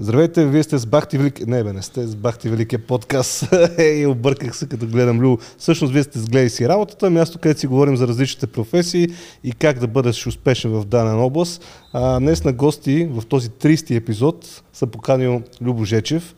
Здравейте, 0.00 0.46
вие 0.46 0.62
сте 0.62 0.78
с 0.78 0.86
Бахти 0.86 1.18
Велики... 1.18 1.44
Не 1.46 1.64
бе, 1.64 1.72
не 1.72 1.82
сте 1.82 2.06
с 2.06 2.16
Бахти 2.16 2.48
Великия 2.48 2.78
подкаст. 2.78 3.48
Ей, 3.78 4.06
обърках 4.06 4.56
се 4.56 4.68
като 4.68 4.86
гледам 4.86 5.20
Любо. 5.20 5.38
Всъщност 5.58 5.92
вие 5.92 6.02
сте 6.02 6.18
с 6.18 6.28
Гледай 6.28 6.48
си 6.48 6.68
работата, 6.68 7.10
място, 7.10 7.38
където 7.38 7.60
си 7.60 7.66
говорим 7.66 7.96
за 7.96 8.08
различните 8.08 8.46
професии 8.46 9.08
и 9.44 9.52
как 9.52 9.78
да 9.78 9.86
бъдеш 9.86 10.26
успешен 10.26 10.70
в 10.70 10.84
дадена 10.84 11.24
област. 11.24 11.64
А, 11.92 12.20
днес 12.20 12.44
на 12.44 12.52
гости 12.52 13.08
в 13.10 13.26
този 13.26 13.50
30 13.50 13.96
епизод 13.96 14.62
са 14.72 14.86
поканил 14.86 15.42
Любо 15.62 15.84
Жечев. 15.84 16.34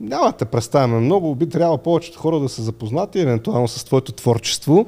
Няма 0.00 0.26
да 0.26 0.32
те 0.32 0.44
представяме 0.44 1.00
много, 1.00 1.34
би 1.34 1.48
трябвало 1.48 1.78
повечето 1.78 2.18
хора 2.18 2.40
да 2.40 2.48
са 2.48 2.62
запознати 2.62 3.20
евентуално 3.20 3.68
с 3.68 3.84
твоето 3.84 4.12
творчество, 4.12 4.86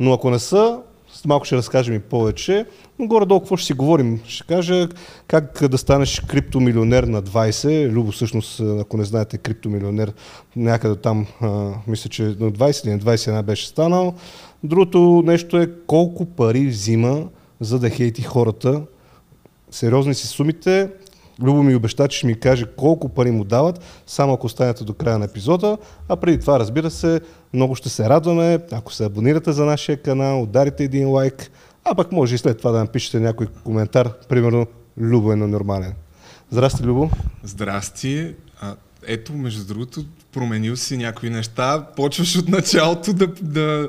но 0.00 0.12
ако 0.12 0.30
не 0.30 0.38
са, 0.38 0.78
малко 1.26 1.44
ще 1.44 1.56
разкажем 1.56 1.94
и 1.94 1.98
повече, 1.98 2.66
но 2.98 3.06
горе-долу 3.06 3.40
какво 3.40 3.56
ще 3.56 3.66
си 3.66 3.72
говорим? 3.72 4.20
Ще 4.26 4.46
кажа 4.46 4.88
как 5.26 5.68
да 5.68 5.78
станеш 5.78 6.20
криптомилионер 6.20 7.04
на 7.04 7.22
20. 7.22 7.88
Любо 7.88 8.12
всъщност, 8.12 8.60
ако 8.60 8.96
не 8.96 9.04
знаете, 9.04 9.38
криптомилионер 9.38 10.12
някъде 10.56 10.96
там, 10.96 11.26
а, 11.40 11.72
мисля, 11.86 12.10
че 12.10 12.22
на 12.22 12.32
20 12.52 12.84
или 12.84 12.92
на 12.92 12.98
21 12.98 13.42
беше 13.42 13.66
станал. 13.66 14.14
Другото 14.64 15.22
нещо 15.26 15.58
е 15.58 15.70
колко 15.86 16.26
пари 16.26 16.66
взима, 16.66 17.28
за 17.60 17.78
да 17.78 17.90
хейти 17.90 18.22
хората. 18.22 18.82
Сериозни 19.70 20.14
си 20.14 20.26
сумите, 20.26 20.90
Любо 21.42 21.62
ми 21.62 21.74
обеща, 21.74 22.08
че 22.08 22.18
ще 22.18 22.26
ми 22.26 22.40
каже 22.40 22.66
колко 22.76 23.08
пари 23.08 23.30
му 23.30 23.44
дават, 23.44 23.80
само 24.06 24.32
ако 24.32 24.46
останете 24.46 24.84
до 24.84 24.94
края 24.94 25.18
на 25.18 25.24
епизода. 25.24 25.78
А 26.08 26.16
преди 26.16 26.40
това, 26.40 26.58
разбира 26.58 26.90
се, 26.90 27.20
много 27.52 27.74
ще 27.74 27.88
се 27.88 28.08
радваме, 28.08 28.58
ако 28.72 28.92
се 28.92 29.04
абонирате 29.04 29.52
за 29.52 29.64
нашия 29.64 29.96
канал, 30.02 30.42
ударите 30.42 30.84
един 30.84 31.10
лайк, 31.10 31.50
а 31.84 31.94
пък 31.94 32.12
може 32.12 32.34
и 32.34 32.38
след 32.38 32.58
това 32.58 32.70
да 32.70 32.78
напишете 32.78 33.20
някой 33.20 33.46
коментар, 33.64 34.12
примерно 34.28 34.66
Любо 34.98 35.32
е 35.32 35.36
на 35.36 35.48
нормален. 35.48 35.94
Здрасти, 36.50 36.82
Любо. 36.82 37.10
Здрасти. 37.42 38.34
А, 38.60 38.74
ето, 39.06 39.32
между 39.32 39.64
другото, 39.64 40.04
променил 40.32 40.76
си 40.76 40.96
някои 40.96 41.30
неща. 41.30 41.86
Почваш 41.96 42.36
от 42.36 42.48
началото 42.48 43.12
да, 43.12 43.26
да 43.26 43.88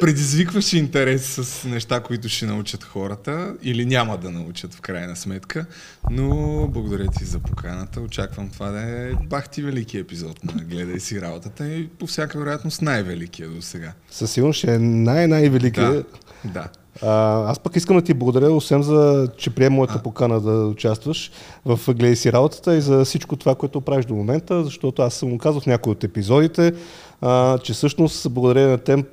предизвикваш 0.00 0.72
интерес 0.72 1.26
с 1.26 1.64
неща, 1.64 2.00
които 2.00 2.28
ще 2.28 2.46
научат 2.46 2.84
хората 2.84 3.54
или 3.62 3.86
няма 3.86 4.18
да 4.18 4.30
научат 4.30 4.74
в 4.74 4.80
крайна 4.80 5.16
сметка. 5.16 5.66
Но 6.10 6.30
благодаря 6.68 7.06
ти 7.18 7.24
за 7.24 7.38
поканата. 7.38 8.00
Очаквам 8.00 8.48
това 8.48 8.70
да 8.70 8.80
е 8.80 9.12
бахти 9.14 9.62
велики 9.62 9.98
епизод 9.98 10.44
на 10.44 10.62
Гледай 10.62 11.00
си 11.00 11.20
работата 11.20 11.68
и 11.68 11.88
по 11.88 12.06
всяка 12.06 12.38
вероятност 12.38 12.82
най-великия 12.82 13.48
до 13.48 13.62
сега. 13.62 13.92
Със 14.10 14.30
сигурност 14.30 14.58
ще 14.58 14.74
е 14.74 14.78
най-най-великия. 14.78 15.92
Да, 15.92 16.04
да. 16.44 16.68
А, 17.02 17.50
аз 17.50 17.58
пък 17.58 17.76
искам 17.76 17.96
да 17.96 18.02
ти 18.02 18.14
благодаря, 18.14 18.50
освен 18.50 18.82
за, 18.82 19.28
че 19.36 19.50
приема 19.50 19.76
моята 19.76 20.02
покана 20.02 20.40
да 20.40 20.66
участваш 20.66 21.30
в 21.64 21.80
Гледай 21.86 22.16
си 22.16 22.32
работата 22.32 22.76
и 22.76 22.80
за 22.80 23.04
всичко 23.04 23.36
това, 23.36 23.54
което 23.54 23.80
правиш 23.80 24.06
до 24.06 24.14
момента, 24.14 24.64
защото 24.64 25.02
аз 25.02 25.14
съм 25.14 25.30
го 25.30 25.38
казал 25.38 25.60
в 25.60 25.66
някои 25.66 25.92
от 25.92 26.04
епизодите, 26.04 26.72
а, 27.20 27.58
че 27.58 27.72
всъщност 27.72 28.30
благодарение 28.30 28.70
на 28.70 28.78
темп 28.78 29.06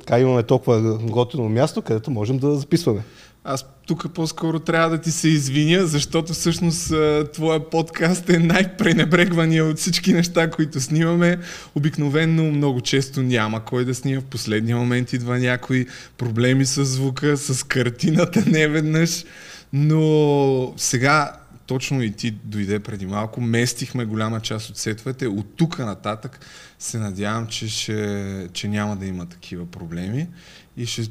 така 0.00 0.18
имаме 0.18 0.42
толкова 0.42 0.98
готино 0.98 1.48
място, 1.48 1.82
където 1.82 2.10
можем 2.10 2.38
да 2.38 2.56
записваме. 2.56 3.02
Аз 3.44 3.66
тук 3.86 4.12
по-скоро 4.14 4.58
трябва 4.58 4.90
да 4.90 4.98
ти 4.98 5.10
се 5.10 5.28
извиня, 5.28 5.86
защото 5.86 6.32
всъщност 6.32 6.92
твоя 7.32 7.70
подкаст 7.70 8.30
е 8.30 8.38
най-пренебрегвания 8.38 9.64
от 9.64 9.78
всички 9.78 10.12
неща, 10.12 10.50
които 10.50 10.80
снимаме. 10.80 11.38
Обикновенно 11.74 12.44
много 12.44 12.80
често 12.80 13.22
няма 13.22 13.64
кой 13.64 13.84
да 13.84 13.94
снима. 13.94 14.20
В 14.20 14.24
последния 14.24 14.76
момент 14.76 15.12
идва 15.12 15.38
някои 15.38 15.86
проблеми 16.18 16.66
с 16.66 16.84
звука, 16.84 17.36
с 17.36 17.66
картината 17.66 18.42
не 18.46 18.68
веднъж. 18.68 19.24
Но 19.72 20.72
сега 20.76 21.32
точно 21.68 22.02
и 22.02 22.12
ти 22.12 22.30
дойде 22.30 22.80
преди 22.80 23.06
малко, 23.06 23.40
местихме 23.40 24.04
голяма 24.04 24.40
част 24.40 24.70
от 24.70 24.76
сетвете. 24.76 25.26
От 25.26 25.46
тук 25.56 25.78
нататък 25.78 26.40
се 26.78 26.98
надявам, 26.98 27.46
че, 27.46 27.68
ще, 27.68 28.48
че 28.52 28.68
няма 28.68 28.96
да 28.96 29.06
има 29.06 29.26
такива 29.26 29.66
проблеми 29.66 30.28
и 30.76 30.86
ще 30.86 31.02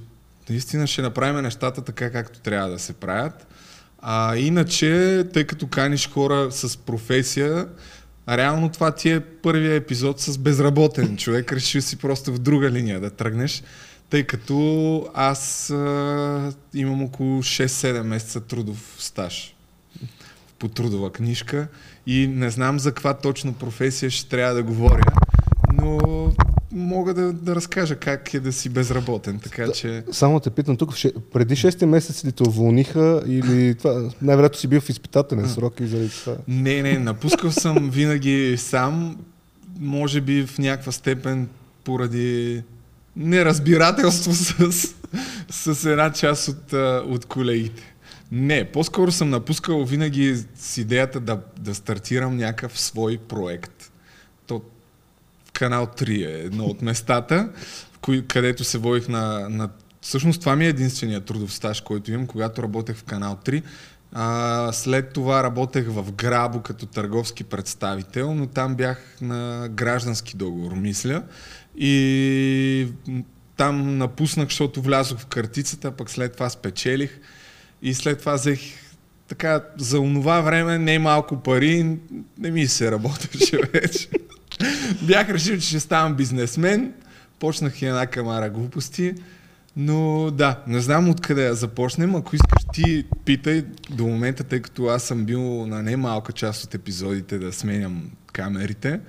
наистина 0.49 0.87
ще 0.87 1.01
направим 1.01 1.41
нещата 1.41 1.81
така, 1.81 2.11
както 2.11 2.39
трябва 2.39 2.69
да 2.69 2.79
се 2.79 2.93
правят. 2.93 3.47
А 3.99 4.37
иначе, 4.37 5.23
тъй 5.33 5.43
като 5.43 5.67
каниш 5.67 6.09
хора 6.09 6.51
с 6.51 6.77
професия, 6.77 7.67
реално 8.29 8.69
това 8.69 8.91
ти 8.91 9.09
е 9.09 9.19
първия 9.19 9.75
епизод 9.75 10.19
с 10.19 10.37
безработен 10.37 11.17
човек. 11.17 11.53
Решил 11.53 11.81
си 11.81 11.95
просто 11.97 12.33
в 12.33 12.39
друга 12.39 12.71
линия 12.71 12.99
да 12.99 13.09
тръгнеш, 13.09 13.63
тъй 14.09 14.23
като 14.23 15.09
аз 15.13 15.69
а, 15.69 16.53
имам 16.73 17.03
около 17.03 17.43
6-7 17.43 18.01
месеца 18.01 18.41
трудов 18.41 18.95
стаж 18.99 19.56
по 20.59 20.67
трудова 20.67 21.11
книжка 21.11 21.67
и 22.07 22.27
не 22.27 22.49
знам 22.49 22.79
за 22.79 22.91
каква 22.91 23.13
точно 23.13 23.53
професия 23.53 24.09
ще 24.09 24.29
трябва 24.29 24.53
да 24.53 24.63
говоря, 24.63 25.03
но 25.73 25.99
мога 26.71 27.13
да, 27.13 27.33
да 27.33 27.55
разкажа 27.55 27.95
как 27.95 28.33
е 28.33 28.39
да 28.39 28.53
си 28.53 28.69
безработен, 28.69 29.39
така 29.39 29.71
че... 29.71 30.03
Само 30.11 30.39
те 30.39 30.49
питам 30.49 30.77
тук, 30.77 30.93
преди 31.33 31.55
6 31.55 31.85
месеца 31.85 32.27
ли 32.27 32.31
те 32.31 32.43
уволниха 32.43 33.23
или 33.27 33.75
това, 33.75 34.09
най-вероятно 34.21 34.59
си 34.59 34.67
бил 34.67 34.81
в 34.81 34.89
изпитателен 34.89 35.49
срок 35.49 35.79
и 35.79 35.87
заради 35.87 36.09
това? 36.09 36.35
Не, 36.47 36.81
не, 36.81 36.99
напускал 36.99 37.51
съм 37.51 37.89
винаги 37.89 38.55
сам, 38.57 39.17
може 39.79 40.21
би 40.21 40.45
в 40.45 40.57
някаква 40.57 40.91
степен 40.91 41.47
поради 41.83 42.63
неразбирателство 43.15 44.33
с, 44.33 44.71
с 45.49 45.85
една 45.85 46.11
част 46.11 46.47
от, 46.47 46.73
от 47.05 47.25
колегите. 47.25 47.96
Не, 48.31 48.71
по-скоро 48.71 49.11
съм 49.11 49.29
напускал 49.29 49.85
винаги 49.85 50.43
с 50.55 50.77
идеята 50.77 51.19
да, 51.19 51.39
да 51.59 51.75
стартирам 51.75 52.37
някакъв 52.37 52.79
свой 52.79 53.17
проект. 53.17 53.91
То 54.47 54.61
канал 55.53 55.85
3 55.85 56.27
е 56.27 56.45
едно 56.45 56.65
от 56.65 56.81
местата, 56.81 57.49
кои, 58.01 58.27
където 58.27 58.63
се 58.63 58.77
водих 58.77 59.07
на, 59.07 59.49
на... 59.49 59.69
Всъщност 60.01 60.39
това 60.39 60.55
ми 60.55 60.65
е 60.65 60.69
единственият 60.69 61.25
трудов 61.25 61.53
стаж, 61.53 61.81
който 61.81 62.11
имам, 62.11 62.27
когато 62.27 62.63
работех 62.63 62.95
в 62.95 63.03
канал 63.03 63.39
3. 63.45 63.63
А, 64.13 64.71
след 64.71 65.13
това 65.13 65.43
работех 65.43 65.85
в 65.87 66.11
Грабо 66.11 66.61
като 66.61 66.85
търговски 66.85 67.43
представител, 67.43 68.33
но 68.33 68.47
там 68.47 68.75
бях 68.75 69.17
на 69.21 69.69
граждански 69.71 70.37
договор, 70.37 70.73
мисля. 70.73 71.23
И 71.77 72.87
там 73.57 73.97
напуснах, 73.97 74.47
защото 74.47 74.81
влязох 74.81 75.19
в 75.19 75.25
картицата, 75.25 75.91
пък 75.91 76.09
след 76.09 76.33
това 76.33 76.49
спечелих. 76.49 77.19
И 77.81 77.93
след 77.93 78.19
това 78.19 78.33
взех 78.33 78.59
така, 79.27 79.63
за 79.77 79.99
онова 79.99 80.41
време 80.41 80.77
не 80.77 80.99
малко 80.99 81.37
пари, 81.37 81.97
не 82.39 82.51
ми 82.51 82.67
се 82.67 82.91
работеше 82.91 83.57
вече. 83.73 84.09
Бях 85.01 85.29
решил, 85.29 85.55
че 85.59 85.67
ще 85.67 85.79
ставам 85.79 86.15
бизнесмен, 86.15 86.93
почнах 87.39 87.81
една 87.81 88.07
камара 88.07 88.49
глупости, 88.49 89.13
но 89.77 90.31
да, 90.31 90.59
не 90.67 90.79
знам 90.79 91.09
откъде 91.09 91.47
да 91.47 91.55
започнем. 91.55 92.15
Ако 92.15 92.35
искаш 92.35 92.61
ти 92.73 93.05
питай 93.25 93.65
до 93.89 94.07
момента, 94.07 94.43
тъй 94.43 94.61
като 94.61 94.85
аз 94.85 95.03
съм 95.03 95.25
бил 95.25 95.67
на 95.67 95.83
немалка 95.83 96.33
част 96.33 96.63
от 96.63 96.73
епизодите 96.73 97.37
да 97.37 97.53
сменям 97.53 98.11
камерите. 98.33 98.99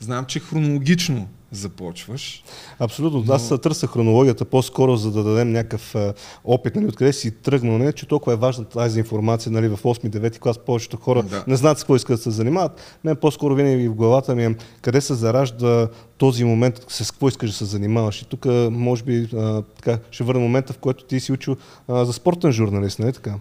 Знам, 0.00 0.24
че 0.24 0.40
хронологично 0.40 1.28
започваш. 1.52 2.44
Абсолютно. 2.78 3.24
Но... 3.26 3.34
Аз 3.34 3.48
търся 3.62 3.86
хронологията 3.86 4.44
по-скоро, 4.44 4.96
за 4.96 5.10
да 5.10 5.22
дадем 5.22 5.52
някакъв 5.52 5.94
а, 5.94 6.14
опит, 6.44 6.76
нали, 6.76 6.86
откъде 6.86 7.12
си 7.12 7.30
тръгнал. 7.30 7.78
Не, 7.78 7.92
че 7.92 8.08
толкова 8.08 8.32
е 8.32 8.36
важна 8.36 8.64
тази 8.64 8.98
информация, 8.98 9.52
нали, 9.52 9.68
в 9.68 9.76
8-9 9.76 10.38
клас 10.38 10.58
повечето 10.58 10.96
хора 10.96 11.22
да. 11.22 11.44
не 11.46 11.56
знаят 11.56 11.78
с 11.78 11.82
какво 11.82 11.96
искат 11.96 12.16
да 12.16 12.22
се 12.22 12.30
занимават. 12.30 12.98
Не, 13.04 13.14
по-скоро 13.14 13.54
винаги 13.54 13.88
в 13.88 13.94
главата 13.94 14.34
ми 14.34 14.44
е 14.44 14.54
къде 14.82 15.00
се 15.00 15.14
заражда 15.14 15.88
този 16.18 16.44
момент, 16.44 16.84
с 16.88 17.10
какво 17.10 17.28
искаш 17.28 17.50
да 17.50 17.56
се 17.56 17.64
занимаваш. 17.64 18.22
И 18.22 18.24
тук, 18.24 18.46
може 18.70 19.02
би, 19.02 19.28
а, 19.36 19.62
така, 19.62 19.98
ще 20.10 20.24
върна 20.24 20.40
момента, 20.40 20.72
в 20.72 20.78
който 20.78 21.04
ти 21.04 21.20
си 21.20 21.32
учил 21.32 21.56
а, 21.88 22.04
за 22.04 22.12
спортен 22.12 22.52
журналист, 22.52 22.98
не 22.98 23.12
така? 23.12 23.34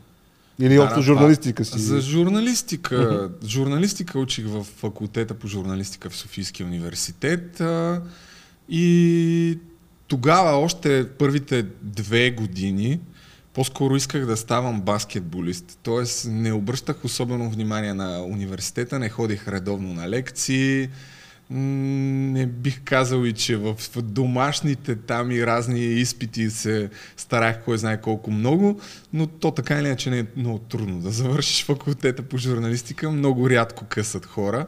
Или 0.59 0.79
общо 0.79 1.01
журналистика 1.01 1.65
си? 1.65 1.79
За 1.79 2.01
журналистика. 2.01 3.29
Журналистика 3.45 4.19
учих 4.19 4.45
в 4.47 4.63
факултета 4.63 5.33
по 5.33 5.47
журналистика 5.47 6.09
в 6.09 6.15
Софийския 6.15 6.65
университет. 6.65 7.61
А, 7.61 8.01
и 8.69 9.59
тогава, 10.07 10.57
още 10.57 11.09
първите 11.17 11.65
две 11.81 12.31
години, 12.31 12.99
по-скоро 13.53 13.95
исках 13.95 14.25
да 14.25 14.37
ставам 14.37 14.81
баскетболист. 14.81 15.79
Тоест 15.83 16.27
не 16.29 16.53
обръщах 16.53 17.05
особено 17.05 17.49
внимание 17.49 17.93
на 17.93 18.23
университета, 18.23 18.99
не 18.99 19.09
ходих 19.09 19.47
редовно 19.47 19.93
на 19.93 20.09
лекции, 20.09 20.89
не 21.49 22.45
бих 22.45 22.81
казал 22.83 23.25
и, 23.25 23.33
че 23.33 23.57
в 23.57 23.75
домашните 24.01 24.95
там 24.95 25.31
и 25.31 25.45
разни 25.45 25.79
изпити 25.79 26.49
се 26.49 26.89
старах 27.17 27.63
кой 27.63 27.77
знае 27.77 28.01
колко 28.01 28.31
много, 28.31 28.79
но 29.13 29.27
то 29.27 29.51
така 29.51 29.79
или 29.79 29.87
иначе 29.87 30.09
не 30.09 30.19
е 30.19 30.25
много 30.35 30.59
трудно 30.59 30.99
да 30.99 31.09
завършиш 31.09 31.65
факултета 31.65 32.23
по 32.23 32.37
журналистика. 32.37 33.11
Много 33.11 33.49
рядко 33.49 33.85
късат 33.85 34.25
хора. 34.25 34.67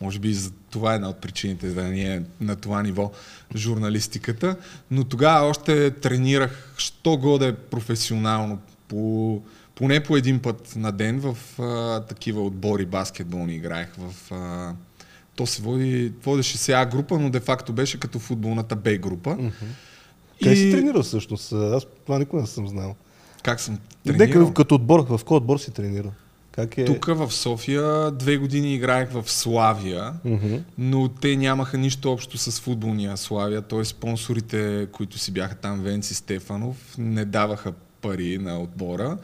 Може 0.00 0.18
би 0.18 0.34
за 0.34 0.50
това 0.70 0.92
е 0.92 0.94
една 0.94 1.08
от 1.08 1.20
причините 1.20 1.68
да 1.68 1.82
не 1.82 2.14
е 2.14 2.22
на 2.40 2.56
това 2.56 2.82
ниво 2.82 3.12
журналистиката. 3.56 4.56
Но 4.90 5.04
тогава 5.04 5.48
още 5.48 5.90
тренирах, 5.90 6.74
що 6.76 7.16
годе 7.16 7.54
професионално 7.54 8.58
по 8.88 9.42
поне 9.74 10.02
по 10.02 10.16
един 10.16 10.38
път 10.38 10.72
на 10.76 10.92
ден 10.92 11.20
в 11.20 11.62
а, 11.62 12.00
такива 12.00 12.42
отбори 12.42 12.86
баскетболни 12.86 13.54
играех. 13.54 13.88
В, 13.98 14.32
а, 14.34 14.74
то 15.38 15.46
се 15.46 15.62
води, 15.62 16.12
водеше 16.24 16.58
се 16.58 16.72
А 16.72 16.86
група, 16.86 17.18
но 17.18 17.30
де 17.30 17.40
факто 17.40 17.72
беше 17.72 18.00
като 18.00 18.18
футболната 18.18 18.76
Б 18.76 18.96
група. 18.96 19.30
Mm-hmm. 19.30 19.52
Къде 20.42 20.56
си 20.56 20.70
тренирал 20.70 21.02
всъщност? 21.02 21.52
Аз 21.52 21.86
това 22.04 22.18
никога 22.18 22.42
не 22.42 22.48
съм 22.48 22.68
знал. 22.68 22.96
Как 23.42 23.60
съм 23.60 23.78
тренирал? 24.04 24.42
Нека 24.42 24.54
като 24.54 24.74
отбор, 24.74 25.06
в 25.08 25.24
кой 25.24 25.36
отбор 25.36 25.58
си 25.58 25.70
тренирал? 25.70 26.12
Как 26.52 26.78
е? 26.78 26.84
Тук 26.84 27.06
в 27.06 27.32
София 27.32 28.10
две 28.10 28.36
години 28.36 28.74
играех 28.74 29.10
в 29.10 29.24
Славия, 29.26 30.12
mm-hmm. 30.26 30.60
но 30.78 31.08
те 31.08 31.36
нямаха 31.36 31.78
нищо 31.78 32.12
общо 32.12 32.38
с 32.38 32.60
футболния 32.60 33.16
Славия, 33.16 33.62
т.е. 33.62 33.84
спонсорите, 33.84 34.86
които 34.92 35.18
си 35.18 35.32
бяха 35.32 35.54
там, 35.54 35.80
Венци 35.80 36.14
Стефанов, 36.14 36.94
не 36.98 37.24
даваха 37.24 37.72
пари 38.00 38.38
на 38.38 38.60
отбора. 38.60 39.18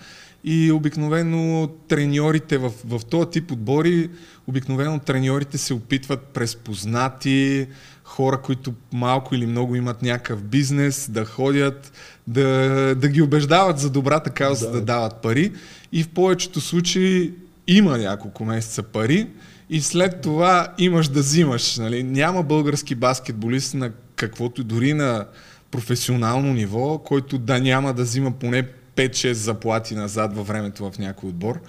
И 0.45 0.73
обикновено 0.73 1.69
треньорите 1.89 2.59
в, 2.59 2.73
в 2.85 3.05
този 3.05 3.31
тип 3.31 3.51
отбори, 3.51 4.11
обикновено 4.47 4.99
треньорите 4.99 5.59
се 5.59 5.75
опитват 5.75 6.23
през 6.23 6.57
познати, 6.57 7.67
хора, 8.05 8.41
които 8.43 8.75
малко 8.93 9.35
или 9.35 9.47
много 9.47 9.77
имат 9.77 10.03
някакъв 10.03 10.43
бизнес, 10.43 11.11
да 11.11 11.25
ходят, 11.25 11.93
да, 12.27 12.95
да 12.95 13.09
ги 13.09 13.23
убеждават 13.23 13.79
за 13.79 13.91
добрата 13.91 14.31
кауза, 14.31 14.67
да. 14.67 14.73
да 14.73 14.81
дават 14.81 15.23
пари. 15.23 15.53
И 15.93 16.03
в 16.03 16.09
повечето 16.09 16.61
случаи 16.61 17.33
има 17.67 17.99
няколко 17.99 18.45
месеца 18.45 18.83
пари 18.83 19.27
и 19.71 19.81
след 19.81 20.21
това 20.21 20.69
имаш 20.79 21.09
да 21.09 21.21
взимаш. 21.21 21.77
Нали? 21.77 22.03
Няма 22.03 22.43
български 22.43 22.95
баскетболист 22.95 23.75
на 23.75 23.91
каквото 24.17 24.65
дори 24.65 24.93
на 24.93 25.27
професионално 25.71 26.53
ниво, 26.53 26.99
който 26.99 27.39
да 27.39 27.61
няма 27.61 27.93
да 27.93 28.03
взима 28.03 28.31
поне 28.31 28.67
5-6 28.97 29.33
заплати 29.33 29.95
назад 29.95 30.37
във 30.37 30.47
времето 30.47 30.91
в 30.91 30.99
някой 30.99 31.29
отбор. 31.29 31.61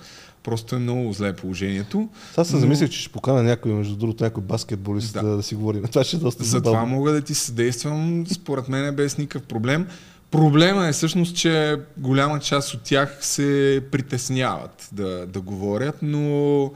Просто 0.44 0.75
е 0.75 0.80
много 0.80 1.13
зле 1.13 1.33
положението. 1.33 2.10
Аз 2.38 2.48
се 2.48 2.54
но... 2.54 2.60
замислих, 2.60 2.89
че 2.89 3.00
ще 3.00 3.10
покана 3.10 3.44
някой, 3.44 3.74
между 3.74 3.95
другото, 3.95 4.24
някой 4.24 4.44
баскетболист 4.44 5.13
да, 5.13 5.24
да, 5.24 5.36
да 5.36 5.44
си 5.44 5.56
говорим. 5.56 5.83
Това 5.83 6.04
ще 6.04 6.16
е 6.16 6.19
доста 6.19 6.44
За 6.44 6.62
това 6.62 6.86
мога 6.86 7.12
да 7.12 7.22
ти 7.22 7.36
съдействам, 7.36 8.25
според 8.27 8.69
мен 8.69 8.86
е 8.86 8.92
без 8.92 9.18
никакъв 9.18 9.48
проблем. 9.48 9.88
Проблема 10.31 10.88
е 10.88 10.92
всъщност, 10.92 11.36
че 11.36 11.77
голяма 11.98 12.39
част 12.39 12.74
от 12.74 12.81
тях 12.81 13.18
се 13.22 13.81
притесняват 13.92 14.89
да, 14.92 15.25
да 15.28 15.42
говорят, 15.42 15.95
но 16.01 16.71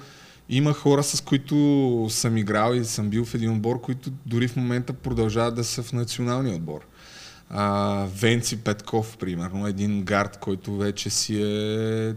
има 0.50 0.74
хора, 0.74 1.04
с 1.04 1.22
които 1.22 2.08
съм 2.10 2.38
играл 2.38 2.74
и 2.74 2.86
съм 2.86 3.10
бил 3.10 3.26
в 3.26 3.36
един 3.36 3.52
отбор, 3.52 3.82
които 3.82 4.10
дори 4.26 4.48
в 4.48 4.56
момента 4.56 4.94
продължават 4.94 5.56
да 5.56 5.64
са 5.64 5.84
в 5.84 5.94
националния 5.94 6.56
отбор. 6.56 6.80
А, 7.50 8.06
Венци 8.16 8.58
Петков, 8.58 9.18
примерно, 9.18 9.68
един 9.68 10.04
гард, 10.04 10.38
който 10.38 10.78
вече 10.78 11.10
си 11.10 11.42
е... 11.44 12.14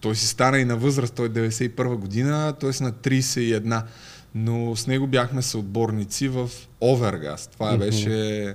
Той 0.00 0.16
си 0.16 0.26
стана 0.26 0.58
и 0.58 0.64
на 0.64 0.76
възраст, 0.76 1.14
той 1.14 1.26
е 1.26 1.30
91 1.30 1.96
година, 1.96 2.54
т.е. 2.60 2.84
на 2.84 2.92
31. 2.92 3.82
Но 4.34 4.76
с 4.76 4.86
него 4.86 5.06
бяхме 5.06 5.42
съотборници 5.42 6.28
в 6.28 6.50
Овергас. 6.80 7.46
Това 7.46 7.72
mm-hmm. 7.72 7.78
беше 7.78 8.54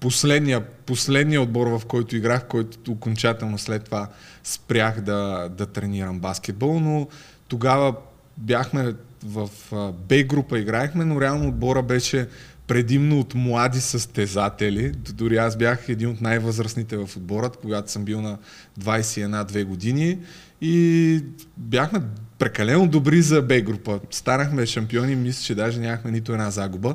последния, 0.00 0.66
последния 0.66 1.42
отбор, 1.42 1.66
в 1.66 1.82
който 1.86 2.16
играх, 2.16 2.46
който 2.48 2.92
окончателно 2.92 3.58
след 3.58 3.84
това 3.84 4.08
спрях 4.44 5.00
да, 5.00 5.48
да 5.56 5.66
тренирам 5.66 6.20
баскетбол, 6.20 6.80
но 6.80 7.08
тогава 7.48 7.94
бяхме 8.36 8.94
в 9.24 9.50
Б 9.92 10.22
група 10.22 10.58
играехме, 10.58 11.04
но 11.04 11.20
реално 11.20 11.48
отбора 11.48 11.82
беше 11.82 12.28
предимно 12.70 13.20
от 13.20 13.34
млади 13.34 13.80
състезатели. 13.80 14.90
Дори 14.90 15.36
аз 15.36 15.56
бях 15.56 15.88
един 15.88 16.08
от 16.08 16.20
най-възрастните 16.20 16.96
в 16.96 17.10
отборът, 17.16 17.56
когато 17.56 17.90
съм 17.90 18.04
бил 18.04 18.20
на 18.20 18.38
21-2 18.80 19.64
години 19.64 20.18
и 20.60 21.24
бяхме 21.56 22.00
прекалено 22.38 22.86
добри 22.86 23.22
за 23.22 23.42
Б 23.42 23.60
група. 23.60 24.00
Станахме 24.10 24.66
шампиони, 24.66 25.16
мисля, 25.16 25.42
че 25.42 25.54
даже 25.54 25.80
нямахме 25.80 26.10
нито 26.10 26.32
една 26.32 26.50
загуба. 26.50 26.94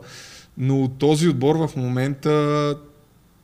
Но 0.58 0.88
този 0.88 1.28
отбор 1.30 1.56
в 1.56 1.76
момента 1.76 2.76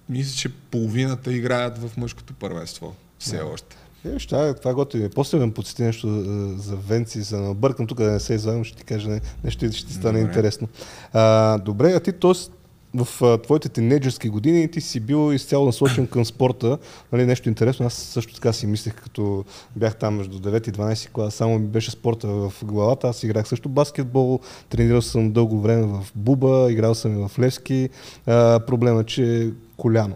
мисля, 0.10 0.38
че 0.38 0.50
половината 0.50 1.34
играят 1.34 1.78
в 1.78 1.98
мъжкото 1.98 2.34
първенство. 2.34 2.96
Все 3.20 3.38
да. 3.38 3.46
още. 3.46 3.78
Е, 4.06 4.20
ще, 4.20 4.54
това 4.54 4.72
е 4.72 4.74
готино. 4.74 5.10
После 5.16 5.40
да 5.40 5.54
почти 5.54 5.84
нещо 5.84 6.08
за 6.58 6.76
Венци, 6.76 7.22
за 7.22 7.42
набъркам 7.42 7.88
тук 7.88 7.98
да 7.98 8.12
не 8.12 8.20
се 8.20 8.34
извадим, 8.34 8.64
ще 8.64 8.78
ти 8.78 8.84
кажа 8.84 9.10
не, 9.10 9.22
нещо 9.44 9.66
и 9.66 9.72
ще 9.72 9.88
ти 9.88 9.94
стане 9.94 10.20
добре. 10.20 10.30
интересно. 10.30 10.68
А, 11.14 11.58
добре, 11.58 11.92
а 11.92 12.00
ти 12.00 12.12
т.е. 12.12 12.32
в 13.04 13.24
а, 13.26 13.38
твоите 13.38 13.70
тинейджърски 13.70 14.30
години 14.30 14.72
ти 14.72 14.82
си 14.82 15.00
бил 15.00 15.34
изцяло 15.34 15.66
насочен 15.66 16.08
към 16.08 16.26
спорта. 16.26 16.78
Нали, 17.12 17.26
нещо 17.26 17.50
интересно, 17.50 17.86
аз 17.86 17.94
също 17.94 18.34
така 18.34 18.54
си 18.54 18.68
мислех, 18.68 18.96
като 18.96 19.46
бях 19.76 19.96
там 19.96 20.16
между 20.16 20.40
9 20.40 20.70
и 20.70 20.72
12 20.72 21.10
клас, 21.10 21.34
само 21.34 21.60
ми 21.60 21.68
беше 21.68 21.92
спорта 21.92 22.28
в 22.28 22.54
главата. 22.64 23.08
Аз 23.08 23.24
играх 23.24 23.48
също 23.48 23.70
баскетбол, 23.70 24.40
тренирал 24.70 25.02
съм 25.02 25.32
дълго 25.32 25.62
време 25.62 25.84
в 25.84 26.08
Буба, 26.16 26.72
играл 26.72 26.96
съм 26.96 27.20
и 27.20 27.28
в 27.28 27.40
Левски. 27.40 27.90
А, 28.26 28.60
проблема 28.60 29.04
че 29.04 29.52
коляно. 29.82 30.16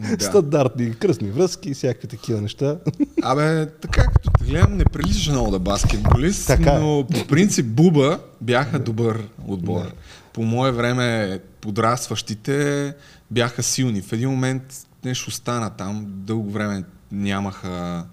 Да. 0.00 0.16
Стандартни 0.24 0.94
кръстни 0.94 1.30
връзки 1.30 1.70
и 1.70 1.74
всякакви 1.74 2.08
такива 2.08 2.40
неща. 2.40 2.76
Абе, 3.22 3.66
така 3.66 4.02
като 4.06 4.30
те 4.38 4.44
гледам, 4.44 4.76
не 4.76 4.84
приличаш 4.84 5.28
много 5.28 5.50
да 5.50 5.58
баскетболист, 5.58 6.46
така. 6.46 6.70
Е. 6.72 6.78
но 6.78 7.06
по 7.12 7.26
принцип 7.26 7.66
Буба 7.66 8.18
бяха 8.40 8.78
добър 8.78 9.28
отбор. 9.46 9.82
Да. 9.82 9.92
По 10.32 10.42
мое 10.42 10.72
време 10.72 11.38
подрастващите 11.60 12.94
бяха 13.30 13.62
силни. 13.62 14.02
В 14.02 14.12
един 14.12 14.30
момент 14.30 14.86
нещо 15.04 15.30
стана 15.30 15.70
там, 15.70 16.06
дълго 16.08 16.50
време 16.50 16.84
нямаха, 17.12 18.04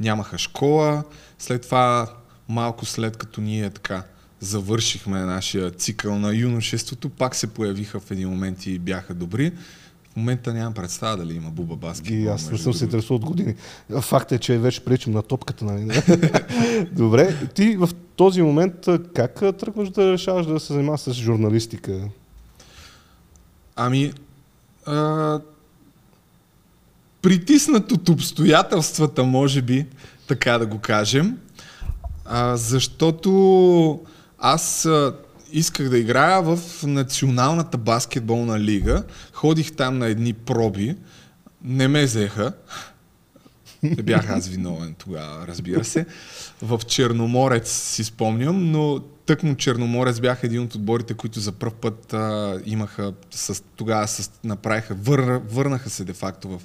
нямаха 0.00 0.38
школа. 0.38 1.04
След 1.38 1.62
това, 1.62 2.06
малко 2.48 2.86
след 2.86 3.16
като 3.16 3.40
ние 3.40 3.70
така 3.70 4.02
завършихме 4.40 5.20
нашия 5.20 5.70
цикъл 5.70 6.18
на 6.18 6.34
юношеството, 6.34 7.08
пак 7.08 7.34
се 7.34 7.46
появиха 7.46 8.00
в 8.00 8.10
един 8.10 8.28
момент 8.28 8.66
и 8.66 8.78
бяха 8.78 9.14
добри 9.14 9.52
момента 10.18 10.54
нямам 10.54 10.74
представа 10.74 11.16
дали 11.16 11.34
има 11.34 11.50
Буба 11.50 11.76
Баски. 11.76 12.14
И 12.14 12.26
аз 12.26 12.50
не 12.50 12.58
съм 12.58 12.74
се 12.74 12.84
интересувал 12.84 13.16
от 13.16 13.24
години. 13.24 13.54
Факт 14.00 14.32
е, 14.32 14.38
че 14.38 14.58
вече 14.58 14.84
пречим 14.84 15.12
на 15.12 15.22
топката. 15.22 15.64
Нали? 15.64 16.02
Добре, 16.92 17.36
ти 17.54 17.76
в 17.76 17.88
този 18.16 18.42
момент 18.42 18.74
как 19.14 19.34
тръгваш 19.58 19.90
да 19.90 20.12
решаваш 20.12 20.46
да 20.46 20.60
се 20.60 20.72
занимаваш 20.72 21.00
с 21.00 21.12
журналистика? 21.12 22.00
Ами, 23.76 24.12
а, 24.86 25.40
притиснат 27.22 27.92
от 27.92 28.08
обстоятелствата, 28.08 29.24
може 29.24 29.62
би, 29.62 29.86
така 30.26 30.58
да 30.58 30.66
го 30.66 30.78
кажем, 30.78 31.38
а, 32.24 32.56
защото 32.56 34.00
аз 34.38 34.88
исках 35.52 35.88
да 35.88 35.98
играя 35.98 36.42
в 36.42 36.58
Националната 36.82 37.78
баскетболна 37.78 38.60
лига. 38.60 39.02
Ходих 39.32 39.72
там 39.72 39.98
на 39.98 40.06
едни 40.06 40.32
проби. 40.32 40.96
Не 41.64 41.88
ме 41.88 42.04
взеха. 42.04 42.52
Не 43.82 44.02
бях 44.02 44.30
аз 44.30 44.48
виновен 44.48 44.94
тогава, 44.98 45.46
разбира 45.46 45.84
се. 45.84 46.06
В 46.62 46.80
Черноморец 46.86 47.70
си 47.70 48.04
спомням, 48.04 48.70
но 48.70 49.00
тъкмо 49.26 49.54
Черноморец 49.54 50.20
бях 50.20 50.42
един 50.42 50.62
от 50.62 50.74
отборите, 50.74 51.14
които 51.14 51.40
за 51.40 51.52
първ 51.52 51.72
път 51.80 52.12
а, 52.12 52.58
имаха, 52.64 53.12
с, 53.30 53.62
тогава 53.76 54.08
с, 54.08 54.30
направиха, 54.44 54.94
вър, 54.94 55.40
върнаха 55.48 55.90
се 55.90 56.04
де-факто 56.04 56.48
в 56.48 56.60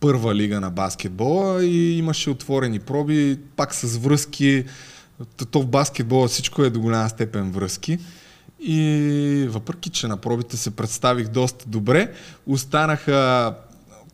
първа 0.00 0.34
лига 0.34 0.60
на 0.60 0.70
баскетбола 0.70 1.64
и 1.64 1.98
имаше 1.98 2.30
отворени 2.30 2.78
проби, 2.78 3.38
пак 3.56 3.74
с 3.74 3.96
връзки, 3.96 4.64
то 5.50 5.60
в 5.60 5.66
баскетбола 5.66 6.28
всичко 6.28 6.62
е 6.62 6.70
до 6.70 6.80
голяма 6.80 7.08
степен 7.08 7.50
връзки. 7.50 7.98
И 8.60 9.46
въпреки, 9.50 9.90
че 9.90 10.06
на 10.06 10.16
пробите 10.16 10.56
се 10.56 10.70
представих 10.70 11.28
доста 11.28 11.64
добре, 11.68 12.12
останаха 12.46 13.54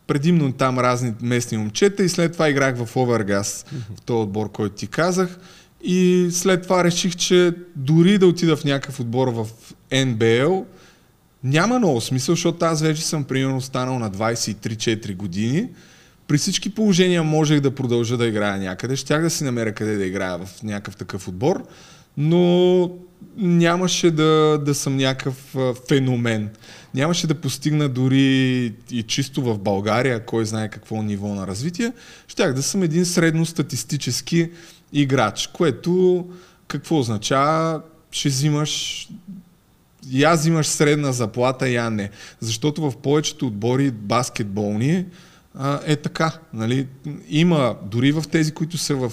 предимно 0.06 0.52
там 0.52 0.78
разни 0.78 1.14
местни 1.22 1.58
момчета 1.58 2.02
и 2.04 2.08
след 2.08 2.32
това 2.32 2.48
играх 2.48 2.84
в 2.84 2.96
Овергас, 2.96 3.66
в 3.96 4.00
този 4.00 4.22
отбор, 4.22 4.52
който 4.52 4.74
ти 4.74 4.86
казах. 4.86 5.38
И 5.82 6.28
след 6.32 6.62
това 6.62 6.84
реших, 6.84 7.16
че 7.16 7.54
дори 7.76 8.18
да 8.18 8.26
отида 8.26 8.56
в 8.56 8.64
някакъв 8.64 9.00
отбор 9.00 9.28
в 9.28 9.46
НБЛ, 9.92 10.66
няма 11.44 11.78
много 11.78 12.00
смисъл, 12.00 12.34
защото 12.34 12.64
аз 12.64 12.82
вече 12.82 13.06
съм 13.06 13.24
примерно 13.24 13.60
станал 13.60 13.98
на 13.98 14.10
23-4 14.10 15.16
години 15.16 15.68
при 16.34 16.38
всички 16.38 16.74
положения 16.74 17.22
можех 17.22 17.60
да 17.60 17.70
продължа 17.70 18.16
да 18.16 18.26
играя 18.26 18.58
някъде, 18.58 18.96
щях 18.96 19.22
да 19.22 19.30
си 19.30 19.44
намеря 19.44 19.72
къде 19.72 19.96
да 19.96 20.04
играя 20.04 20.38
в 20.38 20.62
някакъв 20.62 20.96
такъв 20.96 21.28
отбор, 21.28 21.66
но 22.16 22.90
нямаше 23.36 24.10
да, 24.10 24.58
да 24.64 24.74
съм 24.74 24.96
някакъв 24.96 25.56
феномен. 25.88 26.50
Нямаше 26.94 27.26
да 27.26 27.34
постигна 27.34 27.88
дори 27.88 28.72
и 28.90 29.02
чисто 29.02 29.42
в 29.42 29.58
България, 29.58 30.24
кой 30.24 30.44
знае 30.44 30.68
какво 30.68 31.02
ниво 31.02 31.34
на 31.34 31.46
развитие. 31.46 31.92
Щях 32.28 32.54
да 32.54 32.62
съм 32.62 32.82
един 32.82 33.06
средностатистически 33.06 34.50
играч, 34.92 35.46
което 35.46 36.24
какво 36.68 36.98
означава? 36.98 37.82
Ще 38.10 38.28
взимаш 38.28 39.08
аз 40.24 40.40
взимаш 40.40 40.66
средна 40.66 41.12
заплата, 41.12 41.68
я 41.68 41.90
не. 41.90 42.10
Защото 42.40 42.90
в 42.90 42.96
повечето 42.96 43.46
отбори 43.46 43.90
баскетболни 43.90 45.04
е 45.86 45.96
така. 45.96 46.38
Нали? 46.52 46.86
Има, 47.28 47.76
дори 47.82 48.12
в 48.12 48.24
тези, 48.30 48.52
които 48.52 48.78
са 48.78 48.96
в 48.96 49.12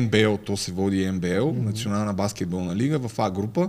НБЛ, 0.00 0.36
то 0.36 0.56
се 0.56 0.72
води 0.72 1.10
НБЛ, 1.10 1.26
mm-hmm. 1.26 1.64
Национална 1.64 2.14
баскетболна 2.14 2.76
лига, 2.76 3.08
в 3.08 3.18
А 3.18 3.30
група, 3.30 3.68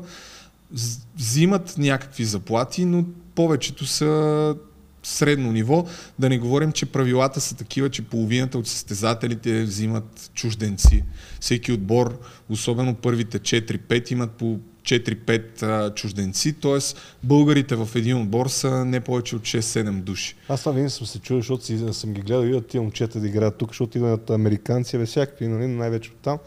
взимат 1.17 1.75
някакви 1.77 2.25
заплати, 2.25 2.85
но 2.85 3.05
повечето 3.35 3.85
са 3.85 4.55
средно 5.03 5.51
ниво. 5.51 5.85
Да 6.19 6.29
не 6.29 6.39
говорим, 6.39 6.71
че 6.71 6.85
правилата 6.85 7.41
са 7.41 7.55
такива, 7.55 7.89
че 7.89 8.01
половината 8.01 8.57
от 8.57 8.67
състезателите 8.67 9.63
взимат 9.63 10.31
чужденци. 10.33 11.03
Всеки 11.39 11.71
отбор, 11.71 12.19
особено 12.49 12.95
първите 12.95 13.39
4-5, 13.39 14.11
имат 14.11 14.31
по 14.31 14.59
4-5 14.87 15.93
чужденци, 15.93 16.53
т.е. 16.53 16.77
българите 17.23 17.75
в 17.75 17.89
един 17.95 18.21
отбор 18.21 18.47
са 18.47 18.85
не 18.85 18.99
повече 18.99 19.35
от 19.35 19.41
6-7 19.41 19.91
души. 19.91 20.35
Аз 20.49 20.59
това 20.59 20.71
винаги 20.71 20.89
съм 20.89 21.07
се 21.07 21.19
чудил, 21.19 21.39
защото 21.39 21.65
си, 21.65 21.85
съм 21.91 22.13
ги 22.13 22.21
гледал 22.21 22.43
и 22.43 22.61
тия 22.61 22.81
момчета 22.81 23.19
да 23.19 23.27
играят 23.27 23.57
тук, 23.57 23.69
защото 23.69 23.97
идват 23.97 24.29
американци, 24.29 24.97
бе 24.97 25.05
всякакви, 25.05 25.47
нали, 25.47 25.67
най-вече 25.67 26.09
от 26.09 26.17
там. 26.17 26.37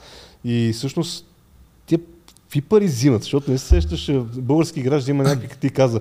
И 0.44 0.72
всъщност 0.74 1.26
тия 1.86 1.98
какви 2.42 2.60
пари 2.60 2.84
взимат? 2.84 3.22
Защото 3.22 3.50
не 3.50 3.58
се 3.58 3.66
сещаш, 3.66 4.12
български 4.36 4.82
граждан 4.82 5.14
има 5.14 5.24
някакви, 5.24 5.58
ти 5.60 5.70
каза, 5.70 6.00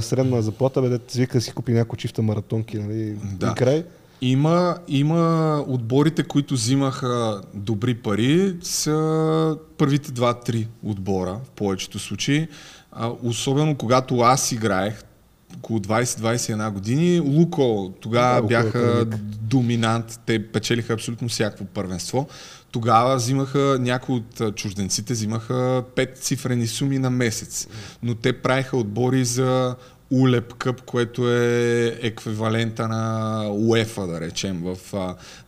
средна 0.00 0.42
заплата, 0.42 0.82
бе, 0.82 0.88
да 0.88 1.00
свика 1.08 1.40
си 1.40 1.52
купи 1.52 1.72
някои 1.72 1.98
чифта 1.98 2.22
маратонки, 2.22 2.78
нали? 2.78 3.16
Да. 3.32 3.50
И 3.50 3.54
край. 3.54 3.84
Има, 4.20 4.76
има 4.88 5.64
отборите, 5.68 6.22
които 6.22 6.54
взимаха 6.54 7.40
добри 7.54 7.94
пари, 7.94 8.56
са 8.62 9.56
първите 9.78 10.12
два-три 10.12 10.68
отбора 10.82 11.40
в 11.44 11.50
повечето 11.50 11.98
случаи. 11.98 12.48
А, 12.92 13.12
особено 13.22 13.76
когато 13.76 14.20
аз 14.20 14.52
играех, 14.52 15.02
около 15.56 15.78
20-21 15.78 16.70
години, 16.70 17.20
Луко 17.20 17.92
тогава 18.00 18.40
да, 18.40 18.46
бяха 18.46 19.06
доминант, 19.40 20.20
те 20.26 20.46
печелиха 20.46 20.92
абсолютно 20.92 21.28
всяко 21.28 21.64
първенство. 21.64 22.28
Тогава 22.70 23.16
взимаха, 23.16 23.76
някои 23.80 24.14
от 24.14 24.56
чужденците 24.56 25.12
взимаха 25.12 25.82
5 25.96 26.14
цифрени 26.14 26.66
суми 26.66 26.98
на 26.98 27.10
месец, 27.10 27.68
но 28.02 28.14
те 28.14 28.32
правиха 28.32 28.76
отбори 28.76 29.24
за 29.24 29.76
Улеп 30.10 30.54
Къп, 30.54 30.82
което 30.82 31.30
е 31.30 31.86
еквивалента 32.02 32.88
на 32.88 33.42
УЕФА, 33.50 34.06
да 34.06 34.20
речем, 34.20 34.62
в, 34.62 34.76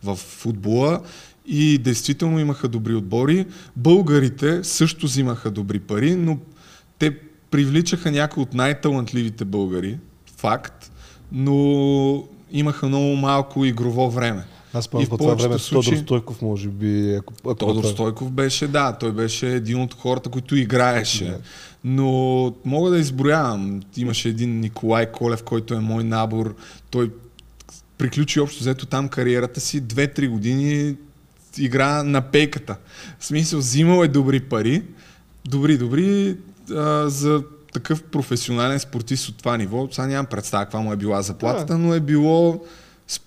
в 0.03 0.15
футбола. 0.15 1.01
И 1.45 1.77
действително 1.77 2.39
имаха 2.39 2.67
добри 2.67 2.95
отбори. 2.95 3.45
Българите 3.75 4.63
също 4.63 5.05
взимаха 5.05 5.51
добри 5.51 5.79
пари, 5.79 6.15
но 6.15 6.37
те 6.99 7.17
привличаха 7.51 8.11
някои 8.11 8.43
от 8.43 8.53
най-талантливите 8.53 9.45
българи, 9.45 9.97
факт, 10.37 10.91
но 11.31 12.23
имаха 12.51 12.87
много 12.87 13.15
малко 13.15 13.65
игрово 13.65 14.11
време. 14.11 14.45
Аз 14.73 14.85
спомням 14.85 15.09
по 15.09 15.17
това 15.17 15.33
време 15.33 15.59
случаи... 15.59 15.91
Тодор 15.91 16.03
Стойков, 16.03 16.41
може 16.41 16.69
би. 16.69 17.15
Ако, 17.15 17.33
ако 17.39 17.55
Тодор 17.55 17.83
Стойков 17.83 18.31
беше, 18.31 18.67
да, 18.67 18.97
той 18.99 19.11
беше 19.11 19.55
един 19.55 19.81
от 19.81 19.93
хората, 19.93 20.29
които 20.29 20.55
играеше. 20.55 21.25
Да. 21.25 21.39
Но 21.83 22.53
мога 22.65 22.89
да 22.89 22.99
изброявам. 22.99 23.81
Имаше 23.97 24.29
един 24.29 24.59
Николай 24.59 25.11
Колев, 25.11 25.43
който 25.43 25.73
е 25.73 25.79
мой 25.79 26.03
набор. 26.03 26.55
Той 26.89 27.11
приключи 27.97 28.39
общо 28.39 28.59
взето 28.59 28.85
там 28.85 29.09
кариерата 29.09 29.59
си. 29.59 29.81
Две-три 29.81 30.27
години 30.27 30.95
игра 31.57 32.03
на 32.03 32.21
пейката. 32.21 32.77
В 33.19 33.25
смисъл, 33.25 33.59
взимал 33.59 34.03
е 34.03 34.07
добри 34.07 34.39
пари. 34.39 34.83
Добри, 35.45 35.77
добри 35.77 36.37
а, 36.71 37.09
за 37.09 37.43
такъв 37.73 38.03
професионален 38.03 38.79
спортист 38.79 39.29
от 39.29 39.37
това 39.37 39.57
ниво. 39.57 39.87
Сега 39.91 40.07
нямам 40.07 40.25
представа 40.25 40.65
каква 40.65 40.79
му 40.79 40.93
е 40.93 40.97
била 40.97 41.21
заплатата, 41.21 41.77
но 41.77 41.93
е 41.93 41.99
било 41.99 42.65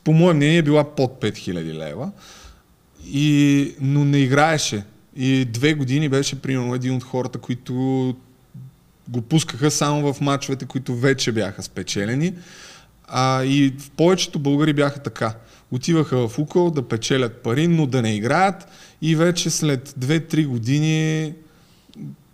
по 0.04 0.12
мое 0.12 0.34
мнение 0.34 0.58
е 0.58 0.62
била 0.62 0.94
под 0.94 1.20
5000 1.22 1.54
лева. 1.54 2.10
И, 3.06 3.74
но 3.80 4.04
не 4.04 4.18
играеше. 4.18 4.84
И 5.16 5.44
две 5.44 5.74
години 5.74 6.08
беше 6.08 6.42
примерно 6.42 6.74
един 6.74 6.94
от 6.96 7.04
хората, 7.04 7.38
които 7.38 8.16
го 9.08 9.22
пускаха 9.22 9.70
само 9.70 10.12
в 10.12 10.20
мачовете, 10.20 10.66
които 10.66 10.96
вече 10.96 11.32
бяха 11.32 11.62
спечелени. 11.62 12.34
А, 13.08 13.44
и 13.44 13.74
в 13.78 13.90
повечето 13.90 14.38
българи 14.38 14.72
бяха 14.72 15.02
така. 15.02 15.34
Отиваха 15.70 16.28
в 16.28 16.38
Укъл 16.38 16.70
да 16.70 16.88
печелят 16.88 17.42
пари, 17.42 17.68
но 17.68 17.86
да 17.86 18.02
не 18.02 18.14
играят 18.14 18.66
и 19.02 19.16
вече 19.16 19.50
след 19.50 19.88
2-3 19.88 20.46
години 20.46 21.34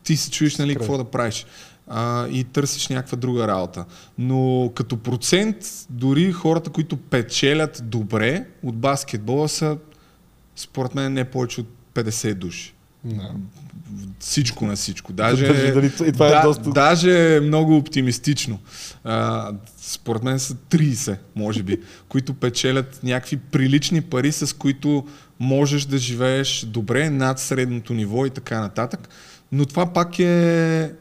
ти 0.05 0.17
се 0.17 0.31
чуеш 0.31 0.57
нали, 0.57 0.77
какво 0.77 0.99
да 0.99 1.05
правиш 1.05 1.47
а, 1.91 2.29
и 2.29 2.45
търсиш 2.45 2.89
някаква 2.89 3.17
друга 3.17 3.49
работа. 3.49 3.85
Но 4.19 4.73
като 4.75 4.97
процент, 4.97 5.57
дори 5.91 6.33
хората, 6.33 6.71
които 6.71 6.97
печелят 6.97 7.83
добре 7.85 8.47
от 8.63 8.77
баскетбола 8.77 9.49
са, 9.49 9.77
според 10.57 10.95
мен, 10.95 11.13
не 11.13 11.25
повече 11.25 11.61
от 11.61 11.69
50 11.95 12.35
души. 12.35 12.75
No. 13.07 13.31
Всичко 14.19 14.67
на 14.67 14.77
всичко. 14.77 15.13
Даже, 15.13 15.47
и 16.07 16.13
това 16.13 16.29
е 16.29 16.31
да, 16.31 16.43
доста... 16.43 16.71
даже 16.71 17.37
е 17.37 17.41
много 17.41 17.77
оптимистично. 17.77 18.59
А, 19.05 19.53
според 19.77 20.23
мен 20.23 20.39
са 20.39 20.55
30, 20.55 21.17
може 21.37 21.63
би, 21.63 21.81
които 22.09 22.35
печелят 22.35 23.01
някакви 23.03 23.37
прилични 23.37 24.01
пари, 24.01 24.33
с 24.33 24.57
които 24.57 25.07
можеш 25.41 25.85
да 25.85 25.99
живееш 25.99 26.65
добре 26.67 27.11
над 27.11 27.39
средното 27.39 27.95
ниво 27.95 28.27
и 28.27 28.31
така 28.31 28.61
нататък. 28.61 29.09
Но 29.53 29.67
това 29.67 29.93
пак 29.93 30.19
е 30.19 30.93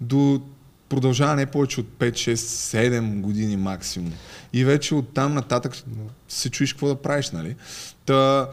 до 0.00 0.40
продължава 0.88 1.36
не 1.36 1.46
повече 1.46 1.80
от 1.80 1.86
5, 1.86 2.10
6, 2.10 2.34
7 2.34 3.20
години 3.20 3.56
максимум. 3.56 4.12
И 4.52 4.64
вече 4.64 4.94
от 4.94 5.14
там 5.14 5.34
нататък 5.34 5.82
се 6.28 6.50
чуеш 6.50 6.72
какво 6.72 6.88
да 6.88 7.02
правиш, 7.02 7.30
нали? 7.30 7.56
Та, 8.06 8.48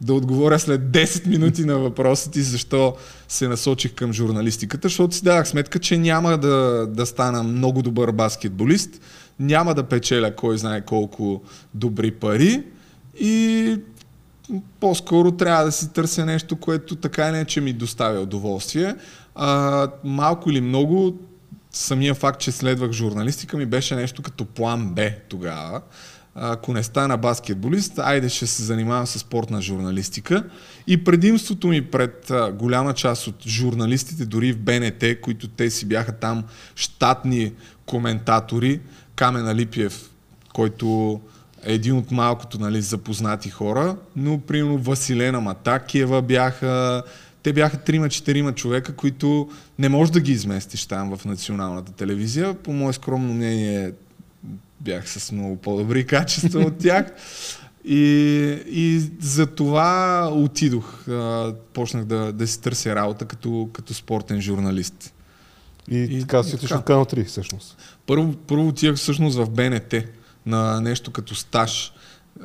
да 0.00 0.14
отговоря 0.14 0.58
след 0.58 0.80
10 0.80 1.26
минути 1.26 1.64
на 1.64 1.78
въпроса 1.78 2.30
ти 2.30 2.42
защо 2.42 2.96
се 3.28 3.48
насочих 3.48 3.94
към 3.94 4.12
журналистиката, 4.12 4.88
защото 4.88 5.14
си 5.14 5.24
давах 5.24 5.48
сметка, 5.48 5.78
че 5.78 5.98
няма 5.98 6.38
да, 6.38 6.86
да 6.86 7.06
стана 7.06 7.42
много 7.42 7.82
добър 7.82 8.12
баскетболист, 8.12 9.00
няма 9.38 9.74
да 9.74 9.82
печеля 9.82 10.36
кой 10.36 10.58
знае 10.58 10.84
колко 10.84 11.42
добри 11.74 12.10
пари 12.10 12.62
и 13.20 13.76
по-скоро 14.80 15.32
трябва 15.32 15.64
да 15.64 15.72
си 15.72 15.92
търся 15.92 16.26
нещо, 16.26 16.56
което 16.56 16.96
така 16.96 17.30
не 17.30 17.44
че 17.44 17.60
ми 17.60 17.72
доставя 17.72 18.20
удоволствие. 18.20 18.94
А, 19.34 19.88
малко 20.04 20.50
или 20.50 20.60
много, 20.60 21.18
самия 21.70 22.14
факт, 22.14 22.40
че 22.40 22.52
следвах 22.52 22.92
журналистика 22.92 23.56
ми 23.56 23.66
беше 23.66 23.94
нещо 23.94 24.22
като 24.22 24.44
план 24.44 24.94
Б 24.94 25.10
тогава. 25.28 25.80
Ако 26.34 26.72
не 26.72 26.82
стана 26.82 27.16
баскетболист, 27.16 27.98
айде 27.98 28.28
ще 28.28 28.46
се 28.46 28.62
занимавам 28.62 29.06
с 29.06 29.18
спортна 29.18 29.62
журналистика. 29.62 30.44
И 30.86 31.04
предимството 31.04 31.68
ми 31.68 31.82
пред 31.82 32.32
голяма 32.52 32.94
част 32.94 33.26
от 33.26 33.46
журналистите, 33.46 34.26
дори 34.26 34.52
в 34.52 34.58
БНТ, 34.58 35.20
които 35.22 35.48
те 35.48 35.70
си 35.70 35.86
бяха 35.86 36.12
там 36.12 36.44
щатни 36.74 37.52
коментатори, 37.86 38.80
Камен 39.16 39.48
Алипиев, 39.48 40.10
който 40.52 41.20
е 41.64 41.74
един 41.74 41.96
от 41.96 42.10
малкото 42.10 42.58
нали, 42.58 42.82
запознати 42.82 43.50
хора, 43.50 43.96
но 44.16 44.40
примерно 44.40 44.78
Василена 44.78 45.40
Матакиева 45.40 46.22
бяха, 46.22 47.02
те 47.42 47.52
бяха 47.52 47.76
трима-четирима 47.76 48.52
човека, 48.52 48.94
които 48.96 49.48
не 49.78 49.88
можеш 49.88 50.12
да 50.12 50.20
ги 50.20 50.32
изместиш 50.32 50.86
там 50.86 51.16
в 51.16 51.24
националната 51.24 51.92
телевизия. 51.92 52.54
По 52.54 52.72
мое 52.72 52.92
скромно 52.92 53.34
мнение 53.34 53.92
бях 54.80 55.08
с 55.10 55.32
много 55.32 55.56
по-добри 55.56 56.06
качества 56.06 56.60
от 56.60 56.78
тях. 56.78 57.06
И, 57.84 57.98
и 58.66 59.00
за 59.20 59.46
това 59.46 60.28
отидох. 60.32 61.06
Почнах 61.72 62.04
да, 62.04 62.32
да 62.32 62.46
си 62.46 62.60
търся 62.60 62.94
работа 62.94 63.24
като, 63.24 63.68
като 63.72 63.94
спортен 63.94 64.40
журналист. 64.40 65.14
И, 65.90 65.98
и 65.98 66.20
така 66.20 66.42
си 66.42 66.54
отиш 66.54 66.70
в 66.70 66.82
Канал 66.82 67.04
3 67.04 67.26
всъщност? 67.26 67.78
Първо, 68.06 68.34
първо 68.46 68.68
отивах 68.68 68.96
всъщност 68.96 69.36
в 69.36 69.50
БНТ 69.50 69.94
на 70.46 70.80
нещо 70.80 71.10
като 71.10 71.34
стаж. 71.34 71.92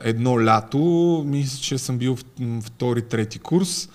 Едно 0.02 0.46
лято, 0.46 1.24
мисля, 1.28 1.60
че 1.62 1.78
съм 1.78 1.98
бил 1.98 2.16
в 2.16 2.62
втори, 2.62 3.02
трети 3.02 3.40
курс. 3.40 3.90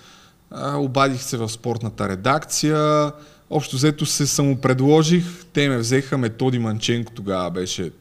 А, 0.51 0.77
обадих 0.77 1.21
се 1.21 1.37
в 1.37 1.49
спортната 1.49 2.09
редакция. 2.09 3.11
Общо 3.49 3.75
взето 3.75 4.05
се 4.05 4.27
самопредложих. 4.27 5.45
Те 5.53 5.69
ме 5.69 5.77
взеха. 5.77 6.17
Методи 6.17 6.59
Манченко 6.59 7.13
тогава 7.13 7.51
беше 7.51 7.91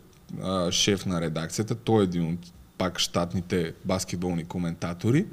а, 0.42 0.72
шеф 0.72 1.06
на 1.06 1.20
редакцията. 1.20 1.74
Той 1.74 2.00
е 2.00 2.04
един 2.04 2.32
от 2.32 2.38
пак 2.78 2.98
щатните 2.98 3.72
баскетболни 3.84 4.44
коментатори. 4.44 5.26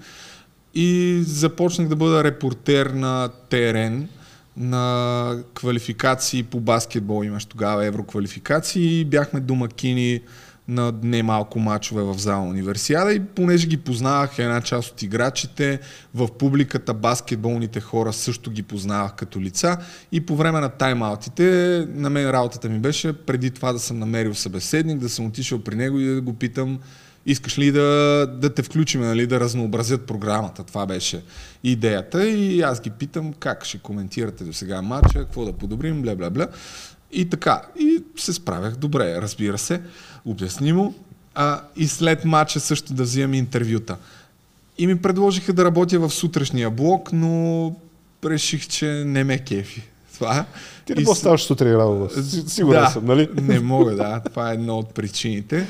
И 0.74 1.20
започнах 1.26 1.88
да 1.88 1.96
бъда 1.96 2.24
репортер 2.24 2.86
на 2.86 3.30
терен 3.50 4.10
на 4.58 5.38
квалификации 5.54 6.44
по 6.44 6.60
баскетбол. 6.60 7.24
Имаш 7.24 7.46
тогава 7.46 7.86
евроквалификации. 7.86 9.06
Бяхме 9.06 9.40
домакини 9.40 10.22
на 10.68 10.94
немалко 11.04 11.60
мачове 11.60 12.04
в 12.04 12.18
зала 12.18 12.44
универсиада 12.44 13.14
и 13.14 13.20
понеже 13.20 13.68
ги 13.68 13.78
познавах 13.78 14.40
една 14.40 14.62
част 14.62 14.92
от 14.92 15.02
играчите, 15.02 15.80
в 16.16 16.28
публиката 16.28 16.94
баскетболните 16.94 17.82
хора 17.82 18.14
също 18.14 18.52
ги 18.52 18.64
познавах 18.64 19.14
като 19.16 19.42
лица 19.42 19.78
и 20.12 20.26
по 20.26 20.36
време 20.36 20.60
на 20.60 20.70
тайм-аутите 20.70 21.88
на 21.96 22.10
мен 22.10 22.30
работата 22.30 22.70
ми 22.70 22.80
беше 22.80 23.14
преди 23.14 23.52
това 23.52 23.74
да 23.74 23.80
съм 23.80 24.00
намерил 24.00 24.34
събеседник, 24.34 25.00
да 25.00 25.10
съм 25.10 25.26
отишъл 25.26 25.60
при 25.60 25.76
него 25.76 26.00
и 26.00 26.06
да 26.06 26.22
го 26.22 26.34
питам 26.34 26.80
искаш 27.26 27.60
ли 27.60 27.72
да, 27.72 28.28
да 28.42 28.54
те 28.54 28.64
включим, 28.64 29.02
нали, 29.02 29.28
да 29.28 29.40
разнообразят 29.40 30.06
програмата. 30.06 30.64
Това 30.64 30.86
беше 30.86 31.24
идеята 31.64 32.28
и 32.28 32.62
аз 32.62 32.82
ги 32.82 32.90
питам 32.90 33.34
как 33.34 33.66
ще 33.66 33.78
коментирате 33.78 34.44
до 34.44 34.54
сега 34.54 34.82
матча, 34.82 35.20
какво 35.20 35.46
да 35.46 35.54
подобрим, 35.54 36.02
бля, 36.02 36.16
бля, 36.16 36.30
бля. 36.30 36.48
И 37.16 37.30
така, 37.30 37.62
и 37.80 38.04
се 38.18 38.34
справях 38.34 38.76
добре, 38.76 39.22
разбира 39.22 39.58
се, 39.58 39.82
обяснимо. 40.26 40.94
А, 41.36 41.62
и 41.76 41.88
след 41.88 42.26
матча 42.26 42.60
също 42.60 42.94
да 42.94 43.04
взимам 43.04 43.34
интервюта. 43.34 43.98
И 44.78 44.88
ми 44.88 45.02
предложиха 45.02 45.54
да 45.54 45.66
работя 45.66 46.00
в 46.00 46.10
сутрешния 46.10 46.70
блок, 46.70 47.10
но 47.14 47.76
реших, 48.26 48.68
че 48.68 48.86
не 48.86 49.24
ме 49.24 49.40
кефи. 49.40 49.84
Това. 50.14 50.46
Ти 50.86 50.96
не 50.96 51.06
ставаш 51.06 51.44
сутрин 51.44 51.76
рано, 51.76 52.10
сигурен 52.48 52.82
да, 52.82 52.90
съм, 52.90 53.06
нали? 53.06 53.30
Не 53.42 53.60
мога, 53.60 53.96
да. 53.96 54.20
Това 54.20 54.52
е 54.52 54.54
една 54.54 54.74
от 54.74 54.94
причините 54.94 55.68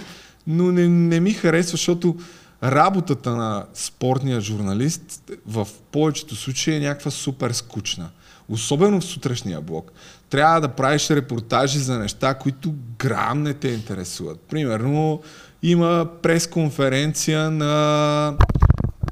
но 0.48 0.72
не, 0.72 0.88
не 0.88 1.20
ми 1.20 1.34
харесва, 1.34 1.72
защото 1.72 2.18
работата 2.64 3.36
на 3.36 3.66
спортния 3.74 4.42
журналист 4.42 5.32
в 5.48 5.68
повечето 5.92 6.36
случаи 6.36 6.76
е 6.76 6.80
някаква 6.80 7.12
супер 7.12 7.52
скучна. 7.52 8.10
Особено 8.50 9.02
в 9.02 9.06
сутрешния 9.06 9.62
блок. 9.62 9.92
Трябва 10.36 10.62
да 10.62 10.68
правиш 10.68 11.10
репортажи 11.10 11.80
за 11.80 12.00
неща, 12.00 12.34
които 12.34 12.74
грам 13.00 13.44
не 13.44 13.54
те 13.54 13.68
интересуват. 13.68 14.40
Примерно 14.40 15.22
има 15.64 16.08
пресконференция 16.22 17.52
на 17.52 18.38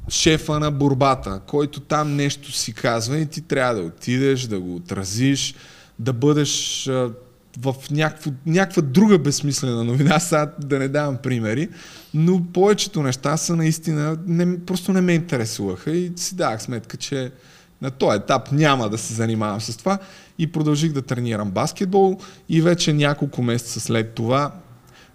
шефа 0.08 0.60
на 0.60 0.70
борбата, 0.70 1.40
който 1.46 1.80
там 1.80 2.16
нещо 2.16 2.52
си 2.52 2.72
казва 2.72 3.18
и 3.18 3.26
ти 3.26 3.40
трябва 3.40 3.74
да 3.74 3.80
отидеш, 3.80 4.42
да 4.42 4.60
го 4.60 4.74
отразиш, 4.74 5.54
да 5.98 6.12
бъдеш 6.12 6.84
в 7.60 7.74
някаква, 7.90 8.32
някаква 8.46 8.82
друга 8.82 9.18
безсмислена 9.18 9.84
новина, 9.84 10.20
сега 10.20 10.52
да 10.58 10.78
не 10.78 10.88
давам 10.88 11.16
примери, 11.16 11.68
но 12.14 12.42
повечето 12.52 13.02
неща 13.02 13.36
са 13.36 13.56
наистина, 13.56 14.18
не, 14.26 14.64
просто 14.64 14.92
не 14.92 15.00
ме 15.00 15.12
интересуваха 15.12 15.90
и 15.90 16.12
си 16.16 16.34
давах 16.34 16.62
сметка, 16.62 16.96
че 16.96 17.32
на 17.82 17.90
този 17.90 18.16
етап 18.16 18.52
няма 18.52 18.88
да 18.88 18.98
се 18.98 19.14
занимавам 19.14 19.60
с 19.60 19.76
това 19.76 19.98
и 20.38 20.52
продължих 20.52 20.92
да 20.92 21.02
тренирам 21.02 21.50
баскетбол 21.50 22.18
и 22.48 22.60
вече 22.60 22.92
няколко 22.92 23.42
месеца 23.42 23.80
след 23.80 24.14
това, 24.14 24.52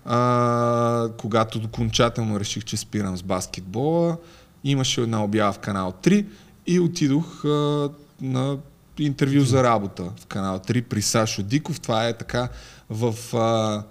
а, 0.06 1.10
когато 1.18 1.58
окончателно 1.58 2.40
реших, 2.40 2.64
че 2.64 2.78
спирам 2.78 3.18
с 3.18 3.24
баскетбола, 3.24 4.18
имаше 4.64 5.02
една 5.02 5.24
обява 5.24 5.54
в 5.54 5.60
канал 5.60 5.94
3 6.04 6.26
и 6.68 6.80
отидох 6.80 7.46
а, 7.46 7.90
на 8.22 8.58
интервю 9.00 9.44
за 9.44 9.64
работа 9.64 10.04
в 10.20 10.26
канал 10.26 10.60
3 10.60 10.84
при 10.84 11.02
Сашо 11.02 11.44
Диков. 11.44 11.80
Това 11.80 12.08
е 12.08 12.18
така 12.18 12.50
в 12.90 13.38
а, 13.38 13.84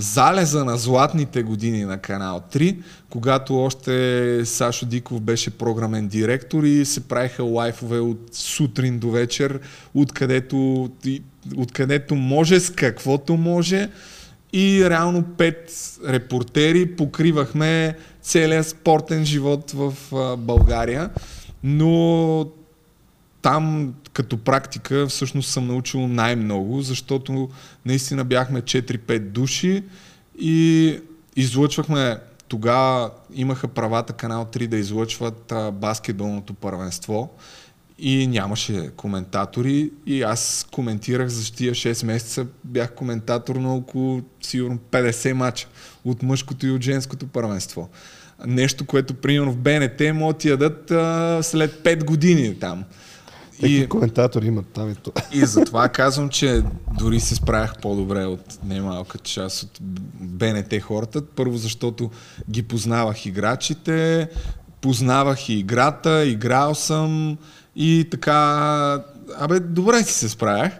залеза 0.00 0.64
на 0.64 0.76
златните 0.76 1.42
години 1.42 1.84
на 1.84 1.98
канал 1.98 2.42
3, 2.52 2.76
когато 3.10 3.56
още 3.56 4.42
Сашо 4.44 4.86
Диков 4.86 5.20
беше 5.20 5.50
програмен 5.50 6.08
директор 6.08 6.62
и 6.62 6.84
се 6.84 7.00
правиха 7.00 7.42
лайфове 7.42 7.98
от 7.98 8.28
сутрин 8.32 8.98
до 8.98 9.10
вечер, 9.10 9.60
откъдето, 9.94 10.90
откъдето 11.56 12.14
може 12.14 12.60
с 12.60 12.70
каквото 12.70 13.36
може. 13.36 13.88
И 14.52 14.90
реално 14.90 15.22
пет 15.22 15.72
репортери 16.08 16.96
покривахме 16.96 17.96
целият 18.22 18.66
спортен 18.66 19.24
живот 19.24 19.70
в 19.70 19.94
България. 20.38 21.10
Но 21.62 22.46
там 23.42 23.94
като 24.12 24.38
практика 24.38 25.06
всъщност 25.06 25.50
съм 25.50 25.66
научил 25.66 26.08
най-много, 26.08 26.82
защото 26.82 27.50
наистина 27.84 28.24
бяхме 28.24 28.62
4-5 28.62 29.18
души 29.18 29.84
и 30.38 30.98
излъчвахме 31.36 32.18
тогава 32.48 33.10
имаха 33.34 33.68
правата 33.68 34.12
канал 34.12 34.48
3 34.52 34.66
да 34.66 34.76
излъчват 34.76 35.52
а, 35.52 35.70
баскетболното 35.70 36.54
първенство 36.54 37.30
и 37.98 38.26
нямаше 38.26 38.90
коментатори 38.96 39.90
и 40.06 40.22
аз 40.22 40.66
коментирах 40.72 41.28
за 41.28 41.52
тия 41.52 41.74
6 41.74 42.06
месеца, 42.06 42.46
бях 42.64 42.94
коментатор 42.94 43.56
на 43.56 43.74
около 43.74 44.22
сигурно 44.42 44.78
50 44.90 45.32
мача 45.32 45.68
от 46.04 46.22
мъжкото 46.22 46.66
и 46.66 46.70
от 46.70 46.82
женското 46.82 47.26
първенство. 47.26 47.88
Нещо, 48.46 48.86
което 48.86 49.14
примерно 49.14 49.52
в 49.52 49.56
БНТ 49.56 50.14
могат 50.14 50.38
ти 50.38 50.48
ядат 50.48 50.90
а, 50.90 51.38
след 51.42 51.84
5 51.84 52.04
години 52.04 52.58
там. 52.58 52.84
И 53.62 53.88
коментатори 53.88 54.46
имат 54.46 54.66
там 54.66 54.90
и 54.90 54.94
то. 54.94 55.12
И 55.32 55.44
затова 55.44 55.88
казвам, 55.88 56.28
че 56.28 56.62
дори 56.98 57.20
се 57.20 57.34
справях 57.34 57.78
по-добре 57.82 58.24
от 58.24 58.58
немалка 58.64 59.18
част 59.18 59.62
от 59.62 59.78
БНТ 60.20 60.82
хората. 60.82 61.22
Първо, 61.26 61.56
защото 61.56 62.10
ги 62.50 62.62
познавах 62.62 63.26
играчите, 63.26 64.28
познавах 64.80 65.48
и 65.48 65.54
играта, 65.54 66.26
играл 66.26 66.74
съм 66.74 67.38
и 67.76 68.08
така 68.10 69.02
Абе, 69.38 69.60
добре 69.60 70.02
си 70.02 70.12
се 70.12 70.28
справях. 70.28 70.72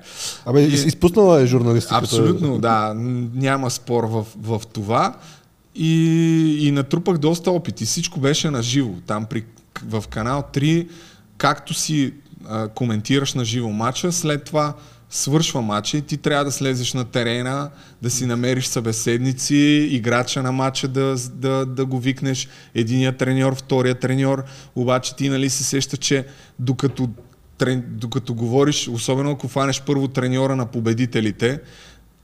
Абе, 0.47 0.63
и... 0.63 0.75
изпуснала 0.75 1.43
е 1.43 1.47
журналистиката. 1.47 2.05
Абсолютно, 2.05 2.59
да. 2.59 2.95
Няма 3.35 3.71
спор 3.71 4.05
в, 4.05 4.27
в 4.37 4.63
това. 4.73 5.15
И, 5.75 6.67
и 6.67 6.71
натрупах 6.71 7.19
доста 7.19 7.51
опит. 7.51 7.81
И 7.81 7.85
всичко 7.85 8.21
беше 8.21 8.51
на 8.51 8.63
живо. 8.63 8.93
Там 9.07 9.27
при, 9.27 9.45
в 9.89 10.05
канал 10.11 10.45
3, 10.55 10.89
както 11.37 11.75
си 11.75 12.15
а, 12.49 12.69
коментираш 12.69 13.35
на 13.35 13.45
живо 13.45 13.69
матча, 13.69 14.13
след 14.13 14.45
това 14.45 14.75
свършва 15.11 15.63
матча 15.63 15.97
и 15.97 16.03
ти 16.03 16.17
трябва 16.17 16.45
да 16.45 16.53
слезеш 16.53 16.95
на 16.95 17.05
терена, 17.05 17.71
да 18.03 18.11
си 18.11 18.27
намериш 18.27 18.67
събеседници, 18.67 19.89
играча 19.91 20.43
на 20.43 20.53
матча 20.53 20.89
да, 20.89 21.17
да, 21.35 21.67
да 21.67 21.87
го 21.87 21.99
викнеш, 21.99 22.49
единия 22.75 23.17
треньор, 23.17 23.55
втория 23.55 23.95
треньор, 23.95 24.45
обаче 24.77 25.17
ти 25.17 25.29
нали 25.29 25.51
се 25.51 25.65
сеща, 25.65 25.97
че 25.97 26.27
докато, 26.59 27.09
трен, 27.59 27.85
докато 27.89 28.35
говориш, 28.35 28.89
особено 28.89 29.31
ако 29.31 29.49
фанеш 29.49 29.83
първо 29.83 30.09
треньора 30.09 30.57
на 30.57 30.67
победителите, 30.67 31.61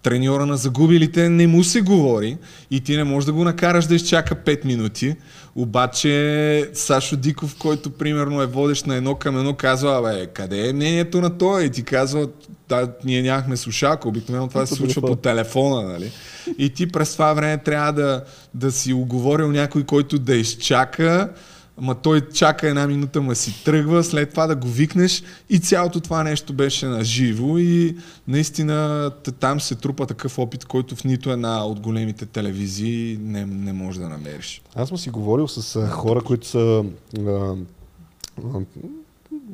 треньора 0.02 0.46
на 0.46 0.56
загубилите 0.56 1.28
не 1.28 1.46
му 1.46 1.64
се 1.64 1.80
говори 1.80 2.36
и 2.70 2.80
ти 2.80 2.96
не 2.96 3.04
можеш 3.04 3.26
да 3.26 3.32
го 3.32 3.44
накараш 3.44 3.84
да 3.86 3.94
изчака 3.94 4.34
5 4.34 4.64
минути. 4.64 5.16
Обаче 5.58 6.70
Сашо 6.74 7.16
Диков, 7.16 7.56
който 7.58 7.90
примерно 7.90 8.42
е 8.42 8.46
водещ 8.46 8.86
на 8.86 8.96
едно 8.96 9.14
към 9.14 9.38
едно, 9.38 9.54
казва, 9.54 9.98
абе, 9.98 10.26
къде 10.26 10.68
е 10.68 10.72
мнението 10.72 11.20
на 11.20 11.38
той? 11.38 11.64
И 11.64 11.70
ти 11.70 11.82
казва, 11.82 12.28
да, 12.68 12.92
ние 13.04 13.22
нямахме 13.22 13.56
слушалка, 13.56 14.08
обикновено 14.08 14.48
това 14.48 14.66
се 14.66 14.74
случва 14.74 15.02
по 15.02 15.16
телефона, 15.16 15.88
нали? 15.88 16.12
И 16.58 16.70
ти 16.70 16.92
през 16.92 17.12
това 17.12 17.32
време 17.32 17.58
трябва 17.58 17.92
да, 17.92 18.24
да 18.54 18.72
си 18.72 18.92
оговорил 18.92 19.52
някой, 19.52 19.84
който 19.84 20.18
да 20.18 20.36
изчака, 20.36 21.28
Ма 21.80 21.94
той 21.94 22.28
чака 22.28 22.68
една 22.68 22.86
минута, 22.86 23.22
ма 23.22 23.34
си 23.34 23.64
тръгва, 23.64 24.04
след 24.04 24.30
това 24.30 24.46
да 24.46 24.56
го 24.56 24.68
викнеш 24.68 25.22
и 25.50 25.58
цялото 25.58 26.00
това 26.00 26.22
нещо 26.22 26.52
беше 26.52 26.86
на 26.86 27.04
живо 27.04 27.58
и 27.58 27.96
наистина 28.28 29.10
там 29.40 29.60
се 29.60 29.74
трупа 29.74 30.06
такъв 30.06 30.38
опит, 30.38 30.64
който 30.64 30.96
в 30.96 31.04
нито 31.04 31.30
една 31.30 31.66
от 31.66 31.80
големите 31.80 32.26
телевизии 32.26 33.18
не, 33.20 33.46
не 33.46 33.72
може 33.72 34.00
да 34.00 34.08
намериш. 34.08 34.62
Аз 34.74 34.88
съм 34.88 34.98
си 34.98 35.10
говорил 35.10 35.48
с 35.48 35.86
хора, 35.86 36.20
които 36.20 36.46
са 36.46 36.84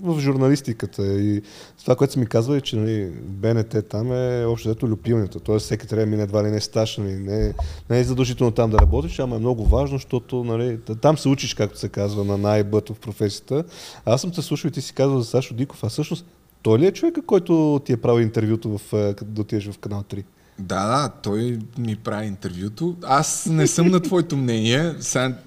в 0.02 0.20
журналистиката 0.20 1.20
и 1.20 1.42
това, 1.82 1.96
което 1.96 2.12
са 2.12 2.20
ми 2.20 2.26
казвали, 2.26 2.60
че 2.60 2.76
нали, 2.76 3.10
БНТ 3.22 3.76
там 3.88 4.12
е 4.12 4.44
общо 4.44 4.68
взето 4.68 4.88
люпилнята. 4.88 5.40
Тоест 5.40 5.64
всеки 5.64 5.86
трябва 5.86 6.04
да 6.04 6.10
мине 6.10 6.22
едва 6.22 6.44
ли 6.44 6.50
не 6.50 6.60
стаж, 6.60 6.96
нали, 6.96 7.14
не, 7.14 7.54
не 7.90 8.00
е 8.00 8.04
задължително 8.04 8.50
там 8.50 8.70
да 8.70 8.78
работиш, 8.78 9.18
ама 9.18 9.36
е 9.36 9.38
много 9.38 9.66
важно, 9.66 9.96
защото 9.96 10.44
нали, 10.44 10.78
там 11.00 11.18
се 11.18 11.28
учиш, 11.28 11.54
както 11.54 11.78
се 11.78 11.88
казва, 11.88 12.24
на 12.24 12.38
най-бъто 12.38 12.94
в 12.94 13.00
професията. 13.00 13.64
Аз 14.04 14.20
съм 14.20 14.30
те 14.30 14.42
слушал 14.42 14.68
и 14.68 14.72
ти 14.72 14.80
си 14.80 14.94
казал 14.94 15.18
за 15.18 15.24
Сашо 15.24 15.54
Диков, 15.54 15.84
а 15.84 15.88
всъщност 15.88 16.26
той 16.62 16.78
ли 16.78 16.86
е 16.86 16.92
човека, 16.92 17.22
който 17.22 17.80
ти 17.84 17.92
е 17.92 17.96
правил 17.96 18.22
интервюто 18.22 18.78
в, 18.78 19.14
да 19.24 19.40
отидеш 19.40 19.70
в 19.70 19.78
канал 19.78 20.02
3? 20.02 20.24
Да, 20.58 20.86
да, 20.86 21.08
той 21.22 21.58
ми 21.78 21.96
прави 21.96 22.26
интервюто. 22.26 22.96
Аз 23.02 23.46
не 23.46 23.66
съм 23.66 23.88
на 23.88 24.00
твоето 24.00 24.36
мнение. 24.36 24.94
Сега 25.00 25.38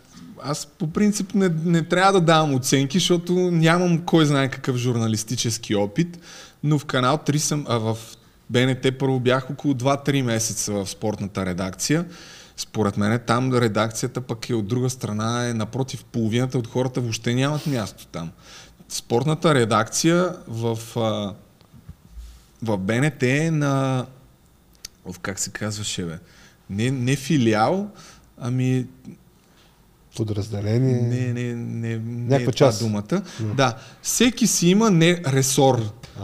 аз 0.45 0.65
по 0.65 0.87
принцип 0.87 1.33
не, 1.33 1.49
не 1.65 1.83
трябва 1.83 2.13
да 2.13 2.21
давам 2.21 2.55
оценки, 2.55 2.99
защото 2.99 3.33
нямам 3.33 4.01
кой 4.01 4.25
знае 4.25 4.49
какъв 4.49 4.77
журналистически 4.77 5.75
опит, 5.75 6.19
но 6.63 6.79
в 6.79 6.85
канал 6.85 7.17
3 7.17 7.37
съм, 7.37 7.65
а 7.69 7.77
в 7.77 7.97
БНТ 8.49 8.97
първо 8.99 9.19
бях 9.19 9.49
около 9.49 9.73
2-3 9.73 10.21
месеца 10.21 10.73
в 10.73 10.89
спортната 10.89 11.45
редакция. 11.45 12.05
Според 12.57 12.97
мен 12.97 13.19
там 13.27 13.53
редакцията 13.53 14.21
пък 14.21 14.49
е 14.49 14.55
от 14.55 14.67
друга 14.67 14.89
страна, 14.89 15.47
е 15.47 15.53
напротив, 15.53 16.03
половината 16.03 16.57
от 16.57 16.67
хората 16.67 17.01
въобще 17.01 17.33
нямат 17.33 17.67
място 17.67 18.07
там. 18.07 18.31
Спортната 18.89 19.55
редакция 19.55 20.35
в, 20.47 20.79
в 22.63 22.77
БНТ 22.77 23.23
е 23.23 23.51
на... 23.51 24.05
В 25.05 25.19
как 25.19 25.39
се 25.39 25.49
казваше, 25.49 26.05
бе? 26.05 26.19
Не, 26.69 26.91
не 26.91 27.15
филиал, 27.15 27.89
ами 28.37 28.85
Подразделение. 30.15 31.01
не, 31.01 31.33
не, 31.33 31.55
не, 31.55 31.97
не 32.05 32.35
е 32.35 32.39
това 32.39 32.51
част. 32.51 32.79
думата. 32.79 33.21
Да, 33.55 33.75
всеки 34.01 34.47
си 34.47 34.67
има 34.67 34.91
не 34.91 35.21
ресор. 35.27 35.81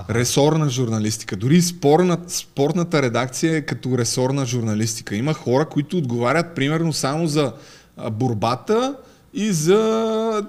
Ресорна 0.10 0.70
журналистика. 0.70 1.36
Дори 1.36 1.62
спорна, 1.62 2.18
спортната 2.28 3.02
редакция 3.02 3.56
е 3.56 3.62
като 3.62 3.98
ресорна 3.98 4.46
журналистика. 4.46 5.16
Има 5.16 5.34
хора, 5.34 5.66
които 5.66 5.98
отговарят 5.98 6.56
примерно 6.56 6.94
само 6.94 7.28
за 7.28 7.54
борбата 8.12 8.96
и 9.34 9.52
за 9.52 10.44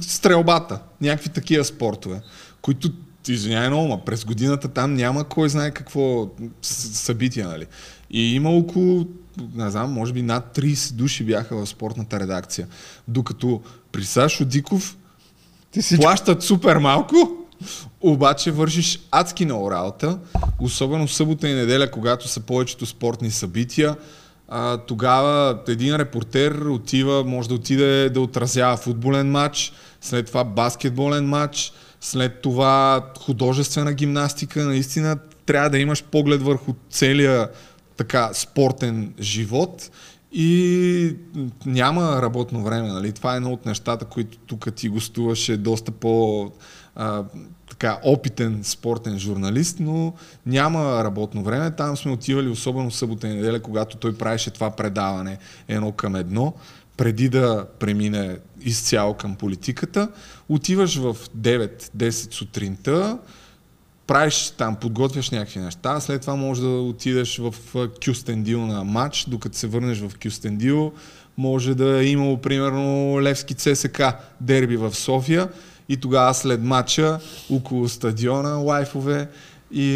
стрелбата. 0.00 0.78
Някакви 1.00 1.28
такива 1.28 1.64
спортове, 1.64 2.20
които 2.62 2.90
Извинявай 3.28 3.68
много, 3.68 3.88
ма 3.88 4.04
през 4.04 4.24
годината 4.24 4.68
там 4.68 4.94
няма 4.94 5.24
кой 5.24 5.48
знае 5.48 5.70
какво 5.70 6.28
с- 6.62 6.74
събития, 6.96 7.48
нали? 7.48 7.66
И 8.10 8.34
има 8.34 8.50
около, 8.50 9.06
не 9.54 9.70
знам, 9.70 9.92
може 9.92 10.12
би 10.12 10.22
над 10.22 10.56
30 10.56 10.92
души 10.92 11.24
бяха 11.24 11.56
в 11.56 11.66
спортната 11.66 12.20
редакция. 12.20 12.68
Докато 13.08 13.60
при 13.92 14.04
Сашо 14.04 14.44
Диков 14.44 14.96
Ти 15.70 15.82
си 15.82 15.96
плащат 15.96 16.42
супер 16.42 16.76
малко, 16.76 17.16
обаче 18.00 18.50
вършиш 18.50 19.00
адски 19.10 19.44
много 19.44 19.70
работа, 19.70 20.18
особено 20.60 21.06
в 21.06 21.14
събота 21.14 21.48
и 21.48 21.54
неделя, 21.54 21.90
когато 21.90 22.28
са 22.28 22.40
повечето 22.40 22.86
спортни 22.86 23.30
събития. 23.30 23.96
А, 24.48 24.76
тогава 24.76 25.58
един 25.68 25.96
репортер 25.96 26.52
отива, 26.52 27.24
може 27.24 27.48
да 27.48 27.54
отиде 27.54 28.10
да 28.10 28.20
отразява 28.20 28.76
футболен 28.76 29.30
матч, 29.30 29.72
след 30.00 30.26
това 30.26 30.44
баскетболен 30.44 31.28
матч, 31.28 31.72
след 32.00 32.42
това 32.42 33.04
художествена 33.18 33.92
гимнастика. 33.92 34.64
Наистина 34.64 35.18
трябва 35.46 35.70
да 35.70 35.78
имаш 35.78 36.02
поглед 36.02 36.42
върху 36.42 36.72
целия 36.90 37.48
така 37.96 38.30
спортен 38.34 39.14
живот 39.20 39.90
и 40.32 41.16
няма 41.66 42.22
работно 42.22 42.62
време. 42.62 42.88
Нали? 42.88 43.12
Това 43.12 43.34
е 43.34 43.36
едно 43.36 43.52
от 43.52 43.66
нещата, 43.66 44.04
които 44.04 44.38
тук 44.38 44.74
ти 44.74 44.88
гостуваше 44.88 45.56
доста 45.56 45.92
по 45.92 46.50
а, 46.96 47.24
така, 47.70 47.98
опитен 48.04 48.60
спортен 48.64 49.18
журналист, 49.18 49.76
но 49.80 50.12
няма 50.46 51.04
работно 51.04 51.42
време. 51.42 51.70
Там 51.70 51.96
сме 51.96 52.12
отивали, 52.12 52.48
особено 52.48 52.90
в 52.90 52.96
събота 52.96 53.28
и 53.28 53.34
неделя, 53.34 53.60
когато 53.60 53.96
той 53.96 54.18
правеше 54.18 54.50
това 54.50 54.70
предаване 54.70 55.38
едно 55.68 55.92
към 55.92 56.16
едно, 56.16 56.54
преди 56.96 57.28
да 57.28 57.66
премине 57.78 58.36
изцяло 58.60 59.14
към 59.14 59.34
политиката. 59.34 60.08
Отиваш 60.48 60.96
в 60.96 61.16
9-10 61.36 62.10
сутринта, 62.10 63.18
правиш 64.12 64.52
там, 64.58 64.76
подготвяш 64.76 65.30
някакви 65.30 65.60
неща, 65.60 66.00
след 66.00 66.20
това 66.20 66.36
можеш 66.36 66.62
да 66.62 66.68
отидеш 66.68 67.38
в 67.38 67.54
Кюстендил 68.06 68.66
на 68.66 68.84
матч, 68.84 69.24
докато 69.28 69.56
се 69.56 69.66
върнеш 69.66 70.00
в 70.00 70.10
Кюстендил, 70.22 70.92
може 71.36 71.74
да 71.74 72.00
е 72.00 72.06
имало 72.06 72.36
примерно 72.36 73.18
Левски 73.22 73.54
ЦСК 73.54 74.02
дерби 74.40 74.76
в 74.76 74.94
София. 74.94 75.48
И 75.88 75.96
тогава 75.96 76.34
след 76.34 76.62
матча 76.62 77.18
около 77.50 77.88
стадиона 77.88 78.48
лайфове 78.48 79.28
и, 79.70 79.88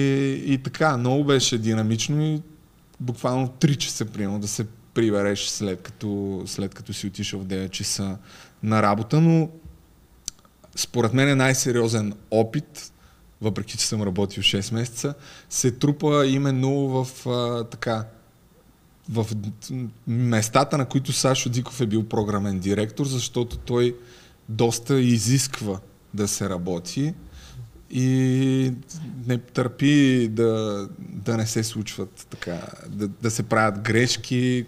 и 0.46 0.58
така, 0.58 0.96
много 0.96 1.24
беше 1.24 1.58
динамично 1.58 2.22
и 2.22 2.42
буквално 3.00 3.48
3 3.48 3.76
часа 3.76 4.04
примерно 4.04 4.38
да 4.38 4.48
се 4.48 4.66
прибереш 4.94 5.46
след 5.46 5.82
като, 5.82 6.42
след 6.46 6.74
като 6.74 6.92
си 6.92 7.06
отишъл 7.06 7.40
в 7.40 7.46
9 7.46 7.70
часа 7.70 8.16
на 8.62 8.82
работа, 8.82 9.20
но 9.20 9.48
според 10.76 11.12
мен 11.12 11.28
е 11.28 11.34
най-сериозен 11.34 12.14
опит, 12.30 12.92
въпреки 13.40 13.76
че 13.76 13.86
съм 13.86 14.02
работил 14.02 14.42
6 14.42 14.74
месеца, 14.74 15.14
се 15.50 15.70
трупа 15.70 16.26
именно 16.26 16.70
в 16.88 17.26
а, 17.26 17.64
така 17.64 18.04
в 19.08 19.26
местата, 20.06 20.78
на 20.78 20.84
които 20.84 21.12
Сашо 21.12 21.48
Диков 21.48 21.80
е 21.80 21.86
бил 21.86 22.08
програмен 22.08 22.58
директор, 22.58 23.06
защото 23.06 23.56
той 23.56 23.96
доста 24.48 25.00
изисква 25.00 25.80
да 26.14 26.28
се 26.28 26.48
работи 26.48 27.14
и 27.90 28.72
не 29.26 29.38
търпи 29.38 30.28
да, 30.28 30.88
да 30.98 31.36
не 31.36 31.46
се 31.46 31.64
случват 31.64 32.26
така, 32.30 32.60
да, 32.88 33.08
да 33.08 33.30
се 33.30 33.42
правят 33.42 33.80
грешки. 33.80 34.66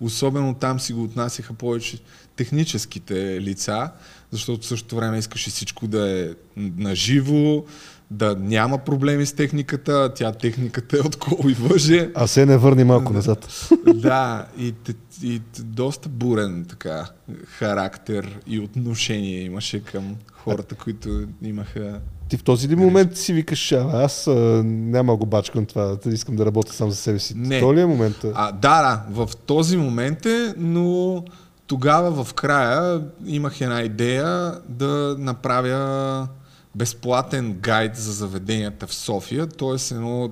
Особено 0.00 0.54
там 0.54 0.80
си 0.80 0.92
го 0.92 1.02
отнасяха 1.02 1.52
повече 1.52 1.98
техническите 2.36 3.40
лица, 3.40 3.90
защото 4.30 4.62
в 4.62 4.66
същото 4.66 4.96
време 4.96 5.18
искаше 5.18 5.50
всичко 5.50 5.86
да 5.86 6.20
е 6.20 6.30
наживо, 6.56 7.66
да 8.12 8.36
няма 8.38 8.78
проблеми 8.78 9.26
с 9.26 9.32
техниката, 9.32 10.12
тя 10.14 10.32
техниката 10.32 10.96
е 10.96 11.00
от 11.00 11.16
кол 11.16 11.48
и 11.48 11.54
въже. 11.54 12.10
А 12.14 12.26
се 12.26 12.46
не 12.46 12.56
върни 12.56 12.84
малко 12.84 13.12
назад. 13.12 13.70
да, 13.94 14.46
и, 14.58 14.74
и 15.22 15.38
т- 15.38 15.62
доста 15.62 16.08
бурен 16.08 16.66
така 16.68 17.06
характер 17.46 18.38
и 18.46 18.60
отношение 18.60 19.40
имаше 19.40 19.84
към 19.84 20.16
хората, 20.32 20.74
които 20.74 21.22
имаха... 21.42 22.00
Ти 22.28 22.36
в 22.36 22.42
този 22.42 22.68
ли 22.68 22.76
момент 22.76 23.16
си 23.16 23.32
викаш, 23.32 23.72
а, 23.72 23.90
аз 23.92 24.26
а, 24.26 24.62
няма 24.64 25.16
го 25.16 25.26
бачкам 25.26 25.66
това, 25.66 25.96
да 26.04 26.10
искам 26.10 26.36
да 26.36 26.46
работя 26.46 26.72
сам 26.72 26.90
за 26.90 26.96
себе 26.96 27.18
си. 27.18 27.34
Не. 27.36 27.60
То 27.60 27.74
ли 27.74 27.80
е 27.80 27.86
момента? 27.86 28.32
А, 28.34 28.52
да, 28.52 28.82
да, 28.82 29.24
в 29.24 29.36
този 29.46 29.76
момент 29.76 30.26
е, 30.26 30.54
но 30.56 31.24
тогава 31.66 32.24
в 32.24 32.34
края 32.34 33.02
имах 33.26 33.60
една 33.60 33.82
идея 33.82 34.54
да 34.68 35.16
направя 35.18 36.28
безплатен 36.74 37.52
гайд 37.52 37.96
за 37.96 38.12
заведенията 38.12 38.86
в 38.86 38.94
София, 38.94 39.46
т.е. 39.46 39.94
едно 39.94 40.30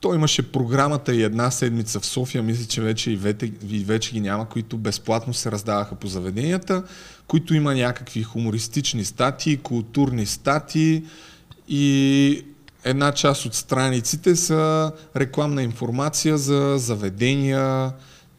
той 0.00 0.16
имаше 0.16 0.52
програмата 0.52 1.14
и 1.14 1.22
една 1.22 1.50
седмица 1.50 2.00
в 2.00 2.06
София, 2.06 2.42
мисля, 2.42 2.64
че 2.64 2.82
вече 2.82 3.10
и, 3.10 3.16
вете, 3.16 3.52
и 3.68 3.84
вече 3.84 4.12
ги 4.12 4.20
няма, 4.20 4.48
които 4.48 4.78
безплатно 4.78 5.34
се 5.34 5.50
раздаваха 5.50 5.94
по 5.94 6.06
заведенията, 6.06 6.82
които 7.26 7.54
има 7.54 7.74
някакви 7.74 8.22
хумористични 8.22 9.04
статии, 9.04 9.56
културни 9.56 10.26
статии 10.26 11.04
и 11.68 12.44
една 12.84 13.12
част 13.12 13.44
от 13.44 13.54
страниците 13.54 14.36
са 14.36 14.92
рекламна 15.16 15.62
информация 15.62 16.38
за 16.38 16.74
заведения, 16.78 17.92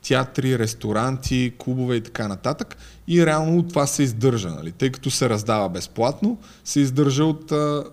театри, 0.08 0.60
ресторанти, 0.60 1.54
клубове 1.58 1.95
и 1.95 2.02
така 2.02 2.28
нататък. 2.28 2.78
И 3.07 3.25
реално 3.25 3.57
от 3.57 3.69
това 3.69 3.87
се 3.87 4.03
издържа, 4.03 4.49
нали? 4.49 4.71
тъй 4.71 4.91
като 4.91 5.11
се 5.11 5.29
раздава 5.29 5.69
безплатно, 5.69 6.37
се 6.63 6.79
издържа 6.79 7.25
от 7.25 7.51
а, 7.51 7.83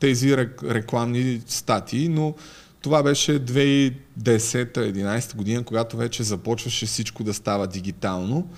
тези 0.00 0.36
рек- 0.36 0.74
рекламни 0.74 1.40
статии, 1.46 2.08
но 2.08 2.34
това 2.80 3.02
беше 3.02 3.40
2010-2011 3.40 5.36
година, 5.36 5.64
когато 5.64 5.96
вече 5.96 6.22
започваше 6.22 6.86
всичко 6.86 7.24
да 7.24 7.34
става 7.34 7.66
дигитално. 7.66 8.48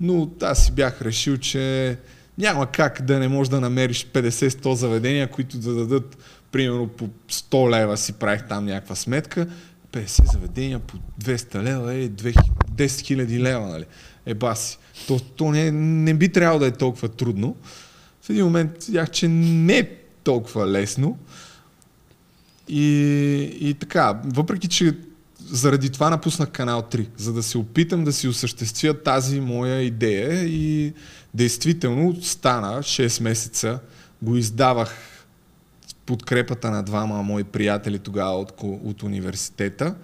Но 0.00 0.30
аз 0.42 0.64
си 0.64 0.72
бях 0.72 1.02
решил, 1.02 1.36
че 1.36 1.98
няма 2.38 2.66
как 2.66 3.02
да 3.02 3.18
не 3.18 3.28
можеш 3.28 3.50
да 3.50 3.60
намериш 3.60 4.06
50-100 4.06 4.72
заведения, 4.72 5.30
които 5.30 5.58
да 5.58 5.74
дадат 5.74 6.18
примерно 6.52 6.88
по 6.88 7.08
100 7.30 7.70
лева 7.70 7.96
си 7.96 8.12
правих 8.12 8.48
там 8.48 8.64
някаква 8.64 8.94
сметка. 8.94 9.46
50 9.92 10.32
заведения 10.32 10.78
по 10.78 10.96
200 11.22 11.62
лева 11.62 11.94
е 11.94 12.08
10 12.08 12.34
000 12.76 13.38
лева, 13.38 13.66
нали? 13.66 13.84
Е 14.26 14.34
баси. 14.34 14.78
То, 15.06 15.20
то 15.20 15.50
не, 15.50 15.70
не 15.70 16.14
би 16.14 16.28
трябвало 16.28 16.60
да 16.60 16.66
е 16.66 16.70
толкова 16.70 17.08
трудно. 17.08 17.56
В 18.22 18.30
един 18.30 18.44
момент 18.44 18.84
видях, 18.84 19.10
че 19.10 19.28
не 19.28 19.78
е 19.78 19.90
толкова 20.24 20.66
лесно. 20.66 21.18
И, 22.68 22.86
и 23.60 23.74
така, 23.74 24.20
въпреки 24.24 24.68
че 24.68 24.94
заради 25.46 25.90
това 25.90 26.10
напуснах 26.10 26.50
канал 26.50 26.82
3, 26.82 27.06
за 27.16 27.32
да 27.32 27.42
се 27.42 27.58
опитам 27.58 28.04
да 28.04 28.12
си 28.12 28.28
осъществя 28.28 29.02
тази 29.02 29.40
моя 29.40 29.82
идея 29.82 30.44
и 30.44 30.92
действително 31.34 32.22
стана 32.22 32.78
6 32.78 33.22
месеца, 33.22 33.78
го 34.22 34.36
издавах 34.36 34.96
с 35.86 35.94
подкрепата 35.94 36.70
на 36.70 36.82
двама 36.82 37.22
мои 37.22 37.44
приятели 37.44 37.98
тогава 37.98 38.38
от, 38.38 38.52
от 38.62 39.02
университета. 39.02 39.94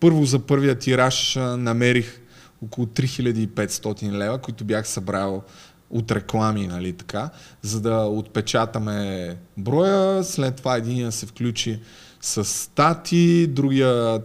Първо 0.00 0.24
за 0.24 0.38
първия 0.38 0.78
тираж 0.78 1.34
намерих 1.36 2.20
около 2.62 2.86
3500 2.86 4.12
лева, 4.12 4.38
които 4.38 4.64
бях 4.64 4.88
събрал 4.88 5.42
от 5.90 6.12
реклами, 6.12 6.66
нали 6.66 6.92
така, 6.92 7.30
за 7.62 7.80
да 7.80 7.96
отпечатаме 8.00 9.36
броя. 9.56 10.24
След 10.24 10.56
това 10.56 10.76
един 10.76 11.12
се 11.12 11.26
включи 11.26 11.80
с 12.20 12.44
стати, 12.44 13.46
другия 13.46 14.20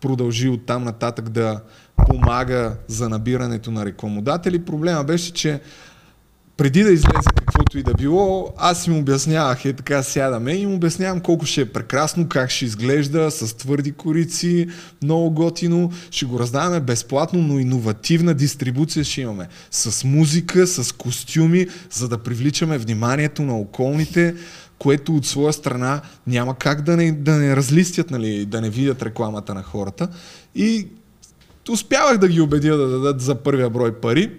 продължи 0.00 0.48
от 0.48 0.66
там 0.66 0.84
нататък 0.84 1.28
да 1.28 1.60
помага 2.06 2.76
за 2.86 3.08
набирането 3.08 3.70
на 3.70 3.86
рекламодатели. 3.86 4.64
Проблема 4.64 5.04
беше, 5.04 5.32
че 5.32 5.60
преди 6.56 6.82
да 6.82 6.90
излезе 6.90 7.28
каквото 7.58 7.78
и 7.78 7.82
да 7.82 7.94
било, 7.94 8.54
аз 8.56 8.86
им 8.86 8.98
обяснявах, 8.98 9.64
е 9.64 9.72
така 9.72 10.02
сядаме 10.02 10.52
и 10.52 10.62
им 10.62 10.74
обяснявам 10.74 11.20
колко 11.20 11.46
ще 11.46 11.60
е 11.60 11.72
прекрасно, 11.72 12.28
как 12.28 12.50
ще 12.50 12.64
изглежда 12.64 13.30
с 13.30 13.56
твърди 13.56 13.92
корици, 13.92 14.68
много 15.02 15.30
готино, 15.30 15.92
ще 16.10 16.26
го 16.26 16.38
раздаваме 16.38 16.80
безплатно, 16.80 17.42
но 17.42 17.58
иновативна 17.58 18.34
дистрибуция 18.34 19.04
ще 19.04 19.20
имаме. 19.20 19.48
С 19.70 20.04
музика, 20.04 20.66
с 20.66 20.92
костюми, 20.92 21.66
за 21.90 22.08
да 22.08 22.18
привличаме 22.18 22.78
вниманието 22.78 23.42
на 23.42 23.58
околните, 23.58 24.34
което 24.78 25.16
от 25.16 25.26
своя 25.26 25.52
страна 25.52 26.00
няма 26.26 26.54
как 26.54 26.82
да 26.82 26.96
не, 26.96 27.12
да 27.12 27.32
не 27.32 27.56
разлистят, 27.56 28.10
нали, 28.10 28.46
да 28.46 28.60
не 28.60 28.70
видят 28.70 29.02
рекламата 29.02 29.54
на 29.54 29.62
хората. 29.62 30.08
И 30.54 30.88
успявах 31.70 32.18
да 32.18 32.28
ги 32.28 32.40
убедя 32.40 32.76
да 32.76 32.88
дадат 32.88 33.20
за 33.20 33.34
първия 33.34 33.70
брой 33.70 34.00
пари. 34.00 34.30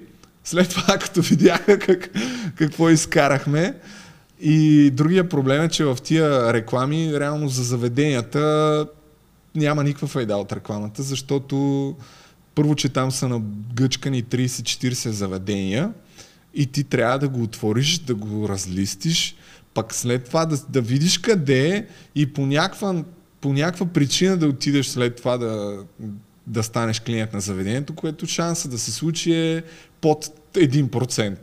След 0.43 0.69
това, 0.69 0.97
като 0.99 1.21
видяха 1.21 1.79
как, 1.79 2.09
какво 2.55 2.89
изкарахме, 2.89 3.75
и 4.41 4.89
другия 4.91 5.29
проблем 5.29 5.61
е, 5.61 5.69
че 5.69 5.85
в 5.85 5.97
тия 6.03 6.53
реклами, 6.53 7.19
реално 7.19 7.49
за 7.49 7.63
заведенията, 7.63 8.87
няма 9.55 9.83
никаква 9.83 10.07
файда 10.07 10.37
от 10.37 10.51
рекламата, 10.51 11.03
защото 11.03 11.95
първо, 12.55 12.75
че 12.75 12.89
там 12.89 13.11
са 13.11 13.27
нагъчкани 13.27 14.23
30-40 14.23 15.09
заведения 15.09 15.91
и 16.53 16.65
ти 16.65 16.83
трябва 16.83 17.19
да 17.19 17.29
го 17.29 17.43
отвориш, 17.43 17.99
да 17.99 18.15
го 18.15 18.49
разлистиш, 18.49 19.35
пък 19.73 19.93
след 19.93 20.25
това 20.25 20.45
да, 20.45 20.57
да 20.69 20.81
видиш 20.81 21.17
къде 21.17 21.69
е 21.69 21.85
и 22.15 22.33
по 22.33 22.45
някаква, 22.45 23.03
по 23.41 23.53
някаква 23.53 23.85
причина 23.85 24.37
да 24.37 24.47
отидеш 24.47 24.87
след 24.87 25.15
това 25.15 25.37
да, 25.37 25.83
да 26.49 26.63
станеш 26.63 26.99
клиент 26.99 27.33
на 27.33 27.41
заведението, 27.41 27.95
което 27.95 28.27
шанса 28.27 28.69
да 28.69 28.79
се 28.79 28.91
случи 28.91 29.33
е 29.33 29.63
под 30.01 30.25
1%. 30.53 31.37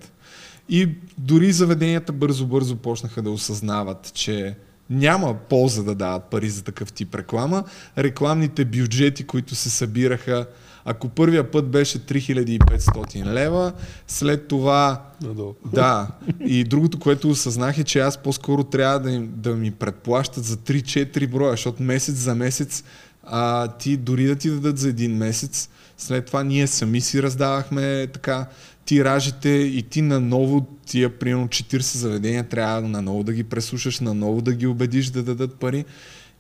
И 0.69 0.89
дори 1.19 1.53
заведенията 1.53 2.13
бързо-бързо 2.13 2.77
почнаха 2.77 3.23
да 3.23 3.31
осъзнават, 3.31 4.13
че 4.15 4.57
няма 4.91 5.35
полза 5.35 5.83
да 5.83 5.95
дават 5.95 6.25
пари 6.25 6.51
за 6.51 6.65
такъв 6.65 6.93
тип 6.93 7.15
реклама. 7.15 7.65
Рекламните 7.99 8.65
бюджети, 8.65 9.25
които 9.25 9.55
се 9.55 9.71
събираха, 9.71 10.47
ако 10.85 11.09
първия 11.09 11.51
път 11.51 11.71
беше 11.71 11.99
3500 11.99 13.25
лева, 13.25 13.73
след 14.07 14.49
това... 14.49 15.03
Надолу. 15.23 15.55
Да. 15.73 16.09
И 16.47 16.65
другото, 16.65 16.99
което 16.99 17.31
осъзнах 17.31 17.79
е, 17.79 17.85
че 17.85 18.01
аз 18.01 18.19
по-скоро 18.19 18.65
трябва 18.65 18.99
да, 18.99 19.11
им, 19.11 19.33
да 19.37 19.55
ми 19.55 19.71
предплащат 19.71 20.45
за 20.45 20.57
3-4 20.57 21.31
броя, 21.31 21.51
защото 21.51 21.83
месец 21.83 22.15
за 22.15 22.35
месец 22.35 22.85
а, 23.27 23.69
ти 23.69 23.97
дори 23.97 24.27
да 24.27 24.37
ти 24.37 24.51
дадат 24.51 24.79
за 24.79 24.89
един 24.89 25.17
месец, 25.17 25.69
след 25.99 26.27
това 26.27 26.45
ние 26.45 26.67
сами 26.67 27.01
си 27.01 27.23
раздавахме 27.23 28.07
така 28.07 28.47
тиражите 28.85 29.49
и 29.49 29.83
ти 29.83 30.03
наново 30.03 30.67
тия 30.87 31.19
примерно 31.19 31.49
40 31.49 31.81
заведения 31.81 32.49
трябва 32.49 32.81
наново 32.81 33.25
да 33.25 33.33
ги 33.33 33.45
преслушаш, 33.45 34.01
наново 34.01 34.43
да 34.43 34.53
ги 34.53 34.67
убедиш 34.67 35.07
да 35.07 35.23
дадат 35.23 35.55
пари. 35.55 35.85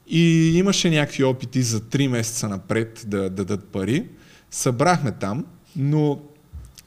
И 0.08 0.52
имаше 0.58 0.90
някакви 0.90 1.24
опити 1.24 1.62
за 1.62 1.80
3 1.80 2.08
месеца 2.08 2.48
напред 2.48 3.04
да 3.06 3.30
дадат 3.30 3.64
пари. 3.64 4.06
Събрахме 4.50 5.12
там, 5.12 5.44
но 5.76 6.20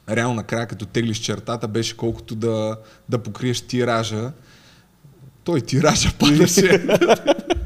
реално 0.08 0.34
накрая 0.34 0.66
като 0.66 0.86
теглиш 0.86 1.18
чертата 1.18 1.68
беше 1.68 1.96
колкото 1.96 2.34
да, 2.34 2.76
да 3.08 3.18
покриеш 3.18 3.60
тиража. 3.60 4.32
Той 5.44 5.60
тиража 5.60 6.12
падаше. 6.18 6.86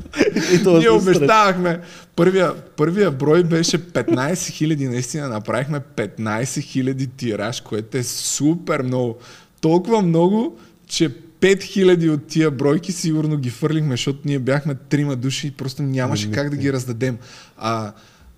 Ние 0.66 0.90
обещавахме. 0.90 1.80
Първия, 2.16 2.54
първия 2.76 3.10
брой 3.10 3.44
беше 3.44 3.78
15 3.78 4.50
хиляди. 4.50 4.88
Наистина 4.88 5.28
направихме 5.28 5.80
15 5.96 6.60
хиляди 6.60 7.06
тираж, 7.06 7.60
което 7.60 7.96
е 7.96 8.02
супер 8.02 8.82
много. 8.82 9.16
Толкова 9.60 10.02
много, 10.02 10.58
че 10.86 11.10
5000 11.40 12.10
от 12.10 12.26
тия 12.26 12.50
бройки 12.50 12.92
сигурно 12.92 13.36
ги 13.36 13.50
фърлихме, 13.50 13.90
защото 13.90 14.18
ние 14.24 14.38
бяхме 14.38 14.74
трима 14.74 15.16
души 15.16 15.46
и 15.46 15.50
просто 15.50 15.82
нямаше 15.82 16.30
как 16.30 16.50
да 16.50 16.56
ги 16.56 16.72
раздадем. 16.72 17.18
А 17.56 17.92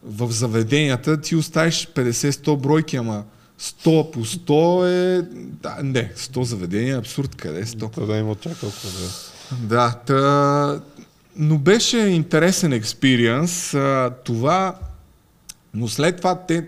в 0.05 0.31
заведенията 0.31 1.21
ти 1.21 1.37
оставиш 1.37 1.89
50-100 1.95 2.57
бройки, 2.57 2.97
ама 2.97 3.25
100 3.61 4.11
по 4.11 4.25
100 4.25 4.87
е... 4.87 5.23
Да, 5.63 5.77
не, 5.83 6.13
100 6.17 6.43
заведения 6.43 6.95
е 6.95 6.99
абсурд. 6.99 7.35
Къде 7.35 7.61
е 7.61 7.65
100? 7.65 7.93
Това 7.93 8.07
да 8.07 8.17
има 8.17 8.31
очаква. 8.31 8.69
Да. 8.69 9.67
Да, 9.67 9.93
та... 10.07 10.81
но 11.39 11.59
беше 11.59 11.99
интересен 11.99 12.73
експириенс. 12.73 13.77
Това... 14.25 14.75
Но 15.75 15.89
след 15.89 16.17
това 16.17 16.35
те 16.35 16.67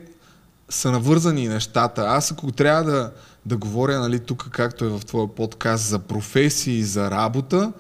са 0.68 0.90
навързани 0.90 1.48
нещата. 1.48 2.02
Аз 2.02 2.32
ако 2.32 2.52
трябва 2.52 2.84
да, 2.84 3.12
да 3.46 3.56
говоря 3.56 3.98
нали, 3.98 4.20
тук, 4.20 4.48
както 4.50 4.84
е 4.84 4.88
в 4.88 5.00
твоя 5.00 5.28
подкаст, 5.28 5.84
за 5.84 5.98
професии 5.98 6.78
и 6.78 6.84
за 6.84 7.10
работа, 7.10 7.72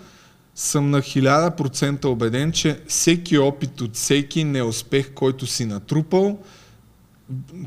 съм 0.54 0.90
на 0.90 1.02
1000% 1.02 2.04
убеден, 2.04 2.52
че 2.52 2.80
всеки 2.88 3.38
опит 3.38 3.80
от 3.80 3.94
всеки 3.94 4.44
неуспех, 4.44 5.14
който 5.14 5.46
си 5.46 5.64
натрупал, 5.64 6.38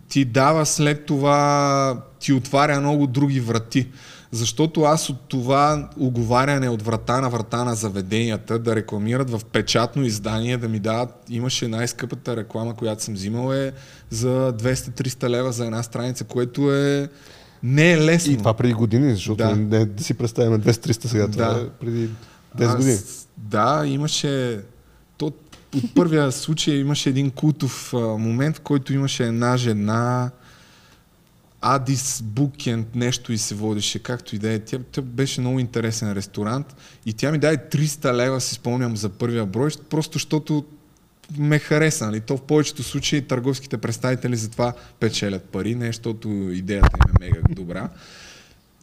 ти 0.10 0.26
дава 0.26 0.66
след 0.66 1.06
това, 1.06 2.02
ти 2.20 2.34
отваря 2.34 2.80
много 2.80 3.08
други 3.08 3.40
врати. 3.40 3.88
Защото 4.32 4.82
аз 4.82 5.10
от 5.10 5.20
това 5.28 5.90
оговаряне 6.00 6.70
от 6.70 6.82
врата 6.82 7.22
на 7.22 7.30
врата 7.30 7.64
на 7.64 7.76
заведенията 7.76 8.60
да 8.60 8.76
рекламират 8.76 9.30
в 9.30 9.42
печатно 9.46 10.04
издание, 10.06 10.58
да 10.58 10.70
ми 10.70 10.80
дадат, 10.80 11.10
имаше 11.30 11.68
най-скъпата 11.68 12.36
реклама, 12.36 12.76
която 12.76 13.04
съм 13.04 13.14
взимал 13.14 13.54
е 13.54 13.72
за 14.10 14.54
200-300 14.54 15.30
лева 15.30 15.52
за 15.52 15.66
една 15.66 15.84
страница, 15.84 16.24
което 16.24 16.74
е 16.74 17.10
не 17.64 17.92
е 17.92 17.98
лесно. 17.98 18.34
И 18.34 18.38
това 18.38 18.54
преди 18.54 18.74
години, 18.74 19.14
защото 19.14 19.38
Да. 19.38 19.56
не, 19.56 19.86
да 19.86 20.04
си 20.04 20.14
представяме 20.14 20.60
200-300 20.60 21.08
сега, 21.08 21.28
това 21.28 21.54
Да. 21.54 21.62
е 21.62 21.70
преди 21.80 22.10
10 22.58 22.76
години. 22.78 22.98
Да, 23.38 23.84
имаше... 23.86 24.60
То, 25.18 25.26
от 25.76 25.96
първия 25.96 26.32
случай 26.32 26.76
имаше 26.76 27.10
един 27.10 27.32
култов 27.32 27.94
а, 27.94 27.98
момент, 27.98 28.58
в 28.58 28.62
който 28.62 28.94
имаше 28.94 29.24
една 29.24 29.58
жена, 29.58 30.32
Адис 31.62 32.22
Букент 32.22 32.96
нещо 32.96 33.34
и 33.34 33.38
се 33.38 33.56
водеше, 33.56 34.04
както 34.04 34.36
и 34.36 34.40
да 34.40 34.52
е. 34.52 34.60
Тя, 34.60 34.80
тя 34.92 35.02
беше 35.02 35.42
много 35.42 35.60
интересен 35.60 36.14
ресторант 36.14 36.76
и 37.06 37.14
тя 37.14 37.32
ми 37.32 37.38
даде 37.38 37.58
300 37.58 38.14
лева, 38.14 38.42
си 38.42 38.56
спомням 38.56 38.98
за 38.98 39.10
първия 39.10 39.46
брой, 39.46 39.70
просто 39.90 40.14
защото 40.14 40.66
ме 41.38 41.60
хареса. 41.60 42.06
Нали? 42.06 42.20
То 42.20 42.38
в 42.38 42.42
повечето 42.42 42.84
случаи 42.84 43.22
търговските 43.22 43.78
представители 43.78 44.36
затова 44.36 44.74
печелят 45.00 45.44
пари, 45.44 45.76
не 45.76 45.86
защото 45.86 46.28
идеята 46.30 46.90
им 47.08 47.16
е 47.16 47.26
мега 47.26 47.42
добра. 47.50 47.90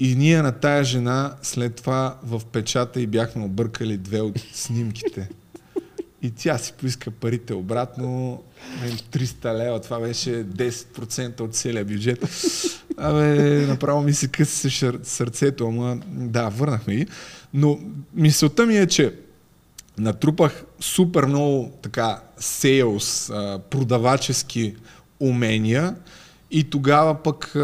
И 0.00 0.16
ние 0.16 0.42
на 0.42 0.52
тая 0.52 0.84
жена 0.84 1.34
след 1.42 1.74
това 1.74 2.18
в 2.22 2.42
печата 2.52 3.00
и 3.00 3.06
бяхме 3.06 3.44
объркали 3.44 3.96
две 3.96 4.20
от 4.20 4.38
снимките. 4.52 5.28
И 6.22 6.30
тя 6.30 6.58
си 6.58 6.72
поиска 6.72 7.10
парите 7.10 7.54
обратно. 7.54 8.42
Мен 8.80 8.90
300 8.90 9.58
лева, 9.58 9.80
това 9.80 10.00
беше 10.00 10.30
10% 10.30 11.40
от 11.40 11.54
целия 11.54 11.84
бюджет. 11.84 12.24
Абе, 12.96 13.66
направо 13.66 14.02
ми 14.02 14.12
се 14.12 14.28
шър- 14.28 15.02
сърцето, 15.02 15.66
ама 15.66 15.98
да, 16.06 16.48
върнахме 16.48 16.96
ги. 16.96 17.06
Но 17.54 17.78
мисълта 18.14 18.66
ми 18.66 18.76
е, 18.76 18.86
че 18.86 19.14
натрупах 19.98 20.64
супер 20.80 21.24
много 21.24 21.72
така 21.82 22.20
сейлс, 22.38 23.32
продавачески 23.70 24.76
умения 25.20 25.96
и 26.50 26.70
тогава 26.70 27.22
пък 27.22 27.56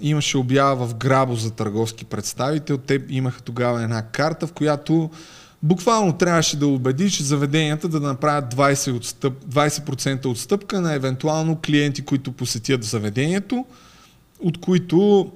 имаше 0.00 0.38
обява 0.38 0.86
в 0.86 0.94
Грабо 0.94 1.34
за 1.34 1.50
търговски 1.50 2.04
представител. 2.04 2.78
Те 2.78 3.04
имаха 3.08 3.42
тогава 3.42 3.82
една 3.82 4.02
карта, 4.02 4.46
в 4.46 4.52
която 4.52 5.10
буквално 5.62 6.12
трябваше 6.12 6.58
да 6.58 6.66
убедиш 6.66 7.22
заведенията 7.22 7.88
да 7.88 8.00
направят 8.00 8.54
20%, 8.54 8.96
отстъп, 8.96 9.44
20% 9.44 10.26
отстъпка 10.26 10.80
на 10.80 10.94
евентуално 10.94 11.58
клиенти, 11.66 12.04
които 12.04 12.32
посетят 12.32 12.84
заведението, 12.84 13.66
от 14.40 14.60
които 14.60 15.30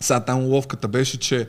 сега 0.00 0.20
там 0.20 0.44
ловката 0.44 0.88
беше, 0.88 1.18
че 1.18 1.48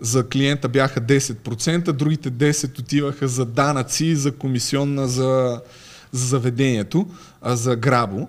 за 0.00 0.28
клиента 0.28 0.68
бяха 0.68 1.00
10%, 1.00 1.92
другите 1.92 2.30
10 2.30 2.78
отиваха 2.78 3.28
за 3.28 3.44
данъци 3.44 4.16
за 4.16 4.32
комисионна 4.32 5.08
за, 5.08 5.60
за 6.12 6.26
заведението, 6.26 7.06
а 7.42 7.56
за 7.56 7.76
грабо. 7.76 8.28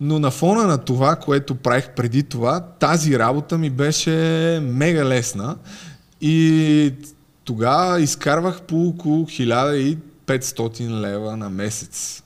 Но 0.00 0.18
на 0.18 0.30
фона 0.30 0.66
на 0.66 0.78
това, 0.78 1.16
което 1.16 1.54
правих 1.54 1.90
преди 1.90 2.22
това, 2.22 2.60
тази 2.60 3.18
работа 3.18 3.58
ми 3.58 3.70
беше 3.70 4.10
мега 4.62 5.04
лесна 5.04 5.56
и 6.20 6.92
тогава 7.48 8.00
изкарвах 8.00 8.62
по 8.62 8.88
около 8.88 9.26
1500 9.26 11.00
лева 11.00 11.36
на 11.36 11.50
месец. 11.50 12.22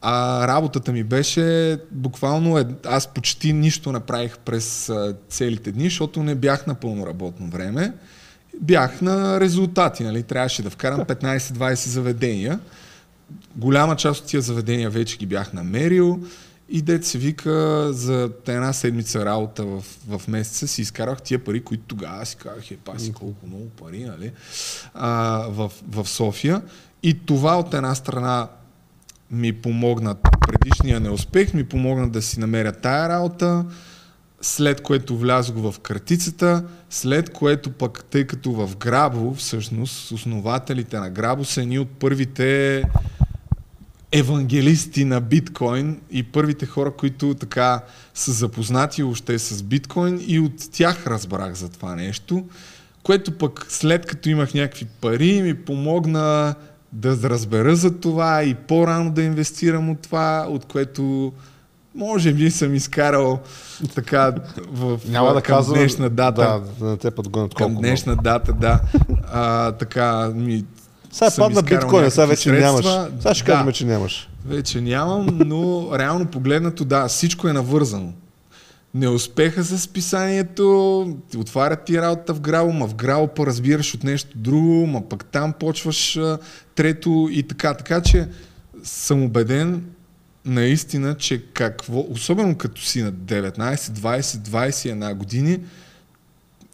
А 0.00 0.46
работата 0.48 0.92
ми 0.92 1.04
беше 1.04 1.78
буквално, 1.90 2.58
е, 2.58 2.66
аз 2.86 3.06
почти 3.06 3.52
нищо 3.52 3.92
не 3.92 4.00
правих 4.00 4.38
през 4.38 4.92
целите 5.28 5.72
дни, 5.72 5.84
защото 5.84 6.22
не 6.22 6.34
бях 6.34 6.66
на 6.66 6.74
пълно 6.74 7.06
работно 7.06 7.50
време. 7.50 7.92
Бях 8.60 9.00
на 9.02 9.40
резултати, 9.40 10.04
нали? 10.04 10.22
трябваше 10.22 10.62
да 10.62 10.70
вкарам 10.70 11.00
15-20 11.00 11.74
заведения. 11.74 12.60
Голяма 13.56 13.96
част 13.96 14.20
от 14.20 14.26
тия 14.26 14.42
заведения 14.42 14.90
вече 14.90 15.16
ги 15.16 15.26
бях 15.26 15.52
намерил 15.52 16.20
и 16.70 16.82
дет 16.82 17.04
се 17.04 17.18
вика 17.18 17.88
за 17.92 18.30
една 18.46 18.72
седмица 18.72 19.24
работа 19.24 19.64
в, 19.64 19.84
в 20.08 20.28
месеца 20.28 20.68
си 20.68 20.82
изкарах 20.82 21.22
тия 21.22 21.44
пари, 21.44 21.64
които 21.64 21.84
тогава 21.86 22.26
си 22.26 22.36
казах, 22.36 22.70
е, 22.70 22.76
паси 22.76 23.12
колко 23.12 23.46
много 23.46 23.68
пари, 23.68 24.04
нали? 24.04 24.32
А, 24.94 25.44
в, 25.48 25.72
в 25.88 26.08
София. 26.08 26.62
И 27.02 27.26
това 27.26 27.58
от 27.58 27.74
една 27.74 27.94
страна 27.94 28.48
ми 29.30 29.52
помогна, 29.52 30.16
предишния 30.40 31.00
неуспех 31.00 31.54
ми 31.54 31.64
помогна 31.64 32.10
да 32.10 32.22
си 32.22 32.40
намеря 32.40 32.72
тая 32.72 33.08
работа, 33.08 33.64
след 34.40 34.80
което 34.80 35.18
влязох 35.18 35.56
в 35.56 35.80
картицата, 35.80 36.64
след 36.90 37.30
което 37.30 37.70
пък, 37.70 38.04
тъй 38.10 38.26
като 38.26 38.52
в 38.52 38.76
Грабо, 38.76 39.34
всъщност, 39.34 40.12
основателите 40.12 40.98
на 40.98 41.10
Грабо 41.10 41.44
са 41.44 41.62
едни 41.62 41.78
от 41.78 41.88
първите 41.88 42.82
евангелисти 44.12 45.04
на 45.04 45.20
биткоин 45.20 46.00
и 46.10 46.22
първите 46.22 46.66
хора, 46.66 46.90
които 46.90 47.34
така 47.34 47.80
са 48.14 48.32
запознати 48.32 49.02
още 49.02 49.38
с 49.38 49.62
биткоин 49.62 50.20
и 50.26 50.38
от 50.38 50.72
тях 50.72 51.06
разбрах 51.06 51.54
за 51.54 51.68
това 51.68 51.94
нещо, 51.94 52.44
което 53.02 53.32
пък 53.32 53.66
след 53.68 54.06
като 54.06 54.28
имах 54.28 54.54
някакви 54.54 54.86
пари 55.00 55.42
ми 55.42 55.54
помогна 55.54 56.54
да 56.92 57.30
разбера 57.30 57.76
за 57.76 58.00
това 58.00 58.42
и 58.42 58.54
по-рано 58.54 59.10
да 59.10 59.22
инвестирам 59.22 59.90
от 59.90 60.00
това, 60.00 60.46
от 60.48 60.64
което 60.64 61.32
може 61.94 62.32
би 62.32 62.50
съм 62.50 62.74
изкарал 62.74 63.40
така 63.94 64.34
в, 64.68 65.00
Няма 65.08 65.34
да 65.34 65.42
към 65.42 65.56
казвам, 65.56 65.78
днешна 65.78 66.10
дата. 66.10 66.42
Да, 66.42 66.84
да 66.84 66.90
не 66.90 66.96
те 66.96 67.10
подгонят 67.10 67.54
към 67.54 67.66
колко 67.66 67.80
днешна 67.82 68.12
много. 68.12 68.22
дата, 68.22 68.52
да. 68.52 68.80
А, 69.32 69.72
така 69.72 70.28
ми 70.28 70.64
Сега 71.10 71.30
падна 71.38 71.62
биткоина, 71.62 72.10
сега 72.10 72.26
вече 72.26 72.52
нямаш. 72.52 72.84
средства. 72.84 73.10
Сега 73.18 73.34
ще 73.34 73.44
Да. 73.44 73.52
кажем, 73.52 73.72
че 73.72 73.84
нямаш. 73.86 74.28
Вече 74.46 74.80
нямам, 74.80 75.38
но 75.38 75.88
реално 75.98 76.26
погледнато, 76.26 76.84
да, 76.84 77.08
всичко 77.08 77.48
е 77.48 77.52
навързано. 77.52 78.12
Неуспеха 78.94 79.64
с 79.64 79.88
писанието, 79.88 80.64
ти 81.30 81.36
отварят 81.36 81.84
ти 81.84 82.00
работа 82.00 82.34
в 82.34 82.40
Грао, 82.40 82.72
ма 82.72 82.86
в 82.86 82.94
Грао 82.94 83.26
па 83.28 83.46
разбираш 83.46 83.94
от 83.94 84.04
нещо 84.04 84.30
друго, 84.34 84.86
ма 84.86 85.08
пък 85.08 85.24
там 85.24 85.52
почваш 85.52 86.16
а, 86.16 86.38
трето 86.74 87.28
и 87.32 87.42
така. 87.42 87.74
Така 87.74 88.00
че 88.02 88.28
съм 88.82 89.22
убеден 89.22 89.84
наистина, 90.44 91.14
че 91.14 91.44
какво, 91.44 92.06
особено 92.10 92.54
като 92.54 92.82
си 92.82 93.02
на 93.02 93.12
19, 93.12 93.74
20, 93.76 94.20
21 94.20 95.14
години, 95.14 95.58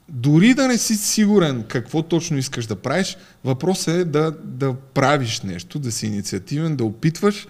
дори 0.09 0.55
да 0.55 0.69
не 0.69 0.79
си 0.79 0.97
сигурен 0.97 1.65
какво 1.69 2.03
точно 2.03 2.39
искаш 2.39 2.67
да 2.67 2.77
правиш, 2.77 3.17
въпросът 3.45 3.95
е 3.95 4.05
да, 4.05 4.35
да 4.45 4.75
правиш 4.75 5.41
нещо, 5.41 5.79
да 5.79 5.93
си 5.93 6.07
инициативен, 6.07 6.77
да 6.77 6.85
опитваш 6.85 7.47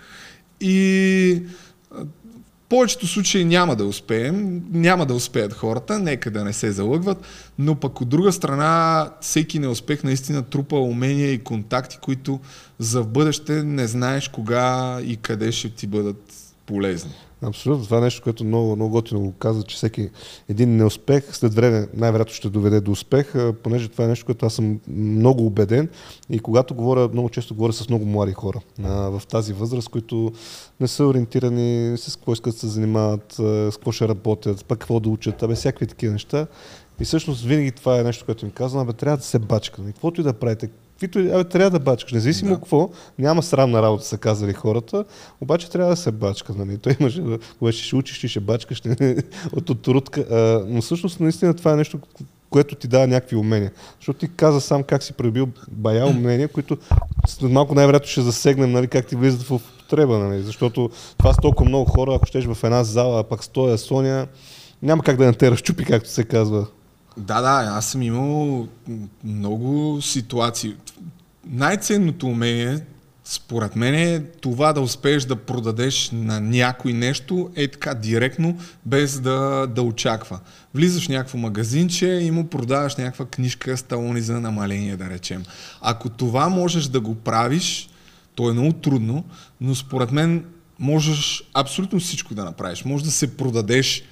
и 0.60 1.42
в 1.90 2.68
повечето 2.68 3.06
случаи 3.06 3.44
няма 3.44 3.76
да 3.76 3.84
успеем, 3.84 4.62
няма 4.72 5.06
да 5.06 5.14
успеят 5.14 5.52
хората, 5.52 5.98
нека 5.98 6.30
да 6.30 6.44
не 6.44 6.52
се 6.52 6.72
залъгват, 6.72 7.18
но 7.58 7.74
пък 7.74 8.00
от 8.00 8.08
друга 8.08 8.32
страна 8.32 9.10
всеки 9.20 9.58
неуспех 9.58 10.04
наистина 10.04 10.42
трупа 10.42 10.76
умения 10.76 11.32
и 11.32 11.44
контакти, 11.44 11.98
които 12.02 12.40
за 12.78 13.04
бъдеще 13.04 13.62
не 13.62 13.86
знаеш 13.86 14.28
кога 14.28 14.98
и 15.00 15.16
къде 15.16 15.52
ще 15.52 15.70
ти 15.70 15.86
бъдат 15.86 16.34
полезни. 16.66 17.14
Абсолютно. 17.42 17.84
Това 17.84 17.98
е 17.98 18.00
нещо, 18.00 18.22
което 18.22 18.44
много, 18.44 18.76
много 18.76 18.92
готино 18.92 19.20
го 19.20 19.32
каза, 19.32 19.62
че 19.62 19.76
всеки 19.76 20.10
един 20.48 20.76
неуспех 20.76 21.36
след 21.36 21.54
време 21.54 21.88
най-вероятно 21.94 22.34
ще 22.34 22.48
доведе 22.48 22.80
до 22.80 22.90
успех, 22.90 23.34
понеже 23.62 23.88
това 23.88 24.04
е 24.04 24.08
нещо, 24.08 24.26
което 24.26 24.46
аз 24.46 24.54
съм 24.54 24.80
много 24.88 25.46
убеден 25.46 25.88
и 26.30 26.38
когато 26.38 26.74
говоря, 26.74 27.08
много 27.12 27.28
често 27.28 27.54
говоря 27.54 27.72
с 27.72 27.88
много 27.88 28.04
млади 28.04 28.32
хора 28.32 28.60
а, 28.84 28.90
в 28.90 29.22
тази 29.26 29.52
възраст, 29.52 29.88
които 29.88 30.32
не 30.80 30.88
са 30.88 31.06
ориентирани 31.06 31.96
с 31.98 32.16
какво 32.16 32.32
искат 32.32 32.54
да 32.54 32.60
се 32.60 32.66
занимават, 32.66 33.32
с 33.32 33.70
какво 33.72 33.92
ще 33.92 34.08
работят, 34.08 34.64
пък 34.64 34.78
какво 34.78 35.00
да 35.00 35.08
учат, 35.08 35.42
абе 35.42 35.54
всякакви 35.54 35.86
такива 35.86 36.12
неща. 36.12 36.46
И 37.00 37.04
всъщност 37.04 37.44
винаги 37.44 37.72
това 37.72 38.00
е 38.00 38.02
нещо, 38.02 38.24
което 38.24 38.44
им 38.44 38.50
казвам, 38.50 38.82
абе 38.82 38.92
трябва 38.92 39.16
да 39.16 39.22
се 39.22 39.38
бачка. 39.38 39.82
нали? 39.82 39.92
Каквото 39.92 40.20
и 40.20 40.24
да 40.24 40.32
правите, 40.32 40.70
каквито 41.00 41.18
абе, 41.18 41.44
трябва 41.44 41.70
да 41.70 41.78
бачкаш. 41.78 42.12
Независимо 42.12 42.50
Да. 42.50 42.56
какво, 42.56 42.90
няма 43.18 43.42
срамна 43.42 43.82
работа, 43.82 44.04
са 44.04 44.18
казали 44.18 44.52
хората, 44.52 45.04
обаче 45.40 45.70
трябва 45.70 45.90
да 45.90 45.96
се 45.96 46.12
бачка. 46.12 46.52
Нали? 46.58 46.78
Той 46.78 46.96
имаше, 47.00 47.22
когато 47.58 47.76
ще 47.76 47.96
учиш, 47.96 48.30
ще 48.30 48.40
бачкаш 48.40 48.82
не, 48.82 49.16
от, 49.52 49.70
от 49.70 49.88
рутка. 49.88 50.20
А, 50.20 50.64
но 50.68 50.82
всъщност 50.82 51.20
наистина 51.20 51.54
това 51.54 51.72
е 51.72 51.76
нещо, 51.76 51.98
което 52.50 52.74
ти 52.74 52.88
дава 52.88 53.06
някакви 53.06 53.36
умения. 53.36 53.72
Защото 54.00 54.18
ти 54.18 54.28
каза 54.36 54.60
сам 54.60 54.82
как 54.82 55.02
си 55.02 55.12
пребил 55.12 55.48
бая 55.68 56.06
умения, 56.06 56.48
които 56.48 56.76
след 57.26 57.50
малко 57.50 57.74
най-вероятно 57.74 58.08
ще 58.08 58.22
засегнем, 58.22 58.72
нали, 58.72 58.88
как 58.88 59.06
ти 59.06 59.16
влизат 59.16 59.42
в 59.42 59.50
употреба. 59.50 60.18
Нали? 60.18 60.42
Защото 60.42 60.90
това 61.18 61.32
с 61.32 61.36
толкова 61.36 61.68
много 61.68 61.90
хора, 61.90 62.14
ако 62.14 62.26
щеш 62.26 62.44
в 62.46 62.64
една 62.64 62.84
зала, 62.84 63.20
а 63.20 63.24
пак 63.24 63.44
стоя 63.44 63.78
Соня, 63.78 64.26
няма 64.82 65.02
как 65.02 65.16
да 65.16 65.26
не 65.26 65.32
те 65.32 65.50
разчупи, 65.50 65.84
както 65.84 66.08
се 66.08 66.24
казва. 66.24 66.66
Да, 67.16 67.40
да, 67.40 67.70
аз 67.70 67.86
съм 67.86 68.02
имал 68.02 68.68
много 69.24 69.98
ситуации. 70.02 70.74
Най-ценното 71.46 72.26
умение, 72.26 72.78
според 73.24 73.76
мен, 73.76 73.94
е 73.94 74.22
това 74.40 74.72
да 74.72 74.80
успееш 74.80 75.24
да 75.24 75.36
продадеш 75.36 76.10
на 76.12 76.40
някой 76.40 76.92
нещо 76.92 77.50
е 77.56 77.68
така 77.68 77.94
директно, 77.94 78.58
без 78.86 79.20
да, 79.20 79.66
да 79.66 79.82
очаква. 79.82 80.40
Влизаш 80.74 81.06
в 81.06 81.08
някакво 81.08 81.38
магазинче 81.38 82.06
и 82.06 82.30
му 82.30 82.46
продаваш 82.46 82.96
някаква 82.96 83.26
книжка 83.26 83.76
с 83.76 83.82
талони 83.82 84.20
за 84.20 84.40
намаление, 84.40 84.96
да 84.96 85.10
речем. 85.10 85.44
Ако 85.80 86.08
това 86.08 86.48
можеш 86.48 86.84
да 86.84 87.00
го 87.00 87.14
правиш, 87.14 87.88
то 88.34 88.50
е 88.50 88.52
много 88.52 88.72
трудно, 88.72 89.24
но 89.60 89.74
според 89.74 90.12
мен 90.12 90.44
можеш 90.78 91.50
абсолютно 91.54 92.00
всичко 92.00 92.34
да 92.34 92.44
направиш. 92.44 92.84
Може 92.84 93.04
да 93.04 93.10
се 93.10 93.36
продадеш 93.36 94.02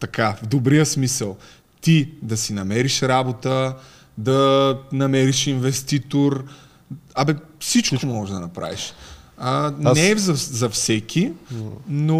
така, 0.00 0.36
в 0.42 0.46
добрия 0.46 0.86
смисъл. 0.86 1.36
Ти 1.80 2.08
да 2.22 2.36
си 2.36 2.52
намериш 2.52 3.02
работа, 3.02 3.76
да 4.18 4.78
намериш 4.92 5.46
инвеститор. 5.46 6.44
Абе, 7.14 7.34
всичко, 7.60 7.96
всичко. 7.96 8.06
можеш 8.06 8.34
да 8.34 8.40
направиш. 8.40 8.92
А, 9.40 9.72
Аз- 9.84 9.98
Не 9.98 10.10
е 10.10 10.16
за, 10.16 10.34
за 10.34 10.68
всеки, 10.68 11.32
но, 11.88 12.18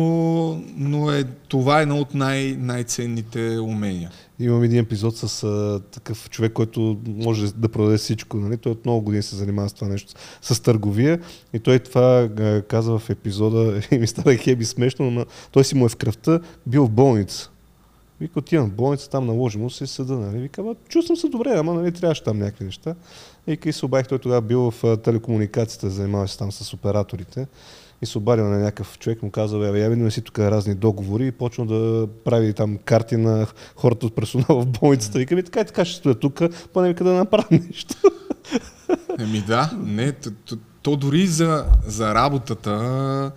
но 0.76 1.10
е, 1.12 1.24
това 1.48 1.78
е 1.78 1.82
едно 1.82 1.96
от 1.98 2.14
най- 2.14 2.56
най-ценните 2.58 3.58
умения. 3.58 4.10
Имам 4.40 4.62
един 4.62 4.78
епизод 4.78 5.16
с 5.16 5.44
а, 5.44 5.80
такъв 5.90 6.30
човек, 6.30 6.52
който 6.52 6.98
може 7.06 7.52
да 7.52 7.68
продаде 7.68 7.98
всичко. 7.98 8.36
Нали? 8.36 8.56
Той 8.56 8.72
от 8.72 8.84
много 8.84 9.00
години 9.00 9.22
се 9.22 9.36
занимава 9.36 9.68
с 9.68 9.72
това 9.72 9.88
нещо, 9.88 10.14
с 10.42 10.62
търговия. 10.62 11.20
И 11.52 11.58
той 11.58 11.78
това 11.78 12.28
а, 12.38 12.62
каза 12.62 12.98
в 12.98 13.10
епизода 13.10 13.80
и 13.90 13.98
ми 13.98 14.06
стана 14.06 14.36
хеби 14.36 14.64
смешно, 14.64 15.10
но 15.10 15.24
той 15.52 15.64
си 15.64 15.74
му 15.74 15.86
е 15.86 15.88
в 15.88 15.96
кръвта, 15.96 16.40
бил 16.66 16.84
в 16.84 16.90
болница. 16.90 17.50
Вика, 18.20 18.38
отивам 18.38 18.70
в 18.70 18.74
болница, 18.74 19.10
там 19.10 19.26
наложи 19.26 19.58
му 19.58 19.70
се 19.70 19.86
съда. 19.86 20.12
Нали? 20.12 20.38
Вика, 20.38 20.60
ама 20.60 20.74
чувствам 20.88 21.16
се 21.16 21.28
добре, 21.28 21.54
ама 21.56 21.74
нали, 21.74 21.92
трябваше 21.92 22.24
там 22.24 22.38
някакви 22.38 22.64
неща. 22.64 22.94
И 23.46 23.58
и 23.64 23.72
се 23.72 23.86
обадих, 23.86 24.08
той 24.08 24.18
тогава 24.18 24.40
бил 24.40 24.70
в 24.70 24.96
телекомуникацията, 24.96 25.90
занимаваше 25.90 26.32
се 26.32 26.38
там 26.38 26.52
с 26.52 26.74
операторите. 26.74 27.46
И 28.02 28.06
се 28.06 28.18
обадил 28.18 28.44
на 28.44 28.58
някакъв 28.58 28.98
човек, 28.98 29.22
му 29.22 29.30
казал, 29.30 29.60
бе, 29.60 29.80
я 29.80 29.90
видим 29.90 30.10
си 30.10 30.22
тук 30.22 30.38
разни 30.38 30.74
договори 30.74 31.26
и 31.26 31.32
почна 31.32 31.66
да 31.66 32.08
прави 32.24 32.52
там 32.52 32.78
карти 32.84 33.16
на 33.16 33.46
хората 33.76 34.06
от 34.06 34.14
персонала 34.14 34.62
в 34.62 34.66
болницата. 34.66 35.18
Вика, 35.18 35.34
ми 35.34 35.42
така 35.42 35.60
и 35.60 35.64
така 35.64 35.84
ще 35.84 35.96
стоя 35.96 36.14
тук, 36.14 36.40
поне 36.72 36.88
вика 36.88 37.04
да 37.04 37.12
направя 37.12 37.46
нещо. 37.50 37.94
Еми 39.18 39.44
да, 39.46 39.70
не, 39.84 40.12
то, 40.12 40.30
то, 40.44 40.56
то 40.82 40.96
дори 40.96 41.26
за, 41.26 41.64
за 41.86 42.14
работата, 42.14 43.32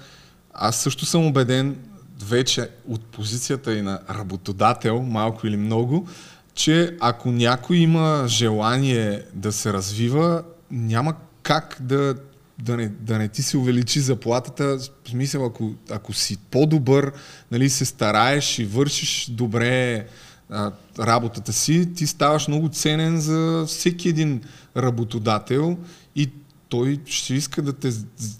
аз 0.53 0.75
също 0.75 1.05
съм 1.05 1.25
убеден 1.25 1.77
вече 2.21 2.69
от 2.87 3.05
позицията 3.05 3.77
и 3.77 3.81
на 3.81 3.99
работодател, 4.09 5.01
малко 5.01 5.47
или 5.47 5.57
много, 5.57 6.07
че 6.53 6.97
ако 6.99 7.31
някой 7.31 7.77
има 7.77 8.25
желание 8.27 9.23
да 9.33 9.51
се 9.51 9.73
развива, 9.73 10.43
няма 10.71 11.15
как 11.43 11.77
да, 11.79 12.15
да, 12.59 12.77
не, 12.77 12.87
да 12.87 13.17
не 13.17 13.27
ти 13.27 13.43
се 13.43 13.57
увеличи 13.57 13.99
заплатата. 13.99 14.77
В 15.03 15.09
смисъл, 15.09 15.45
ако, 15.45 15.71
ако 15.89 16.13
си 16.13 16.37
по-добър, 16.51 17.11
нали, 17.51 17.69
се 17.69 17.85
стараеш 17.85 18.59
и 18.59 18.65
вършиш 18.65 19.29
добре 19.29 20.05
а, 20.49 20.71
работата 20.99 21.53
си, 21.53 21.93
ти 21.93 22.07
ставаш 22.07 22.47
много 22.47 22.69
ценен 22.69 23.19
за 23.19 23.65
всеки 23.67 24.09
един 24.09 24.41
работодател 24.77 25.77
и 26.15 26.31
той 26.69 26.99
ще 27.05 27.33
иска 27.33 27.61
да 27.61 27.73
те, 27.73 27.91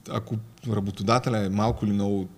ако 0.09 0.35
работодателя 0.69 1.45
е 1.45 1.49
малко 1.49 1.85
или 1.85 1.93
много 1.93 2.29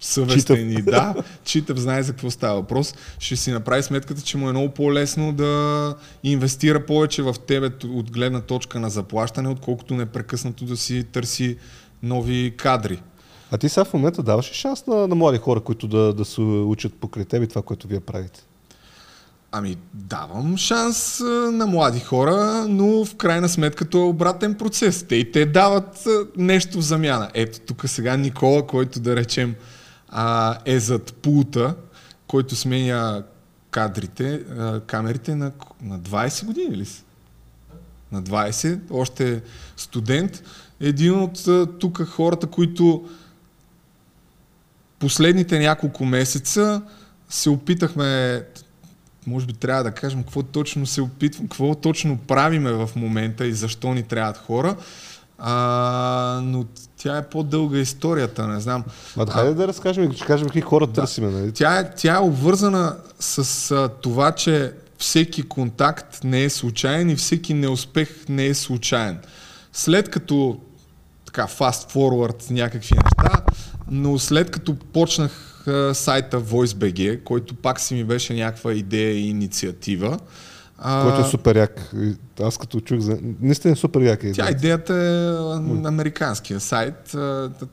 съвестен 0.00 0.70
и 0.70 0.82
да, 0.82 1.14
читав, 1.44 1.78
знае 1.78 2.02
за 2.02 2.12
какво 2.12 2.30
става 2.30 2.60
въпрос, 2.60 2.94
ще 3.18 3.36
си 3.36 3.50
направи 3.50 3.82
сметката, 3.82 4.22
че 4.22 4.36
му 4.36 4.48
е 4.48 4.52
много 4.52 4.74
по-лесно 4.74 5.32
да 5.32 5.94
инвестира 6.22 6.86
повече 6.86 7.22
в 7.22 7.34
тебе 7.46 7.70
от 7.84 8.12
гледна 8.12 8.40
точка 8.40 8.80
на 8.80 8.90
заплащане, 8.90 9.48
отколкото 9.48 9.94
непрекъснато 9.94 10.64
да 10.64 10.76
си 10.76 11.04
търси 11.12 11.56
нови 12.02 12.54
кадри. 12.56 13.02
А 13.50 13.58
ти 13.58 13.68
сега 13.68 13.84
в 13.84 13.94
момента 13.94 14.22
даваш 14.22 14.52
шанс 14.52 14.86
на, 14.86 15.06
на 15.08 15.14
млади 15.14 15.38
хора, 15.38 15.60
които 15.60 15.88
да, 15.88 16.12
да 16.12 16.24
се 16.24 16.40
учат 16.40 16.94
покрай 16.94 17.24
тебе 17.24 17.46
това, 17.46 17.62
което 17.62 17.88
вие 17.88 18.00
правите? 18.00 18.42
Ами, 19.52 19.76
давам 19.94 20.56
шанс 20.56 21.20
на 21.52 21.66
млади 21.66 22.00
хора, 22.00 22.66
но 22.68 23.04
в 23.04 23.16
крайна 23.16 23.48
сметка 23.48 23.88
то 23.88 23.98
е 23.98 24.04
обратен 24.04 24.54
процес. 24.54 25.02
Те 25.02 25.16
и 25.16 25.32
те 25.32 25.46
дават 25.46 26.08
нещо 26.36 26.78
в 26.78 26.84
замяна. 26.84 27.30
Ето 27.34 27.60
тук 27.60 27.82
сега 27.86 28.16
Никола, 28.16 28.66
който 28.66 29.00
да 29.00 29.16
речем 29.16 29.54
а, 30.08 30.58
е 30.64 30.80
зад 30.80 31.14
пулта, 31.14 31.74
който 32.26 32.56
сменя 32.56 33.22
кадрите, 33.70 34.34
а, 34.34 34.80
камерите 34.80 35.34
на, 35.34 35.52
на 35.82 36.00
20 36.00 36.44
години 36.44 36.76
ли 36.76 36.84
си? 36.84 37.02
На 38.12 38.22
20, 38.22 38.80
още 38.90 39.42
студент. 39.76 40.42
Един 40.80 41.20
от 41.20 41.44
тук 41.78 42.02
хората, 42.02 42.46
които 42.46 43.08
последните 44.98 45.58
няколко 45.58 46.04
месеца 46.04 46.82
се 47.28 47.50
опитахме, 47.50 48.42
може 49.26 49.46
би 49.46 49.52
трябва 49.52 49.84
да 49.84 49.90
кажем 49.90 50.22
какво 50.22 50.42
точно 50.42 50.86
се 50.86 51.00
опитвам, 51.00 51.48
какво 51.48 51.74
точно 51.74 52.18
правиме 52.18 52.72
в 52.72 52.90
момента 52.96 53.46
и 53.46 53.52
защо 53.52 53.94
ни 53.94 54.02
трябват 54.02 54.36
хора. 54.36 54.76
А, 55.38 56.40
но 56.42 56.64
тя 56.96 57.16
е 57.16 57.28
по-дълга 57.28 57.78
историята, 57.78 58.46
не 58.46 58.60
знам. 58.60 58.84
Ма, 59.16 59.26
хайде 59.26 59.54
да 59.54 59.68
разкажем, 59.68 60.12
че 60.12 60.24
кажем 60.24 60.46
какви 60.46 60.60
хора 60.60 60.86
да. 60.86 60.92
търсиме. 60.92 61.30
Нали? 61.30 61.52
Тя, 61.52 61.78
е, 61.78 61.94
тя 61.94 62.14
е 62.14 62.18
обвързана 62.18 62.96
с 63.20 63.70
а, 63.70 63.88
това, 63.88 64.32
че 64.32 64.72
всеки 64.98 65.42
контакт 65.42 66.24
не 66.24 66.44
е 66.44 66.50
случайен 66.50 67.10
и 67.10 67.16
всеки 67.16 67.54
неуспех 67.54 68.28
не 68.28 68.46
е 68.46 68.54
случайен. 68.54 69.18
След 69.72 70.08
като 70.08 70.60
така 71.26 71.46
fast 71.46 71.92
forward 71.92 72.50
някакви 72.50 72.94
неща, 72.94 73.42
но 73.90 74.18
след 74.18 74.50
като 74.50 74.74
почнах 74.74 75.66
а, 75.68 75.94
сайта 75.94 76.40
VoiceBG, 76.40 77.22
който 77.22 77.54
пак 77.54 77.80
си 77.80 77.94
ми 77.94 78.04
беше 78.04 78.34
някаква 78.34 78.72
идея 78.72 79.12
и 79.12 79.28
инициатива, 79.28 80.18
а... 80.78 81.02
Който 81.02 81.20
е 81.20 81.30
супер 81.30 81.56
як. 81.56 81.94
Аз 82.42 82.58
като 82.58 82.80
чух 82.80 82.98
за... 82.98 83.18
Наистина 83.40 83.72
е 83.72 83.76
супер 83.76 84.00
яка 84.00 84.26
идея. 84.26 84.46
Тя 84.46 84.52
идеята 84.52 84.94
е 84.94 85.86
американския 85.88 86.60
сайт. 86.60 87.16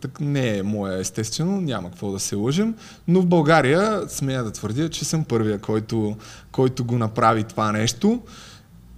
Так 0.01 0.19
не 0.19 0.57
е 0.57 0.63
моя 0.63 0.99
естествено, 0.99 1.61
няма 1.61 1.89
какво 1.89 2.11
да 2.11 2.19
се 2.19 2.35
лъжим. 2.35 2.75
Но 3.07 3.21
в 3.21 3.25
България 3.25 4.01
смея 4.07 4.43
да 4.43 4.51
твърдя, 4.51 4.89
че 4.89 5.05
съм 5.05 5.23
първия, 5.23 5.59
който, 5.59 6.15
който 6.51 6.85
го 6.85 6.97
направи 6.97 7.43
това 7.43 7.71
нещо. 7.71 8.21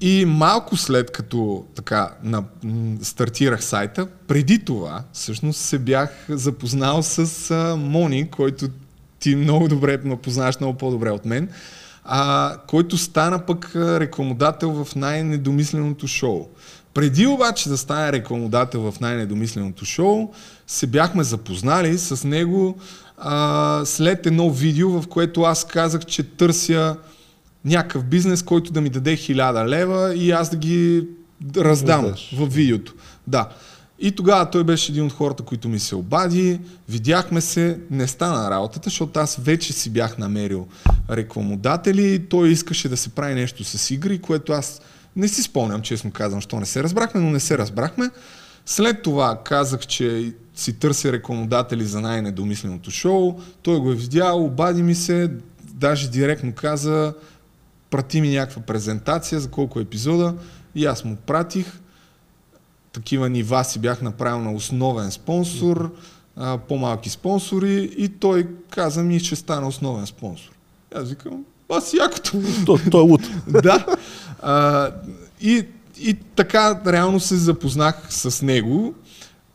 И 0.01 0.26
малко 0.26 0.78
след 0.78 1.12
като 1.12 1.66
така 1.76 2.12
на, 2.24 2.43
стартирах 3.01 3.64
сайта, 3.64 4.08
преди 4.28 4.66
това 4.66 5.03
всъщност 5.14 5.60
се 5.60 5.80
бях 5.80 6.26
запознал 6.30 7.03
с 7.03 7.51
а, 7.51 7.76
Мони, 7.76 8.30
който 8.32 8.68
ти 9.20 9.36
много 9.36 9.68
добре 9.68 9.99
ме 10.03 10.16
познаваш 10.16 10.60
много 10.60 10.78
по-добре 10.78 11.12
от 11.12 11.26
мен 11.26 11.49
а, 12.06 12.56
който 12.68 12.97
стана 12.97 13.39
пък 13.39 13.72
рекламодател 13.76 14.84
в 14.84 14.95
най-недомисленото 14.95 16.08
шоу. 16.08 16.47
Преди 16.93 17.28
обаче 17.28 17.70
да 17.70 17.78
стане 17.78 18.12
рекламодател 18.12 18.91
в 18.91 18.99
най-недомисленото 18.99 19.86
шоу, 19.86 20.32
се 20.68 20.88
бяхме 20.88 21.24
запознали 21.24 21.97
с 21.97 22.28
него 22.28 22.78
а, 23.18 23.82
след 23.86 24.26
едно 24.26 24.49
видео, 24.49 25.01
в 25.01 25.08
което 25.08 25.41
аз 25.41 25.66
казах, 25.66 26.06
че 26.06 26.24
търся 26.24 26.97
някакъв 27.66 28.03
бизнес, 28.03 28.43
който 28.43 28.72
да 28.72 28.82
ми 28.82 28.89
даде 28.89 29.18
1000 29.18 29.68
лева 29.68 30.16
и 30.16 30.32
аз 30.32 30.49
да 30.49 30.58
ги 30.58 31.08
раздам 31.58 32.14
в 32.38 32.47
видеото. 32.47 32.93
Да. 33.28 33.49
И 34.00 34.12
тогава 34.12 34.50
той 34.50 34.64
беше 34.64 34.91
един 34.91 35.06
от 35.06 35.14
хората, 35.14 35.43
които 35.43 35.70
ми 35.70 35.80
се 35.80 35.96
обади, 35.96 36.60
видяхме 36.89 37.41
се, 37.41 37.80
не 37.91 38.08
стана 38.08 38.50
работата, 38.50 38.89
защото 38.89 39.20
аз 39.20 39.36
вече 39.36 39.74
си 39.74 39.89
бях 39.89 40.18
намерил 40.18 40.68
рекламодатели, 41.10 42.26
той 42.30 42.50
искаше 42.50 42.89
да 42.89 42.98
се 42.98 43.10
прави 43.10 43.36
нещо 43.36 43.64
с 43.64 43.91
игри, 43.91 44.20
което 44.20 44.54
аз 44.54 44.82
не 45.16 45.28
си 45.28 45.43
спомням, 45.43 45.82
честно 45.82 46.12
казвам, 46.12 46.41
що 46.41 46.60
не 46.60 46.66
се 46.66 46.84
разбрахме, 46.84 47.22
но 47.22 47.30
не 47.30 47.39
се 47.39 47.58
разбрахме. 47.58 48.10
След 48.66 49.02
това 49.02 49.41
казах, 49.43 49.80
че 49.80 50.34
си 50.56 50.74
търся 50.74 51.12
рекламодатели 51.12 51.86
за 51.86 52.02
най-недомисленото 52.02 52.91
шоу, 52.91 53.39
той 53.62 53.80
го 53.80 53.91
е 53.91 53.96
видял, 53.96 54.46
обади 54.46 54.84
ми 54.84 54.96
се, 54.96 55.32
даже 55.74 56.10
директно 56.10 56.54
каза, 56.54 57.14
прати 57.89 58.22
ми 58.22 58.30
някаква 58.30 58.62
презентация 58.62 59.39
за 59.39 59.50
колко 59.50 59.80
епизода. 59.80 60.36
И 60.76 60.86
аз 60.86 61.06
му 61.06 61.16
пратих 61.16 61.80
такива 62.96 63.30
нива 63.30 63.64
си 63.64 63.80
бях 63.80 64.02
направил 64.02 64.39
на 64.39 64.54
основен 64.54 65.12
спонсор, 65.12 65.96
а, 66.36 66.58
по-малки 66.58 67.10
спонсори 67.10 67.91
и 67.98 68.10
той 68.10 68.48
каза 68.70 69.04
ми, 69.04 69.22
че 69.22 69.36
стана 69.36 69.68
основен 69.68 70.06
спонсор. 70.06 70.52
Аз 70.96 71.10
викам, 71.10 71.46
аз 71.72 71.93
якото. 71.93 72.41
Той, 72.66 72.80
той 72.91 73.02
е 73.02 73.10
луд. 73.10 73.22
да. 73.48 73.86
А, 74.41 74.91
и, 75.41 75.66
и 76.00 76.14
така 76.14 76.82
реално 76.88 77.20
се 77.20 77.36
запознах 77.36 78.08
с 78.10 78.41
него, 78.41 78.93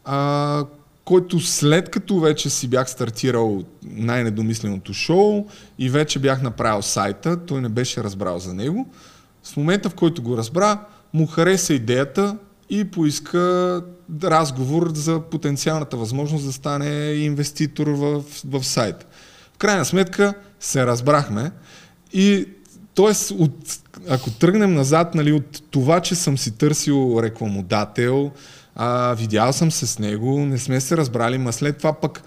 а, 0.04 0.64
който 1.04 1.40
след 1.40 1.88
като 1.88 2.20
вече 2.20 2.50
си 2.50 2.68
бях 2.68 2.90
стартирал 2.90 3.62
най-недомисленото 3.82 4.92
шоу 4.92 5.46
и 5.78 5.90
вече 5.90 6.18
бях 6.18 6.42
направил 6.42 6.82
сайта, 6.82 7.46
той 7.46 7.60
не 7.60 7.68
беше 7.68 8.04
разбрал 8.04 8.38
за 8.38 8.54
него. 8.54 8.88
В 9.44 9.56
момента, 9.56 9.90
в 9.90 9.94
който 9.94 10.22
го 10.22 10.36
разбра, 10.36 10.84
му 11.12 11.26
хареса 11.26 11.74
идеята, 11.74 12.36
и 12.70 12.84
поиска 12.84 13.82
разговор 14.24 14.92
за 14.94 15.20
потенциалната 15.20 15.96
възможност 15.96 16.46
да 16.46 16.52
стане 16.52 17.12
инвеститор 17.12 17.86
в, 17.86 18.24
в 18.44 18.64
сайт. 18.64 19.06
В 19.54 19.58
крайна 19.58 19.84
сметка 19.84 20.34
се 20.60 20.86
разбрахме 20.86 21.50
и 22.12 22.46
т.е. 22.94 23.34
ако 24.08 24.30
тръгнем 24.30 24.74
назад 24.74 25.14
нали, 25.14 25.32
от 25.32 25.62
това, 25.70 26.00
че 26.00 26.14
съм 26.14 26.38
си 26.38 26.50
търсил 26.50 27.20
рекламодател, 27.22 28.30
а, 28.74 29.14
видял 29.14 29.52
съм 29.52 29.70
се 29.70 29.86
с 29.86 29.98
него, 29.98 30.38
не 30.38 30.58
сме 30.58 30.80
се 30.80 30.96
разбрали, 30.96 31.38
ма 31.38 31.52
след 31.52 31.78
това 31.78 31.92
пък 31.92 32.22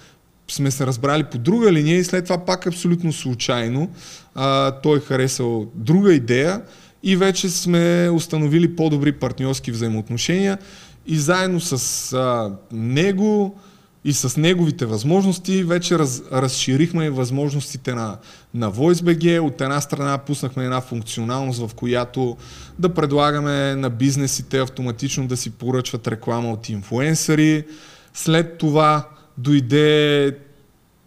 сме 0.48 0.72
се 0.72 0.86
разбрали 0.88 1.24
по 1.24 1.38
друга 1.38 1.72
линия 1.72 1.98
и 1.98 2.04
след 2.04 2.24
това 2.26 2.46
пак 2.46 2.68
абсолютно 2.68 3.14
случайно 3.14 3.90
а, 4.36 4.72
той 4.72 5.00
харесал 5.00 5.66
друга 5.76 6.14
идея 6.14 6.62
и 7.04 7.16
вече 7.16 7.50
сме 7.50 8.10
установили 8.14 8.76
по-добри 8.76 9.12
партньорски 9.12 9.72
взаимоотношения 9.72 10.58
и 11.06 11.18
заедно 11.18 11.60
с 11.60 12.14
а, 12.14 12.52
него 12.72 13.60
и 14.06 14.14
с 14.14 14.38
неговите 14.38 14.86
възможности 14.86 15.64
вече 15.64 16.00
раз, 16.00 16.22
разширихме 16.32 17.10
възможностите 17.10 17.94
на, 17.94 18.18
на 18.54 18.72
VoiceBG. 18.72 19.40
От 19.40 19.62
една 19.62 19.82
страна 19.82 20.18
пуснахме 20.18 20.64
една 20.64 20.82
функционалност, 20.82 21.60
в 21.60 21.74
която 21.74 22.38
да 22.80 22.94
предлагаме 22.94 23.76
на 23.76 23.90
бизнесите 23.90 24.60
автоматично 24.60 25.28
да 25.28 25.38
си 25.38 25.50
поръчват 25.50 26.08
реклама 26.08 26.52
от 26.52 26.70
инфуенсъри. 26.70 27.66
След 28.14 28.58
това 28.58 29.10
дойде 29.38 30.38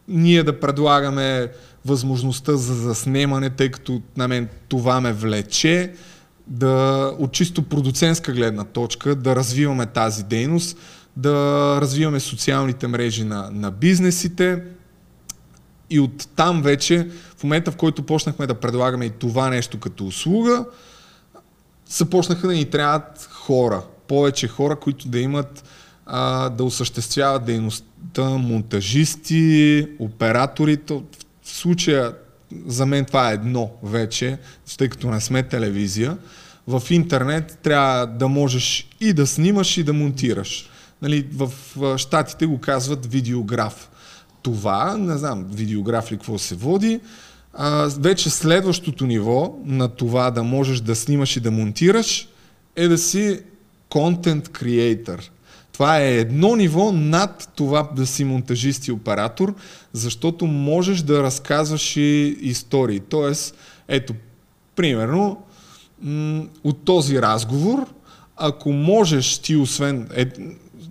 ние 0.09 0.43
да 0.43 0.61
предлагаме 0.61 1.49
възможността 1.87 2.57
за 2.57 2.75
заснемане, 2.75 3.51
тъй 3.51 3.71
като 3.71 4.03
на 4.17 4.29
мен 4.29 4.49
това 4.69 5.01
ме 5.01 5.13
влече, 5.13 5.93
да 6.47 7.13
от 7.19 7.33
чисто 7.33 7.63
продуцентска 7.63 8.33
гледна 8.33 8.65
точка 8.65 9.15
да 9.15 9.37
развиваме 9.37 9.87
тази 9.87 10.25
дейност, 10.25 10.79
да 11.17 11.33
развиваме 11.81 12.21
социалните 12.21 12.87
мрежи 12.87 13.25
на, 13.25 13.51
на 13.53 13.71
бизнесите 13.71 14.63
и 15.91 16.01
от 16.01 16.29
там 16.37 16.63
вече, 16.63 17.09
в 17.37 17.45
момента 17.45 17.71
в 17.71 17.77
който 17.77 18.03
почнахме 18.03 18.47
да 18.47 18.55
предлагаме 18.55 19.05
и 19.05 19.11
това 19.11 19.51
нещо 19.51 19.81
като 19.81 20.07
услуга, 20.07 20.65
започнаха 21.89 22.47
да 22.47 22.53
ни 22.53 22.65
трябват 22.65 23.29
хора, 23.33 23.83
повече 24.09 24.49
хора, 24.49 24.77
които 24.77 25.09
да 25.09 25.19
имат 25.19 25.65
а, 26.07 26.49
да 26.49 26.65
осъществяват 26.65 27.45
дейността 27.45 28.25
монтажисти, 28.25 29.89
оператори. 29.99 30.79
В 30.89 31.26
в 31.47 31.53
случая 31.53 32.13
за 32.67 32.87
мен 32.87 33.05
това 33.05 33.31
е 33.31 33.35
едно 33.35 33.71
вече, 33.83 34.39
тъй 34.79 34.89
като 34.89 35.11
не 35.11 35.21
сме 35.21 35.43
телевизия. 35.43 36.19
В 36.67 36.83
интернет 36.91 37.59
трябва 37.63 38.07
да 38.07 38.29
можеш 38.29 38.89
и 39.01 39.13
да 39.13 39.27
снимаш 39.27 39.77
и 39.77 39.85
да 39.85 39.93
монтираш. 39.93 40.71
Нали, 41.03 41.27
в 41.33 41.51
щатите 41.99 42.47
го 42.47 42.61
казват 42.61 43.07
видеограф. 43.07 43.91
Това, 44.43 44.97
не 44.97 45.19
знам, 45.19 45.47
видеограф 45.51 46.13
ли 46.13 46.17
какво 46.17 46.39
се 46.39 46.55
води, 46.55 47.01
а, 47.55 47.91
вече 47.99 48.31
следващото 48.31 49.07
ниво 49.07 49.59
на 49.65 49.89
това 49.89 50.31
да 50.31 50.43
можеш 50.43 50.81
да 50.81 50.97
снимаш 50.97 51.37
и 51.37 51.41
да 51.41 51.51
монтираш 51.51 52.29
е 52.77 52.89
да 52.89 52.99
си 52.99 53.41
content 53.91 54.49
creator. 54.49 55.29
Това 55.77 56.01
е 56.01 56.19
едно 56.19 56.57
ниво 56.57 56.93
над 56.93 57.49
това 57.57 57.89
да 57.97 58.07
си 58.07 58.25
монтажист 58.25 58.89
и 58.89 58.93
оператор, 58.93 59.55
защото 59.93 60.47
можеш 60.47 61.01
да 61.03 61.23
разказваш 61.23 61.97
и 61.97 62.37
истории. 62.41 63.01
Тоест, 63.01 63.57
ето, 63.89 64.15
примерно, 64.77 65.43
от 66.65 66.85
този 66.85 67.23
разговор, 67.23 67.87
ако 68.37 68.73
можеш 68.73 69.39
ти, 69.39 69.57
освен 69.57 70.09
е, 70.15 70.27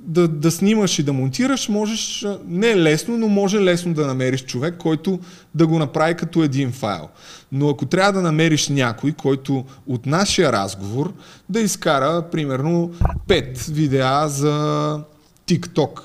да, 0.06 0.28
да 0.28 0.52
снимаш 0.52 1.00
и 1.00 1.04
да 1.04 1.14
монтираш, 1.14 1.70
можеш, 1.70 2.26
не 2.48 2.68
е 2.68 2.78
лесно, 2.78 3.18
но 3.18 3.28
може 3.28 3.60
лесно 3.60 3.94
да 3.94 4.08
намериш 4.08 4.46
човек, 4.46 4.76
който 4.78 5.20
да 5.56 5.68
го 5.68 5.80
направи 5.80 6.16
като 6.16 6.44
един 6.44 6.72
файл. 6.72 7.10
Но 7.52 7.70
ако 7.70 7.86
трябва 7.86 8.14
да 8.14 8.22
намериш 8.22 8.70
някой, 8.70 9.12
който 9.12 9.66
от 9.88 10.06
нашия 10.06 10.52
разговор 10.52 11.14
да 11.50 11.60
изкара, 11.60 12.26
примерно, 12.32 12.92
5 13.28 13.72
видеа 13.72 14.28
за 14.28 15.00
TikTok, 15.48 16.02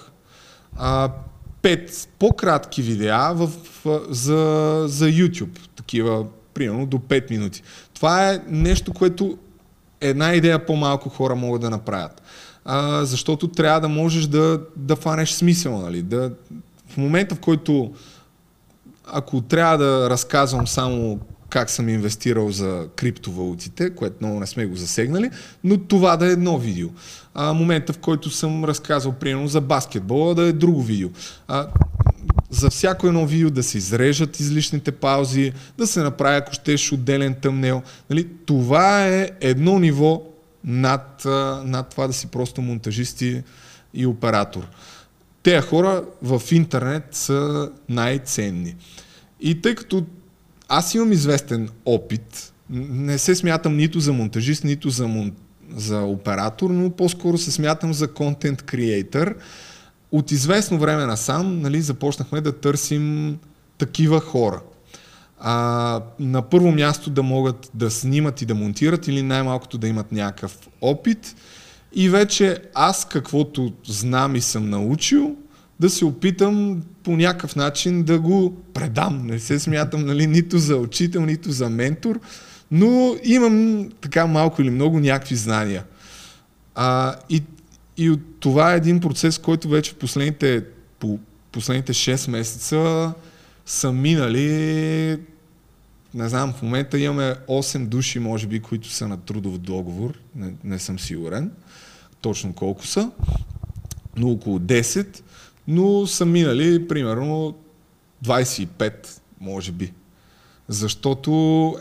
а, 0.76 1.10
5 1.62 2.08
по-кратки 2.18 2.82
видеа 2.82 3.32
в, 3.34 3.50
за, 4.10 4.84
за 4.86 5.06
YouTube, 5.06 5.58
такива, 5.76 6.24
примерно, 6.54 6.86
до 6.86 6.98
5 6.98 7.30
минути. 7.30 7.62
Това 7.94 8.30
е 8.30 8.40
нещо, 8.48 8.92
което 8.92 9.38
една 10.00 10.34
идея 10.34 10.66
по-малко 10.66 11.08
хора 11.08 11.34
могат 11.34 11.60
да 11.60 11.70
направят 11.70 12.19
а, 12.64 13.04
защото 13.04 13.48
трябва 13.48 13.80
да 13.80 13.88
можеш 13.88 14.26
да, 14.26 14.60
да 14.76 14.96
фанеш 14.96 15.30
смисъл. 15.30 15.80
Нали? 15.80 16.02
Да, 16.02 16.32
в 16.88 16.96
момента, 16.96 17.34
в 17.34 17.40
който 17.40 17.92
ако 19.12 19.40
трябва 19.40 19.78
да 19.78 20.10
разказвам 20.10 20.66
само 20.66 21.20
как 21.50 21.70
съм 21.70 21.88
инвестирал 21.88 22.50
за 22.50 22.86
криптовалутите, 22.96 23.90
което 23.90 24.16
много 24.20 24.40
не 24.40 24.46
сме 24.46 24.66
го 24.66 24.76
засегнали, 24.76 25.30
но 25.64 25.78
това 25.78 26.16
да 26.16 26.26
е 26.26 26.32
едно 26.32 26.58
видео. 26.58 26.88
А, 27.34 27.52
момента, 27.52 27.92
в 27.92 27.98
който 27.98 28.30
съм 28.30 28.64
разказал, 28.64 29.12
примерно, 29.12 29.48
за 29.48 29.60
баскетбола, 29.60 30.34
да 30.34 30.42
е 30.42 30.52
друго 30.52 30.82
видео. 30.82 31.08
А, 31.48 31.66
за 32.50 32.70
всяко 32.70 33.06
едно 33.06 33.26
видео 33.26 33.50
да 33.50 33.62
се 33.62 33.78
изрежат 33.78 34.40
излишните 34.40 34.92
паузи, 34.92 35.52
да 35.78 35.86
се 35.86 36.02
направи, 36.02 36.36
ако 36.36 36.52
щеш, 36.52 36.92
отделен 36.92 37.34
тъмнел. 37.34 37.82
Нали? 38.10 38.28
Това 38.46 39.06
е 39.06 39.30
едно 39.40 39.78
ниво 39.78 40.22
над, 40.64 41.22
над 41.64 41.88
това 41.88 42.06
да 42.06 42.12
си 42.12 42.26
просто 42.26 42.62
монтажисти 42.62 43.42
и 43.94 44.06
оператор. 44.06 44.66
Те 45.42 45.60
хора 45.60 46.04
в 46.22 46.42
интернет 46.50 47.04
са 47.12 47.70
най-ценни. 47.88 48.76
И 49.40 49.60
тъй 49.60 49.74
като 49.74 50.04
аз 50.68 50.94
имам 50.94 51.12
известен 51.12 51.68
опит, 51.84 52.52
не 52.70 53.18
се 53.18 53.34
смятам 53.34 53.76
нито 53.76 54.00
за 54.00 54.12
монтажист, 54.12 54.64
нито 54.64 54.90
за, 54.90 55.08
мон... 55.08 55.32
за 55.76 56.00
оператор, 56.00 56.70
но 56.70 56.90
по-скоро 56.90 57.38
се 57.38 57.52
смятам 57.52 57.94
за 57.94 58.12
контент 58.12 58.62
креатор. 58.62 59.36
От 60.12 60.30
известно 60.30 60.78
време 60.78 61.06
насам 61.06 61.60
нали, 61.60 61.80
започнахме 61.80 62.40
да 62.40 62.52
търсим 62.52 63.38
такива 63.78 64.20
хора. 64.20 64.60
А, 65.40 66.00
на 66.18 66.42
първо 66.42 66.72
място 66.72 67.10
да 67.10 67.22
могат 67.22 67.70
да 67.74 67.90
снимат 67.90 68.42
и 68.42 68.46
да 68.46 68.54
монтират 68.54 69.08
или 69.08 69.22
най-малкото 69.22 69.78
да 69.78 69.88
имат 69.88 70.12
някакъв 70.12 70.58
опит 70.80 71.34
и 71.92 72.08
вече 72.08 72.58
аз 72.74 73.08
каквото 73.08 73.72
знам 73.86 74.36
и 74.36 74.40
съм 74.40 74.70
научил, 74.70 75.36
да 75.80 75.90
се 75.90 76.04
опитам 76.04 76.82
по 77.02 77.16
някакъв 77.16 77.56
начин 77.56 78.02
да 78.02 78.18
го 78.18 78.56
предам. 78.74 79.26
Не 79.26 79.38
се 79.38 79.58
смятам 79.58 80.06
нали, 80.06 80.26
нито 80.26 80.58
за 80.58 80.76
учител, 80.76 81.26
нито 81.26 81.52
за 81.52 81.70
ментор, 81.70 82.20
но 82.70 83.16
имам 83.24 83.88
така 84.00 84.26
малко 84.26 84.62
или 84.62 84.70
много 84.70 85.00
някакви 85.00 85.36
знания. 85.36 85.84
А, 86.74 87.14
и, 87.30 87.42
и 87.96 88.16
това 88.40 88.72
е 88.74 88.76
един 88.76 89.00
процес, 89.00 89.38
който 89.38 89.68
вече 89.68 89.92
в 89.92 89.94
последните, 89.94 90.64
по 90.98 91.18
последните 91.52 91.92
6 91.92 92.30
месеца 92.30 93.12
са 93.70 93.92
минали 93.92 95.18
не 96.14 96.28
знам, 96.28 96.52
в 96.52 96.62
момента 96.62 96.98
имаме 96.98 97.34
8 97.48 97.86
души, 97.86 98.18
може 98.18 98.46
би, 98.46 98.60
които 98.60 98.88
са 98.88 99.08
на 99.08 99.16
трудов 99.16 99.58
договор, 99.58 100.18
не, 100.36 100.52
не 100.64 100.78
съм 100.78 100.98
сигурен 100.98 101.52
точно 102.20 102.52
колко 102.52 102.86
са, 102.86 103.10
но 104.16 104.30
около 104.30 104.58
10, 104.58 105.20
но 105.68 106.06
са 106.06 106.26
минали 106.26 106.88
примерно 106.88 107.54
25, 108.24 108.92
може 109.40 109.72
би. 109.72 109.92
Защото 110.68 111.30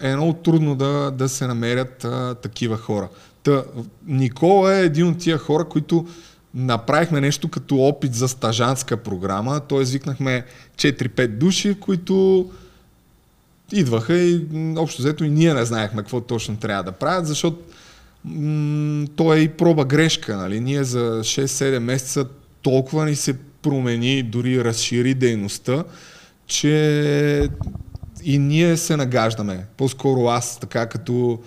е 0.01 0.15
много 0.15 0.33
трудно 0.33 0.75
да, 0.75 1.11
да 1.11 1.29
се 1.29 1.47
намерят 1.47 2.03
а, 2.03 2.35
такива 2.35 2.77
хора. 2.77 3.09
Та, 3.43 3.63
Никола 4.05 4.75
е 4.75 4.85
един 4.85 5.07
от 5.07 5.17
тия 5.17 5.37
хора, 5.37 5.65
които 5.65 6.07
направихме 6.53 7.21
нещо 7.21 7.47
като 7.49 7.77
опит 7.77 8.13
за 8.13 8.27
стажанска 8.27 8.97
програма, 8.97 9.59
т.е. 9.59 9.83
викнахме 9.83 10.45
4-5 10.75 11.27
души, 11.27 11.77
които 11.79 12.45
идваха 13.71 14.17
и 14.17 14.45
общо 14.77 15.01
взето 15.01 15.23
и 15.23 15.29
ние 15.29 15.53
не 15.53 15.65
знаехме 15.65 16.01
какво 16.01 16.21
точно 16.21 16.57
трябва 16.57 16.83
да 16.83 16.91
правят, 16.91 17.27
защото 17.27 17.59
м- 18.25 19.07
то 19.15 19.33
е 19.33 19.39
и 19.39 19.49
проба 19.49 19.85
грешка. 19.85 20.37
Нали? 20.37 20.59
Ние 20.59 20.83
за 20.83 20.99
6-7 20.99 21.79
месеца 21.79 22.25
толкова 22.61 23.05
ни 23.05 23.15
се 23.15 23.37
промени, 23.61 24.23
дори 24.23 24.63
разшири 24.63 25.13
дейността, 25.13 25.83
че 26.47 27.49
и 28.23 28.37
ние 28.37 28.77
се 28.77 28.97
нагаждаме. 28.97 29.65
По-скоро 29.77 30.25
аз, 30.27 30.59
така 30.59 30.89
като 30.89 31.39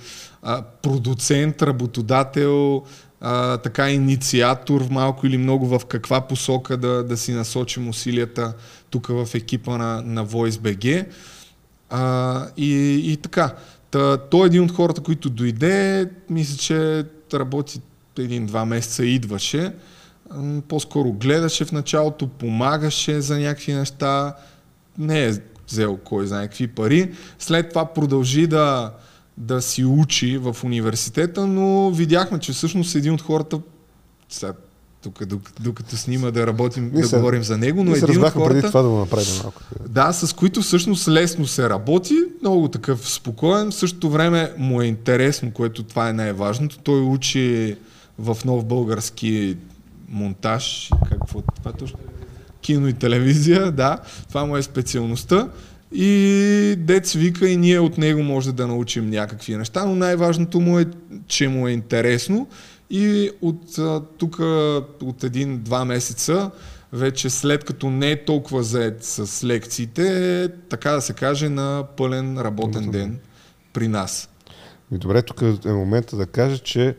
а, 0.43 0.63
продуцент, 0.63 1.63
работодател, 1.63 2.83
а, 3.25 3.57
така 3.57 3.91
инициатор 3.91 4.87
малко 4.91 5.27
или 5.27 5.39
много 5.39 5.67
в 5.67 5.81
каква 5.89 6.21
посока 6.21 6.77
да, 6.77 7.05
да 7.05 7.17
си 7.17 7.33
насочим 7.33 7.89
усилията 7.89 8.55
тук 8.91 9.07
в 9.07 9.29
екипа 9.35 9.79
на, 9.79 10.03
на 10.03 10.27
VoiceBG. 10.27 11.07
А, 11.91 12.47
и, 12.57 13.01
и 13.13 13.17
така. 13.17 13.55
Та, 13.91 14.17
той 14.17 14.43
е 14.43 14.47
един 14.47 14.65
от 14.65 14.73
хората, 14.73 15.01
които 15.01 15.31
дойде, 15.31 16.11
мисля, 16.31 16.57
че 16.57 17.05
работи 17.35 17.81
един-два 18.19 18.65
месеца 18.65 19.05
идваше. 19.05 19.73
По-скоро 20.69 21.13
гледаше 21.13 21.65
в 21.65 21.73
началото, 21.73 22.29
помагаше 22.29 23.21
за 23.21 23.39
някакви 23.39 23.75
неща. 23.75 24.37
Не 24.99 25.25
е 25.25 25.33
взел 25.69 25.97
кой 25.97 26.27
знае 26.27 26.47
какви 26.47 26.67
пари. 26.67 27.13
След 27.39 27.69
това 27.69 27.85
продължи 27.85 28.47
да, 28.47 28.93
да 29.37 29.63
си 29.63 29.85
учи 29.85 30.39
в 30.39 30.57
университета, 30.65 31.47
но 31.47 31.91
видяхме, 31.91 32.39
че 32.39 32.53
всъщност 32.53 32.95
един 32.95 33.15
от 33.15 33.23
хората, 33.23 33.61
сега 34.29 34.53
тук, 35.03 35.27
докато, 35.27 35.63
докато 35.63 35.97
снима 35.97 36.31
да 36.31 36.47
работим, 36.47 36.91
да 36.91 37.09
се, 37.09 37.17
говорим 37.17 37.43
за 37.43 37.59
него, 37.59 37.85
но 37.85 37.95
един 37.95 38.25
от 38.25 38.31
хората... 38.31 38.49
преди 38.49 38.63
това 38.63 38.83
да 38.83 38.89
го 38.89 38.97
направим 38.97 39.35
малко. 39.43 39.63
Да, 39.89 40.13
с 40.13 40.33
които 40.33 40.63
всъщност 40.63 41.09
лесно 41.09 41.47
се 41.47 41.69
работи, 41.69 42.15
много 42.41 42.69
такъв 42.69 43.11
спокоен, 43.11 43.71
в 43.71 43.75
същото 43.75 44.11
време 44.11 44.53
му 44.59 44.83
е 44.83 44.87
интересно, 44.87 45.51
което 45.51 45.83
това 45.83 46.09
е 46.09 46.13
най-важното. 46.13 46.79
Той 46.79 47.01
учи 47.01 47.77
в 48.19 48.37
нов 48.45 48.65
български 48.65 49.57
монтаж, 50.09 50.91
какво 51.11 51.43
това 51.43 51.71
е 51.71 51.79
точно? 51.79 51.99
Кино 52.61 52.89
и 52.89 52.93
телевизия, 52.93 53.73
да, 53.73 53.99
това 54.29 54.45
му 54.45 54.57
е 54.57 54.63
специалността. 54.63 55.49
И 55.95 56.75
дец 56.79 57.13
вика 57.13 57.49
и 57.49 57.57
ние 57.57 57.81
от 57.81 57.99
него 57.99 58.23
може 58.23 58.53
да 58.53 58.67
научим 58.67 59.11
някакви 59.11 59.57
неща, 59.57 59.85
но 59.87 59.95
най-важното 59.95 60.61
му 60.61 60.79
е, 60.79 60.87
че 61.27 61.49
му 61.49 61.69
е 61.69 61.73
интересно 61.73 62.49
и 62.91 63.31
от 63.43 63.79
тук, 64.19 64.39
от 65.03 65.25
един-два 65.25 65.85
месеца, 65.85 66.51
вече 66.93 67.31
след 67.31 67.65
като 67.65 67.91
не 67.91 68.11
е 68.11 68.25
толкова 68.25 68.63
заед 68.63 69.05
с 69.05 69.45
лекциите, 69.45 70.49
така 70.69 70.91
да 70.91 71.01
се 71.01 71.13
каже, 71.13 71.49
на 71.49 71.85
пълен 71.97 72.39
работен 72.39 72.91
ден 72.91 73.19
при 73.73 73.89
нас. 73.89 74.29
И 74.93 74.99
добре, 74.99 75.23
тук 75.23 75.43
е 75.65 75.73
момента 75.73 76.17
да 76.17 76.27
кажа, 76.27 76.59
че 76.59 76.97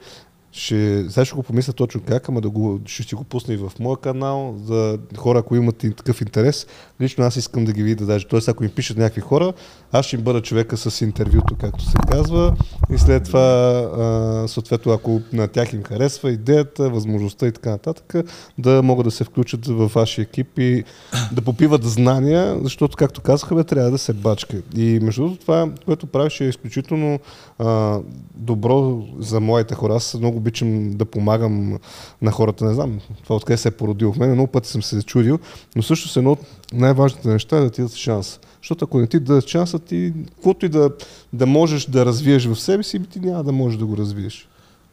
ще, 0.52 1.06
сега 1.10 1.26
ще 1.26 1.36
го 1.36 1.44
помисля 1.44 1.74
точно 1.74 2.02
как, 2.08 2.30
ама 2.30 2.42
да 2.42 2.50
го, 2.50 2.80
ще 2.86 3.04
си 3.04 3.16
го 3.16 3.24
пусна 3.24 3.54
и 3.54 3.58
в 3.58 3.72
моя 3.80 3.98
канал, 3.98 4.58
за 4.66 5.00
хора, 5.18 5.40
ако 5.40 5.56
имат 5.56 5.78
такъв 5.78 6.22
интерес. 6.22 6.68
Лично 7.04 7.24
аз 7.24 7.36
искам 7.36 7.66
да 7.66 7.74
ги 7.74 7.84
видя 7.84 8.06
даже. 8.06 8.28
Тоест, 8.28 8.48
ако 8.48 8.64
им 8.64 8.70
пишат 8.70 8.98
някакви 8.98 9.22
хора, 9.22 9.54
аз 9.92 10.06
ще 10.06 10.16
им 10.16 10.22
бъда 10.22 10.42
човека 10.42 10.78
с 10.78 11.02
интервюто, 11.02 11.56
както 11.62 11.84
се 11.84 11.98
казва. 12.12 12.56
И 12.94 12.98
след 12.98 13.24
това, 13.24 14.46
съответно, 14.48 14.92
ако 14.92 15.22
на 15.34 15.48
тях 15.48 15.74
им 15.74 15.84
харесва 15.84 16.32
идеята, 16.32 16.90
възможността 16.90 17.48
и 17.48 17.52
така 17.52 17.70
нататък, 17.70 18.16
да 18.58 18.82
могат 18.84 19.06
да 19.06 19.12
се 19.12 19.24
включат 19.24 19.68
в 19.68 19.92
вашия 19.96 20.24
екип 20.24 20.60
и 20.60 20.84
да 21.32 21.42
попиват 21.42 21.84
знания, 21.84 22.60
защото, 22.64 22.98
както 22.98 23.22
казаха, 23.22 23.56
бе, 23.56 23.64
трябва 23.64 23.92
да 23.92 23.98
се 23.98 24.14
бачка. 24.14 24.58
И 24.76 25.00
между 25.02 25.22
другото, 25.22 25.42
това, 25.42 25.70
което 25.86 26.08
правиш 26.08 26.42
е 26.42 26.46
изключително 26.46 27.20
а, 27.60 28.00
добро 28.36 29.04
за 29.20 29.40
моите 29.40 29.76
хора. 29.76 29.96
Аз 29.96 30.14
много 30.14 30.38
обичам 30.38 30.92
да 30.98 31.06
помагам 31.06 31.80
на 32.22 32.32
хората, 32.32 32.66
не 32.66 32.74
знам, 32.74 33.00
това 33.24 33.36
откъде 33.36 33.58
се 33.58 33.68
е 33.68 33.72
породило 33.72 34.14
в 34.14 34.18
мен, 34.18 34.32
много 34.32 34.52
пъти 34.52 34.70
съм 34.70 34.84
се 34.84 35.04
чудил, 35.04 35.40
но 35.76 35.84
също 35.84 36.20
едно 36.20 36.32
от 36.32 36.40
най-важните 36.74 37.28
неща 37.28 37.58
е 37.58 37.62
да 37.62 37.70
ти 37.70 37.82
дадат 37.82 37.96
шанс. 37.96 38.40
Защото 38.62 38.86
ако 38.86 39.00
не 39.00 39.08
ти 39.08 39.20
дадат 39.20 39.48
шанса, 39.48 39.80
ти, 39.80 40.14
каквото 40.36 40.66
и 40.66 40.70
да, 40.70 40.90
да 41.34 41.46
можеш 41.46 41.86
да 41.86 42.06
развиеш 42.06 42.46
в 42.46 42.56
себе 42.56 42.84
си, 42.84 43.00
ти 43.10 43.20
няма 43.20 43.44
да 43.44 43.52
можеш 43.52 43.80
да 43.80 43.86
го 43.86 43.98
развиеш. 43.98 44.48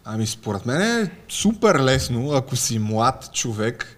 Ами 0.04 0.26
според 0.26 0.66
мен 0.66 0.82
е 0.82 1.10
супер 1.28 1.80
лесно, 1.80 2.32
ако 2.32 2.56
си 2.56 2.78
млад 2.78 3.30
човек, 3.32 3.96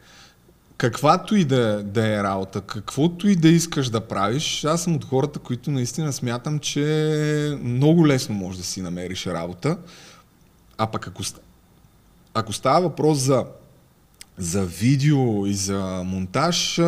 каквато 0.76 1.37
и 1.37 1.45
да, 1.45 1.83
да 1.83 2.07
е 2.07 2.22
работа, 2.22 2.61
каквото 2.61 3.28
и 3.28 3.37
да 3.37 3.49
искаш 3.49 3.89
да 3.89 4.01
правиш, 4.01 4.64
аз 4.64 4.83
съм 4.83 4.97
от 4.97 5.05
хората, 5.05 5.39
които 5.39 5.70
наистина 5.70 6.12
смятам, 6.12 6.59
че 6.59 7.59
много 7.62 8.07
лесно 8.07 8.35
можеш 8.35 8.59
да 8.59 8.66
си 8.66 8.83
намериш 8.83 9.26
работа. 9.26 9.78
А 10.78 10.87
пък 10.87 11.09
ако, 11.09 11.22
ако 12.35 12.53
става 12.53 12.80
въпрос 12.80 13.18
за, 13.18 13.45
за 14.39 14.64
видео 14.64 15.47
и 15.47 15.55
за 15.55 16.03
монтаж, 16.05 16.80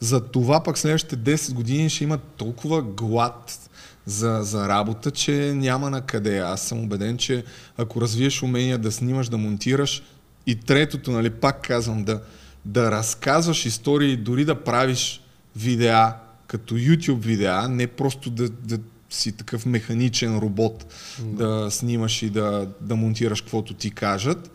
за 0.00 0.20
това 0.20 0.62
пък 0.62 0.78
следващите 0.78 1.16
10 1.16 1.52
години 1.52 1.90
ще 1.90 2.04
има 2.04 2.18
толкова 2.18 2.82
глад 2.82 3.68
за, 4.06 4.38
за 4.42 4.68
работа, 4.68 5.10
че 5.10 5.52
няма 5.54 5.90
на 5.90 6.00
къде. 6.00 6.38
Аз 6.38 6.62
съм 6.62 6.84
убеден, 6.84 7.16
че 7.18 7.44
ако 7.78 8.00
развиеш 8.00 8.42
умения 8.42 8.78
да 8.78 8.92
снимаш, 8.92 9.28
да 9.28 9.38
монтираш 9.38 10.02
и 10.46 10.54
третото, 10.54 11.10
нали, 11.10 11.30
пак 11.30 11.62
казвам, 11.62 12.04
да, 12.04 12.20
да 12.64 12.90
разказваш 12.90 13.66
истории, 13.66 14.16
дори 14.16 14.44
да 14.44 14.64
правиш 14.64 15.20
видеа, 15.56 16.14
като 16.46 16.74
YouTube 16.74 17.18
видеа, 17.18 17.68
не 17.68 17.86
просто 17.86 18.30
да, 18.30 18.48
да 18.48 18.78
си 19.10 19.32
такъв 19.32 19.66
механичен 19.66 20.38
робот 20.38 20.94
mm. 21.20 21.34
да 21.34 21.70
снимаш 21.70 22.22
и 22.22 22.30
да, 22.30 22.68
да 22.80 22.96
монтираш 22.96 23.40
каквото 23.40 23.74
ти 23.74 23.90
кажат, 23.90 24.50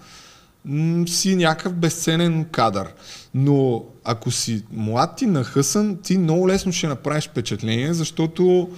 си 1.07 1.35
някакъв 1.35 1.73
безценен 1.73 2.45
кадър. 2.45 2.93
Но 3.33 3.85
ако 4.03 4.31
си 4.31 4.63
млад 4.71 5.21
и 5.21 5.25
нахъсан, 5.25 5.97
ти 6.03 6.17
много 6.17 6.47
лесно 6.47 6.71
ще 6.71 6.87
направиш 6.87 7.27
впечатление, 7.27 7.93
защото 7.93 8.69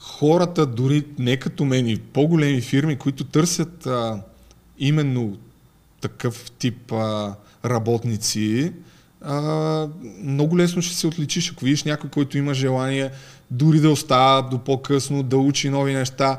хората, 0.00 0.66
дори 0.66 1.06
не 1.18 1.36
като 1.36 1.64
мен 1.64 1.88
и 1.88 1.96
по-големи 1.96 2.60
фирми, 2.60 2.96
които 2.96 3.24
търсят 3.24 3.86
а, 3.86 4.22
именно 4.78 5.36
такъв 6.00 6.50
тип 6.50 6.92
а, 6.92 7.34
работници, 7.64 8.72
а, 9.20 9.88
много 10.22 10.58
лесно 10.58 10.82
ще 10.82 10.94
се 10.96 11.06
отличиш, 11.06 11.52
ако 11.52 11.64
видиш 11.64 11.84
някой, 11.84 12.10
който 12.10 12.38
има 12.38 12.54
желание 12.54 13.10
дори 13.50 13.80
да 13.80 13.90
остава 13.90 14.42
до 14.42 14.58
по-късно, 14.58 15.22
да 15.22 15.36
учи 15.36 15.70
нови 15.70 15.94
неща, 15.94 16.38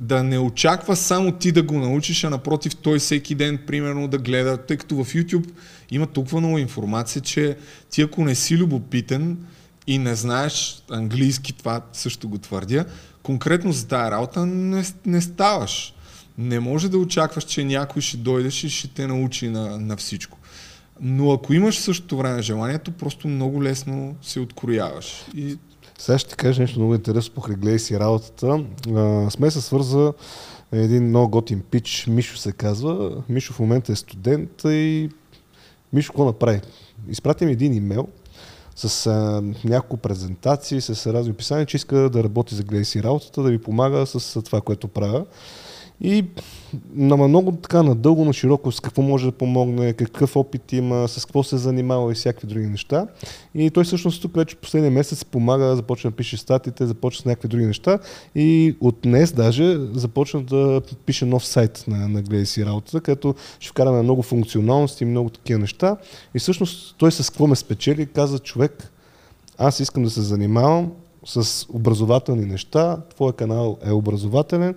да 0.00 0.22
не 0.22 0.38
очаква 0.38 0.96
само 0.96 1.32
ти 1.32 1.52
да 1.52 1.62
го 1.62 1.78
научиш, 1.78 2.24
а 2.24 2.30
напротив 2.30 2.76
той 2.76 2.98
всеки 2.98 3.34
ден, 3.34 3.58
примерно, 3.66 4.08
да 4.08 4.18
гледа, 4.18 4.56
тъй 4.56 4.76
като 4.76 5.04
в 5.04 5.04
YouTube 5.04 5.50
има 5.90 6.06
толкова 6.06 6.40
много 6.40 6.58
информация, 6.58 7.22
че 7.22 7.56
ти 7.90 8.02
ако 8.02 8.24
не 8.24 8.34
си 8.34 8.58
любопитен 8.58 9.38
и 9.86 9.98
не 9.98 10.14
знаеш 10.14 10.82
английски, 10.90 11.52
това 11.52 11.80
също 11.92 12.28
го 12.28 12.38
твърдя, 12.38 12.84
конкретно 13.22 13.72
за 13.72 13.86
тази 13.86 14.10
работа 14.10 14.46
не, 14.46 14.84
не 15.06 15.20
ставаш. 15.20 15.94
Не 16.38 16.60
може 16.60 16.88
да 16.88 16.98
очакваш, 16.98 17.44
че 17.44 17.64
някой 17.64 18.02
ще 18.02 18.16
дойдеш 18.16 18.64
и 18.64 18.70
ще 18.70 18.88
те 18.88 19.06
научи 19.06 19.48
на, 19.48 19.78
на 19.78 19.96
всичко. 19.96 20.38
Но 21.00 21.32
ако 21.32 21.54
имаш 21.54 21.78
същото 21.78 22.16
време 22.16 22.42
желанието, 22.42 22.92
просто 22.92 23.28
много 23.28 23.62
лесно 23.62 24.16
се 24.22 24.40
открояваш. 24.40 25.24
И... 25.34 25.56
Сега 26.02 26.18
ще 26.18 26.30
ти 26.30 26.36
кажа 26.36 26.60
нещо 26.60 26.78
много 26.78 26.94
интересно, 26.94 27.34
покрай 27.34 27.78
си 27.78 27.98
работата. 28.00 28.64
А, 28.94 29.30
сме 29.30 29.50
се 29.50 29.60
свърза 29.60 30.12
един 30.72 31.08
много 31.08 31.28
готин 31.28 31.62
пич, 31.70 32.06
Мишо 32.06 32.36
се 32.36 32.52
казва. 32.52 33.22
Мишо 33.28 33.52
в 33.52 33.58
момента 33.58 33.92
е 33.92 33.96
студент 33.96 34.64
и 34.64 35.10
Мишо 35.92 36.12
какво 36.12 36.24
направи? 36.24 36.60
Изпрати 37.08 37.46
ми 37.46 37.52
един 37.52 37.74
имейл 37.74 38.08
с 38.76 39.06
а, 39.06 39.42
няколко 39.64 39.96
презентации, 39.96 40.80
с 40.80 41.12
разни 41.12 41.32
описания, 41.32 41.66
че 41.66 41.76
иска 41.76 41.96
да 41.96 42.24
работи 42.24 42.54
за 42.54 42.62
гледай 42.62 42.84
си 42.84 43.02
работата, 43.02 43.42
да 43.42 43.50
ви 43.50 43.58
помага 43.58 44.06
с 44.06 44.42
това, 44.42 44.60
което 44.60 44.88
правя. 44.88 45.24
И 46.04 46.24
на 46.94 47.16
много 47.16 47.52
така 47.52 47.82
надълго, 47.82 48.24
на 48.24 48.32
широко 48.32 48.72
с 48.72 48.80
какво 48.80 49.02
може 49.02 49.26
да 49.26 49.32
помогне, 49.32 49.92
какъв 49.92 50.36
опит 50.36 50.72
има, 50.72 51.08
с 51.08 51.24
какво 51.24 51.42
се 51.42 51.56
занимава 51.56 52.12
и 52.12 52.14
всякакви 52.14 52.48
други 52.48 52.66
неща. 52.66 53.06
И 53.54 53.70
той 53.70 53.84
всъщност 53.84 54.22
тук 54.22 54.36
вече 54.36 54.56
последния 54.56 54.90
месец 54.90 55.24
помага, 55.24 55.76
започна 55.76 56.10
да 56.10 56.16
пише 56.16 56.36
статите, 56.36 56.86
започна 56.86 57.22
с 57.22 57.24
някакви 57.24 57.48
други 57.48 57.66
неща 57.66 57.98
и 58.34 58.76
от 58.80 58.98
днес 59.02 59.32
даже 59.32 59.78
започна 59.92 60.42
да 60.42 60.82
пише 61.06 61.24
нов 61.24 61.46
сайт 61.46 61.84
на, 61.88 62.08
на 62.08 62.22
Гледай 62.22 62.46
си 62.46 62.66
работата, 62.66 63.00
където 63.00 63.34
ще 63.60 63.70
вкараме 63.70 64.02
много 64.02 64.22
функционалности 64.22 65.04
и 65.04 65.06
много 65.06 65.30
такива 65.30 65.60
неща. 65.60 65.96
И 66.34 66.38
всъщност 66.38 66.94
той 66.98 67.12
с 67.12 67.30
какво 67.30 67.46
ме 67.46 67.56
спечели, 67.56 68.06
каза 68.06 68.38
човек, 68.38 68.92
аз 69.58 69.80
искам 69.80 70.02
да 70.02 70.10
се 70.10 70.20
занимавам 70.20 70.92
с 71.26 71.66
образователни 71.68 72.46
неща, 72.46 72.96
твой 73.14 73.32
канал 73.32 73.78
е 73.86 73.92
образователен, 73.92 74.74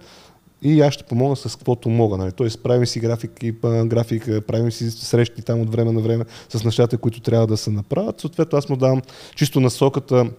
и 0.61 0.81
аз 0.81 0.93
ще 0.93 1.03
помогна 1.03 1.35
с 1.35 1.55
каквото 1.55 1.89
мога. 1.89 2.17
Нали. 2.17 2.31
Тоест, 2.31 2.63
правим 2.63 2.85
си 2.85 2.99
графики, 2.99 3.51
графика, 3.85 4.41
правим 4.41 4.71
си 4.71 4.91
срещи 4.91 5.41
там 5.41 5.61
от 5.61 5.71
време 5.71 5.91
на 5.91 6.01
време 6.01 6.25
с 6.49 6.63
нещата, 6.63 6.97
които 6.97 7.19
трябва 7.19 7.47
да 7.47 7.57
се 7.57 7.71
направят. 7.71 8.21
Съответно, 8.21 8.57
аз 8.57 8.69
му 8.69 8.75
давам 8.75 9.01
чисто 9.35 9.59
насоката 9.59 10.29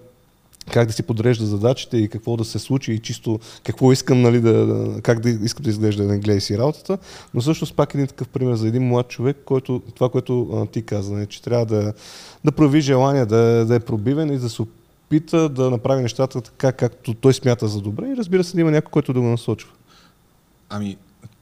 как 0.72 0.86
да 0.86 0.92
си 0.92 1.02
подрежда 1.02 1.46
задачите 1.46 1.96
и 1.96 2.08
какво 2.08 2.36
да 2.36 2.44
се 2.44 2.58
случи 2.58 2.92
и 2.92 2.98
чисто 2.98 3.38
какво 3.64 3.92
искам, 3.92 4.22
нали, 4.22 4.40
да, 4.40 4.88
как 5.02 5.20
да 5.20 5.30
искам 5.30 5.62
да 5.62 5.70
изглежда 5.70 6.06
да 6.06 6.18
гледа 6.18 6.40
си 6.40 6.58
работата. 6.58 6.98
Но 7.34 7.40
също 7.40 7.74
пак 7.74 7.94
един 7.94 8.06
такъв 8.06 8.28
пример 8.28 8.54
за 8.54 8.68
един 8.68 8.88
млад 8.88 9.08
човек, 9.08 9.36
който, 9.44 9.82
това, 9.94 10.08
което 10.08 10.48
а, 10.52 10.66
ти 10.66 10.82
каза, 10.82 11.12
нали, 11.12 11.26
че 11.26 11.42
трябва 11.42 11.66
да, 11.66 11.92
да 12.44 12.52
прояви 12.52 12.80
желание 12.80 13.26
да, 13.26 13.64
да 13.66 13.74
е 13.74 13.80
пробивен 13.80 14.32
и 14.32 14.38
да 14.38 14.48
се 14.48 14.62
опита 14.62 15.48
да 15.48 15.70
направи 15.70 16.02
нещата 16.02 16.40
така, 16.40 16.72
както 16.72 17.14
той 17.14 17.34
смята 17.34 17.68
за 17.68 17.80
добре 17.80 18.06
и 18.08 18.16
разбира 18.16 18.44
се 18.44 18.54
да 18.54 18.60
има 18.60 18.70
някой, 18.70 18.90
който 18.90 19.12
да 19.12 19.20
го 19.20 19.26
насочва. 19.26 19.70
Ами, 20.68 20.96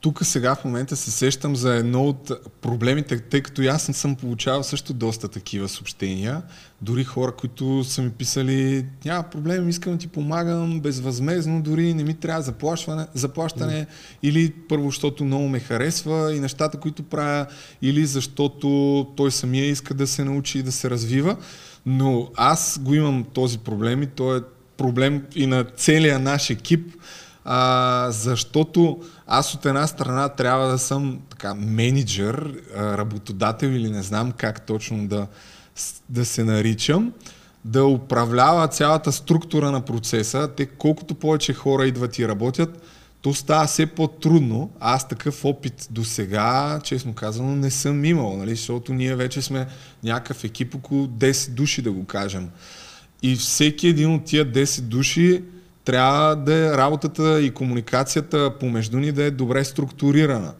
тук 0.05 0.25
сега 0.25 0.55
в 0.55 0.65
момента 0.65 0.95
се 0.95 1.11
сещам 1.11 1.55
за 1.55 1.75
едно 1.75 2.03
от 2.03 2.31
проблемите, 2.61 3.19
тъй 3.19 3.41
като 3.41 3.61
аз 3.61 3.87
не 3.87 3.93
съм 3.93 4.15
получавал 4.15 4.63
също 4.63 4.93
доста 4.93 5.27
такива 5.27 5.69
съобщения. 5.69 6.41
Дори 6.81 7.03
хора, 7.03 7.31
които 7.31 7.83
са 7.83 8.01
ми 8.01 8.09
писали, 8.09 8.85
няма 9.05 9.23
проблем, 9.23 9.69
искам 9.69 9.93
да 9.93 9.99
ти 9.99 10.07
помагам 10.07 10.79
безвъзмезно, 10.79 11.61
дори 11.61 11.93
не 11.93 12.03
ми 12.03 12.13
трябва 12.13 12.41
заплащане, 12.41 13.07
заплащане 13.13 13.73
mm. 13.73 13.87
или 14.23 14.53
първо, 14.69 14.85
защото 14.85 15.23
много 15.23 15.47
ме 15.47 15.59
харесва 15.59 16.35
и 16.35 16.39
нещата, 16.39 16.79
които 16.79 17.03
правя, 17.03 17.45
или 17.81 18.05
защото 18.05 18.67
той 19.17 19.31
самия 19.31 19.65
иска 19.65 19.93
да 19.93 20.07
се 20.07 20.23
научи 20.23 20.59
и 20.59 20.63
да 20.63 20.71
се 20.71 20.89
развива. 20.89 21.37
Но 21.85 22.29
аз 22.35 22.79
го 22.81 22.93
имам 22.93 23.25
този 23.33 23.57
проблем 23.57 24.03
и 24.03 24.07
то 24.07 24.35
е 24.35 24.41
проблем 24.77 25.25
и 25.35 25.47
на 25.47 25.63
целия 25.63 26.19
наш 26.19 26.49
екип, 26.49 26.93
а, 27.45 28.07
защото 28.11 29.01
аз 29.27 29.53
от 29.53 29.65
една 29.65 29.87
страна 29.87 30.29
трябва 30.29 30.67
да 30.67 30.77
съм 30.77 31.19
така 31.29 31.53
менеджер, 31.53 32.53
работодател 32.77 33.67
или 33.67 33.89
не 33.89 34.03
знам 34.03 34.31
как 34.31 34.65
точно 34.65 35.07
да, 35.07 35.27
да 36.09 36.25
се 36.25 36.43
наричам, 36.43 37.13
да 37.65 37.85
управлява 37.85 38.67
цялата 38.67 39.11
структура 39.11 39.71
на 39.71 39.81
процеса. 39.81 40.49
Те 40.57 40.65
колкото 40.65 41.15
повече 41.15 41.53
хора 41.53 41.87
идват 41.87 42.19
и 42.19 42.27
работят, 42.27 42.83
то 43.21 43.33
става 43.33 43.67
все 43.67 43.85
по-трудно. 43.85 44.71
Аз 44.79 45.07
такъв 45.07 45.45
опит 45.45 45.87
до 45.91 46.03
сега, 46.03 46.79
честно 46.83 47.13
казано, 47.13 47.55
не 47.55 47.71
съм 47.71 48.05
имал, 48.05 48.37
нали? 48.37 48.55
защото 48.55 48.93
ние 48.93 49.15
вече 49.15 49.41
сме 49.41 49.67
някакъв 50.03 50.43
екип 50.43 50.75
около 50.75 51.07
10 51.07 51.49
души, 51.49 51.81
да 51.81 51.91
го 51.91 52.05
кажем. 52.05 52.49
И 53.21 53.35
всеки 53.35 53.87
един 53.87 54.15
от 54.15 54.25
тия 54.25 54.45
10 54.45 54.81
души 54.81 55.43
трябва 55.85 56.35
да 56.35 56.53
е 56.53 56.77
работата 56.77 57.41
и 57.41 57.53
комуникацията 57.53 58.53
помежду 58.59 58.97
ни 58.97 59.11
да 59.11 59.23
е 59.23 59.31
добре 59.31 59.63
структурирана. 59.63 60.53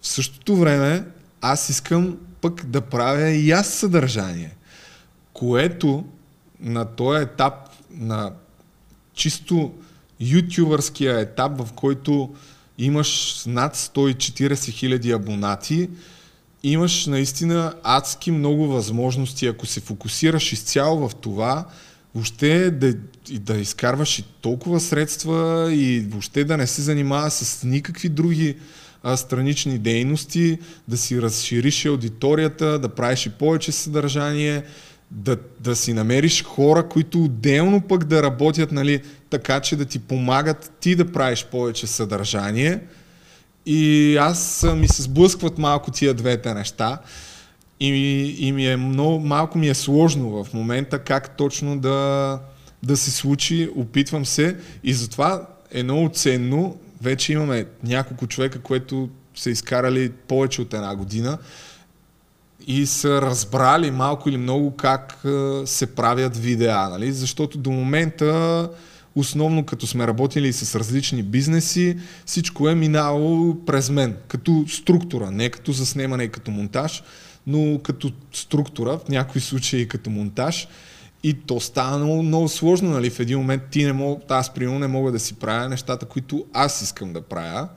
В 0.00 0.06
същото 0.06 0.56
време 0.56 1.04
аз 1.40 1.68
искам 1.68 2.16
пък 2.40 2.64
да 2.66 2.80
правя 2.80 3.28
и 3.28 3.50
аз 3.50 3.68
съдържание, 3.68 4.56
което 5.32 6.04
на 6.60 6.84
този 6.84 7.22
етап, 7.22 7.54
на 7.90 8.32
чисто 9.14 9.72
ютубърския 10.20 11.20
етап, 11.20 11.52
в 11.58 11.72
който 11.72 12.34
имаш 12.78 13.42
над 13.46 13.76
140 13.76 14.70
хиляди 14.70 15.12
абонати, 15.12 15.90
имаш 16.62 17.06
наистина 17.06 17.74
адски 17.82 18.30
много 18.30 18.66
възможности, 18.66 19.46
ако 19.46 19.66
се 19.66 19.80
фокусираш 19.80 20.52
изцяло 20.52 21.08
в 21.08 21.14
това, 21.14 21.66
въобще 22.14 22.70
да, 22.70 22.94
да 23.32 23.58
изкарваш 23.58 24.18
и 24.18 24.24
толкова 24.40 24.80
средства 24.80 25.68
и 25.72 26.00
въобще 26.00 26.44
да 26.44 26.56
не 26.56 26.66
се 26.66 26.82
занимава 26.82 27.30
с 27.30 27.64
никакви 27.64 28.08
други 28.08 28.56
а, 29.02 29.16
странични 29.16 29.78
дейности, 29.78 30.58
да 30.88 30.96
си 30.96 31.22
разшириш 31.22 31.86
аудиторията, 31.86 32.78
да 32.78 32.88
правиш 32.88 33.26
и 33.26 33.30
повече 33.30 33.72
съдържание, 33.72 34.62
да, 35.10 35.36
да 35.60 35.76
си 35.76 35.92
намериш 35.92 36.44
хора, 36.44 36.88
които 36.88 37.24
отделно 37.24 37.80
пък 37.80 38.04
да 38.04 38.22
работят, 38.22 38.72
нали, 38.72 39.02
така 39.30 39.60
че 39.60 39.76
да 39.76 39.84
ти 39.84 39.98
помагат 39.98 40.72
ти 40.80 40.96
да 40.96 41.12
правиш 41.12 41.46
повече 41.50 41.86
съдържание. 41.86 42.80
И 43.66 44.16
аз 44.16 44.66
ми 44.76 44.88
се 44.88 45.02
сблъскват 45.02 45.58
малко 45.58 45.90
тия 45.90 46.14
двете 46.14 46.54
неща. 46.54 46.98
И, 47.84 48.36
и 48.38 48.52
ми 48.52 48.66
е 48.66 48.76
много, 48.76 49.20
малко 49.20 49.58
ми 49.58 49.68
е 49.68 49.74
сложно 49.74 50.44
в 50.44 50.54
момента 50.54 50.98
как 50.98 51.36
точно 51.36 51.78
да, 51.78 52.38
да 52.82 52.96
се 52.96 53.10
случи, 53.10 53.70
опитвам 53.76 54.26
се. 54.26 54.56
И 54.84 54.94
затова 54.94 55.46
е 55.70 55.82
много 55.82 56.08
ценно, 56.08 56.76
вече 57.02 57.32
имаме 57.32 57.66
няколко 57.84 58.26
човека, 58.26 58.60
които 58.60 59.08
са 59.34 59.50
изкарали 59.50 60.10
повече 60.10 60.62
от 60.62 60.74
една 60.74 60.96
година 60.96 61.38
и 62.66 62.86
са 62.86 63.22
разбрали 63.22 63.90
малко 63.90 64.28
или 64.28 64.36
много 64.36 64.76
как 64.76 65.24
се 65.64 65.86
правят 65.94 66.36
видеа, 66.36 66.88
нали? 66.88 67.12
защото 67.12 67.58
до 67.58 67.70
момента 67.70 68.68
основно 69.14 69.64
като 69.64 69.86
сме 69.86 70.06
работили 70.06 70.52
с 70.52 70.78
различни 70.78 71.22
бизнеси, 71.22 71.98
всичко 72.26 72.68
е 72.68 72.74
минало 72.74 73.56
през 73.66 73.90
мен, 73.90 74.16
като 74.28 74.64
структура, 74.68 75.30
не 75.30 75.50
като 75.50 75.72
заснемане 75.72 76.24
и 76.24 76.28
като 76.28 76.50
монтаж 76.50 77.02
но 77.46 77.78
като 77.82 78.12
структура, 78.32 78.98
в 78.98 79.08
някои 79.08 79.40
случаи 79.40 79.88
като 79.88 80.10
монтаж. 80.10 80.68
И 81.24 81.34
то 81.34 81.60
става 81.60 81.98
много, 81.98 82.22
много 82.22 82.48
сложно, 82.48 82.90
нали? 82.90 83.10
В 83.10 83.20
един 83.20 83.38
момент 83.38 83.62
ти 83.70 83.84
не 83.84 83.92
мога, 83.92 84.20
аз 84.28 84.54
примерно 84.54 84.78
не 84.78 84.86
мога 84.86 85.12
да 85.12 85.18
си 85.18 85.34
правя 85.34 85.68
нещата, 85.68 86.06
които 86.06 86.44
аз 86.52 86.82
искам 86.82 87.12
да 87.12 87.22
правя. 87.22 87.68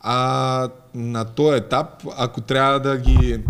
А 0.00 0.68
на 0.94 1.24
този 1.24 1.56
етап, 1.56 2.04
ако 2.16 2.40
трябва 2.40 2.80
да 2.80 2.96
ги 2.96 3.40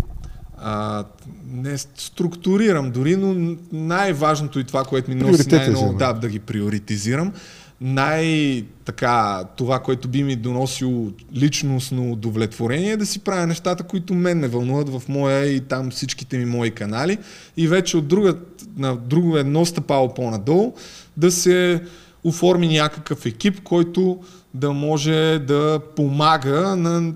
а, 0.59 1.05
не 1.47 1.79
структурирам 1.79 2.91
дори, 2.91 3.17
но 3.17 3.57
най-важното 3.73 4.59
и 4.59 4.65
това, 4.65 4.85
което 4.85 5.11
ми 5.11 5.15
носи 5.15 5.49
най-много 5.49 5.99
да, 5.99 6.13
да 6.13 6.29
ги 6.29 6.39
приоритизирам, 6.39 7.33
най-така 7.81 9.45
това, 9.57 9.79
което 9.79 10.09
би 10.09 10.23
ми 10.23 10.37
доносило 10.37 11.11
личностно 11.35 12.13
удовлетворение 12.13 12.93
е 12.93 12.97
да 12.97 13.07
си 13.07 13.19
правя 13.19 13.47
нещата, 13.47 13.85
които 13.85 14.15
мен 14.15 14.39
ме 14.39 14.49
вълнуват 14.49 14.89
в 14.89 15.03
моя 15.09 15.47
и 15.47 15.61
там 15.61 15.91
всичките 15.91 16.39
ми 16.39 16.45
мои 16.45 16.71
канали. 16.71 17.19
И 17.57 17.69
вече 17.69 17.97
от 17.97 18.09
друга, 18.09 18.37
на 18.77 18.97
друго 18.97 19.37
едно 19.37 19.65
стъпало 19.65 20.15
по-надолу 20.15 20.75
да 21.17 21.31
се 21.31 21.83
оформи 22.25 22.69
някакъв 22.69 23.27
екип, 23.27 23.63
който 23.63 24.19
да 24.55 24.73
може 24.73 25.39
да 25.47 25.81
помага 25.97 26.77
на 26.77 27.13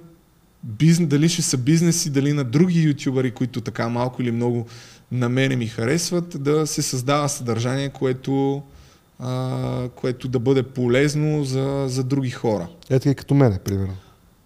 бизнес, 0.62 1.08
дали 1.08 1.28
ще 1.28 1.42
са 1.42 1.58
бизнеси, 1.58 2.10
дали 2.10 2.32
на 2.32 2.44
други 2.44 2.82
ютубъри, 2.82 3.30
които 3.30 3.60
така 3.60 3.88
малко 3.88 4.22
или 4.22 4.30
много 4.30 4.66
на 5.12 5.28
мене 5.28 5.56
ми 5.56 5.66
харесват, 5.66 6.42
да 6.42 6.66
се 6.66 6.82
създава 6.82 7.28
съдържание, 7.28 7.88
което, 7.88 8.62
а, 9.22 9.88
което 9.88 10.28
да 10.28 10.38
бъде 10.38 10.62
полезно 10.62 11.44
за, 11.44 11.84
за 11.88 12.04
други 12.04 12.30
хора. 12.30 12.68
Ето 12.90 13.08
и 13.08 13.14
като 13.14 13.34
мене, 13.34 13.58
примерно. 13.58 13.96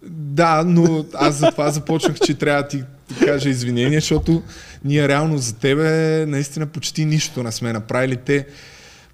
Да, 0.09 0.63
но 0.67 1.05
аз 1.13 1.35
за 1.35 1.51
това 1.51 1.71
започнах, 1.71 2.19
че 2.19 2.33
трябва 2.33 2.61
да 2.61 2.67
ти, 2.67 2.83
ти 3.07 3.25
кажа 3.25 3.49
извинения, 3.49 3.99
защото 3.99 4.43
ние 4.85 5.07
реално 5.07 5.37
за 5.37 5.55
тебе 5.55 6.25
наистина 6.25 6.65
почти 6.65 7.05
нищо 7.05 7.43
не 7.43 7.51
сме 7.51 7.73
направили. 7.73 8.15
Те, 8.15 8.45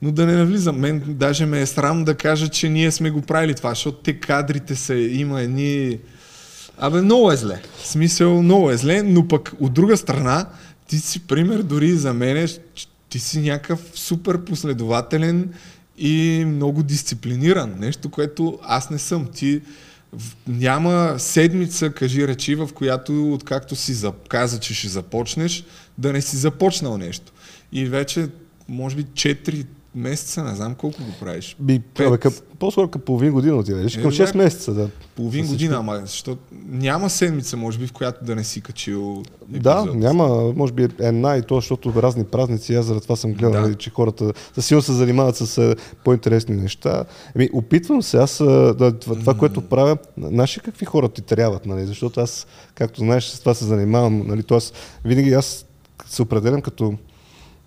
но 0.02 0.12
да 0.12 0.26
не 0.26 0.34
навлизам, 0.34 0.80
мен 0.80 1.04
даже 1.08 1.46
ме 1.46 1.62
е 1.62 1.66
срам 1.66 2.04
да 2.04 2.16
кажа, 2.16 2.48
че 2.48 2.70
ние 2.70 2.92
сме 2.92 3.12
го 3.12 3.22
правили 3.22 3.54
това, 3.54 3.70
защото 3.70 3.98
те 3.98 4.20
кадрите 4.20 4.76
са, 4.76 4.96
има 4.96 5.42
едни... 5.42 6.00
Абе, 6.78 7.02
много 7.02 7.32
е 7.32 7.36
зле. 7.36 7.62
В 7.78 7.88
смисъл, 7.88 8.42
много 8.42 8.72
е 8.72 8.78
зле, 8.78 9.04
но 9.04 9.28
пък 9.28 9.52
от 9.60 9.74
друга 9.74 9.98
страна, 9.98 10.46
ти 10.88 11.00
си 11.00 11.28
пример 11.28 11.62
дори 11.62 11.92
за 11.92 12.14
мен, 12.14 12.48
ти 13.14 13.20
си 13.20 13.40
някакъв 13.40 13.92
супер 13.96 14.44
последователен 14.46 15.54
и 15.98 16.44
много 16.48 16.84
дисциплиниран. 16.84 17.76
Нещо, 17.80 18.10
което 18.10 18.60
аз 18.64 18.90
не 18.90 19.00
съм. 19.00 19.28
Ти 19.34 19.62
няма 20.48 21.16
седмица, 21.18 21.90
кажи 21.90 22.28
речи, 22.28 22.56
в 22.56 22.70
която 22.76 23.34
откакто 23.34 23.76
си 23.76 23.96
каза, 24.30 24.60
че 24.60 24.74
ще 24.74 24.88
започнеш, 24.88 25.64
да 25.98 26.14
не 26.14 26.22
си 26.22 26.38
започнал 26.38 26.98
нещо. 26.98 27.32
И 27.72 27.86
вече, 27.86 28.28
може 28.68 28.96
би, 28.96 29.04
4 29.04 29.66
месеца, 29.96 30.44
не 30.44 30.56
знам 30.56 30.76
колко 30.76 31.04
го 31.04 31.12
правиш. 31.20 31.56
Би, 31.60 31.82
абе, 32.00 32.18
къп, 32.18 32.34
по-скоро 32.60 32.88
към 32.88 33.02
половин 33.02 33.32
година 33.32 33.56
отидеш, 33.56 33.98
към 33.98 34.12
6 34.12 34.38
месеца, 34.38 34.74
да. 34.74 34.90
Половин 35.16 35.48
година, 35.48 35.76
ама 35.78 36.00
защото 36.02 36.42
няма 36.68 37.10
седмица, 37.10 37.58
може 37.58 37.80
би, 37.80 37.88
в 37.88 37.94
която 37.94 38.26
да 38.26 38.36
не 38.36 38.44
си 38.44 38.62
качил 38.62 39.24
епизод. 39.44 39.64
Да, 39.64 39.86
няма, 39.86 40.54
може 40.56 40.74
би 40.74 40.88
една 41.00 41.38
и 41.38 41.42
то, 41.42 41.56
защото 41.56 41.94
разни 42.02 42.24
празници, 42.24 42.74
аз 42.74 42.86
за 42.86 43.02
това 43.02 43.16
съм 43.16 43.34
гледал, 43.34 43.52
да. 43.52 43.62
Нали, 43.62 43.76
че 43.76 43.90
хората 43.90 44.34
със 44.54 44.66
силно 44.66 44.82
се 44.82 44.94
занимават 44.94 45.36
с 45.36 45.76
по-интересни 46.04 46.56
неща. 46.56 47.06
Еми, 47.36 47.50
опитвам 47.54 48.04
се, 48.04 48.18
аз 48.18 48.38
да, 48.78 49.00
това, 49.00 49.16
това, 49.16 49.34
което 49.34 49.62
правя, 49.62 49.98
наши 50.18 50.60
какви 50.60 50.86
хора 50.86 51.10
ти 51.10 51.22
трябват, 51.22 51.66
нали, 51.66 51.86
защото 51.86 52.20
аз, 52.20 52.48
както 52.76 53.00
знаеш, 53.00 53.26
с 53.26 53.40
това 53.40 53.54
се 53.54 53.66
занимавам, 53.66 54.28
нали, 54.28 54.44
т.е. 54.44 54.60
винаги 55.06 55.34
аз 55.34 55.66
се 56.06 56.22
определям 56.22 56.62
като 56.62 56.94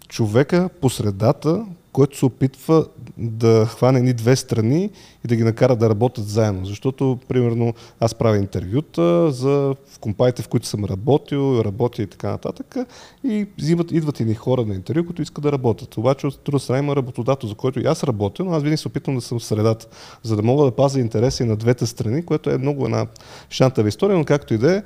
човека 0.08 0.68
по 0.80 0.90
средата, 0.90 1.64
който 1.96 2.18
се 2.18 2.26
опитва 2.26 2.86
да 3.18 3.66
хване 3.66 4.00
ни 4.00 4.12
две 4.12 4.36
страни 4.36 4.90
и 5.26 5.28
да 5.28 5.36
ги 5.36 5.44
накара 5.44 5.76
да 5.76 5.90
работят 5.90 6.28
заедно. 6.28 6.66
Защото, 6.66 7.18
примерно, 7.28 7.74
аз 8.00 8.14
правя 8.14 8.38
интервюта 8.38 9.32
за 9.32 9.74
в 9.88 9.98
компаниите, 10.00 10.42
в 10.42 10.48
които 10.48 10.66
съм 10.66 10.84
работил, 10.84 11.62
работя 11.64 12.02
и 12.02 12.06
така 12.06 12.30
нататък. 12.30 12.76
И 13.24 13.46
взимат, 13.58 13.92
идват 13.92 14.20
и 14.20 14.24
ни 14.24 14.34
хора 14.34 14.64
на 14.66 14.74
интервю, 14.74 15.06
които 15.06 15.22
искат 15.22 15.42
да 15.42 15.52
работят. 15.52 15.96
Обаче 15.96 16.26
от 16.26 16.40
друга 16.44 16.58
страна 16.58 16.78
има 16.78 16.96
работодател, 16.96 17.48
за 17.48 17.54
който 17.54 17.80
и 17.80 17.86
аз 17.86 18.04
работя, 18.04 18.44
но 18.44 18.52
аз 18.52 18.62
винаги 18.62 18.76
се 18.76 18.88
опитвам 18.88 19.16
да 19.16 19.20
съм 19.20 19.38
в 19.38 19.44
средата, 19.44 19.86
за 20.22 20.36
да 20.36 20.42
мога 20.42 20.64
да 20.64 20.70
пазя 20.70 21.00
интереси 21.00 21.44
на 21.44 21.56
двете 21.56 21.86
страни, 21.86 22.24
което 22.24 22.50
е 22.50 22.58
много 22.58 22.84
една 22.84 23.06
шантава 23.50 23.88
история, 23.88 24.18
но 24.18 24.24
както 24.24 24.54
и 24.54 24.58
да 24.58 24.76
е. 24.76 24.82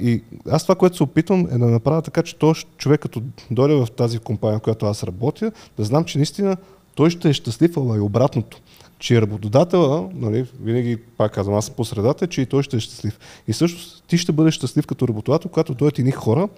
И 0.00 0.22
аз 0.50 0.62
това, 0.62 0.74
което 0.74 0.96
се 0.96 1.02
опитвам 1.02 1.48
е 1.50 1.58
да 1.58 1.66
направя 1.66 2.02
така, 2.02 2.22
че 2.22 2.38
този 2.38 2.64
човек, 2.76 3.00
като 3.00 3.22
дойде 3.50 3.74
в 3.74 3.88
тази 3.96 4.18
компания, 4.18 4.58
в 4.58 4.62
която 4.62 4.86
аз 4.86 5.04
работя, 5.04 5.52
да 5.78 5.84
знам, 5.84 6.04
че 6.04 6.18
наистина 6.18 6.56
той 6.94 7.10
ще 7.10 7.28
е 7.28 7.32
щастлив, 7.32 7.76
ама 7.76 7.96
и 7.96 8.00
обратното 8.00 8.60
че 9.02 9.22
работодателя, 9.22 10.08
нали, 10.14 10.46
винаги 10.60 10.96
пак 10.96 11.32
казвам, 11.32 11.56
аз 11.56 11.66
съм 11.66 11.74
по 11.74 11.84
средата, 11.84 12.26
че 12.26 12.40
и 12.40 12.46
той 12.46 12.62
ще 12.62 12.76
е 12.76 12.80
щастлив. 12.80 13.18
И 13.48 13.52
също 13.52 14.02
ти 14.06 14.18
ще 14.18 14.32
бъдеш 14.32 14.54
щастлив 14.54 14.86
като 14.86 15.08
работодател, 15.08 15.50
когато 15.50 15.74
дойдат 15.74 15.98
и 15.98 16.10
хора, 16.10 16.48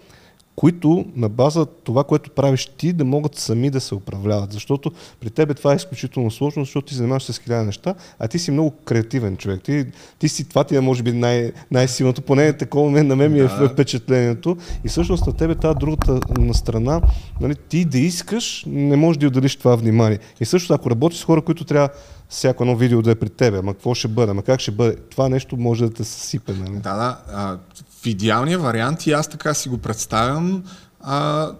които 0.56 1.04
на 1.16 1.28
база 1.28 1.66
това, 1.66 2.04
което 2.04 2.30
правиш 2.30 2.66
ти, 2.66 2.92
да 2.92 3.04
могат 3.04 3.34
сами 3.34 3.70
да 3.70 3.80
се 3.80 3.94
управляват. 3.94 4.52
Защото 4.52 4.92
при 5.20 5.30
тебе 5.30 5.54
това 5.54 5.72
е 5.72 5.76
изключително 5.76 6.30
сложно, 6.30 6.64
защото 6.64 6.86
ти 6.86 6.94
занимаваш 6.94 7.22
с 7.22 7.38
хиляда 7.38 7.64
неща, 7.64 7.94
а 8.18 8.28
ти 8.28 8.38
си 8.38 8.50
много 8.50 8.70
креативен 8.70 9.36
човек. 9.36 9.62
Ти, 9.62 9.86
ти 10.18 10.28
си, 10.28 10.48
това 10.48 10.64
ти 10.64 10.76
е 10.76 10.80
може 10.80 11.02
би 11.02 11.12
най- 11.12 11.52
най-силното, 11.70 12.22
поне 12.22 12.52
такова 12.52 12.90
мен, 12.90 13.06
на 13.06 13.16
мен 13.16 13.32
ми 13.32 13.40
е 13.40 13.42
да. 13.42 13.68
впечатлението. 13.68 14.56
И 14.84 14.88
всъщност 14.88 15.26
на 15.26 15.32
тебе 15.32 15.54
тази 15.54 15.78
другата 15.78 16.20
на 16.38 16.54
страна, 16.54 17.00
нали, 17.40 17.54
ти 17.68 17.84
да 17.84 17.98
искаш, 17.98 18.64
не 18.66 18.96
можеш 18.96 19.18
да 19.18 19.26
отделиш 19.26 19.56
това 19.56 19.76
внимание. 19.76 20.18
И 20.40 20.44
също 20.44 20.74
ако 20.74 20.90
работиш 20.90 21.18
с 21.18 21.24
хора, 21.24 21.42
които 21.42 21.64
трябва 21.64 21.88
всяко 22.28 22.62
едно 22.62 22.76
видео 22.76 23.02
да 23.02 23.10
е 23.10 23.14
при 23.14 23.28
тебе, 23.28 23.58
ама 23.58 23.74
какво 23.74 23.94
ще 23.94 24.08
бъде, 24.08 24.30
ама 24.30 24.42
как 24.42 24.60
ще 24.60 24.70
бъде, 24.70 24.96
това 24.96 25.28
нещо 25.28 25.56
може 25.56 25.84
да 25.84 25.90
те 25.90 26.04
съсипе. 26.04 26.52
Нали? 26.52 26.70
Да, 26.70 26.96
да. 26.96 27.18
А, 27.32 27.58
в 28.02 28.06
идеалния 28.06 28.58
вариант 28.58 29.06
и 29.06 29.12
аз 29.12 29.28
така 29.28 29.54
си 29.54 29.68
го 29.68 29.78
представям, 29.78 30.64
а, 31.00 31.50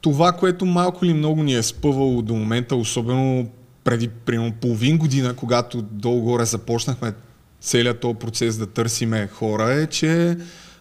това, 0.00 0.32
което 0.32 0.66
малко 0.66 1.04
или 1.04 1.14
много 1.14 1.42
ни 1.42 1.54
е 1.54 1.62
спъвало 1.62 2.22
до 2.22 2.34
момента, 2.34 2.76
особено 2.76 3.48
преди 3.84 4.08
примерно 4.08 4.52
половин 4.52 4.98
година, 4.98 5.36
когато 5.36 5.82
долу-горе 5.82 6.44
започнахме 6.44 7.12
целият 7.60 8.00
този 8.00 8.14
процес 8.14 8.56
да 8.56 8.66
търсиме 8.66 9.26
хора, 9.26 9.72
е, 9.72 9.86
че 9.86 10.36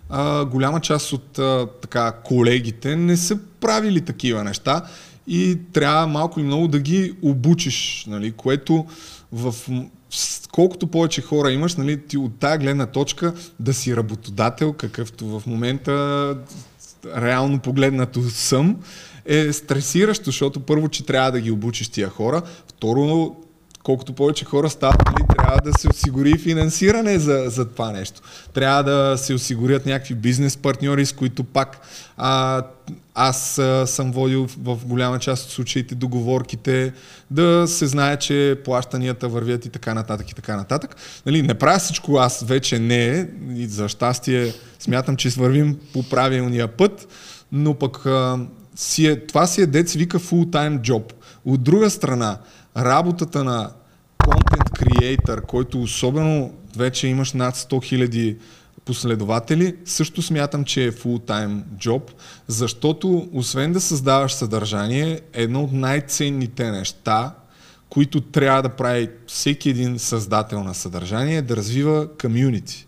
а, 0.10 0.46
голяма 0.46 0.80
част 0.80 1.14
от 1.14 1.40
а, 1.40 1.68
така, 1.82 2.12
колегите 2.12 2.96
не 2.96 3.18
са 3.18 3.38
правили 3.60 4.02
такива 4.02 4.44
неща 4.44 4.86
и 5.30 5.58
трябва 5.74 6.08
малко 6.08 6.40
и 6.40 6.44
много 6.44 6.68
да 6.68 6.80
ги 6.80 7.14
обучиш, 7.22 8.06
нали, 8.10 8.32
което 8.32 8.86
в 9.32 9.56
колкото 10.52 10.88
повече 10.88 11.22
хора 11.22 11.52
имаш, 11.52 11.76
нали, 11.76 12.08
ти 12.08 12.18
от 12.18 12.40
тая 12.40 12.58
гледна 12.58 12.86
точка 12.86 13.34
да 13.60 13.74
си 13.74 13.96
работодател, 13.96 14.74
какъвто 14.74 15.40
в 15.40 15.48
момента 15.48 16.36
реално 17.06 17.60
погледнато 17.60 18.22
съм, 18.30 18.78
е 19.26 19.54
стресиращо, 19.54 20.26
защото 20.26 20.60
първо, 20.60 20.90
че 20.90 21.06
трябва 21.06 21.32
да 21.32 21.42
ги 21.42 21.52
обучиш 21.52 21.90
тия 21.90 22.10
хора, 22.10 22.42
второ, 22.68 23.36
колкото 23.84 24.14
повече 24.14 24.46
хора 24.46 24.70
стават, 24.70 25.02
нали, 25.06 25.28
трябва 25.38 25.62
да 25.62 25.80
се 25.80 25.90
осигури 25.90 26.38
финансиране 26.38 27.20
за, 27.20 27.44
за 27.48 27.66
това 27.66 27.92
нещо. 27.92 28.22
Трябва 28.54 28.84
да 28.84 29.18
се 29.18 29.34
осигурят 29.34 29.86
някакви 29.86 30.16
бизнес 30.16 30.58
партньори, 30.58 31.06
с 31.06 31.14
които 31.14 31.44
пак 31.44 31.82
а, 32.18 32.64
аз 33.16 33.58
а, 33.58 33.88
съм 33.88 34.12
водил 34.12 34.48
в 34.58 34.80
голяма 34.86 35.20
част 35.20 35.46
от 35.46 35.52
случаите 35.52 35.96
договорките, 35.96 36.94
да 37.32 37.68
се 37.68 37.88
знае, 37.88 38.18
че 38.18 38.62
плащанията 38.66 39.28
вървят 39.28 39.66
и 39.66 39.70
така 39.70 39.94
нататък 39.94 40.32
и 40.32 40.36
така 40.36 40.56
нататък. 40.56 40.96
Нали, 41.26 41.42
не 41.42 41.54
правя 41.54 41.80
всичко 41.80 42.18
аз 42.18 42.44
вече 42.44 42.80
не 42.80 43.30
и 43.56 43.68
за 43.68 43.90
щастие 43.90 44.54
смятам, 44.80 45.16
че 45.16 45.30
вървим 45.30 45.78
по 45.94 46.10
правилния 46.10 46.68
път, 46.68 47.08
но 47.52 47.74
пък 47.74 48.06
а, 48.06 48.40
си 48.76 49.08
е, 49.08 49.26
това 49.26 49.48
си 49.48 49.62
е 49.62 49.66
дец 49.66 49.94
вика 49.94 50.20
full-time 50.20 50.80
job. 50.82 51.14
От 51.46 51.64
друга 51.64 51.90
страна, 51.90 52.38
работата 52.78 53.44
на 53.44 53.72
контент 54.26 54.70
креатор, 54.70 55.46
който 55.46 55.82
особено 55.82 56.54
вече 56.76 57.08
имаш 57.08 57.34
над 57.34 57.56
100 57.56 57.84
хиляди 57.84 58.38
последователи, 58.86 59.76
също 59.86 60.22
смятам, 60.22 60.64
че 60.64 60.86
е 60.86 60.92
full-time 60.92 61.64
job, 61.64 62.02
защото 62.48 63.30
освен 63.34 63.74
да 63.74 63.82
създаваш 63.82 64.34
съдържание, 64.34 65.22
едно 65.34 65.64
от 65.64 65.72
най-ценните 65.72 66.72
неща, 66.72 67.36
които 67.90 68.22
трябва 68.22 68.62
да 68.62 68.70
прави 68.70 69.10
всеки 69.28 69.70
един 69.70 70.00
създател 70.00 70.64
на 70.64 70.74
съдържание, 70.74 71.38
е 71.38 71.42
да 71.42 71.56
развива 71.56 72.08
комюнити. 72.22 72.88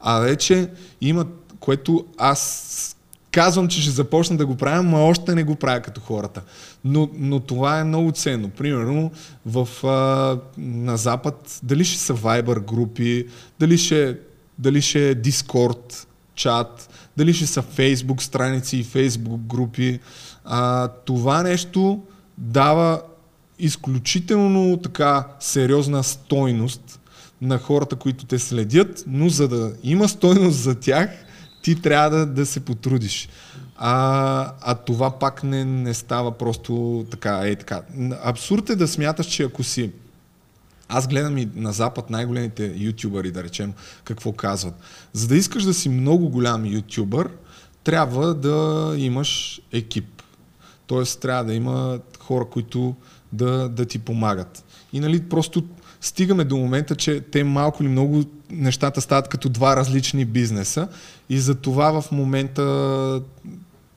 А 0.00 0.18
вече 0.18 0.70
има, 1.00 1.26
което 1.60 2.06
аз 2.18 2.96
казвам, 3.32 3.68
че 3.68 3.82
ще 3.82 3.90
започна 3.90 4.36
да 4.36 4.46
го 4.46 4.56
правя, 4.56 4.82
но 4.82 5.06
още 5.06 5.34
не 5.34 5.44
го 5.44 5.54
правя 5.54 5.80
като 5.80 6.00
хората. 6.00 6.42
Но, 6.84 7.10
но 7.14 7.40
това 7.40 7.78
е 7.78 7.84
много 7.84 8.12
ценно. 8.12 8.48
Примерно 8.48 9.10
в, 9.46 9.68
а, 9.86 10.38
на 10.58 10.96
Запад, 10.96 11.60
дали 11.62 11.84
ще 11.84 11.98
са 11.98 12.14
Viber 12.14 12.60
групи, 12.60 13.26
дали 13.60 13.78
ще, 13.78 14.18
дали 14.58 14.82
ще 14.82 15.10
е 15.10 15.14
Discord 15.14 16.06
чат, 16.34 16.88
дали 17.16 17.34
ще 17.34 17.46
са 17.46 17.62
Facebook 17.62 18.20
страници 18.20 18.76
и 18.76 18.84
Facebook 18.84 19.38
групи. 19.38 20.00
А, 20.44 20.88
това 20.88 21.42
нещо 21.42 22.02
дава 22.38 23.02
изключително 23.58 24.76
така 24.76 25.26
сериозна 25.40 26.02
стойност 26.02 27.00
на 27.42 27.58
хората, 27.58 27.96
които 27.96 28.24
те 28.24 28.38
следят, 28.38 29.04
но 29.06 29.28
за 29.28 29.48
да 29.48 29.72
има 29.82 30.08
стойност 30.08 30.58
за 30.58 30.74
тях, 30.74 31.10
ти 31.62 31.82
трябва 31.82 32.10
да, 32.10 32.26
да 32.26 32.46
се 32.46 32.60
потрудиш. 32.60 33.28
А, 33.76 34.52
а 34.60 34.74
това 34.74 35.18
пак 35.18 35.44
не, 35.44 35.64
не 35.64 35.94
става 35.94 36.38
просто 36.38 37.06
така, 37.10 37.40
е 37.44 37.56
така. 37.56 37.82
Абсурд 38.24 38.70
е 38.70 38.76
да 38.76 38.88
смяташ, 38.88 39.26
че 39.26 39.42
ако 39.42 39.62
си 39.62 39.90
аз 40.88 41.08
гледам 41.08 41.38
и 41.38 41.48
на 41.54 41.72
Запад 41.72 42.10
най-големите 42.10 42.74
ютубъри, 42.76 43.30
да 43.30 43.44
речем, 43.44 43.72
какво 44.04 44.32
казват. 44.32 44.74
За 45.12 45.28
да 45.28 45.36
искаш 45.36 45.64
да 45.64 45.74
си 45.74 45.88
много 45.88 46.28
голям 46.28 46.66
ютубър, 46.66 47.30
трябва 47.84 48.34
да 48.34 48.94
имаш 48.96 49.60
екип. 49.72 50.22
Тоест 50.86 51.20
трябва 51.20 51.44
да 51.44 51.54
има 51.54 51.98
хора, 52.18 52.44
които 52.44 52.94
да, 53.32 53.68
да 53.68 53.84
ти 53.84 53.98
помагат. 53.98 54.64
И 54.92 55.00
нали, 55.00 55.22
просто 55.28 55.64
стигаме 56.00 56.44
до 56.44 56.56
момента, 56.56 56.96
че 56.96 57.20
те 57.20 57.44
малко 57.44 57.82
или 57.82 57.90
много 57.90 58.24
нещата 58.50 59.00
стават 59.00 59.28
като 59.28 59.48
два 59.48 59.76
различни 59.76 60.24
бизнеса 60.24 60.88
и 61.32 61.38
за 61.38 61.54
това 61.54 62.02
в 62.02 62.12
момента 62.12 63.22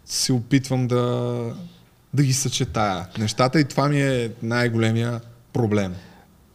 се 0.06 0.34
опитвам 0.34 0.88
да, 0.88 1.36
да 2.14 2.24
ги 2.24 2.34
съчетая 2.34 3.08
нещата 3.20 3.60
и 3.60 3.66
това 3.66 3.88
ми 3.88 4.02
е 4.02 4.32
най-големия 4.44 5.22
проблем. 5.54 5.94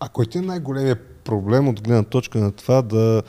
А 0.00 0.08
кой 0.08 0.26
ти 0.26 0.38
е 0.38 0.40
най-големия 0.40 0.96
проблем 1.24 1.68
от 1.68 1.82
гледна 1.82 2.02
точка 2.02 2.38
на 2.38 2.52
това 2.52 2.82
да... 2.82 3.22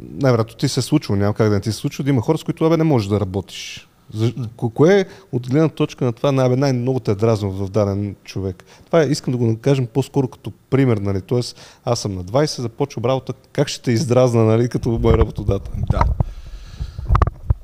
Най-вероятно 0.00 0.56
ти 0.56 0.68
се 0.68 0.80
е 0.80 0.82
случва, 0.82 1.16
няма 1.16 1.34
как 1.34 1.48
да 1.48 1.54
не 1.54 1.60
ти 1.60 1.72
се 1.72 1.78
случва, 1.78 2.04
да 2.04 2.10
има 2.10 2.22
хора, 2.22 2.38
с 2.38 2.44
които 2.44 2.64
абе 2.64 2.76
не 2.76 2.84
можеш 2.84 3.08
да 3.08 3.20
работиш. 3.20 3.88
За, 4.14 4.32
кое 4.56 5.00
е 5.00 5.06
от 5.32 5.50
гледна 5.50 5.68
точка 5.68 6.04
на 6.04 6.12
това 6.12 6.32
най- 6.32 6.56
най-много 6.56 7.00
те 7.00 7.10
е 7.10 7.14
дразнало 7.14 7.54
в 7.54 7.70
даден 7.70 8.16
човек? 8.24 8.64
Това 8.86 9.02
е, 9.02 9.06
искам 9.06 9.32
да 9.32 9.38
го 9.38 9.58
кажем 9.60 9.86
по-скоро 9.86 10.28
като 10.28 10.52
пример, 10.70 10.96
нали? 10.96 11.20
Тоест, 11.20 11.80
аз 11.84 12.00
съм 12.00 12.14
на 12.14 12.24
20, 12.24 12.60
започвам 12.60 13.04
работа, 13.04 13.32
как 13.52 13.68
ще 13.68 13.82
те 13.82 13.92
издразна, 13.92 14.44
нали, 14.44 14.68
като 14.68 14.90
мой 15.02 15.18
работодател? 15.18 15.72
Да. 15.90 16.02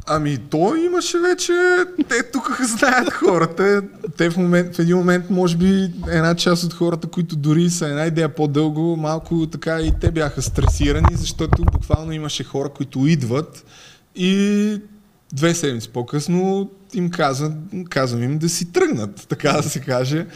Ами, 0.06 0.38
то 0.50 0.76
имаше 0.76 1.18
вече, 1.18 1.52
те 2.08 2.30
тук 2.32 2.60
знаят 2.78 3.12
хората. 3.12 3.82
Те 4.16 4.30
в, 4.30 4.36
момент, 4.36 4.76
в 4.76 4.78
един 4.78 4.96
момент, 4.96 5.30
може 5.30 5.56
би, 5.56 5.92
една 6.08 6.34
част 6.34 6.64
от 6.64 6.74
хората, 6.74 7.06
които 7.06 7.36
дори 7.36 7.70
са 7.70 7.88
една 7.88 8.06
идея 8.06 8.34
по-дълго, 8.34 8.96
малко 8.96 9.46
така 9.46 9.80
и 9.80 9.92
те 10.00 10.10
бяха 10.10 10.42
стресирани, 10.42 11.16
защото 11.16 11.62
буквално 11.72 12.12
имаше 12.12 12.44
хора, 12.44 12.68
които 12.68 13.06
идват 13.06 13.64
и 14.16 14.80
две 15.32 15.54
седмици 15.54 15.88
по-късно 15.88 16.70
им 16.94 17.10
казвам, 17.10 17.54
казвам 17.90 18.22
им 18.22 18.38
да 18.38 18.48
си 18.48 18.72
тръгнат, 18.72 19.26
така 19.28 19.52
да 19.52 19.62
се 19.62 19.80
каже. 19.80 20.26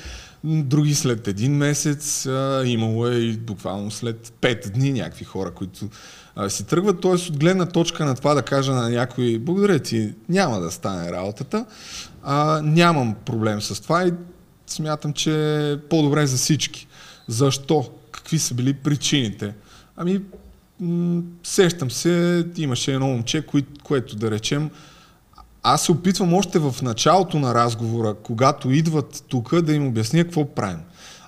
Други 0.44 0.94
след 0.94 1.28
един 1.28 1.56
месец, 1.56 2.26
а, 2.26 2.62
имало 2.66 3.06
е 3.06 3.14
и 3.14 3.36
буквално 3.36 3.90
след 3.90 4.32
пет 4.40 4.70
дни 4.74 4.92
някакви 4.92 5.24
хора, 5.24 5.50
които 5.50 5.88
си 6.48 6.64
тръгват. 6.64 7.00
Т.е. 7.00 7.10
от 7.10 7.38
гледна 7.38 7.66
точка 7.66 8.04
на 8.04 8.14
това 8.14 8.34
да 8.34 8.42
кажа 8.42 8.72
на 8.72 8.90
някой, 8.90 9.38
благодаря 9.38 9.78
ти, 9.78 10.14
няма 10.28 10.60
да 10.60 10.70
стане 10.70 11.12
работата, 11.12 11.66
а, 12.22 12.60
нямам 12.64 13.14
проблем 13.24 13.60
с 13.60 13.82
това 13.82 14.06
и 14.06 14.12
смятам, 14.66 15.12
че 15.12 15.32
е 15.72 15.76
по-добре 15.76 16.26
за 16.26 16.36
всички. 16.36 16.86
Защо? 17.28 17.90
Какви 18.10 18.38
са 18.38 18.54
били 18.54 18.74
причините? 18.74 19.54
Ами, 19.96 20.20
м- 20.80 21.22
сещам 21.42 21.90
се, 21.90 22.46
имаше 22.56 22.94
едно 22.94 23.06
момче, 23.06 23.42
кое, 23.42 23.62
което 23.82 24.16
да 24.16 24.30
речем, 24.30 24.70
аз 25.62 25.82
се 25.82 25.92
опитвам 25.92 26.34
още 26.34 26.58
в 26.58 26.74
началото 26.82 27.38
на 27.38 27.54
разговора, 27.54 28.14
когато 28.22 28.70
идват 28.70 29.24
тук, 29.28 29.60
да 29.60 29.74
им 29.74 29.86
обясня 29.86 30.24
какво 30.24 30.54
правим. 30.54 30.80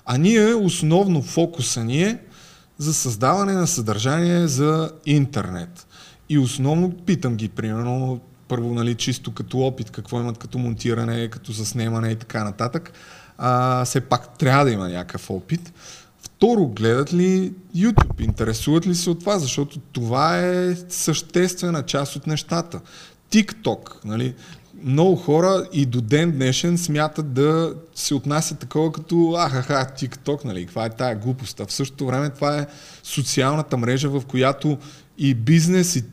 А 0.05 0.17
ние, 0.17 0.53
основно 0.53 1.21
фокуса 1.21 1.83
ни 1.83 2.03
е 2.03 2.19
за 2.81 2.93
създаване 2.93 3.53
на 3.53 3.67
съдържание 3.67 4.47
за 4.47 4.91
интернет. 5.05 5.87
И 6.29 6.37
основно 6.37 6.91
питам 6.91 7.35
ги, 7.35 7.49
примерно, 7.49 8.21
първо, 8.47 8.73
нали, 8.73 8.95
чисто 8.95 9.33
като 9.33 9.59
опит, 9.59 9.91
какво 9.91 10.19
имат 10.19 10.37
като 10.37 10.57
монтиране, 10.57 11.27
като 11.27 11.51
заснемане 11.51 12.09
и 12.09 12.15
така 12.15 12.43
нататък. 12.43 12.91
А, 13.37 13.85
все 13.85 14.01
пак 14.01 14.37
трябва 14.37 14.65
да 14.65 14.71
има 14.71 14.89
някакъв 14.89 15.29
опит. 15.29 15.73
Второ, 16.21 16.67
гледат 16.67 17.13
ли 17.13 17.53
YouTube, 17.75 18.21
интересуват 18.21 18.87
ли 18.87 18.95
се 18.95 19.09
от 19.09 19.19
това, 19.19 19.39
защото 19.39 19.79
това 19.79 20.39
е 20.39 20.75
съществена 20.89 21.83
част 21.83 22.15
от 22.15 22.27
нещата. 22.27 22.79
TikTok, 23.31 24.05
нали? 24.05 24.35
Много 24.83 25.15
хора 25.15 25.67
и 25.73 25.85
до 25.85 26.01
ден 26.01 26.31
днешен 26.31 26.77
смятат 26.77 27.33
да 27.33 27.73
се 27.95 28.15
отнасят 28.15 28.59
такова 28.59 28.91
като 28.91 29.35
ахаха, 29.39 29.87
TikTok, 29.97 30.45
нали? 30.45 30.65
Каква 30.65 30.85
е 30.85 30.89
тая 30.89 31.15
глупост? 31.15 31.59
А 31.59 31.65
в 31.65 31.71
същото 31.71 32.05
време 32.05 32.29
това 32.29 32.57
е 32.57 32.67
социалната 33.03 33.77
мрежа, 33.77 34.09
в 34.09 34.21
която 34.27 34.77
и 35.17 35.33
бизнес, 35.33 35.95
и, 35.95 36.03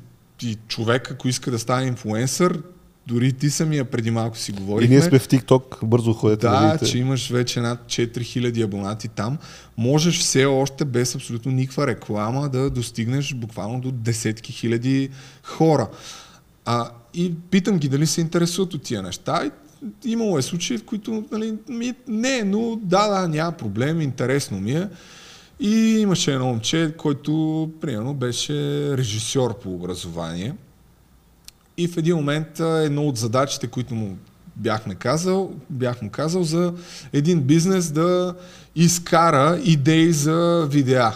и 0.42 0.56
човек, 0.68 1.10
ако 1.10 1.28
иска 1.28 1.50
да 1.50 1.58
стане 1.58 1.86
инфлуенсър, 1.86 2.62
дори 3.08 3.32
ти 3.32 3.50
самия 3.50 3.84
преди 3.84 4.10
малко 4.10 4.36
си 4.38 4.52
говорихме. 4.52 4.94
И 4.94 4.98
ние 4.98 5.08
сме 5.08 5.18
в 5.18 5.28
TikTok, 5.28 5.84
бързо 5.84 6.12
ходете 6.12 6.46
да, 6.46 6.60
да 6.60 6.66
видите. 6.66 6.90
че 6.90 6.98
имаш 6.98 7.30
вече 7.30 7.60
над 7.60 7.80
4000 7.86 8.64
абонати 8.64 9.08
там. 9.08 9.38
Можеш 9.76 10.18
все 10.18 10.44
още 10.44 10.84
без 10.84 11.14
абсолютно 11.14 11.52
никаква 11.52 11.86
реклама 11.86 12.48
да 12.48 12.70
достигнеш 12.70 13.34
буквално 13.34 13.80
до 13.80 13.90
десетки 13.90 14.52
хиляди 14.52 15.10
хора. 15.42 15.88
А, 16.64 16.90
и 17.14 17.34
питам 17.50 17.78
ги 17.78 17.88
дали 17.88 18.06
се 18.06 18.20
интересуват 18.20 18.74
от 18.74 18.82
тия 18.82 19.02
неща. 19.02 19.44
И, 19.44 19.50
имало 20.11 20.38
е 20.38 20.42
случаи, 20.42 20.78
в 20.78 20.84
които 20.84 21.24
нали, 21.32 21.54
ми, 21.68 21.94
не, 22.09 22.44
но 22.44 22.76
да, 22.82 23.09
да, 23.09 23.28
няма 23.28 23.52
проблем, 23.52 24.00
интересно 24.00 24.61
ми 24.61 24.72
е. 24.72 24.88
И 25.61 25.98
имаше 25.98 26.32
едно 26.32 26.46
момче, 26.46 26.94
който 26.98 27.70
примерно 27.80 28.14
беше 28.14 28.54
режисьор 28.96 29.59
по 29.59 29.74
образование. 29.74 30.54
И 31.76 31.88
в 31.88 31.96
един 31.96 32.16
момент 32.16 32.61
едно 32.61 33.02
от 33.02 33.16
задачите, 33.16 33.66
които 33.66 33.94
му 33.94 34.18
бяхме 34.56 34.94
казал, 34.94 35.52
бях 35.70 36.02
му 36.02 36.11
казал 36.11 36.42
за 36.42 36.74
един 37.12 37.40
бизнес 37.40 37.90
да 37.90 38.34
изкара 38.76 39.61
идеи 39.64 40.12
за 40.12 40.68
видеа. 40.70 41.12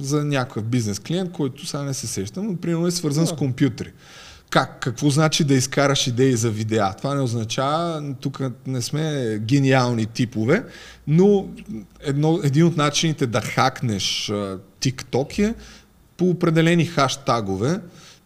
За 0.00 0.24
някакъв 0.24 0.64
бизнес 0.64 0.98
клиент, 0.98 1.32
който 1.32 1.66
сега 1.66 1.82
не 1.82 1.94
се 1.94 2.06
сещам, 2.06 2.46
но 2.46 2.56
примерно 2.56 2.86
е 2.86 2.90
свързан 2.90 3.26
с 3.26 3.32
компютри. 3.32 3.92
Как? 4.50 4.80
Какво 4.80 5.10
значи 5.10 5.44
да 5.44 5.54
изкараш 5.54 6.06
идеи 6.06 6.36
за 6.36 6.50
видеа? 6.50 6.94
Това 6.98 7.14
не 7.14 7.20
означава, 7.20 8.14
тук 8.20 8.40
не 8.66 8.82
сме 8.82 9.38
гениални 9.42 10.06
типове, 10.06 10.64
но 11.06 11.48
едно, 12.00 12.40
един 12.44 12.66
от 12.66 12.76
начините 12.76 13.26
да 13.26 13.40
хакнеш 13.40 14.32
TikTok 14.80 15.38
е 15.38 15.54
по 16.16 16.30
определени 16.30 16.84
хаштагове, 16.84 17.80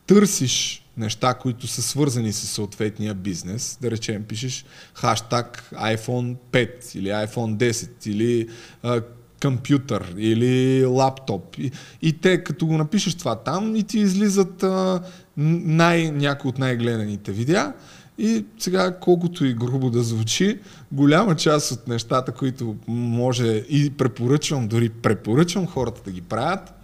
търсиш 0.07 0.85
неща, 0.97 1.35
които 1.35 1.67
са 1.67 1.83
свързани 1.83 2.33
с 2.33 2.47
съответния 2.47 3.15
бизнес. 3.15 3.79
Да 3.81 3.91
речем, 3.91 4.23
пишеш 4.23 4.65
хаштаг 4.95 5.71
iPhone 5.73 6.37
5 6.53 6.97
или 6.97 7.09
iPhone 7.09 7.57
10 7.57 8.09
или 8.09 8.49
а, 8.83 9.03
компютър 9.43 10.15
или 10.19 10.85
лаптоп. 10.85 11.57
И, 11.59 11.71
и 12.03 12.13
те, 12.13 12.45
като 12.45 12.67
го 12.67 12.79
напишеш 12.79 13.15
това 13.15 13.35
там, 13.37 13.77
и 13.77 13.83
ти 13.83 13.99
излизат 13.99 14.63
а, 14.63 15.03
най, 15.37 16.11
някои 16.11 16.49
от 16.49 16.59
най-гледаните 16.59 17.33
видеа. 17.33 17.73
И 18.19 18.45
сега, 18.59 18.97
колкото 19.01 19.45
и 19.45 19.55
грубо 19.55 19.91
да 19.91 20.03
звучи, 20.03 20.59
голяма 20.93 21.37
част 21.37 21.71
от 21.71 21.89
нещата, 21.89 22.33
които 22.33 22.77
може 22.89 23.47
и 23.69 23.91
препоръчвам, 23.91 24.69
дори 24.69 24.89
препоръчвам 24.89 25.67
хората 25.67 26.01
да 26.05 26.11
ги 26.11 26.21
правят, 26.21 26.75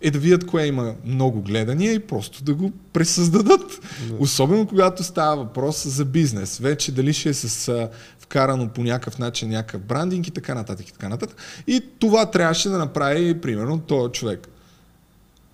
е 0.00 0.10
да 0.10 0.18
видят 0.18 0.46
кое 0.46 0.66
има 0.66 0.94
много 1.04 1.42
гледания 1.42 1.92
и 1.92 1.98
просто 1.98 2.44
да 2.44 2.54
го 2.54 2.72
пресъздадат. 2.92 3.80
Особено 4.18 4.66
когато 4.66 5.04
става 5.04 5.36
въпрос 5.36 5.86
за 5.86 6.04
бизнес. 6.04 6.58
Вече 6.58 6.92
дали 6.92 7.12
ще 7.12 7.28
е 7.28 7.34
с 7.34 7.68
а, 7.68 7.88
вкарано 8.18 8.68
по 8.68 8.82
някакъв 8.82 9.18
начин 9.18 9.48
някакъв 9.48 9.82
брандинг 9.82 10.26
и 10.26 10.30
така 10.30 10.54
нататък 10.54 10.88
и 10.88 10.92
така 10.92 11.08
нататък. 11.08 11.36
И 11.66 11.84
това 11.98 12.30
трябваше 12.30 12.68
да 12.68 12.78
направи, 12.78 13.40
примерно, 13.40 13.78
този 13.78 14.12
човек. 14.12 14.48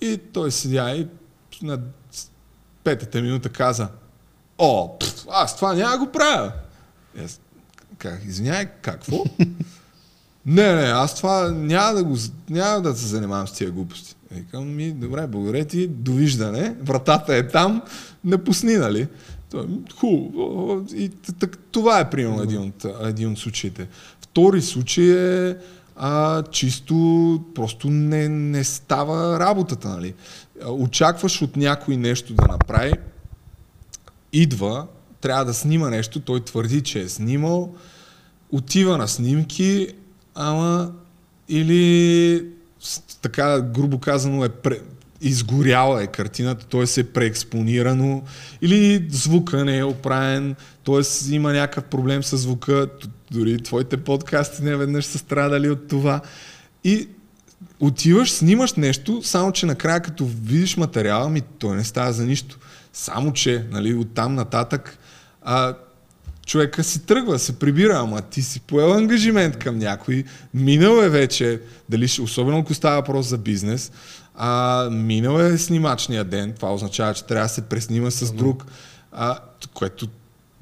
И 0.00 0.18
той 0.32 0.52
седя 0.52 0.90
и 0.96 1.06
на 1.62 1.78
петата 2.84 3.22
минута 3.22 3.48
каза, 3.48 3.88
о, 4.58 4.98
пф, 4.98 5.26
аз 5.30 5.56
това 5.56 5.74
няма 5.74 5.98
го 5.98 6.12
правя. 6.12 6.52
Аз, 7.24 7.40
как, 7.98 8.20
извиняй, 8.26 8.66
какво? 8.66 9.24
не, 10.46 10.74
не, 10.74 10.82
аз 10.82 11.14
това 11.14 11.50
няма 11.50 11.94
да, 11.94 12.04
го, 12.04 12.16
няма 12.50 12.80
да 12.80 12.96
се 12.96 13.06
занимавам 13.06 13.48
с 13.48 13.52
тия 13.52 13.70
глупости. 13.70 14.16
Викам 14.30 14.74
ми, 14.74 14.92
добре, 14.92 15.26
благодаря 15.26 15.64
ти, 15.64 15.86
довиждане, 15.86 16.76
вратата 16.82 17.36
е 17.36 17.48
там, 17.48 17.82
напусни, 18.24 18.76
нали? 18.76 19.08
Хубаво. 20.00 20.86
И 20.94 21.08
так, 21.40 21.58
това 21.58 22.00
е 22.00 22.10
примерно 22.10 22.42
един 22.42 22.60
от, 22.60 22.86
един 23.02 23.32
от 23.32 23.38
случаите. 23.38 23.88
Втори 24.20 24.62
случай 24.62 25.48
е 25.48 25.56
а, 25.96 26.42
чисто 26.42 26.94
просто 27.54 27.90
не, 27.90 28.28
не 28.28 28.64
става 28.64 29.38
работата, 29.38 29.88
нали? 29.88 30.14
Очакваш 30.66 31.42
от 31.42 31.56
някой 31.56 31.96
нещо 31.96 32.34
да 32.34 32.46
направи, 32.46 32.92
идва, 34.32 34.86
трябва 35.20 35.44
да 35.44 35.54
снима 35.54 35.90
нещо, 35.90 36.20
той 36.20 36.44
твърди, 36.44 36.80
че 36.82 37.00
е 37.00 37.08
снимал, 37.08 37.74
отива 38.50 38.98
на 38.98 39.08
снимки, 39.08 39.88
ама 40.34 40.92
или 41.48 42.46
така 43.22 43.60
грубо 43.60 43.98
казано 43.98 44.44
е 44.44 44.48
пре, 44.48 44.80
изгоряла 45.20 46.02
е 46.02 46.06
картината, 46.06 46.66
т.е. 46.66 47.00
е 47.00 47.04
преекспонирано, 47.04 48.22
или 48.62 49.06
звука 49.10 49.64
не 49.64 49.78
е 49.78 49.84
оправен, 49.84 50.56
т.е. 50.84 51.34
има 51.34 51.52
някакъв 51.52 51.84
проблем 51.84 52.22
с 52.22 52.36
звука, 52.36 52.88
дори 53.30 53.62
твоите 53.62 53.96
подкасти 53.96 54.62
не 54.62 54.76
веднъж 54.76 55.04
са 55.04 55.18
страдали 55.18 55.70
от 55.70 55.88
това. 55.88 56.20
И 56.84 57.08
отиваш, 57.80 58.32
снимаш 58.32 58.74
нещо, 58.74 59.22
само 59.22 59.52
че 59.52 59.66
накрая 59.66 60.00
като 60.00 60.26
видиш 60.26 60.76
материала, 60.76 61.28
ми 61.28 61.40
той 61.40 61.76
не 61.76 61.84
става 61.84 62.12
за 62.12 62.24
нищо. 62.24 62.58
Само 62.92 63.32
че, 63.32 63.64
нали, 63.70 63.94
оттам 63.94 64.34
нататък, 64.34 64.98
а, 65.42 65.74
човека 66.46 66.84
си 66.84 67.06
тръгва, 67.06 67.38
се 67.38 67.58
прибира, 67.58 67.98
ама 67.98 68.22
ти 68.22 68.42
си 68.42 68.60
поел 68.60 68.92
ангажимент 68.92 69.56
към 69.56 69.78
някой, 69.78 70.24
минал 70.54 71.02
е 71.02 71.08
вече, 71.08 71.60
дали 71.88 72.04
особено 72.20 72.58
ако 72.58 72.74
става 72.74 72.96
въпрос 72.96 73.26
за 73.26 73.38
бизнес, 73.38 73.92
а, 74.34 74.88
минал 74.90 75.38
е 75.38 75.58
снимачния 75.58 76.24
ден, 76.24 76.52
това 76.52 76.74
означава, 76.74 77.14
че 77.14 77.24
трябва 77.24 77.44
да 77.44 77.48
се 77.48 77.62
преснима 77.62 78.10
с 78.10 78.32
друг, 78.32 78.66
а, 79.12 79.38
което 79.74 80.08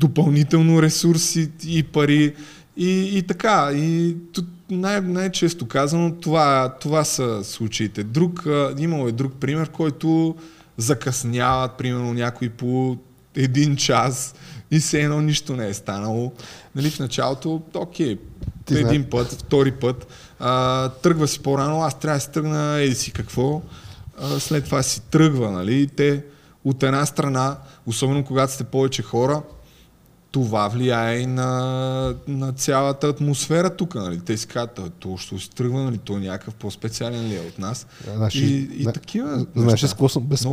допълнително 0.00 0.82
ресурси 0.82 1.50
и 1.66 1.82
пари 1.82 2.34
и, 2.76 3.18
и 3.18 3.22
така. 3.22 3.70
И 3.72 4.16
най- 4.76 5.00
най-често 5.00 5.68
казано 5.68 6.14
това, 6.20 6.74
това 6.80 7.04
са 7.04 7.44
случаите. 7.44 8.02
Друг, 8.04 8.46
имало 8.78 9.08
е 9.08 9.12
друг 9.12 9.32
пример, 9.40 9.68
който 9.68 10.34
закъсняват, 10.76 11.72
примерно 11.78 12.14
някой 12.14 12.48
по 12.48 12.96
един 13.36 13.76
час 13.76 14.34
и 14.70 14.78
все 14.80 15.00
едно 15.00 15.20
нищо 15.20 15.56
не 15.56 15.68
е 15.68 15.74
станало. 15.74 16.32
Нали, 16.74 16.90
в 16.90 16.98
началото, 16.98 17.62
окей, 17.74 18.18
Ти 18.64 18.74
един 18.74 18.86
знае. 18.88 19.10
път, 19.10 19.32
втори 19.32 19.72
път, 19.72 20.06
а, 20.40 20.88
тръгва 20.88 21.28
си 21.28 21.40
по-рано, 21.40 21.82
аз 21.82 22.00
трябва 22.00 22.16
да 22.16 22.20
си 22.20 22.30
тръгна, 22.30 22.80
еди 22.80 22.94
си 22.94 23.12
какво, 23.12 23.62
а, 24.20 24.40
след 24.40 24.64
това 24.64 24.82
си 24.82 25.00
тръгва, 25.00 25.50
нали, 25.50 25.86
те 25.96 26.24
от 26.64 26.82
една 26.82 27.06
страна, 27.06 27.56
особено 27.86 28.24
когато 28.24 28.52
сте 28.52 28.64
повече 28.64 29.02
хора, 29.02 29.42
това 30.32 30.68
влияе 30.68 31.18
и 31.18 31.26
на, 31.26 32.14
на 32.28 32.52
цялата 32.52 33.08
атмосфера 33.08 33.76
тук. 33.76 33.94
Нали? 33.94 34.20
Те 34.20 34.36
си 34.36 34.46
казват, 34.46 34.92
то 34.98 35.16
ще 35.16 35.38
се 35.38 35.50
тръгва, 35.50 35.82
нали? 35.82 35.98
той 35.98 36.16
е 36.16 36.20
някакъв 36.20 36.54
по-специален 36.54 37.28
ли 37.28 37.36
е 37.36 37.40
от 37.40 37.58
нас. 37.58 37.86
Значи, 38.16 38.44
и, 38.44 38.82
и 38.82 38.86
не, 38.86 38.92
такива. 38.92 39.46
Знаеш, 39.56 39.80
с 39.80 40.08
съм 40.08 40.22
без, 40.22 40.46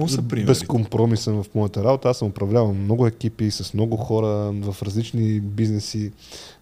безкомпромисен 0.45 1.43
в 1.43 1.45
моята 1.55 1.84
работа. 1.84 2.09
Аз 2.09 2.17
съм 2.17 2.27
управлявал 2.27 2.73
много 2.73 3.07
екипи 3.07 3.51
с 3.51 3.73
много 3.73 3.97
хора 3.97 4.51
в 4.51 4.75
различни 4.84 5.39
бизнеси. 5.39 6.11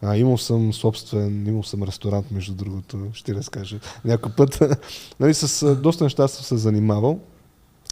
А, 0.01 0.18
имал 0.18 0.38
съм 0.38 0.74
собствен, 0.74 1.47
имал 1.47 1.63
съм 1.63 1.84
ресторант, 1.84 2.32
между 2.32 2.53
другото, 2.53 2.99
ще 3.13 3.36
разкажа 3.36 3.80
някой 4.05 4.32
път. 4.32 4.63
нали, 5.20 5.34
с 5.34 5.76
доста 5.76 6.03
неща 6.03 6.28
съм 6.28 6.43
се 6.43 6.57
занимавал. 6.57 7.20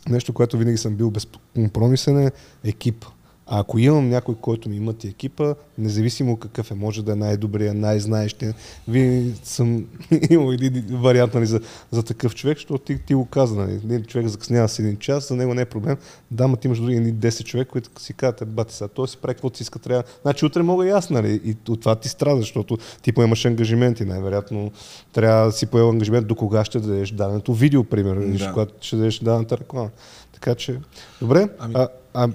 Нещо, 0.10 0.34
което 0.34 0.58
винаги 0.58 0.78
съм 0.78 0.96
бил 0.96 1.12
безкомпромисен 1.12 2.20
е 2.20 2.32
екип. 2.64 3.06
А 3.48 3.60
ако 3.60 3.80
имам 3.80 4.10
някой, 4.10 4.36
който 4.36 4.70
ми 4.70 4.76
имат 4.76 5.04
и 5.04 5.08
екипа, 5.08 5.56
независимо 5.78 6.38
какъв 6.38 6.72
е, 6.72 6.74
може 6.74 7.06
да 7.06 7.12
е 7.12 7.16
най-добрия, 7.16 7.74
най-знаещия, 7.74 8.54
винаги 8.88 9.34
съм 9.44 9.86
имал 10.30 10.52
един 10.52 10.86
вариант 10.90 11.34
нали, 11.34 11.46
за, 11.46 11.60
за 11.92 12.04
такъв 12.04 12.36
човек, 12.36 12.58
защото 12.58 12.78
ти, 12.78 13.00
ти 13.06 13.14
го 13.14 13.26
каза, 13.26 13.56
нали, 13.56 13.74
един 13.74 14.04
човек 14.04 14.28
закъснява 14.28 14.70
с 14.70 14.80
един 14.80 14.98
час, 14.98 15.28
за 15.28 15.36
него 15.36 15.54
не 15.54 15.62
е 15.62 15.66
проблем. 15.66 15.98
Да, 16.32 16.48
ма 16.48 16.58
ти 16.58 16.68
имаш 16.68 16.80
други 16.80 17.14
10 17.14 17.44
човек, 17.44 17.68
които 17.68 18.02
си 18.02 18.14
казват, 18.14 18.42
е, 18.42 18.46
бати 18.46 18.74
сега, 18.74 18.88
той 18.88 19.08
си 19.08 19.18
прави 19.18 19.34
каквото 19.34 19.58
си 19.58 19.64
иска, 19.64 19.80
трябва. 19.80 20.04
Значи 20.22 20.46
утре 20.46 20.64
мога 20.64 20.88
и 20.88 20.90
аз, 20.90 21.10
нали, 21.10 21.42
и 21.46 21.72
от 21.72 21.82
това 21.82 21.96
ти 21.96 22.10
страда, 22.10 22.42
защото 22.42 22.78
ти 23.02 23.12
поемаш 23.12 23.46
ангажименти, 23.46 24.06
най-вероятно 24.06 24.72
трябва 25.14 25.46
да 25.46 25.52
си 25.52 25.66
поел 25.66 25.90
ангажимент 25.90 26.28
до 26.28 26.36
кога 26.36 26.66
ще 26.66 26.80
дадеш 26.80 27.12
даденото 27.12 27.54
видео, 27.54 27.84
примерно, 27.84 28.38
да. 28.38 28.52
когато 28.52 28.74
ще 28.82 28.96
дадеш 28.96 29.20
дадената 29.20 29.58
реклама. 29.58 29.90
Така 30.34 30.56
че, 30.56 30.80
добре. 31.22 31.50
Ами... 31.60 31.74
А, 31.78 31.88
а, 32.14 32.30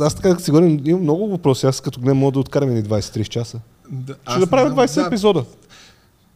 аз 0.00 0.14
така 0.14 0.34
да 0.34 0.40
си 0.40 0.50
говорим, 0.50 0.80
имам 0.84 1.02
много 1.02 1.28
въпроси. 1.28 1.66
Аз 1.66 1.80
като 1.80 2.00
гледам 2.00 2.18
мога 2.18 2.32
да 2.32 2.38
откарам 2.38 2.74
ни 2.74 2.84
23 2.84 3.28
часа. 3.28 3.60
Да, 3.90 4.14
Ще 4.30 4.38
направим 4.38 4.72
20 4.72 4.94
да, 4.94 5.06
епизода. 5.06 5.44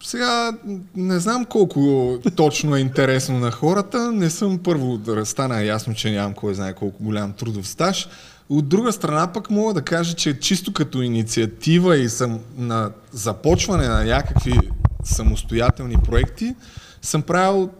Сега 0.02 0.52
не 0.96 1.18
знам 1.18 1.44
колко 1.44 2.18
точно 2.36 2.76
е 2.76 2.80
интересно 2.80 3.38
на 3.38 3.50
хората. 3.50 4.12
Не 4.12 4.30
съм 4.30 4.58
първо 4.58 4.98
да 4.98 5.26
стана 5.26 5.62
ясно, 5.62 5.94
че 5.94 6.10
нямам 6.10 6.34
кой 6.34 6.54
знае 6.54 6.74
колко 6.74 7.04
голям 7.04 7.32
трудов 7.32 7.68
стаж. 7.68 8.08
От 8.48 8.68
друга 8.68 8.92
страна 8.92 9.32
пък 9.32 9.50
мога 9.50 9.74
да 9.74 9.82
кажа, 9.82 10.14
че 10.14 10.38
чисто 10.38 10.72
като 10.72 11.02
инициатива 11.02 11.96
и 11.96 12.08
съм 12.08 12.40
на 12.56 12.90
започване 13.12 13.88
на 13.88 14.04
някакви 14.04 14.58
самостоятелни 15.04 15.96
проекти, 16.04 16.54
съм 17.02 17.22
правил 17.22 17.70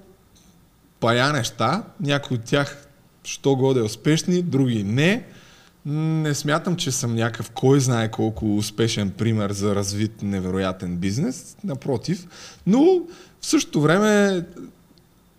пая 1.01 1.33
неща. 1.33 1.83
Някои 2.01 2.37
от 2.37 2.45
тях, 2.45 2.87
що 3.24 3.57
годе 3.57 3.81
успешни, 3.81 4.43
други 4.43 4.85
не. 4.85 5.24
Не 5.87 6.35
смятам, 6.35 6.76
че 6.76 6.91
съм 6.93 7.14
някакъв 7.14 7.51
кой 7.51 7.81
знае 7.81 8.11
колко 8.11 8.57
успешен 8.57 9.11
пример 9.11 9.53
за 9.53 9.74
развит 9.74 10.22
невероятен 10.22 10.97
бизнес. 10.97 11.57
Напротив. 11.64 12.26
Но 12.66 13.01
в 13.41 13.47
същото 13.47 13.81
време 13.81 14.43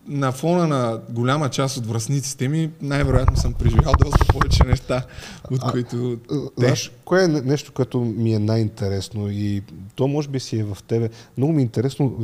на 0.08 0.32
фона 0.32 0.66
на 0.66 1.00
голяма 1.10 1.48
част 1.48 1.76
от 1.76 1.86
връзниците 1.86 2.48
ми, 2.48 2.70
най-вероятно 2.82 3.36
съм 3.36 3.54
преживял 3.54 3.92
доста 4.04 4.26
повече 4.26 4.64
неща, 4.64 5.06
от 5.50 5.60
а, 5.62 5.70
които 5.70 6.12
а, 6.12 6.36
те. 6.36 6.50
Знаеш, 6.58 6.92
кое 7.04 7.24
е 7.24 7.28
нещо, 7.28 7.72
което 7.72 8.00
ми 8.00 8.34
е 8.34 8.38
най-интересно 8.38 9.30
и 9.30 9.62
то 9.94 10.08
може 10.08 10.28
би 10.28 10.40
си 10.40 10.58
е 10.58 10.64
в 10.64 10.78
тебе. 10.88 11.08
Много 11.36 11.52
ми 11.52 11.62
е 11.62 11.62
интересно 11.62 12.16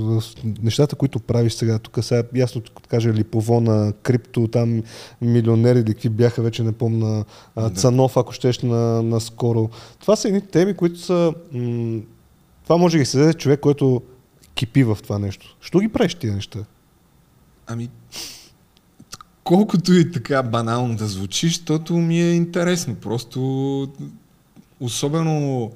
нещата, 0.63 0.97
които 0.97 1.21
правиш 1.21 1.53
сега. 1.53 1.79
Тук 1.79 1.99
сега 2.05 2.23
ясно 2.35 2.63
кажа 2.89 3.13
Липовона, 3.13 3.93
крипто, 4.03 4.49
там 4.49 4.83
милионери 5.23 5.79
или 5.79 5.95
какви 5.95 6.09
бяха, 6.09 6.43
вече 6.43 6.63
не 6.63 6.73
помна, 6.73 7.25
да. 7.57 7.71
Цанов, 7.71 8.17
ако 8.17 8.33
щеш 8.33 8.59
на, 8.59 9.03
на 9.03 9.21
скоро. 9.21 9.71
Това 10.01 10.17
са 10.17 10.29
едни 10.29 10.41
теми, 10.41 10.75
които 10.75 10.99
са... 10.99 11.35
М- 11.53 12.01
това 12.65 12.77
може 12.77 12.93
да 12.93 12.99
ги 12.99 13.07
се 13.07 13.19
даде 13.19 13.35
човек, 13.35 13.61
който 13.61 14.03
кипи 14.55 14.85
в 14.85 14.99
това 15.03 15.19
нещо. 15.19 15.57
Що 15.61 15.79
ги 15.79 15.89
правиш 15.89 16.15
тия 16.15 16.35
неща? 16.35 16.59
Ами, 17.71 17.91
колкото 19.45 19.93
и 19.93 20.13
така 20.13 20.43
банално 20.43 20.97
да 20.97 21.07
звучи, 21.07 21.47
защото 21.47 21.97
ми 21.97 22.21
е 22.21 22.33
интересно. 22.33 22.95
Просто, 22.95 23.93
особено 24.81 25.71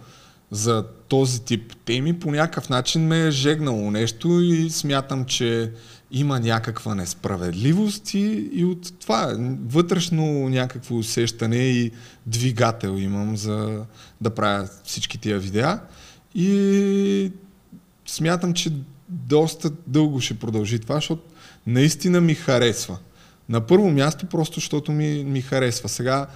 за 0.51 0.87
този 1.09 1.41
тип 1.41 1.77
теми, 1.85 2.19
по 2.19 2.31
някакъв 2.31 2.69
начин 2.69 3.07
ме 3.07 3.27
е 3.27 3.31
жегнало 3.31 3.91
нещо 3.91 4.41
и 4.41 4.71
смятам, 4.71 5.25
че 5.25 5.73
има 6.11 6.41
някаква 6.41 6.95
несправедливост 6.95 8.15
и, 8.15 8.51
и 8.53 8.65
от 8.65 8.99
това 9.01 9.37
вътрешно 9.67 10.49
някакво 10.49 10.97
усещане 10.97 11.57
и 11.57 11.91
двигател 12.27 12.99
имам 12.99 13.37
за 13.37 13.85
да 14.21 14.31
правя 14.31 14.69
всички 14.85 15.19
тия 15.19 15.39
видеа. 15.39 15.81
И 16.35 17.33
смятам, 18.07 18.55
че 18.55 18.73
доста 19.09 19.71
дълго 19.87 20.21
ще 20.21 20.39
продължи 20.39 20.79
това, 20.79 20.95
защото 20.95 21.23
наистина 21.67 22.21
ми 22.21 22.35
харесва. 22.35 22.99
На 23.49 23.61
първо 23.61 23.91
място, 23.91 24.27
просто 24.27 24.55
защото 24.55 24.93
ми, 24.93 25.25
ми 25.25 25.41
харесва. 25.41 25.89
Сега, 25.89 26.27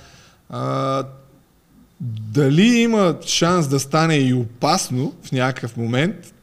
а, 0.51 1.05
дали 2.01 2.67
има 2.67 3.17
шанс 3.27 3.69
да 3.69 3.81
стане 3.81 4.17
и 4.17 4.35
опасно 4.35 5.15
в 5.23 5.33
някакъв 5.33 5.77
момент, 5.77 6.35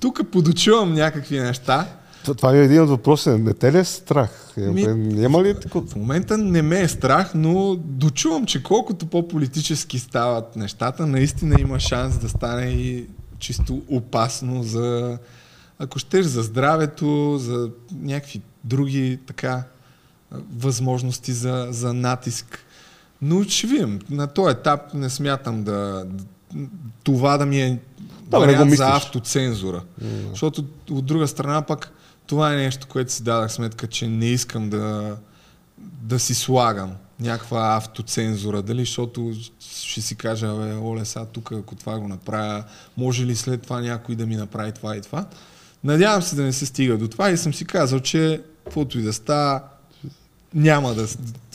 тук 0.00 0.20
подочувам 0.32 0.94
някакви 0.94 1.40
неща. 1.40 1.86
Това 2.24 2.56
е 2.56 2.58
един 2.58 2.82
от 2.82 2.88
въпросите. 2.88 3.38
Не 3.38 3.54
те 3.54 3.72
ли 3.72 3.78
е 3.78 3.84
страх? 3.84 4.52
Ми, 4.56 4.86
Няма 4.86 5.42
ли 5.42 5.60
такова? 5.60 5.86
В 5.86 5.96
момента 5.96 6.38
не 6.38 6.62
ме 6.62 6.80
е 6.80 6.88
страх, 6.88 7.32
но 7.34 7.76
дочувам, 7.76 8.46
че 8.46 8.62
колкото 8.62 9.06
по-политически 9.06 9.98
стават 9.98 10.56
нещата, 10.56 11.06
наистина 11.06 11.56
има 11.60 11.80
шанс 11.80 12.18
да 12.18 12.28
стане 12.28 12.64
и 12.64 13.06
чисто 13.38 13.82
опасно 13.90 14.62
за, 14.62 15.18
ако 15.82 15.98
щеш 15.98 16.26
за 16.26 16.42
здравето, 16.42 17.38
за 17.38 17.70
някакви 17.92 18.40
други 18.64 19.18
така 19.26 19.62
възможности 20.56 21.32
за, 21.32 21.66
за 21.70 21.94
натиск. 21.94 22.58
Но 23.22 23.44
ще 23.44 23.66
видим. 23.66 24.00
На 24.10 24.26
този 24.26 24.52
етап 24.52 24.94
не 24.94 25.10
смятам 25.10 25.62
да, 25.64 26.06
това 27.04 27.38
да 27.38 27.46
ми 27.46 27.62
е 27.62 27.80
да, 28.26 28.38
вариант 28.38 28.76
за 28.76 28.88
автоцензура. 28.88 29.82
Mm. 30.02 30.30
Защото 30.30 30.64
от 30.90 31.06
друга 31.06 31.28
страна 31.28 31.62
пък 31.62 31.92
това 32.26 32.52
е 32.52 32.56
нещо, 32.56 32.86
което 32.86 33.12
си 33.12 33.22
дадах 33.22 33.52
сметка, 33.52 33.86
че 33.86 34.08
не 34.08 34.26
искам 34.26 34.70
да, 34.70 35.16
да 35.78 36.18
си 36.18 36.34
слагам 36.34 36.92
някаква 37.20 37.76
автоцензура. 37.76 38.62
Дали, 38.62 38.80
защото 38.80 39.32
ще 39.60 40.00
си 40.00 40.14
кажа, 40.14 40.54
бе, 40.54 40.74
оле, 40.74 41.04
сега 41.04 41.24
тук, 41.24 41.52
ако 41.52 41.74
това 41.74 41.98
го 41.98 42.08
направя, 42.08 42.64
може 42.96 43.26
ли 43.26 43.36
след 43.36 43.62
това 43.62 43.80
някой 43.80 44.14
да 44.14 44.26
ми 44.26 44.36
направи 44.36 44.72
това 44.72 44.96
и 44.96 45.00
това? 45.00 45.26
Надявам 45.84 46.22
се 46.22 46.36
да 46.36 46.42
не 46.42 46.52
се 46.52 46.66
стига 46.66 46.98
до 46.98 47.08
това 47.08 47.30
и 47.30 47.36
съм 47.36 47.54
си 47.54 47.64
казал, 47.64 48.00
че 48.00 48.42
каквото 48.64 48.98
и 48.98 49.02
да 49.02 49.12
става, 49.12 49.62
няма 50.54 50.94
да 50.94 51.06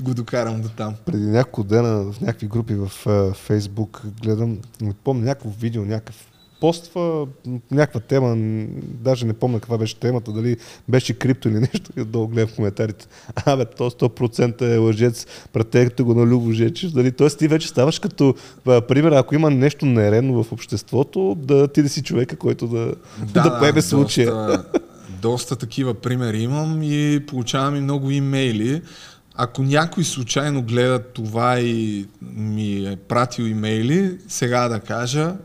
го 0.02 0.14
докарам 0.14 0.62
до 0.62 0.70
там. 0.70 0.96
Преди 1.06 1.26
няколко 1.26 1.64
дена 1.64 2.12
в 2.12 2.22
някакви 2.22 2.48
групи 2.48 2.76
в 2.76 2.92
Фейсбук 3.34 4.02
гледам, 4.22 4.58
не 4.82 4.94
помня 4.94 5.26
някакво 5.26 5.50
видео, 5.50 5.86
някакъв 5.86 6.28
поства 6.60 7.28
някаква 7.72 8.00
тема, 8.00 8.36
даже 8.82 9.26
не 9.26 9.34
помня 9.34 9.60
каква 9.60 9.78
беше 9.78 10.00
темата, 10.00 10.32
дали 10.32 10.58
беше 10.88 11.20
крипто 11.20 11.50
или 11.50 11.60
нещо, 11.60 11.92
и 11.98 12.04
долу 12.04 12.28
гледам 12.28 12.48
в 12.48 12.56
коментарите. 12.56 13.08
Абе, 13.46 13.66
то 13.66 13.92
100% 13.92 14.74
е 14.74 14.78
лъжец, 14.78 15.28
претегте 15.54 16.04
го 16.04 16.14
на 16.14 16.26
Любо 16.26 16.52
Жечиш. 16.52 16.92
Дали? 16.92 17.12
Тоест 17.12 17.40
ти 17.40 17.48
вече 17.48 17.68
ставаш 17.68 18.00
като 18.00 18.36
пример, 18.66 19.12
ако 19.12 19.36
има 19.36 19.52
нещо 19.52 19.86
нередно 19.86 20.44
в 20.44 20.52
обществото, 20.52 21.38
да 21.40 21.68
ти 21.68 21.82
да 21.84 21.90
си 21.90 22.04
човека, 22.04 22.36
който 22.36 22.68
да, 22.68 22.94
да, 23.34 23.42
да 23.42 23.60
поеме 23.60 23.82
случая. 23.82 24.32
Доста, 24.32 24.64
доста 25.22 25.56
такива 25.56 25.94
примери 25.94 26.42
имам 26.42 26.80
и 26.84 27.26
получавам 27.28 27.76
и 27.76 27.82
много 27.82 28.12
имейли. 28.12 28.82
ако 29.36 29.64
някой 29.64 30.04
случайно 30.04 30.62
гледа 30.62 31.00
това 31.00 31.60
и 31.60 32.06
ми 32.22 32.74
е 32.74 32.96
пратил 32.96 33.44
имейли, 33.44 34.18
сега 34.28 34.68
да 34.68 34.80
кажа, 34.80 35.36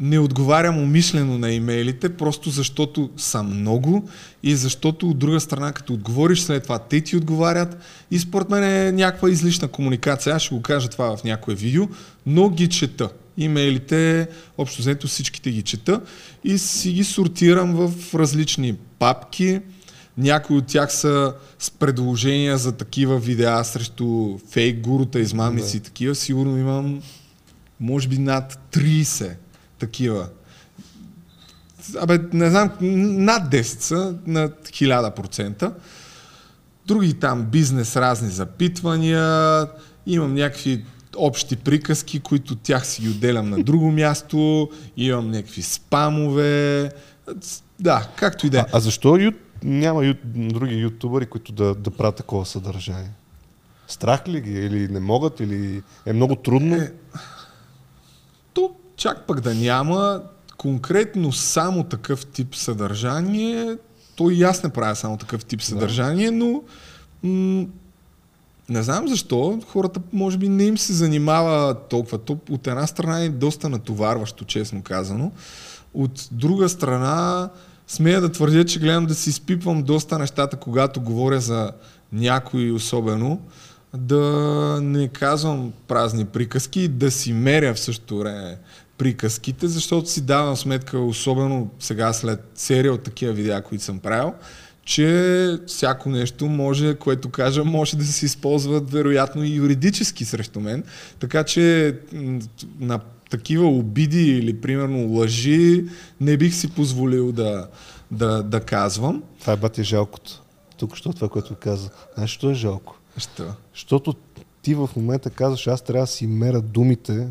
не 0.00 0.18
отговарям 0.18 0.78
умишлено 0.78 1.38
на 1.38 1.52
имейлите, 1.52 2.08
просто 2.08 2.50
защото 2.50 3.10
са 3.16 3.42
много 3.42 4.08
и 4.42 4.56
защото 4.56 5.08
от 5.08 5.18
друга 5.18 5.40
страна, 5.40 5.72
като 5.72 5.92
отговориш 5.92 6.40
след 6.40 6.62
това, 6.62 6.78
те 6.78 7.00
ти 7.00 7.16
отговарят 7.16 7.78
и 8.10 8.18
според 8.18 8.50
мен 8.50 8.64
е 8.64 8.92
някаква 8.92 9.30
излишна 9.30 9.68
комуникация. 9.68 10.34
Аз 10.34 10.42
ще 10.42 10.54
го 10.54 10.62
кажа 10.62 10.88
това 10.88 11.16
в 11.16 11.24
някое 11.24 11.54
видео, 11.54 11.88
но 12.26 12.48
ги 12.50 12.68
чета. 12.68 13.08
Имейлите, 13.38 14.28
общо 14.58 14.82
взето 14.82 15.06
всичките 15.06 15.50
ги 15.50 15.62
чета 15.62 16.00
и 16.44 16.58
си 16.58 16.92
ги 16.92 17.04
сортирам 17.04 17.74
в 17.74 18.14
различни 18.14 18.74
папки. 18.98 19.60
Някои 20.18 20.56
от 20.56 20.66
тях 20.66 20.92
са 20.92 21.34
с 21.58 21.70
предложения 21.70 22.58
за 22.58 22.72
такива 22.72 23.18
видеа 23.18 23.64
срещу 23.64 24.38
фейк 24.50 24.80
гурута, 24.80 25.20
измамници 25.20 25.76
и 25.76 25.80
такива. 25.80 26.14
Сигурно 26.14 26.58
имам, 26.58 27.02
може 27.80 28.08
би, 28.08 28.18
над 28.18 28.58
30 28.72 29.30
такива. 29.78 30.28
Абе, 32.00 32.20
не 32.32 32.50
знам, 32.50 32.70
над 33.24 33.50
10 33.50 33.62
са, 33.62 34.14
на 34.26 34.48
1000%. 34.48 35.72
Други 36.86 37.14
там 37.14 37.42
бизнес, 37.42 37.96
разни 37.96 38.30
запитвания, 38.30 39.68
имам 40.06 40.34
някакви 40.34 40.84
общи 41.16 41.56
приказки, 41.56 42.20
които 42.20 42.56
тях 42.56 42.86
си 42.86 43.02
ги 43.02 43.08
отделям 43.08 43.50
на 43.50 43.62
друго 43.62 43.92
място, 43.92 44.70
имам 44.96 45.30
някакви 45.30 45.62
спамове, 45.62 46.90
да, 47.80 48.08
както 48.16 48.46
и 48.46 48.50
да 48.50 48.58
е. 48.58 48.64
А, 48.72 48.80
защо 48.80 49.16
ю... 49.16 49.32
няма 49.62 50.04
ю... 50.04 50.14
други 50.24 50.74
ютубъри, 50.74 51.26
които 51.26 51.52
да, 51.52 51.74
да 51.74 51.90
правят 51.90 52.16
такова 52.16 52.46
съдържание? 52.46 53.10
Страх 53.88 54.28
ли 54.28 54.40
ги? 54.40 54.52
Или 54.52 54.88
не 54.88 55.00
могат? 55.00 55.40
Или 55.40 55.82
е 56.06 56.12
много 56.12 56.36
трудно? 56.36 56.76
Е, 56.76 56.92
чак 59.06 59.26
пък 59.26 59.40
да 59.40 59.54
няма 59.54 60.22
конкретно 60.56 61.32
само 61.32 61.84
такъв 61.84 62.26
тип 62.26 62.54
съдържание, 62.54 63.76
то 64.16 64.30
и 64.30 64.42
аз 64.42 64.62
не 64.62 64.70
правя 64.70 64.96
само 64.96 65.16
такъв 65.16 65.44
тип 65.44 65.62
съдържание, 65.62 66.30
но 66.30 66.62
м- 67.22 67.66
не 68.68 68.82
знам 68.82 69.08
защо, 69.08 69.60
хората 69.68 70.00
може 70.12 70.38
би 70.38 70.48
не 70.48 70.64
им 70.64 70.78
се 70.78 70.92
занимава 70.92 71.74
толкова. 71.74 72.18
То 72.18 72.38
от 72.50 72.66
една 72.66 72.86
страна 72.86 73.20
е 73.20 73.28
доста 73.28 73.68
натоварващо, 73.68 74.44
честно 74.44 74.82
казано. 74.82 75.32
От 75.94 76.28
друга 76.30 76.68
страна, 76.68 77.50
смея 77.86 78.20
да 78.20 78.32
твърдя, 78.32 78.64
че 78.64 78.80
гледам 78.80 79.06
да 79.06 79.14
си 79.14 79.30
изпипвам 79.30 79.82
доста 79.82 80.18
нещата, 80.18 80.56
когато 80.56 81.00
говоря 81.00 81.40
за 81.40 81.72
някой 82.12 82.70
особено, 82.70 83.40
да 83.94 84.78
не 84.82 85.08
казвам 85.08 85.72
празни 85.88 86.24
приказки, 86.24 86.88
да 86.88 87.10
си 87.10 87.32
меря 87.32 87.74
в 87.74 87.80
същото 87.80 88.18
време 88.18 88.58
приказките, 88.98 89.68
защото 89.68 90.10
си 90.10 90.20
давам 90.20 90.56
сметка, 90.56 90.98
особено 90.98 91.70
сега 91.80 92.12
след 92.12 92.40
серия 92.54 92.92
от 92.92 93.02
такива 93.02 93.32
видеа, 93.32 93.62
които 93.62 93.84
съм 93.84 93.98
правил, 93.98 94.32
че 94.84 95.58
всяко 95.66 96.08
нещо 96.08 96.46
може, 96.46 96.94
което 96.94 97.30
кажа, 97.30 97.64
може 97.64 97.96
да 97.96 98.04
се 98.04 98.26
използват 98.26 98.90
вероятно 98.90 99.44
и 99.44 99.54
юридически 99.54 100.24
срещу 100.24 100.60
мен. 100.60 100.84
Така 101.18 101.44
че 101.44 101.96
на 102.80 103.00
такива 103.30 103.66
обиди 103.66 104.28
или 104.28 104.60
примерно 104.60 105.08
лъжи 105.08 105.84
не 106.20 106.36
бих 106.36 106.54
си 106.54 106.70
позволил 106.70 107.32
да, 107.32 107.68
да, 108.10 108.42
да 108.42 108.60
казвам. 108.60 109.22
Това 109.40 109.52
е 109.52 109.56
бати 109.56 109.84
жалкото. 109.84 110.42
Тук 110.76 110.96
що 110.96 111.12
това, 111.12 111.28
което 111.28 111.54
каза. 111.54 111.90
Знаеш, 112.14 112.30
що 112.30 112.50
е 112.50 112.54
жалко? 112.54 112.98
Що? 113.16 113.44
Защото 113.74 114.14
ти 114.62 114.74
в 114.74 114.88
момента 114.96 115.30
казваш, 115.30 115.66
аз 115.66 115.82
трябва 115.82 116.02
да 116.02 116.06
си 116.06 116.26
мера 116.26 116.60
думите, 116.60 117.28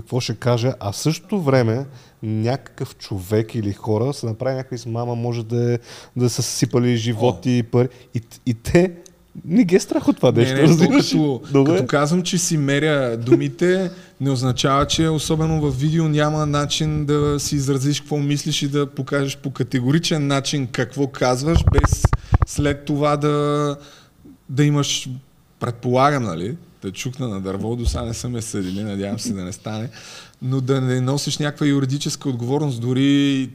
какво 0.00 0.20
ще 0.20 0.34
кажа, 0.34 0.74
а 0.80 0.92
в 0.92 0.96
същото 0.96 1.42
време 1.42 1.86
някакъв 2.22 2.96
човек 2.96 3.54
или 3.54 3.72
хора 3.72 4.12
са 4.12 4.26
направи 4.26 4.56
някаква 4.56 4.74
измама, 4.74 5.14
може 5.14 5.44
да, 5.44 5.78
да 6.16 6.30
са 6.30 6.42
сипали 6.42 6.96
животи 6.96 7.58
и 7.58 7.62
пари. 7.62 7.88
И, 8.14 8.22
и 8.46 8.54
те 8.54 8.92
не 9.44 9.64
ги 9.64 9.76
е 9.76 9.80
страх 9.80 10.08
от 10.08 10.16
това 10.16 10.32
нещо. 10.32 10.54
Не, 10.54 10.88
не, 10.88 10.88
като, 10.88 11.40
като 11.66 11.86
казвам, 11.86 12.22
че 12.22 12.38
си 12.38 12.56
меря 12.56 13.16
думите, 13.16 13.90
не 14.20 14.30
означава, 14.30 14.86
че 14.86 15.08
особено 15.08 15.60
в 15.60 15.80
видео 15.80 16.08
няма 16.08 16.46
начин 16.46 17.04
да 17.04 17.40
си 17.40 17.56
изразиш 17.56 18.00
какво 18.00 18.16
мислиш 18.16 18.62
и 18.62 18.68
да 18.68 18.86
покажеш 18.86 19.36
по 19.36 19.50
категоричен 19.50 20.26
начин 20.26 20.66
какво 20.66 21.06
казваш, 21.06 21.64
без 21.72 22.02
след 22.46 22.84
това 22.84 23.16
да, 23.16 23.76
да 24.48 24.64
имаш, 24.64 25.08
предполагам, 25.60 26.22
нали, 26.22 26.56
да 26.82 26.92
чукна 26.92 27.28
на 27.28 27.40
дърво, 27.40 27.76
до 27.76 27.86
сега 27.86 28.02
не 28.02 28.14
са 28.14 28.28
ме 28.28 28.42
съдили, 28.42 28.84
надявам 28.84 29.18
се 29.18 29.32
да 29.32 29.44
не 29.44 29.52
стане, 29.52 29.88
но 30.42 30.60
да 30.60 30.80
не 30.80 31.00
носиш 31.00 31.38
някаква 31.38 31.66
юридическа 31.66 32.28
отговорност, 32.28 32.80
дори 32.80 33.50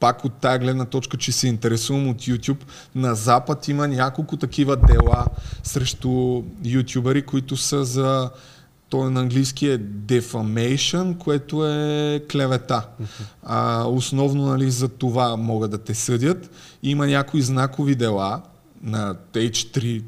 пак 0.00 0.24
от 0.24 0.32
тази 0.32 0.58
гледна 0.58 0.84
точка, 0.84 1.16
че 1.16 1.32
се 1.32 1.48
интересувам 1.48 2.08
от 2.08 2.16
YouTube, 2.16 2.64
на 2.94 3.14
Запад 3.14 3.68
има 3.68 3.88
няколко 3.88 4.36
такива 4.36 4.76
дела 4.76 5.26
срещу 5.62 6.42
ютубери, 6.64 7.22
които 7.22 7.56
са 7.56 7.84
за 7.84 8.30
той 8.88 9.10
на 9.10 9.20
английски 9.20 9.66
е 9.66 9.78
defamation, 9.78 11.18
което 11.18 11.66
е 11.66 12.24
клевета. 12.30 12.86
А, 13.42 13.84
основно 13.84 14.46
нали, 14.46 14.70
за 14.70 14.88
това 14.88 15.36
могат 15.36 15.70
да 15.70 15.78
те 15.78 15.94
съдят. 15.94 16.50
Има 16.82 17.06
някои 17.06 17.42
знакови 17.42 17.94
дела 17.94 18.42
на 18.82 19.14
H3 19.32 20.02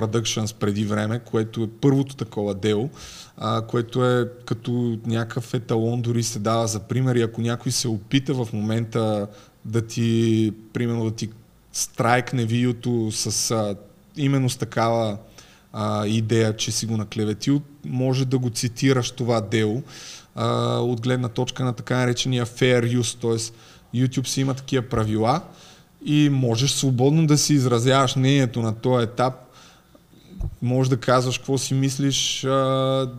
Productions 0.00 0.54
преди 0.54 0.84
време, 0.84 1.18
което 1.18 1.62
е 1.62 1.68
първото 1.80 2.16
такова 2.16 2.54
дело, 2.54 2.90
а, 3.36 3.62
което 3.62 4.06
е 4.06 4.28
като 4.46 4.98
някакъв 5.06 5.54
еталон, 5.54 6.02
дори 6.02 6.22
се 6.22 6.38
дава 6.38 6.66
за 6.66 6.80
пример 6.80 7.16
и 7.16 7.22
ако 7.22 7.40
някой 7.40 7.72
се 7.72 7.88
опита 7.88 8.34
в 8.34 8.48
момента 8.52 9.26
да 9.64 9.86
ти, 9.86 10.52
примерно 10.72 11.04
да 11.04 11.10
ти 11.10 11.28
страйкне 11.72 12.44
видеото 12.44 13.08
с 13.12 13.50
а, 13.50 13.76
именно 14.16 14.50
с 14.50 14.56
такава 14.56 15.18
а, 15.72 16.06
идея, 16.06 16.56
че 16.56 16.72
си 16.72 16.86
го 16.86 16.96
наклеветил, 16.96 17.60
може 17.84 18.24
да 18.24 18.38
го 18.38 18.50
цитираш 18.50 19.10
това 19.10 19.40
дело 19.40 19.82
а, 20.34 20.78
от 20.78 21.00
гледна 21.00 21.28
точка 21.28 21.64
на 21.64 21.72
така 21.72 21.96
наречения 21.96 22.46
fair 22.46 22.98
use, 22.98 23.20
т.е. 23.20 23.54
YouTube 23.98 24.26
си 24.26 24.40
има 24.40 24.54
такива 24.54 24.82
правила 24.82 25.42
и 26.04 26.28
можеш 26.28 26.70
свободно 26.70 27.26
да 27.26 27.38
си 27.38 27.54
изразяваш 27.54 28.16
мнението 28.16 28.62
на 28.62 28.74
този 28.74 29.04
етап 29.04 29.34
може 30.62 30.90
да 30.90 30.96
казваш 30.96 31.38
какво 31.38 31.58
си 31.58 31.74
мислиш, 31.74 32.44
а, 32.44 32.48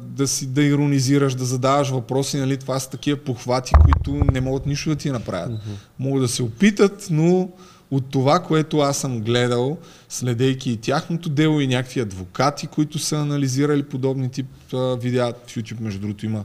да, 0.03 0.27
си, 0.27 0.47
да 0.47 0.63
иронизираш, 0.63 1.35
да 1.35 1.45
задаваш 1.45 1.89
въпроси, 1.89 2.37
нали? 2.37 2.57
това 2.57 2.79
са 2.79 2.89
такива 2.89 3.17
похвати, 3.17 3.73
които 3.83 4.25
не 4.31 4.41
могат 4.41 4.65
нищо 4.65 4.89
да 4.89 4.95
ти 4.95 5.11
направят. 5.11 5.51
Mm-hmm. 5.51 5.99
Могат 5.99 6.23
да 6.23 6.27
се 6.27 6.43
опитат, 6.43 7.07
но 7.11 7.49
от 7.91 8.09
това, 8.09 8.39
което 8.39 8.79
аз 8.79 8.97
съм 8.97 9.21
гледал, 9.21 9.77
следейки 10.09 10.71
и 10.71 10.77
тяхното 10.77 11.29
дело 11.29 11.59
и 11.59 11.67
някакви 11.67 11.99
адвокати, 11.99 12.67
които 12.67 12.99
са 12.99 13.17
анализирали 13.17 13.83
подобни 13.83 14.29
тип 14.29 14.47
а, 14.73 14.95
видеа 14.95 15.33
в 15.47 15.55
YouTube, 15.55 15.79
между 15.79 15.99
другото 15.99 16.25
има 16.25 16.43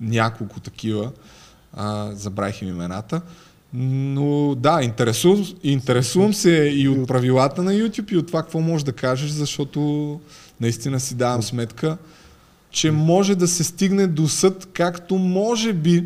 няколко 0.00 0.60
такива, 0.60 1.12
а, 1.72 2.10
забравих 2.14 2.62
им 2.62 2.68
имената, 2.68 3.20
но 3.76 4.54
да, 4.54 4.80
интересувам, 4.82 5.44
интересувам 5.62 6.34
се 6.34 6.50
и 6.74 6.88
от 6.88 7.08
правилата 7.08 7.62
на 7.62 7.72
YouTube 7.72 8.12
и 8.12 8.16
от 8.16 8.26
това 8.26 8.42
какво 8.42 8.60
можеш 8.60 8.84
да 8.84 8.92
кажеш, 8.92 9.30
защото 9.30 10.20
наистина 10.60 11.00
си 11.00 11.14
давам 11.14 11.42
сметка, 11.42 11.96
че 12.70 12.90
може 12.90 13.34
да 13.34 13.48
се 13.48 13.64
стигне 13.64 14.06
до 14.06 14.28
съд, 14.28 14.68
както 14.72 15.14
може 15.14 15.72
би 15.72 16.04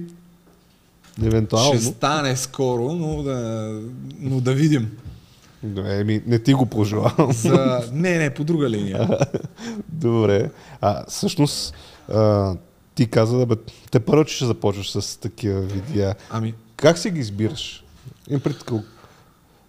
Евентуално. 1.22 1.74
ще 1.74 1.84
стане 1.84 2.36
скоро, 2.36 2.92
но 2.92 3.22
да, 3.22 3.70
но 4.20 4.40
да 4.40 4.54
видим. 4.54 4.90
Еми, 5.86 6.22
не 6.26 6.38
ти 6.38 6.54
го 6.54 6.66
пожелавам. 6.66 7.32
За... 7.32 7.88
Не, 7.92 8.18
не, 8.18 8.34
по 8.34 8.44
друга 8.44 8.70
линия. 8.70 9.18
Добре. 9.88 10.50
А 10.80 11.04
всъщност, 11.08 11.74
а, 12.08 12.54
ти 12.94 13.06
каза, 13.06 13.38
да 13.38 13.46
бе, 13.46 13.54
те 13.90 14.00
първо, 14.00 14.24
че 14.24 14.36
ще 14.36 14.46
започваш 14.46 14.90
с 14.90 15.20
такива 15.20 15.60
видеа. 15.60 16.14
Ами, 16.30 16.54
как 16.82 16.98
си 16.98 17.10
ги 17.10 17.20
избираш? 17.20 17.84
Им 18.30 18.40
пред 18.40 18.64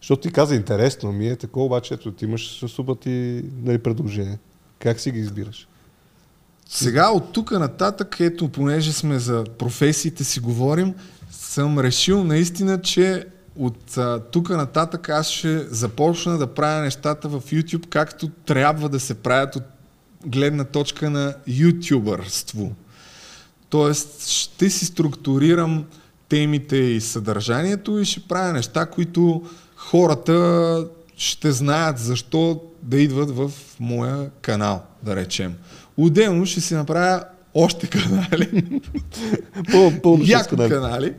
Защото 0.02 0.22
ти 0.22 0.32
каза 0.32 0.56
интересно 0.56 1.12
ми 1.12 1.28
е, 1.28 1.36
такова 1.36 1.66
обаче 1.66 1.94
ето 1.94 2.12
ти 2.12 2.26
имаш 2.26 2.64
супа 2.68 2.96
ти 2.96 3.44
нали, 3.64 3.78
предложение. 3.78 4.40
Как 4.80 5.00
си 5.00 5.12
ги 5.12 5.20
избираш? 5.20 5.68
Сега 6.70 7.10
от 7.10 7.34
тук 7.34 7.52
нататък, 7.52 8.20
ето, 8.20 8.50
понеже 8.50 8.94
сме 8.94 9.20
за 9.20 9.44
професиите 9.58 10.24
си 10.24 10.40
говорим, 10.40 10.94
съм 11.32 11.80
решил 11.80 12.24
наистина, 12.24 12.82
че 12.82 13.26
от 13.56 13.98
тук 14.32 14.50
нататък 14.50 15.10
аз 15.10 15.30
ще 15.30 15.60
започна 15.60 16.38
да 16.38 16.54
правя 16.54 16.82
нещата 16.82 17.30
в 17.30 17.42
YouTube, 17.42 17.88
както 17.88 18.30
трябва 18.30 18.90
да 18.90 19.00
се 19.00 19.14
правят 19.14 19.56
от 19.56 19.64
гледна 20.26 20.64
точка 20.64 21.10
на 21.10 21.36
ютубърство. 21.48 22.76
Тоест, 23.70 24.28
ще 24.28 24.70
си 24.70 24.86
структурирам 24.86 25.86
темите 26.30 26.78
и 26.78 27.02
съдържанието 27.02 28.00
и 28.00 28.06
ще 28.06 28.20
правя 28.20 28.54
неща, 28.54 28.86
които 28.86 29.44
хората 29.76 30.88
ще 31.18 31.52
знаят 31.52 32.00
защо 32.00 32.62
да 32.84 32.98
идват 32.98 33.32
в 33.32 33.52
моя 33.80 34.30
канал, 34.42 34.84
да 35.04 35.16
речем. 35.16 35.56
Отделно 35.98 36.46
ще 36.46 36.62
си 36.62 36.76
направя 36.76 37.24
още 37.54 37.88
канали. 37.88 38.82
Пълно 40.04 40.24
Яко 40.26 40.56
канали. 40.56 40.70
канали. 40.70 41.14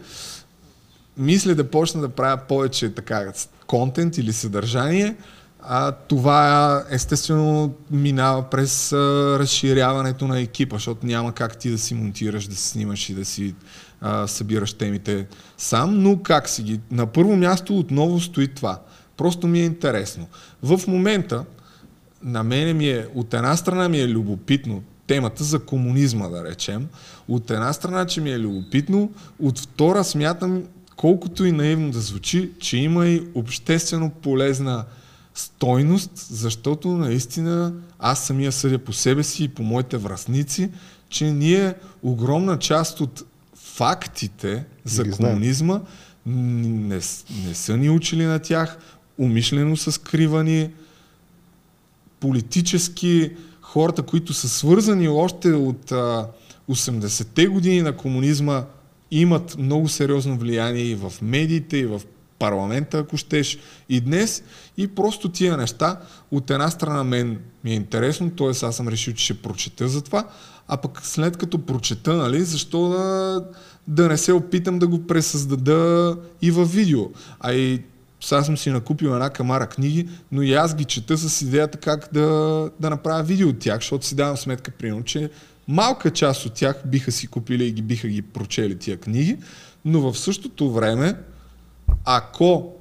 Мисля 1.17 1.55
да 1.55 1.71
почна 1.71 2.01
да 2.01 2.09
правя 2.09 2.37
повече 2.49 2.95
така 2.95 3.33
контент 3.67 4.19
или 4.19 4.33
съдържание. 4.33 5.17
А, 5.63 5.93
това 5.93 6.85
естествено 6.91 7.75
минава 7.91 8.43
през 8.43 8.93
а, 8.93 8.97
разширяването 9.39 10.29
на 10.29 10.41
екипа, 10.41 10.77
защото 10.77 11.07
няма 11.07 11.33
как 11.33 11.57
ти 11.57 11.71
да 11.71 11.79
си 11.79 11.95
монтираш, 11.95 12.47
да 12.47 12.57
си 12.57 12.69
снимаш 12.69 13.09
и 13.09 13.15
да 13.15 13.25
си 13.25 13.55
а, 14.01 14.27
събираш 14.27 14.73
темите 14.73 15.27
сам, 15.59 16.03
но 16.03 16.23
как 16.23 16.49
си 16.49 16.63
ги? 16.63 16.81
На 16.91 17.07
първо 17.07 17.37
място 17.37 17.79
отново 17.79 18.21
стои 18.21 18.49
това. 18.49 18.81
Просто 19.17 19.47
ми 19.47 19.61
е 19.61 19.65
интересно. 19.65 20.27
В 20.63 20.81
момента 20.87 21.45
на 22.23 22.43
мене 22.43 22.73
ми 22.73 22.89
е, 22.89 23.07
от 23.15 23.35
една 23.35 23.57
страна 23.57 23.89
ми 23.89 24.01
е 24.01 24.09
любопитно 24.09 24.83
темата 25.07 25.45
за 25.45 25.59
комунизма, 25.59 26.29
да 26.29 26.45
речем. 26.45 26.89
От 27.29 27.51
една 27.51 27.73
страна, 27.73 28.07
че 28.07 28.21
ми 28.21 28.31
е 28.31 28.39
любопитно, 28.39 29.11
от 29.39 29.59
втора 29.59 30.05
смятам, 30.05 30.63
колкото 30.97 31.45
и 31.45 31.53
наивно 31.53 31.91
да 31.91 32.01
звучи, 32.01 32.51
че 32.59 32.77
има 32.77 33.07
и 33.07 33.23
обществено 33.35 34.11
полезна 34.11 34.85
стойност, 35.35 36.11
защото 36.15 36.89
наистина 36.89 37.73
аз 37.99 38.27
самия 38.27 38.53
съдя 38.53 38.79
по 38.79 38.93
себе 38.93 39.23
си 39.23 39.45
и 39.45 39.49
по 39.49 39.63
моите 39.63 39.97
връзници, 39.97 40.71
че 41.09 41.33
ние 41.33 41.75
огромна 42.03 42.59
част 42.59 43.01
от 43.01 43.25
фактите 43.75 44.65
за 44.85 45.11
комунизма 45.11 45.81
не, 46.27 47.01
не 47.47 47.55
са 47.55 47.77
ни 47.77 47.91
учили 47.91 48.25
на 48.25 48.39
тях, 48.39 48.79
умишлено 49.19 49.77
са 49.77 49.93
скривани, 49.93 50.71
политически 52.21 53.33
хората, 53.61 54.03
които 54.03 54.35
са 54.35 54.49
свързани 54.49 55.09
още 55.09 55.53
от 55.53 55.93
а, 55.93 56.27
80-те 56.71 57.47
години 57.47 57.83
на 57.83 57.97
комунизма, 57.97 58.65
имат 59.11 59.57
много 59.59 59.89
сериозно 59.89 60.39
влияние 60.39 60.83
и 60.83 60.95
в 60.95 61.13
медиите, 61.23 61.77
и 61.77 61.87
в 61.87 62.01
парламента, 62.39 62.99
ако 62.99 63.17
щеш, 63.17 63.59
и 63.89 64.01
днес. 64.01 64.43
И 64.77 64.89
просто 64.89 65.29
тия 65.29 65.57
неща, 65.57 66.01
от 66.31 66.51
една 66.51 66.71
страна 66.71 67.05
мен 67.05 67.41
ми 67.65 67.71
е 67.71 67.75
интересно, 67.75 68.31
т.е. 68.31 68.49
аз 68.49 68.77
съм 68.77 68.89
решил, 68.89 69.15
че 69.15 69.25
ще 69.25 69.43
прочета 69.43 69.89
за 69.89 70.03
това, 70.03 70.29
а 70.73 70.77
пък 70.77 71.01
след 71.03 71.37
като 71.37 71.67
прочета, 71.67 72.15
нали, 72.15 72.43
защо 72.43 72.89
да, 72.89 73.45
да 73.87 74.09
не 74.09 74.17
се 74.17 74.33
опитам 74.33 74.79
да 74.79 74.87
го 74.87 75.07
пресъздада 75.07 76.17
и 76.43 76.51
във 76.51 76.73
видео. 76.73 77.01
А 77.41 77.53
и 77.53 77.83
сега 78.21 78.43
съм 78.43 78.57
си 78.57 78.71
накупил 78.71 79.09
една 79.09 79.31
камара 79.31 79.67
книги, 79.67 80.09
но 80.33 80.43
и 80.43 80.55
аз 80.55 80.75
ги 80.75 80.85
чета 80.85 81.17
с 81.17 81.43
идеята 81.43 81.79
как 81.79 82.09
да, 82.13 82.27
да 82.81 82.91
направя 82.91 83.23
видео 83.23 83.49
от 83.49 83.59
тях, 83.59 83.77
защото 83.77 84.07
си 84.07 84.15
давам 84.15 84.37
сметка, 84.37 84.71
примерно, 84.71 85.05
че 85.05 85.31
малка 85.69 86.11
част 86.11 86.47
от 86.47 86.55
тях 86.55 86.83
биха 86.87 87.13
си 87.13 87.27
купили 87.27 87.65
и 87.65 87.73
ги 87.73 87.83
биха 87.83 88.09
ги 88.09 88.23
прочели 88.23 88.79
тия 88.79 88.97
книги, 88.97 89.39
но 89.85 90.01
в 90.01 90.19
същото 90.19 90.73
време, 90.73 91.15
ако 92.05 92.73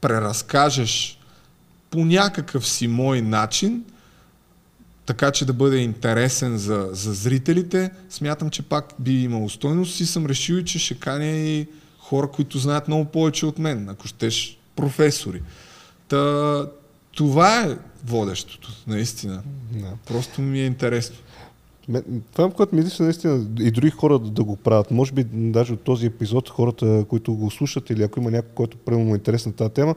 преразкажеш 0.00 1.18
по 1.90 2.04
някакъв 2.04 2.68
си 2.68 2.88
мой 2.88 3.22
начин, 3.22 3.84
така 5.06 5.30
че 5.30 5.44
да 5.44 5.52
бъде 5.52 5.76
интересен 5.76 6.58
за, 6.58 6.88
за 6.92 7.14
зрителите, 7.14 7.90
смятам, 8.10 8.50
че 8.50 8.62
пак 8.62 8.94
би 8.98 9.22
имало 9.22 9.48
стойност 9.48 10.00
и 10.00 10.06
съм 10.06 10.26
решил, 10.26 10.62
че 10.62 10.78
ще 10.78 10.94
каня 10.94 11.36
и 11.36 11.66
хора, 11.98 12.28
които 12.30 12.58
знаят 12.58 12.88
много 12.88 13.04
повече 13.04 13.46
от 13.46 13.58
мен, 13.58 13.88
ако 13.88 14.06
щеш 14.06 14.58
професори. 14.76 15.42
Та, 16.08 16.66
това 17.12 17.60
е 17.60 17.76
водещото, 18.04 18.72
наистина. 18.86 19.42
Да. 19.72 19.92
Просто 20.06 20.40
ми 20.40 20.60
е 20.60 20.66
интересно. 20.66 21.16
Това, 22.32 22.50
което 22.50 22.74
ми 22.74 22.82
мисля 22.82 23.04
наистина 23.04 23.46
и 23.60 23.70
други 23.70 23.90
хора 23.90 24.18
да, 24.18 24.30
да 24.30 24.44
го 24.44 24.56
правят. 24.56 24.90
Може 24.90 25.12
би 25.12 25.24
даже 25.24 25.72
от 25.72 25.80
този 25.80 26.06
епизод 26.06 26.48
хората, 26.48 27.04
които 27.08 27.34
го 27.34 27.50
слушат 27.50 27.90
или 27.90 28.02
ако 28.02 28.20
има 28.20 28.30
някой, 28.30 28.50
който 28.54 28.76
прямо 28.76 29.04
му 29.04 29.14
е 29.14 29.16
интересна 29.16 29.52
тази 29.52 29.70
тема, 29.70 29.94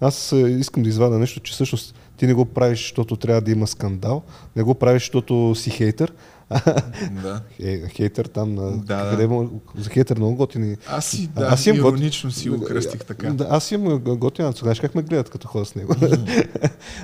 аз 0.00 0.32
искам 0.32 0.82
да 0.82 0.88
извада 0.88 1.18
нещо, 1.18 1.40
че 1.40 1.52
всъщност 1.52 1.94
ти 2.16 2.26
не 2.26 2.34
го 2.34 2.44
правиш, 2.44 2.78
защото 2.78 3.16
трябва 3.16 3.40
да 3.40 3.50
има 3.50 3.66
скандал, 3.66 4.22
не 4.56 4.62
го 4.62 4.74
правиш, 4.74 5.02
защото 5.02 5.54
си 5.54 5.70
хейтър, 5.70 6.12
да. 7.22 7.42
хейтър 7.88 8.26
там 8.26 8.54
на... 8.54 8.78
Да, 8.78 9.10
къде 9.10 9.26
да. 9.26 9.48
За 9.78 9.90
хейтър 9.90 10.16
много 10.16 10.34
готини. 10.34 10.76
Аз 10.86 11.06
си, 11.06 11.28
да, 11.36 11.46
аз 11.46 11.66
имам 11.66 11.80
иронично 11.80 12.30
си 12.30 12.48
го 12.48 12.64
кръстих 12.64 13.04
така. 13.04 13.30
Да, 13.30 13.46
аз 13.50 13.70
имам 13.70 13.98
готина, 13.98 14.52
знаеш 14.52 14.80
как 14.80 14.94
ме 14.94 15.02
гледат 15.02 15.30
като 15.30 15.48
хора 15.48 15.64
с 15.64 15.74
него. 15.74 15.94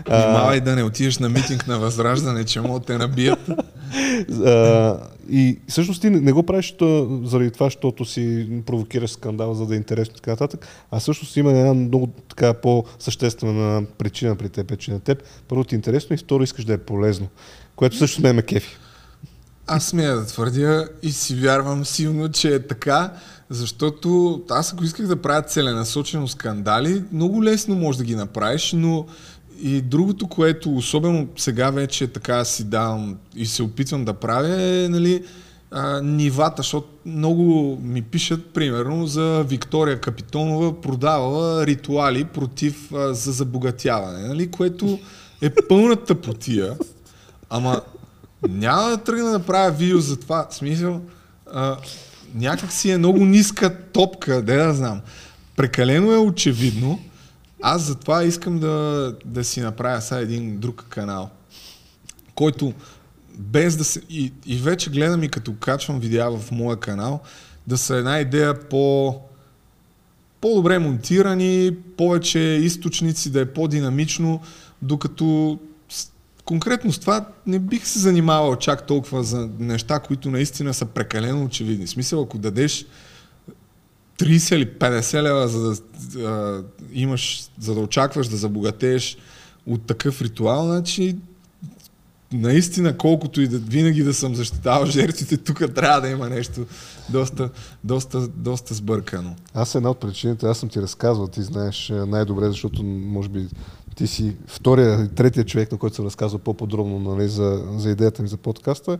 Внимавай 0.06 0.60
да 0.64 0.76
не 0.76 0.82
отидеш 0.82 1.18
на 1.18 1.28
митинг 1.28 1.66
на 1.66 1.78
Възраждане, 1.78 2.44
че 2.44 2.60
могат 2.60 2.86
те 2.86 2.98
набият. 2.98 3.38
и 5.30 5.58
всъщност 5.68 6.00
ти 6.00 6.10
не 6.10 6.32
го 6.32 6.42
правиш 6.42 6.74
заради 7.24 7.50
това, 7.50 7.66
защото 7.66 8.04
си 8.04 8.48
провокираш 8.66 9.10
скандал, 9.10 9.54
за 9.54 9.66
да 9.66 9.74
е 9.74 9.76
интересно 9.76 10.12
и 10.12 10.16
така 10.16 10.30
нататък, 10.30 10.68
а 10.90 11.00
всъщност 11.00 11.36
има 11.36 11.50
една 11.50 11.74
много 11.74 12.06
така 12.28 12.54
по-съществена 12.54 13.86
причина 13.98 14.36
при 14.36 14.48
теб, 14.48 14.78
че 14.78 14.90
на 14.90 15.00
теб. 15.00 15.22
Първо 15.48 15.64
ти 15.64 15.74
е 15.74 15.76
интересно 15.76 16.14
и 16.14 16.16
второ 16.16 16.42
искаш 16.42 16.64
да 16.64 16.72
е 16.72 16.78
полезно, 16.78 17.28
което 17.76 17.96
също 17.96 18.22
не 18.22 18.32
ме 18.32 18.42
кефи. 18.42 18.76
Аз 19.66 19.84
смея 19.84 20.16
да 20.16 20.26
твърдя 20.26 20.88
и 21.02 21.12
си 21.12 21.34
вярвам 21.34 21.84
силно, 21.84 22.28
че 22.28 22.54
е 22.54 22.66
така, 22.66 23.12
защото 23.50 24.40
аз 24.50 24.72
ако 24.72 24.84
исках 24.84 25.06
да 25.06 25.22
правя 25.22 25.42
целенасочено 25.42 26.28
скандали, 26.28 27.04
много 27.12 27.44
лесно 27.44 27.74
можеш 27.74 27.98
да 27.98 28.04
ги 28.04 28.14
направиш, 28.14 28.72
но 28.76 29.06
и 29.62 29.80
другото, 29.80 30.28
което 30.28 30.76
особено 30.76 31.28
сега 31.36 31.70
вече 31.70 32.06
така 32.06 32.44
си 32.44 32.64
давам 32.64 33.16
и 33.36 33.46
се 33.46 33.62
опитвам 33.62 34.04
да 34.04 34.14
правя 34.14 34.62
е 34.62 34.88
нали, 34.88 35.24
а, 35.70 36.00
нивата, 36.00 36.62
защото 36.62 36.88
много 37.06 37.78
ми 37.82 38.02
пишат 38.02 38.46
примерно 38.46 39.06
за 39.06 39.44
Виктория 39.48 40.00
Капитонова 40.00 40.80
продавала 40.80 41.66
ритуали 41.66 42.24
против 42.24 42.92
а, 42.92 43.14
за 43.14 43.32
забогатяване, 43.32 44.28
нали, 44.28 44.50
което 44.50 44.98
е 45.42 45.50
пълната 45.68 46.14
потия. 46.14 46.76
Ама 47.50 47.80
няма 48.48 48.90
да 48.90 48.96
тръгна 48.96 49.30
да 49.30 49.38
правя 49.38 49.70
видео 49.70 50.00
за 50.00 50.16
това. 50.16 50.46
Смисъл, 50.50 51.00
а, 51.52 51.76
някак 52.34 52.72
си 52.72 52.90
е 52.90 52.98
много 52.98 53.24
ниска 53.24 53.76
топка, 53.92 54.42
де 54.42 54.56
да 54.56 54.74
знам. 54.74 55.00
Прекалено 55.56 56.12
е 56.12 56.18
очевидно. 56.18 57.00
Аз 57.62 57.82
затова 57.82 58.24
искам 58.24 58.58
да, 58.58 59.16
да 59.24 59.44
си 59.44 59.60
направя 59.60 60.00
сега 60.00 60.20
един 60.20 60.58
друг 60.58 60.84
канал, 60.88 61.30
който 62.34 62.72
без 63.38 63.76
да 63.76 63.84
се... 63.84 64.00
И, 64.10 64.32
и 64.46 64.56
вече 64.56 64.90
гледам 64.90 65.22
и 65.22 65.28
като 65.28 65.54
качвам 65.54 66.00
видеа 66.00 66.30
в 66.30 66.50
моя 66.50 66.76
канал, 66.76 67.20
да 67.66 67.78
са 67.78 67.96
една 67.96 68.20
идея 68.20 68.68
по 68.68 69.14
по-добре 70.40 70.78
монтирани, 70.78 71.76
повече 71.96 72.38
източници, 72.38 73.30
да 73.30 73.40
е 73.40 73.52
по-динамично, 73.52 74.40
докато 74.82 75.58
конкретно 76.44 76.92
с 76.92 76.98
това 76.98 77.28
не 77.46 77.58
бих 77.58 77.86
се 77.86 77.98
занимавал 77.98 78.56
чак 78.56 78.86
толкова 78.86 79.24
за 79.24 79.50
неща, 79.58 79.98
които 79.98 80.30
наистина 80.30 80.74
са 80.74 80.86
прекалено 80.86 81.44
очевидни. 81.44 81.86
В 81.86 81.90
смисъл, 81.90 82.22
ако 82.22 82.38
дадеш 82.38 82.86
30 84.18 84.54
или 84.54 84.66
50 84.66 85.22
лева, 85.22 85.48
за 85.48 85.70
да 85.70 85.76
а, 86.28 86.64
имаш, 86.92 87.44
за 87.60 87.74
да 87.74 87.80
очакваш 87.80 88.28
да 88.28 88.36
забогатееш 88.36 89.16
от 89.66 89.86
такъв 89.86 90.22
ритуал, 90.22 90.64
значи 90.66 91.16
наистина, 92.32 92.96
колкото 92.96 93.40
и 93.40 93.48
да 93.48 93.58
винаги 93.58 94.02
да 94.02 94.14
съм 94.14 94.34
защитавал 94.34 94.86
жертвите, 94.86 95.36
тук 95.36 95.74
трябва 95.74 96.00
да 96.00 96.08
има 96.08 96.28
нещо 96.28 96.66
доста, 97.08 97.50
доста, 97.84 98.28
доста 98.28 98.74
сбъркано. 98.74 99.36
Аз 99.54 99.74
една 99.74 99.90
от 99.90 100.00
причините, 100.00 100.46
аз 100.46 100.58
съм 100.58 100.68
ти 100.68 100.82
разказвал, 100.82 101.26
ти 101.26 101.42
знаеш 101.42 101.92
най-добре, 102.06 102.48
защото 102.48 102.82
може 102.84 103.28
би 103.28 103.48
ти 103.94 104.06
си 104.06 104.36
втория, 104.46 105.08
третия 105.08 105.44
човек, 105.44 105.72
на 105.72 105.78
който 105.78 105.96
съм 105.96 106.06
разказал 106.06 106.38
по-подробно 106.38 106.98
нали, 106.98 107.28
за, 107.28 107.64
за 107.76 107.90
идеята 107.90 108.22
ми 108.22 108.28
за 108.28 108.36
подкаста, 108.36 108.98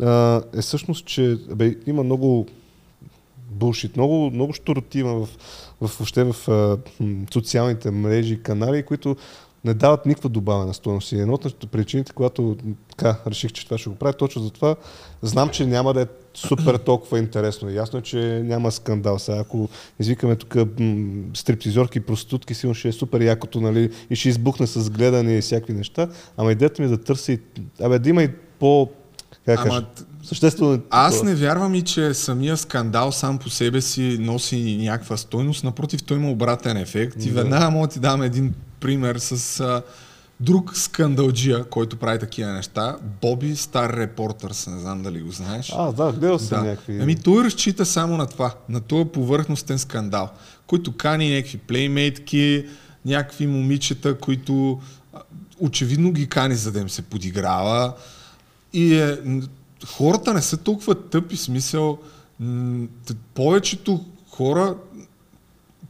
а, 0.00 0.42
е 0.56 0.60
всъщност, 0.60 1.06
че 1.06 1.38
бе, 1.54 1.74
има 1.86 2.02
много 2.02 2.46
булшит, 3.50 3.96
много, 3.96 4.30
много 4.30 4.52
штороти 4.52 4.98
има 4.98 5.14
в, 5.14 5.28
в, 5.80 5.98
въобще 5.98 6.24
в 6.24 6.48
а, 6.48 6.78
социалните 7.32 7.90
мрежи, 7.90 8.42
канали, 8.42 8.82
които 8.82 9.16
не 9.64 9.74
дават 9.74 10.06
никаква 10.06 10.28
добавена 10.28 10.74
стоеност. 10.74 11.12
И 11.12 11.20
едно 11.20 11.34
от 11.34 11.70
причините, 11.70 12.12
когато 12.12 12.56
така, 12.90 13.16
реших, 13.26 13.52
че 13.52 13.64
това 13.64 13.78
ще 13.78 13.90
го 13.90 13.96
правя, 13.96 14.12
точно 14.12 14.42
за 14.42 14.50
това, 14.50 14.76
знам, 15.22 15.48
че 15.48 15.66
няма 15.66 15.94
да 15.94 16.02
е 16.02 16.06
супер 16.34 16.76
толкова 16.76 17.18
интересно. 17.18 17.70
Ясно 17.70 17.98
е, 17.98 18.02
че 18.02 18.42
няма 18.44 18.72
скандал. 18.72 19.18
Сега, 19.18 19.38
ако 19.38 19.68
извикаме 20.00 20.36
тук 20.36 20.56
стриптизорки 21.34 22.00
проститутки, 22.00 22.54
сигурно 22.54 22.74
ще 22.74 22.88
е 22.88 22.92
супер 22.92 23.20
якото, 23.20 23.60
нали, 23.60 23.90
и 24.10 24.16
ще 24.16 24.28
избухне 24.28 24.66
с 24.66 24.90
гледане 24.90 25.36
и 25.36 25.40
всякакви 25.40 25.72
неща. 25.72 26.08
Ама 26.36 26.52
идеята 26.52 26.82
ми 26.82 26.86
е 26.86 26.90
да 26.90 26.98
търся 26.98 27.32
и, 27.32 27.38
абе, 27.82 27.98
да 27.98 28.08
има 28.08 28.22
и 28.22 28.28
по, 28.58 28.88
как 29.46 29.66
Ама, 29.66 29.84
съществено. 30.22 30.80
Аз 30.90 31.22
не 31.22 31.34
вярвам 31.34 31.74
и, 31.74 31.82
че 31.82 32.14
самия 32.14 32.56
скандал 32.56 33.12
сам 33.12 33.38
по 33.38 33.50
себе 33.50 33.80
си 33.80 34.16
носи 34.20 34.78
някаква 34.80 35.16
стойност. 35.16 35.64
Напротив, 35.64 36.02
той 36.02 36.16
има 36.16 36.30
обратен 36.30 36.76
ефект. 36.76 37.24
И 37.24 37.30
веднага 37.30 37.70
мога 37.70 37.86
да 37.86 37.92
ти 37.92 38.00
дам 38.00 38.22
един 38.22 38.54
пример 38.80 39.16
с 39.18 39.60
а, 39.60 39.82
друг 40.40 40.76
скандалджия, 40.76 41.64
който 41.64 41.96
прави 41.96 42.18
такива 42.18 42.52
неща. 42.52 42.96
Боби 43.22 43.56
Стар 43.56 43.96
Репортърс, 43.96 44.66
не 44.66 44.78
знам 44.78 45.02
дали 45.02 45.20
го 45.20 45.30
знаеш. 45.30 45.72
А, 45.76 45.92
да, 45.92 46.12
гледал 46.12 46.38
съм 46.38 46.62
Да. 46.62 46.70
някакви... 46.70 46.98
Ами 47.02 47.16
той 47.16 47.44
разчита 47.44 47.86
само 47.86 48.16
на 48.16 48.26
това, 48.26 48.54
на 48.68 48.80
този 48.80 49.04
повърхностен 49.04 49.78
скандал, 49.78 50.28
който 50.66 50.96
кани 50.96 51.34
някакви 51.34 51.58
плеймейтки, 51.58 52.64
някакви 53.04 53.46
момичета, 53.46 54.18
които 54.18 54.80
очевидно 55.60 56.12
ги 56.12 56.26
кани, 56.28 56.54
за 56.54 56.72
да 56.72 56.78
им 56.78 56.88
се 56.90 57.02
подиграва. 57.02 57.92
И 58.72 58.94
е, 58.94 59.18
хората 59.86 60.34
не 60.34 60.42
са 60.42 60.56
толкова 60.56 60.94
тъпи, 60.94 61.36
смисъл, 61.36 61.98
м, 62.40 62.86
повечето 63.34 64.04
хора, 64.30 64.74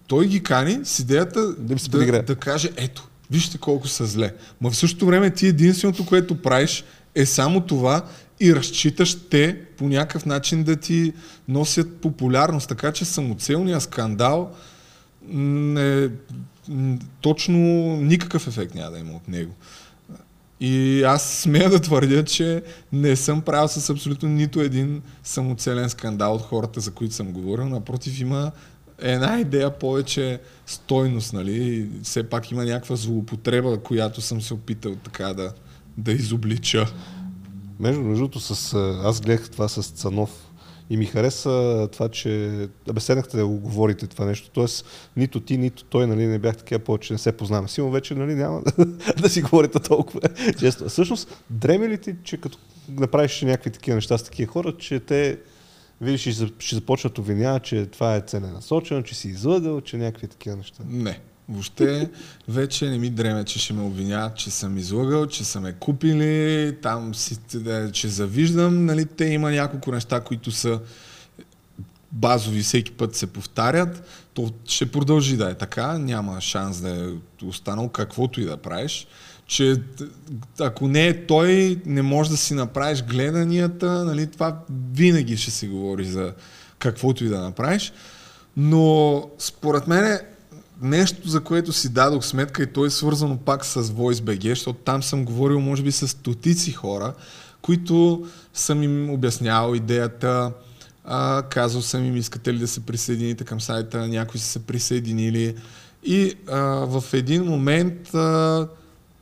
той 0.09 0.26
ги 0.26 0.43
кани 0.43 0.78
с 0.85 0.98
идеята 0.98 1.55
Да 1.55 1.74
да, 2.12 2.22
да 2.22 2.36
каже, 2.36 2.70
ето, 2.76 3.09
вижте 3.30 3.59
колко 3.59 3.89
са 3.89 4.06
зле. 4.06 4.35
Ма 4.60 4.70
в 4.70 4.76
същото 4.76 5.06
време 5.06 5.30
ти 5.30 5.47
единственото, 5.47 6.06
което 6.06 6.43
правиш 6.43 6.85
е 7.14 7.26
само 7.26 7.60
това 7.60 8.05
и 8.40 8.55
разчиташ 8.55 9.16
те 9.30 9.60
по 9.76 9.89
някакъв 9.89 10.26
начин 10.26 10.64
да 10.64 10.76
ти 10.76 11.12
носят 11.48 11.97
популярност. 11.97 12.68
Така 12.68 12.93
че 12.93 13.05
самоцелният 13.05 13.82
скандал 13.82 14.51
не, 15.28 16.09
точно 17.20 17.59
никакъв 17.97 18.48
ефект 18.48 18.74
няма 18.74 18.90
да 18.90 18.98
има 18.98 19.12
от 19.12 19.28
него. 19.28 19.55
И 20.60 21.02
аз 21.02 21.32
смея 21.32 21.70
да 21.70 21.80
твърдя, 21.80 22.24
че 22.24 22.62
не 22.93 23.16
съм 23.16 23.43
правил 23.43 23.68
с 23.68 23.90
абсолютно 23.90 24.28
нито 24.28 24.60
един 24.60 25.02
самоцелен 25.24 25.90
скандал 25.90 26.35
от 26.35 26.43
хората, 26.43 26.80
за 26.80 26.90
които 26.90 27.14
съм 27.14 27.32
говорил. 27.32 27.68
Напротив, 27.68 28.20
има 28.20 28.52
една 28.99 29.41
идея 29.41 29.79
повече 29.79 30.41
стойност, 30.66 31.33
нали? 31.33 31.89
Все 32.03 32.23
пак 32.23 32.51
има 32.51 32.65
някаква 32.65 32.97
злоупотреба, 32.97 33.79
която 33.79 34.20
съм 34.20 34.43
се 34.43 34.55
опитал 34.55 34.95
така 34.95 35.35
да, 35.35 35.53
да 35.97 36.12
изоблича. 36.12 36.87
Между, 37.81 38.03
другото, 38.03 38.41
с, 38.41 38.75
аз 39.05 39.20
гледах 39.20 39.51
това 39.51 39.69
с 39.69 39.83
Цанов 39.83 40.49
и 40.91 40.97
ми 40.97 41.07
хареса 41.07 41.89
това, 41.93 42.09
че 42.09 42.51
абе 42.91 43.01
седнахте 43.01 43.37
да 43.37 43.47
го 43.47 43.59
говорите 43.59 44.07
това 44.07 44.25
нещо. 44.25 44.51
Тоест, 44.51 44.87
нито 45.16 45.41
ти, 45.41 45.59
нито 45.59 45.85
той 45.85 46.07
нали, 46.07 46.27
не 46.27 46.39
бях 46.39 46.57
такива 46.57 46.79
повече, 46.79 47.12
не 47.12 47.19
се 47.19 47.33
познаваме. 47.33 47.69
Сигурно 47.69 47.93
вече 47.93 48.15
нали, 48.15 48.35
няма 48.35 48.62
да 49.20 49.29
си 49.29 49.43
говорите 49.43 49.79
толкова 49.81 50.20
често. 50.59 50.89
Всъщност, 50.89 51.45
дреме 51.51 51.89
ли 51.89 51.99
ти, 51.99 52.15
че 52.25 52.37
като 52.37 52.59
направиш 52.89 53.43
някакви 53.43 53.70
такива 53.70 53.95
неща 53.95 54.19
с 54.19 54.23
такива 54.23 54.53
хора, 54.53 54.75
че 54.79 55.01
те 55.01 55.39
видиш, 56.01 56.20
ще, 56.20 56.33
ще 56.59 56.75
започнат 56.75 57.15
да 57.15 57.20
обвиняват, 57.20 57.62
че 57.62 57.87
това 57.87 58.16
е 58.16 58.20
целенасочено, 58.20 59.03
че 59.03 59.15
си 59.15 59.29
излъгал, 59.29 59.81
че 59.81 59.97
някакви 59.97 60.29
такива 60.29 60.57
неща. 60.57 60.83
Не. 60.89 61.20
Въобще 61.49 62.11
вече 62.49 62.91
не 62.91 62.99
ми 62.99 63.11
дреме, 63.11 63.45
че 63.45 63.59
ще 63.59 63.73
ме 63.73 63.83
обвиняват, 63.83 64.37
че 64.37 64.51
съм 64.51 64.79
излъгал, 64.79 65.27
че 65.27 65.45
са 65.45 65.61
ме 65.61 65.73
купили, 65.73 66.77
там 66.83 67.15
си, 67.15 67.39
че 67.93 68.09
завиждам. 68.09 68.87
Нали, 68.87 69.07
те 69.07 69.25
има 69.25 69.51
няколко 69.51 69.93
неща, 69.93 70.20
които 70.20 70.51
са 70.51 70.81
базови, 72.12 72.62
всеки 72.62 72.93
път 72.93 73.15
се 73.15 73.27
повтарят. 73.27 74.09
То 74.35 74.51
ще 74.65 74.91
продължи 74.91 75.37
да 75.37 75.51
е 75.51 75.55
така, 75.55 75.99
няма 75.99 76.41
шанс 76.41 76.81
да 76.81 76.91
е 76.91 77.45
останал 77.45 77.89
каквото 77.89 78.41
и 78.41 78.45
да 78.45 78.57
правиш. 78.57 79.07
Че 79.49 79.77
ако 80.61 80.89
не 80.89 81.07
е 81.07 81.27
той, 81.27 81.81
не 81.87 82.03
можеш 82.03 82.31
да 82.31 82.37
си 82.37 82.55
направиш 82.55 83.03
гледанията, 83.03 84.05
нали, 84.05 84.27
това 84.27 84.59
винаги 84.93 85.37
ще 85.37 85.51
се 85.51 85.69
говори 85.69 86.05
за 86.05 86.35
каквото 86.79 87.25
и 87.25 87.29
да 87.29 87.41
направиш. 87.41 87.93
Но 88.57 89.23
според 89.39 89.87
мен 89.87 90.19
нещо, 90.83 91.29
за 91.29 91.41
което 91.41 91.73
си 91.73 91.89
дадох 91.89 92.25
сметка 92.25 92.62
и 92.62 92.73
то 92.73 92.85
е 92.85 92.91
свързано 92.91 93.37
пак 93.37 93.65
с 93.65 93.83
VoiceBG, 93.83 94.49
защото 94.49 94.79
там 94.79 95.03
съм 95.03 95.25
говорил 95.25 95.61
може 95.61 95.83
би 95.83 95.93
с 95.93 96.09
стотици 96.09 96.73
хора, 96.73 97.15
които 97.62 98.27
съм 98.55 98.83
им 98.83 99.11
обяснявал 99.11 99.75
идеята, 99.75 100.53
а, 101.05 101.43
казал 101.43 101.83
съм 101.83 102.05
им 102.05 102.16
искате 102.16 102.55
ли 102.55 102.59
да 102.59 102.69
се 102.69 102.87
присъедините 102.87 103.45
към 103.45 103.61
сайта, 103.61 104.09
някои 104.09 104.41
са 104.41 104.47
се 104.47 104.66
присъединили 104.66 105.55
и 106.05 106.35
а, 106.49 106.61
в 106.87 107.05
един 107.12 107.45
момент 107.45 108.15
а, 108.15 108.69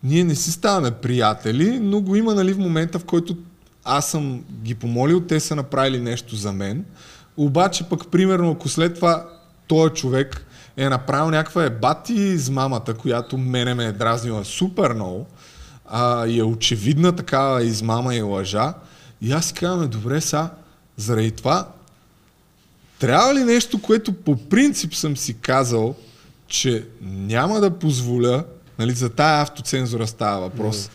ние 0.05 0.24
не 0.24 0.35
си 0.35 0.52
ставаме 0.52 0.90
приятели, 0.90 1.78
но 1.81 2.01
го 2.01 2.16
има 2.16 2.35
нали, 2.35 2.52
в 2.52 2.59
момента, 2.59 2.98
в 2.98 3.05
който 3.05 3.36
аз 3.85 4.10
съм 4.10 4.44
ги 4.62 4.74
помолил, 4.74 5.20
те 5.20 5.40
са 5.40 5.56
направили 5.56 6.01
нещо 6.01 6.36
за 6.36 6.52
мен. 6.52 6.85
Обаче 7.36 7.85
пък, 7.85 8.10
примерно, 8.10 8.51
ако 8.51 8.68
след 8.68 8.94
това 8.94 9.28
този 9.66 9.94
човек 9.94 10.47
е 10.77 10.89
направил 10.89 11.31
някаква 11.31 11.64
ебати 11.64 12.39
с 12.39 12.51
мамата, 12.51 12.94
която 12.98 13.39
мене 13.39 13.74
ме 13.74 13.85
е 13.85 13.93
дразнила 13.93 14.44
супер 14.44 14.94
много, 14.94 15.27
а, 15.86 16.27
и 16.27 16.39
е 16.39 16.44
очевидна 16.44 17.16
такава 17.16 17.62
измама 17.62 18.14
и 18.14 18.23
лъжа, 18.23 18.74
и 19.23 19.32
аз 19.32 19.47
си 19.47 19.55
казвам, 19.55 19.89
добре 19.89 20.20
са, 20.20 20.51
заради 20.97 21.31
това 21.31 21.68
трябва 22.98 23.35
ли 23.35 23.44
нещо, 23.44 23.82
което 23.82 24.12
по 24.12 24.36
принцип 24.36 24.94
съм 24.94 25.16
си 25.16 25.35
казал, 25.35 25.94
че 26.48 26.86
няма 27.02 27.60
да 27.60 27.78
позволя, 27.78 28.44
нали, 28.78 28.93
за 28.93 29.09
тая 29.11 29.43
автоцензура 29.43 30.07
става 30.07 30.40
въпрос. 30.40 30.90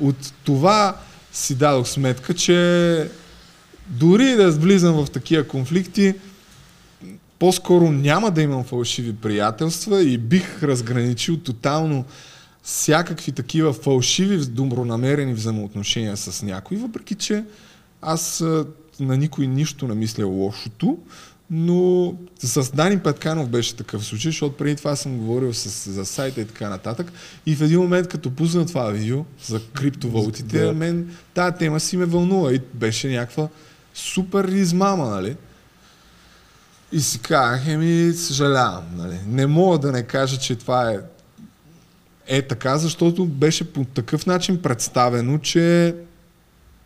От 0.00 0.32
това 0.44 0.96
си 1.32 1.54
дадох 1.54 1.88
сметка, 1.88 2.34
че 2.34 3.08
дори 3.86 4.36
да 4.36 4.50
влизам 4.50 5.04
в 5.04 5.10
такива 5.10 5.48
конфликти, 5.48 6.14
по-скоро 7.38 7.92
няма 7.92 8.30
да 8.30 8.42
имам 8.42 8.64
фалшиви 8.64 9.16
приятелства 9.16 10.02
и 10.02 10.18
бих 10.18 10.62
разграничил 10.62 11.36
тотално 11.36 12.04
всякакви 12.62 13.32
такива 13.32 13.72
фалшиви, 13.72 14.46
добронамерени 14.46 15.34
взаимоотношения 15.34 16.16
с 16.16 16.42
някой, 16.42 16.76
въпреки 16.76 17.14
че 17.14 17.44
аз 18.02 18.44
на 19.00 19.16
никой 19.16 19.46
нищо 19.46 19.88
не 19.88 19.94
мисля 19.94 20.26
лошото, 20.26 20.98
но 21.54 22.14
с 22.38 22.70
Дани 22.70 22.98
Петканов 22.98 23.48
беше 23.48 23.76
такъв 23.76 24.04
случай, 24.04 24.28
защото 24.30 24.56
преди 24.56 24.76
това 24.76 24.96
съм 24.96 25.18
говорил 25.18 25.54
с, 25.54 25.90
за 25.90 26.04
сайта 26.04 26.40
и 26.40 26.46
така 26.46 26.68
нататък. 26.68 27.12
И 27.46 27.56
в 27.56 27.62
един 27.62 27.80
момент, 27.80 28.08
като 28.08 28.30
пусна 28.30 28.66
това 28.66 28.90
видео 28.90 29.24
за 29.46 29.60
криптовалутите, 29.72 30.58
Да. 30.58 30.72
мен 30.72 31.16
тази 31.34 31.56
тема 31.56 31.80
си 31.80 31.96
ме 31.96 32.04
вълнува 32.04 32.54
и 32.54 32.60
беше 32.74 33.08
някаква 33.08 33.48
супер 33.94 34.44
измама, 34.44 35.08
нали? 35.08 35.36
И 36.92 37.00
си 37.00 37.18
казах, 37.18 37.68
еми, 37.68 38.12
съжалявам, 38.12 38.84
нали? 38.96 39.18
Не 39.26 39.46
мога 39.46 39.78
да 39.78 39.92
не 39.92 40.02
кажа, 40.02 40.38
че 40.38 40.56
това 40.56 40.90
е 40.90 40.98
е 42.26 42.42
така, 42.42 42.78
защото 42.78 43.26
беше 43.26 43.72
по 43.72 43.84
такъв 43.84 44.26
начин 44.26 44.62
представено, 44.62 45.38
че 45.38 45.94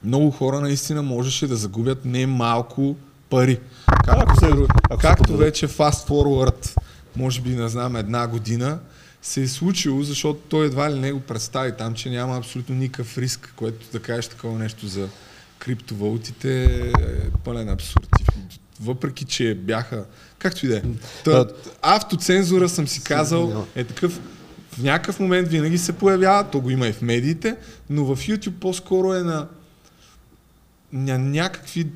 много 0.05 0.31
хора 0.31 0.61
наистина 0.61 1.03
можеше 1.03 1.47
да 1.47 1.57
загубят 1.57 2.05
не 2.05 2.27
малко 2.27 2.97
пари. 3.31 3.61
Както, 4.05 4.23
Ако 4.23 4.35
се- 4.35 4.47
се, 4.47 4.53
ако 4.85 5.01
се 5.01 5.09
както 5.09 5.23
подадат. 5.23 5.40
вече 5.40 5.69
fast 5.69 6.09
forward, 6.09 6.77
може 7.16 7.40
би, 7.40 7.51
не 7.51 7.69
знам, 7.69 7.97
една 7.97 8.27
година, 8.27 8.78
се 9.23 9.43
е 9.43 9.48
случило, 9.48 10.03
защото 10.03 10.40
той 10.40 10.66
едва 10.66 10.90
ли 10.90 10.98
не 10.98 11.12
го 11.12 11.20
представи 11.20 11.73
там, 11.73 11.94
че 11.94 12.11
няма 12.11 12.36
абсолютно 12.36 12.74
никакъв 12.74 13.19
риск, 13.19 13.53
което 13.57 13.86
да 13.93 14.01
кажеш 14.01 14.27
такова 14.28 14.59
нещо 14.59 14.86
за 14.86 15.09
криптовалутите 15.59 16.65
е 16.65 16.93
пълен 17.44 17.69
абсурд. 17.69 18.09
Въпреки, 18.81 19.24
че 19.24 19.55
бяха, 19.55 20.05
както 20.39 20.66
и 20.66 20.69
да 20.69 20.77
е. 20.77 20.82
Автоцензура 21.82 22.69
съм 22.69 22.89
си 22.89 23.03
казал 23.03 23.66
е 23.74 23.85
такъв, 23.85 24.20
в 24.73 24.82
някакъв 24.82 25.20
момент 25.20 25.48
винаги 25.48 25.78
се 25.78 25.93
появява, 25.93 26.51
то 26.51 26.61
го 26.61 26.70
има 26.70 26.86
и 26.89 26.93
в 26.93 27.03
медиите, 27.03 27.57
но 27.90 28.05
в 28.05 28.16
YouTube 28.16 28.51
по-скоро 28.53 29.15
е 29.15 29.23
на, 29.23 29.47
на 30.93 31.19
някакви 31.19 31.86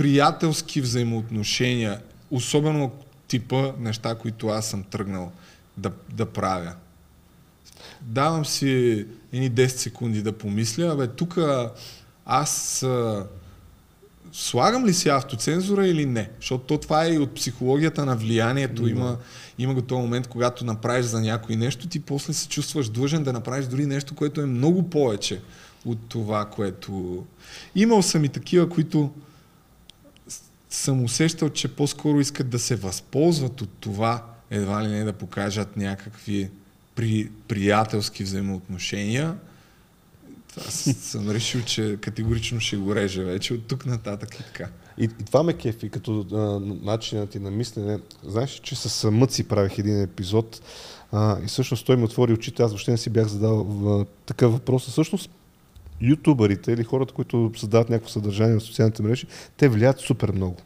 приятелски 0.00 0.80
взаимоотношения, 0.80 2.00
особено 2.30 2.90
типа 3.28 3.72
неща, 3.78 4.14
които 4.14 4.48
аз 4.48 4.66
съм 4.66 4.82
тръгнал 4.82 5.32
да, 5.76 5.90
да 6.12 6.26
правя. 6.26 6.72
Давам 8.00 8.46
си 8.46 8.68
едни 9.32 9.52
10 9.52 9.66
секунди 9.66 10.22
да 10.22 10.32
помисля, 10.32 10.92
абе 10.92 11.06
тук 11.06 11.38
аз 12.26 12.82
а, 12.82 13.26
слагам 14.32 14.86
ли 14.86 14.94
си 14.94 15.08
автоцензура 15.08 15.86
или 15.86 16.06
не? 16.06 16.30
Защото 16.40 16.64
то 16.64 16.78
това 16.78 17.04
е 17.04 17.12
и 17.12 17.18
от 17.18 17.34
психологията 17.34 18.06
на 18.06 18.16
влиянието. 18.16 18.88
Има, 18.88 19.16
има 19.58 19.74
го 19.74 19.82
този 19.82 20.02
момент, 20.02 20.26
когато 20.26 20.64
направиш 20.64 21.06
за 21.06 21.20
някой 21.20 21.56
нещо, 21.56 21.88
ти 21.88 22.00
после 22.00 22.32
се 22.32 22.48
чувстваш 22.48 22.88
длъжен 22.88 23.22
да 23.22 23.32
направиш 23.32 23.66
дори 23.66 23.86
нещо, 23.86 24.14
което 24.14 24.40
е 24.40 24.46
много 24.46 24.90
повече 24.90 25.40
от 25.84 25.98
това, 26.08 26.44
което... 26.44 27.24
Имал 27.74 28.02
съм 28.02 28.24
и 28.24 28.28
такива, 28.28 28.68
които 28.68 29.10
съм 30.70 31.04
усещал, 31.04 31.48
че 31.48 31.68
по-скоро 31.68 32.20
искат 32.20 32.48
да 32.48 32.58
се 32.58 32.76
възползват 32.76 33.60
от 33.60 33.70
това, 33.80 34.26
едва 34.50 34.84
ли 34.84 34.88
не 34.88 35.04
да 35.04 35.12
покажат 35.12 35.76
някакви 35.76 36.50
при, 36.94 37.30
приятелски 37.48 38.22
взаимоотношения. 38.22 39.36
Това 40.54 40.70
съм 40.70 41.30
решил, 41.30 41.62
че 41.62 41.98
категорично 42.00 42.60
ще 42.60 42.76
го 42.76 42.94
реже 42.94 43.24
вече 43.24 43.54
от 43.54 43.66
тук 43.66 43.86
нататък 43.86 44.34
и 44.34 44.42
така. 44.42 44.68
И, 44.98 45.04
и 45.04 45.24
това 45.24 45.42
ме 45.42 45.52
кефи, 45.52 45.90
като 45.90 46.26
начинът 46.82 47.30
ти 47.30 47.38
на 47.38 47.50
мислене. 47.50 47.98
Знаеш, 48.24 48.60
че 48.62 48.76
с 48.76 49.10
Мъци 49.10 49.48
правих 49.48 49.78
един 49.78 50.02
епизод 50.02 50.62
а, 51.12 51.38
и 51.44 51.46
всъщност 51.46 51.86
той 51.86 51.96
ми 51.96 52.04
отвори 52.04 52.32
очите. 52.32 52.62
Аз 52.62 52.70
въобще 52.70 52.90
не 52.90 52.98
си 52.98 53.10
бях 53.10 53.26
задал 53.26 54.06
такъв 54.26 54.52
въпрос. 54.52 54.86
Всъщност 54.86 55.30
ютубърите 56.00 56.72
или 56.72 56.84
хората, 56.84 57.14
които 57.14 57.52
създават 57.56 57.90
някакво 57.90 58.10
съдържание 58.10 58.58
в 58.58 58.62
социалните 58.62 59.02
мрежи, 59.02 59.26
те 59.56 59.68
влияят 59.68 59.98
супер 59.98 60.32
много 60.32 60.56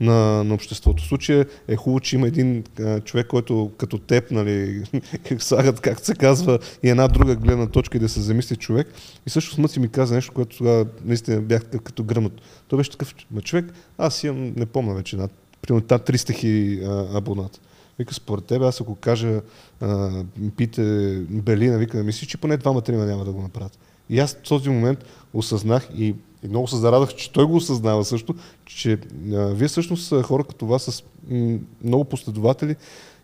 на, 0.00 0.44
на 0.44 0.54
обществото. 0.54 1.02
В 1.02 1.06
случая 1.06 1.46
е 1.68 1.76
хубаво, 1.76 2.00
че 2.00 2.16
има 2.16 2.26
един 2.26 2.64
а, 2.80 3.00
човек, 3.00 3.26
който 3.26 3.72
като 3.78 3.98
теб, 3.98 4.30
нали, 4.30 4.84
как 5.28 5.42
слагат, 5.42 5.80
както 5.80 6.04
се 6.04 6.14
казва, 6.14 6.58
и 6.82 6.88
една 6.88 7.08
друга 7.08 7.36
гледна 7.36 7.66
точка 7.66 7.96
и 7.96 8.00
да 8.00 8.08
се 8.08 8.20
замисли 8.20 8.56
човек. 8.56 8.94
И 9.26 9.30
също 9.30 9.54
смъци 9.54 9.80
ми 9.80 9.88
каза 9.88 10.14
нещо, 10.14 10.32
което 10.32 10.56
тогава 10.56 10.86
наистина 11.04 11.40
бях 11.40 11.62
като 11.84 12.04
гръмът. 12.04 12.32
Той 12.68 12.76
беше 12.76 12.90
такъв 12.90 13.14
ма 13.30 13.40
човек, 13.40 13.72
аз 13.98 14.24
имам, 14.24 14.52
не 14.56 14.66
помня 14.66 14.94
вече, 14.94 15.16
над, 15.16 15.30
примерно 15.62 15.86
300 15.86 16.34
хиляди 16.34 16.80
абоната. 17.14 17.60
Вика, 17.98 18.14
според 18.14 18.44
тебе, 18.44 18.64
аз 18.64 18.80
ако 18.80 18.94
кажа, 18.94 19.40
а, 19.80 20.10
пите 20.56 20.82
Белина, 21.30 21.78
вика, 21.78 22.04
мислиш, 22.04 22.28
че 22.28 22.38
поне 22.38 22.56
двама-трима 22.56 23.04
няма 23.04 23.24
да 23.24 23.32
го 23.32 23.42
направят. 23.42 23.78
И 24.10 24.18
аз 24.18 24.34
в 24.34 24.42
този 24.42 24.68
момент 24.68 25.04
осъзнах 25.34 25.88
и 25.96 26.14
и 26.44 26.48
много 26.48 26.68
се 26.68 26.76
зарадах, 26.76 27.14
че 27.14 27.32
той 27.32 27.44
го 27.44 27.56
осъзнава 27.56 28.04
също, 28.04 28.34
че 28.66 28.92
а, 28.92 29.46
вие 29.46 29.68
всъщност 29.68 30.22
хора 30.22 30.44
като 30.44 30.66
вас 30.66 30.82
с 30.82 31.02
м, 31.30 31.58
много 31.84 32.04
последователи, 32.04 32.76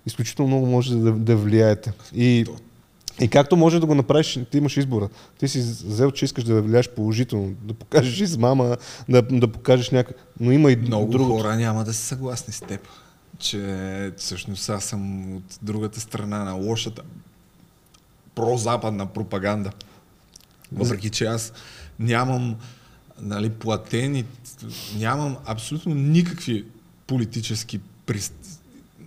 изключително 0.06 0.48
много 0.48 0.66
може 0.66 0.96
да, 0.96 1.12
да 1.12 1.36
влияете. 1.36 1.92
И, 2.14 2.46
и 3.20 3.28
както 3.28 3.56
може 3.56 3.80
да 3.80 3.86
го 3.86 3.94
направиш, 3.94 4.38
ти 4.50 4.58
имаш 4.58 4.76
избора. 4.76 5.08
Ти 5.38 5.48
си 5.48 5.58
взел, 5.58 6.10
че 6.10 6.24
искаш 6.24 6.44
да 6.44 6.62
влияеш 6.62 6.88
положително, 6.88 7.54
да 7.62 7.74
покажеш 7.74 8.20
измама, 8.20 8.76
да, 9.08 9.22
да 9.22 9.48
покажеш 9.48 9.90
някак. 9.90 10.16
Но 10.40 10.52
има 10.52 10.72
и 10.72 10.76
Много 10.76 11.10
другото. 11.10 11.36
хора 11.36 11.56
няма 11.56 11.84
да 11.84 11.94
са 11.94 12.06
съгласни 12.06 12.52
с 12.52 12.60
теб, 12.60 12.88
че 13.38 14.12
всъщност 14.16 14.68
аз 14.68 14.84
съм 14.84 15.34
от 15.36 15.58
другата 15.62 16.00
страна 16.00 16.44
на 16.44 16.52
лошата 16.52 17.02
прозападна 18.34 19.06
пропаганда. 19.06 19.70
Въпреки, 20.74 21.10
че 21.10 21.24
аз 21.24 21.52
нямам 21.98 22.56
нали, 23.20 23.50
платени, 23.50 24.24
нямам 24.98 25.36
абсолютно 25.46 25.94
никакви 25.94 26.64
политически 27.06 27.80
прист... 28.06 28.34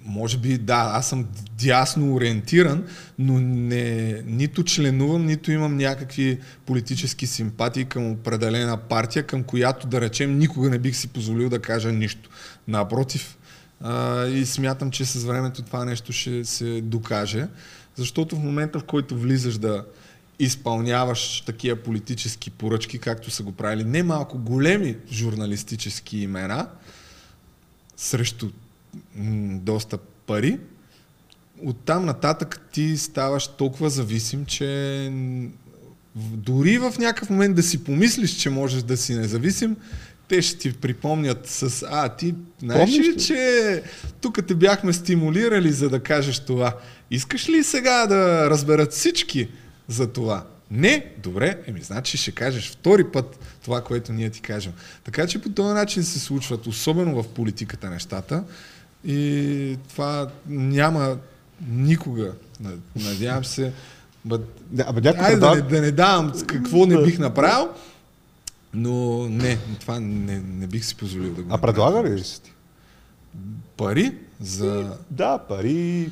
Може 0.07 0.37
би 0.37 0.57
да, 0.57 0.91
аз 0.93 1.09
съм 1.09 1.25
дясно 1.57 2.13
ориентиран, 2.13 2.83
но 3.19 3.39
не, 3.39 4.21
нито 4.25 4.63
членувам, 4.63 5.25
нито 5.25 5.51
имам 5.51 5.77
някакви 5.77 6.39
политически 6.65 7.27
симпатии 7.27 7.85
към 7.85 8.11
определена 8.11 8.77
партия, 8.77 9.23
към 9.23 9.43
която 9.43 9.87
да 9.87 10.01
речем 10.01 10.37
никога 10.37 10.69
не 10.69 10.79
бих 10.79 10.95
си 10.95 11.07
позволил 11.07 11.49
да 11.49 11.59
кажа 11.59 11.91
нищо. 11.91 12.29
Напротив, 12.67 13.37
а, 13.81 14.25
и 14.25 14.45
смятам, 14.45 14.91
че 14.91 15.05
с 15.05 15.23
времето 15.23 15.61
това 15.61 15.85
нещо 15.85 16.11
ще 16.13 16.45
се 16.45 16.81
докаже, 16.81 17.47
защото 17.95 18.35
в 18.35 18.43
момента, 18.43 18.79
в 18.79 18.83
който 18.83 19.17
влизаш 19.17 19.57
да, 19.57 19.85
изпълняваш 20.39 21.41
такива 21.41 21.75
политически 21.75 22.49
поръчки, 22.49 22.99
както 22.99 23.31
са 23.31 23.43
го 23.43 23.51
правили 23.51 23.83
немалко 23.83 24.37
големи 24.37 24.95
журналистически 25.11 26.17
имена, 26.17 26.67
срещу 27.97 28.49
м- 29.15 29.59
доста 29.59 29.97
пари, 29.97 30.59
оттам 31.63 32.05
нататък 32.05 32.67
ти 32.71 32.97
ставаш 32.97 33.47
толкова 33.47 33.89
зависим, 33.89 34.45
че 34.45 35.11
дори 36.15 36.77
в 36.77 36.93
някакъв 36.99 37.29
момент 37.29 37.55
да 37.55 37.63
си 37.63 37.83
помислиш, 37.83 38.31
че 38.31 38.49
можеш 38.49 38.83
да 38.83 38.97
си 38.97 39.15
независим, 39.15 39.75
те 40.27 40.41
ще 40.41 40.57
ти 40.57 40.73
припомнят 40.73 41.47
с 41.47 41.85
А, 41.89 42.09
ти 42.09 42.35
знаеш 42.59 42.89
ли, 42.89 43.17
че 43.17 43.83
тук 44.21 44.47
те 44.47 44.55
бяхме 44.55 44.93
стимулирали 44.93 45.71
за 45.71 45.89
да 45.89 45.99
кажеш 45.99 46.39
това. 46.39 46.77
Искаш 47.11 47.49
ли 47.49 47.63
сега 47.63 48.07
да 48.07 48.49
разберат 48.49 48.93
всички, 48.93 49.47
за 49.87 50.13
това. 50.13 50.45
Не, 50.71 51.11
добре, 51.23 51.57
еми 51.67 51.81
значи 51.81 52.17
ще 52.17 52.31
кажеш 52.31 52.71
втори 52.71 53.03
път 53.11 53.39
това, 53.63 53.81
което 53.81 54.13
ние 54.13 54.29
ти 54.29 54.41
кажем. 54.41 54.73
Така 55.03 55.27
че 55.27 55.41
по 55.41 55.49
този 55.49 55.73
начин 55.73 56.03
се 56.03 56.19
случват, 56.19 56.67
особено 56.67 57.23
в 57.23 57.27
политиката 57.27 57.89
нещата. 57.89 58.43
И 59.05 59.77
това 59.89 60.29
няма 60.47 61.17
никога. 61.67 62.33
Надявам 62.95 63.45
се. 63.45 63.73
Бъд... 64.25 64.61
Абе, 64.79 65.01
някой 65.01 65.25
Айде 65.25 65.39
да, 65.39 65.49
да, 65.49 65.55
не, 65.55 65.61
да 65.61 65.81
не 65.81 65.91
давам 65.91 66.33
какво 66.47 66.85
не 66.85 67.03
бих 67.03 67.19
направил, 67.19 67.69
но 68.73 69.27
не, 69.29 69.57
това 69.79 69.99
не, 69.99 70.39
не 70.39 70.67
бих 70.67 70.85
си 70.85 70.95
позволил 70.95 71.33
да 71.33 71.43
го 71.43 71.53
А 71.53 71.57
предлага 71.57 72.09
ли 72.09 72.23
си 72.23 72.41
ти? 72.41 72.53
Пари 73.77 74.17
за... 74.41 74.97
Да, 75.11 75.37
пари, 75.37 76.11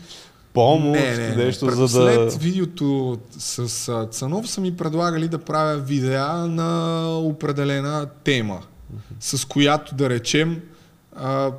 помощ, 0.53 1.01
не, 1.01 1.29
не, 1.29 1.35
нещо, 1.35 1.65
не. 1.65 1.71
за 1.71 1.87
След 1.87 2.29
да... 2.29 2.37
видеото 2.37 3.17
с 3.37 3.89
а, 3.89 4.07
Цанов 4.07 4.49
са 4.49 4.61
ми 4.61 4.77
предлагали 4.77 5.27
да 5.27 5.37
правя 5.37 5.77
видеа 5.77 6.33
на 6.33 7.07
определена 7.17 8.07
тема, 8.23 8.59
mm-hmm. 8.59 9.15
с 9.19 9.45
която 9.45 9.95
да 9.95 10.09
речем 10.09 10.61
а, 11.15 11.51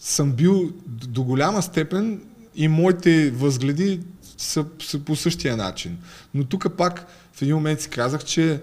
съм 0.00 0.32
бил 0.32 0.70
до 0.86 1.22
голяма 1.22 1.62
степен 1.62 2.20
и 2.54 2.68
моите 2.68 3.30
възгледи 3.30 4.00
са, 4.38 4.64
са 4.82 4.98
по 4.98 5.16
същия 5.16 5.56
начин. 5.56 5.98
Но 6.34 6.44
тук 6.44 6.76
пак 6.76 7.06
в 7.32 7.42
един 7.42 7.54
момент 7.54 7.80
си 7.80 7.90
казах, 7.90 8.24
че 8.24 8.60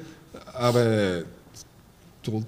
абе, 0.53 1.23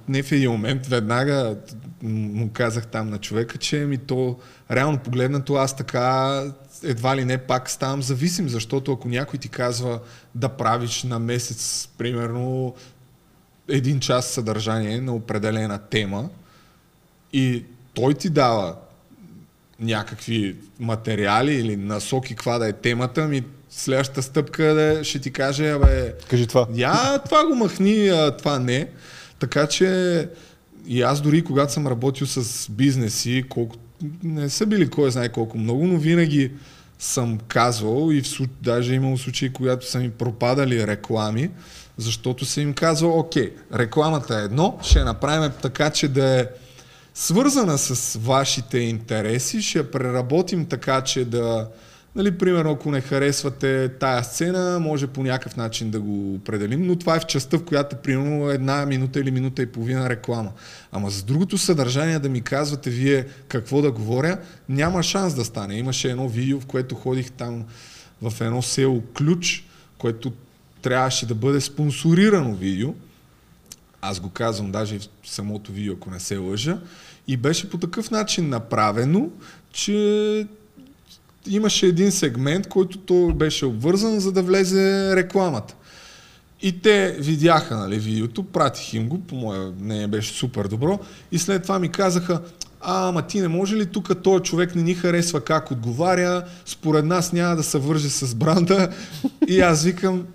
не 0.08 0.24
в 0.24 0.32
един 0.32 0.52
момент, 0.52 0.88
веднага 0.88 1.58
му 2.04 2.50
казах 2.54 2.88
там 2.88 3.10
на 3.10 3.18
човека, 3.18 3.58
че 3.58 3.78
ми 3.78 3.98
то 3.98 4.38
реално 4.72 5.00
погледнато 5.00 5.54
аз 5.54 5.76
така 5.76 6.44
едва 6.84 7.16
ли 7.16 7.26
не 7.26 7.38
пак 7.38 7.70
ставам 7.70 8.02
зависим, 8.02 8.50
защото 8.50 8.92
ако 8.92 9.08
някой 9.08 9.40
ти 9.40 9.50
казва 9.50 10.00
да 10.36 10.50
правиш 10.50 11.04
на 11.04 11.20
месец, 11.20 11.90
примерно, 11.98 12.76
един 13.70 14.00
час 14.00 14.26
съдържание 14.26 15.02
на 15.02 15.16
определена 15.16 15.80
тема 15.80 16.30
и 17.34 17.64
той 17.94 18.14
ти 18.14 18.30
дава 18.30 18.76
някакви 19.80 20.56
материали 20.80 21.54
или 21.54 21.78
насоки, 21.78 22.36
каква 22.36 22.58
да 22.58 22.68
е 22.68 22.74
темата, 22.74 23.28
ми 23.28 23.44
следващата 23.70 24.22
стъпка 24.22 24.64
да 24.64 25.04
ще 25.04 25.20
ти 25.20 25.32
каже, 25.32 25.72
абе, 25.72 26.14
Кажи 26.30 26.48
това. 26.48 26.68
Я 26.74 27.20
това 27.26 27.46
го 27.46 27.56
махни, 27.56 28.08
а 28.08 28.38
това 28.38 28.60
не. 28.60 28.88
Така 29.40 29.68
че 29.68 30.30
и 30.88 31.02
аз 31.02 31.22
дори 31.22 31.44
когато 31.44 31.74
съм 31.74 31.88
работил 31.88 32.28
с 32.28 32.72
бизнеси, 32.72 33.44
колко 33.50 33.76
не 34.24 34.50
са 34.50 34.66
били 34.66 34.90
кой 34.90 35.12
знае 35.12 35.30
колко 35.30 35.58
много, 35.58 35.88
но 35.88 35.98
винаги 35.98 36.52
съм 37.00 37.40
казвал 37.48 38.12
и 38.12 38.22
в, 38.22 38.42
даже 38.62 38.94
имал 38.94 39.18
случаи, 39.18 39.54
когато 39.54 39.90
са 39.90 40.00
ми 40.00 40.12
пропадали 40.12 40.88
реклами, 40.88 41.50
защото 41.98 42.46
съм 42.46 42.64
им 42.64 42.74
казвал, 42.74 43.20
окей, 43.20 43.54
рекламата 43.74 44.40
е 44.40 44.44
едно, 44.44 44.80
ще 44.84 45.04
направим 45.04 45.52
така, 45.62 45.90
че 45.90 46.08
да 46.08 46.40
е 46.40 46.46
свързана 47.14 47.78
с 47.78 48.20
вашите 48.20 48.78
интереси, 48.78 49.62
ще 49.62 49.78
я 49.78 49.92
преработим 49.92 50.66
така, 50.66 51.02
че 51.02 51.26
да, 51.26 51.68
Нали, 52.18 52.38
примерно, 52.38 52.72
ако 52.72 52.92
не 52.92 53.02
харесвате 53.02 53.90
тая 54.00 54.24
сцена, 54.24 54.80
може 54.80 55.08
по 55.08 55.24
някакъв 55.24 55.58
начин 55.58 55.90
да 55.90 56.00
го 56.00 56.34
определим, 56.34 56.88
но 56.88 56.96
това 56.96 57.16
е 57.16 57.20
в 57.20 57.26
частта, 57.26 57.58
в 57.58 57.66
която 57.66 57.96
примерно 57.96 58.50
една 58.50 58.86
минута 58.86 59.20
или 59.20 59.32
минута 59.32 59.62
и 59.62 59.72
половина 59.72 60.10
реклама. 60.10 60.52
Ама 60.92 61.10
за 61.10 61.24
другото 61.24 61.58
съдържание 61.58 62.20
да 62.20 62.30
ми 62.30 62.42
казвате 62.42 62.90
вие 62.90 63.26
какво 63.48 63.82
да 63.82 63.92
говоря, 63.92 64.40
няма 64.70 65.04
шанс 65.04 65.36
да 65.36 65.46
стане. 65.46 65.78
Имаше 65.78 66.12
едно 66.12 66.30
видео, 66.30 66.60
в 66.60 66.66
което 66.66 66.96
ходих 66.96 67.32
там 67.32 67.66
в 68.22 68.42
едно 68.42 68.62
село 68.62 69.04
Ключ, 69.18 69.66
което 69.98 70.34
трябваше 70.82 71.26
да 71.26 71.36
бъде 71.36 71.62
спонсорирано 71.62 72.56
видео. 72.56 72.94
Аз 74.02 74.20
го 74.20 74.30
казвам 74.30 74.72
даже 74.72 75.00
в 75.00 75.08
самото 75.24 75.72
видео, 75.72 75.94
ако 75.94 76.10
не 76.10 76.20
се 76.20 76.38
лъжа. 76.38 76.80
И 77.28 77.38
беше 77.38 77.70
по 77.70 77.78
такъв 77.78 78.12
начин 78.12 78.50
направено, 78.50 79.30
че 79.72 80.48
имаше 81.50 81.86
един 81.86 82.12
сегмент, 82.12 82.68
който 82.68 82.98
то 82.98 83.34
беше 83.36 83.66
обвързан, 83.66 84.20
за 84.20 84.32
да 84.32 84.42
влезе 84.42 85.16
рекламата. 85.16 85.76
И 86.62 86.82
те 86.82 87.18
видяха 87.20 87.78
нали, 87.78 88.00
видеото, 88.00 88.44
пратих 88.44 88.94
им 88.94 89.10
го, 89.10 89.20
по 89.20 89.36
моя 89.36 89.74
не 89.82 90.08
беше 90.08 90.34
супер 90.34 90.68
добро, 90.68 91.00
и 91.32 91.40
след 91.40 91.64
това 91.64 91.80
ми 91.80 91.90
казаха, 91.90 92.42
а, 92.82 93.08
ама 93.10 93.22
ти 93.22 93.42
не 93.42 93.48
може 93.48 93.76
ли 93.76 93.86
тук 93.86 94.24
този 94.24 94.44
човек 94.44 94.76
не 94.76 94.84
ни 94.84 94.94
харесва 94.94 95.42
как 95.42 95.72
отговаря, 95.72 96.44
според 96.66 97.06
нас 97.06 97.34
няма 97.34 97.56
да 97.56 97.64
се 97.64 97.78
върже 97.78 98.10
с 98.10 98.36
бранда. 98.36 98.90
И 99.48 99.62
аз 99.62 99.84
викам, 99.84 100.26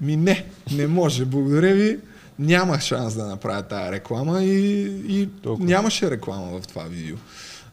ми 0.00 0.16
не, 0.16 0.46
не 0.72 0.86
може, 0.86 1.24
благодаря 1.24 1.74
ви, 1.74 1.98
няма 2.38 2.80
шанс 2.80 3.14
да 3.14 3.26
направя 3.26 3.62
тая 3.62 3.92
реклама 3.92 4.44
и, 4.44 4.82
и 5.08 5.28
нямаше 5.58 6.10
реклама 6.10 6.60
в 6.60 6.66
това 6.66 6.82
видео. 6.82 7.16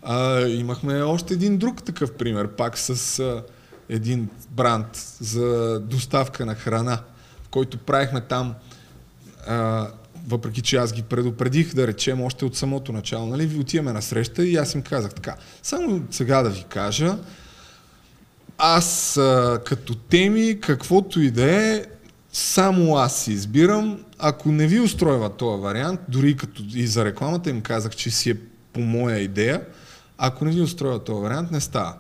А, 0.02 0.42
имахме 0.48 1.02
още 1.02 1.34
един 1.34 1.58
друг 1.58 1.84
такъв 1.84 2.14
пример, 2.14 2.48
пак 2.48 2.78
с 2.78 3.20
а, 3.20 3.44
един 3.90 4.30
бранд 4.50 4.88
за 5.20 5.80
доставка 5.80 6.46
на 6.46 6.56
храна, 6.56 7.00
в 7.44 7.50
който 7.50 7.78
правихме 7.78 8.22
там 8.22 8.56
а, 9.48 9.88
въпреки 10.28 10.62
че 10.62 10.78
аз 10.78 10.94
ги 10.94 11.02
предупредих, 11.02 11.74
да 11.74 11.88
речем, 11.88 12.22
още 12.22 12.46
от 12.46 12.58
самото 12.58 12.92
начало, 12.92 13.26
нали, 13.26 13.46
ви 13.46 13.60
отиваме 13.60 13.94
на 13.94 14.02
среща 14.02 14.46
и 14.46 14.56
аз 14.56 14.74
им 14.74 14.82
казах 14.82 15.14
така, 15.14 15.36
само 15.64 16.04
сега 16.12 16.42
да 16.42 16.50
ви 16.50 16.66
кажа, 16.70 17.18
аз 18.58 19.18
а, 19.18 19.60
като 19.66 19.96
теми, 19.96 20.60
каквото 20.62 21.22
и 21.22 21.32
да 21.32 21.76
е, 21.76 21.86
само 22.34 22.98
аз 22.98 23.24
си 23.24 23.32
избирам. 23.32 24.04
Ако 24.20 24.52
не 24.52 24.68
ви 24.68 24.80
устройва 24.80 25.30
този 25.30 25.62
вариант, 25.62 26.00
дори 26.10 26.38
като 26.38 26.64
и 26.74 26.88
за 26.88 27.06
рекламата 27.06 27.50
им 27.50 27.62
казах, 27.62 27.96
че 27.96 28.12
си 28.12 28.30
е 28.30 28.38
по 28.74 28.80
моя 28.80 29.20
идея, 29.20 29.62
ако 30.24 30.46
не 30.46 30.52
ви 30.52 30.62
устроя 30.62 31.00
този 31.00 31.22
вариант, 31.22 31.52
не 31.52 31.60
става. 31.60 31.94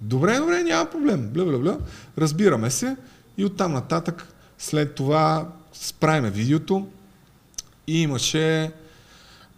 Добре, 0.00 0.38
добре, 0.38 0.62
няма 0.62 0.90
проблем. 0.90 1.28
Бля, 1.32 1.44
бля, 1.44 1.58
бля. 1.58 1.78
Разбираме 2.18 2.70
се 2.70 2.96
и 3.38 3.44
оттам 3.44 3.72
нататък 3.72 4.26
след 4.58 4.94
това 4.94 5.48
справиме 5.72 6.30
видеото 6.30 6.86
и 7.86 8.02
имаше 8.02 8.72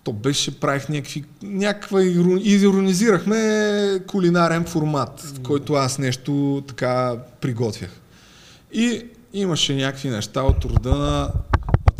то 0.05 0.12
беше, 0.12 0.61
правих 0.61 0.89
някакви, 0.89 1.24
някаква, 1.43 2.03
иронизирахме 2.03 4.01
кулинарен 4.07 4.65
формат, 4.65 5.20
в 5.20 5.43
който 5.43 5.74
аз 5.74 5.98
нещо 5.98 6.62
така 6.69 7.16
приготвях. 7.40 7.90
И 8.73 9.05
имаше 9.32 9.74
някакви 9.74 10.09
неща 10.09 10.43
от 10.43 10.65
рода 10.65 10.94
на 10.94 11.31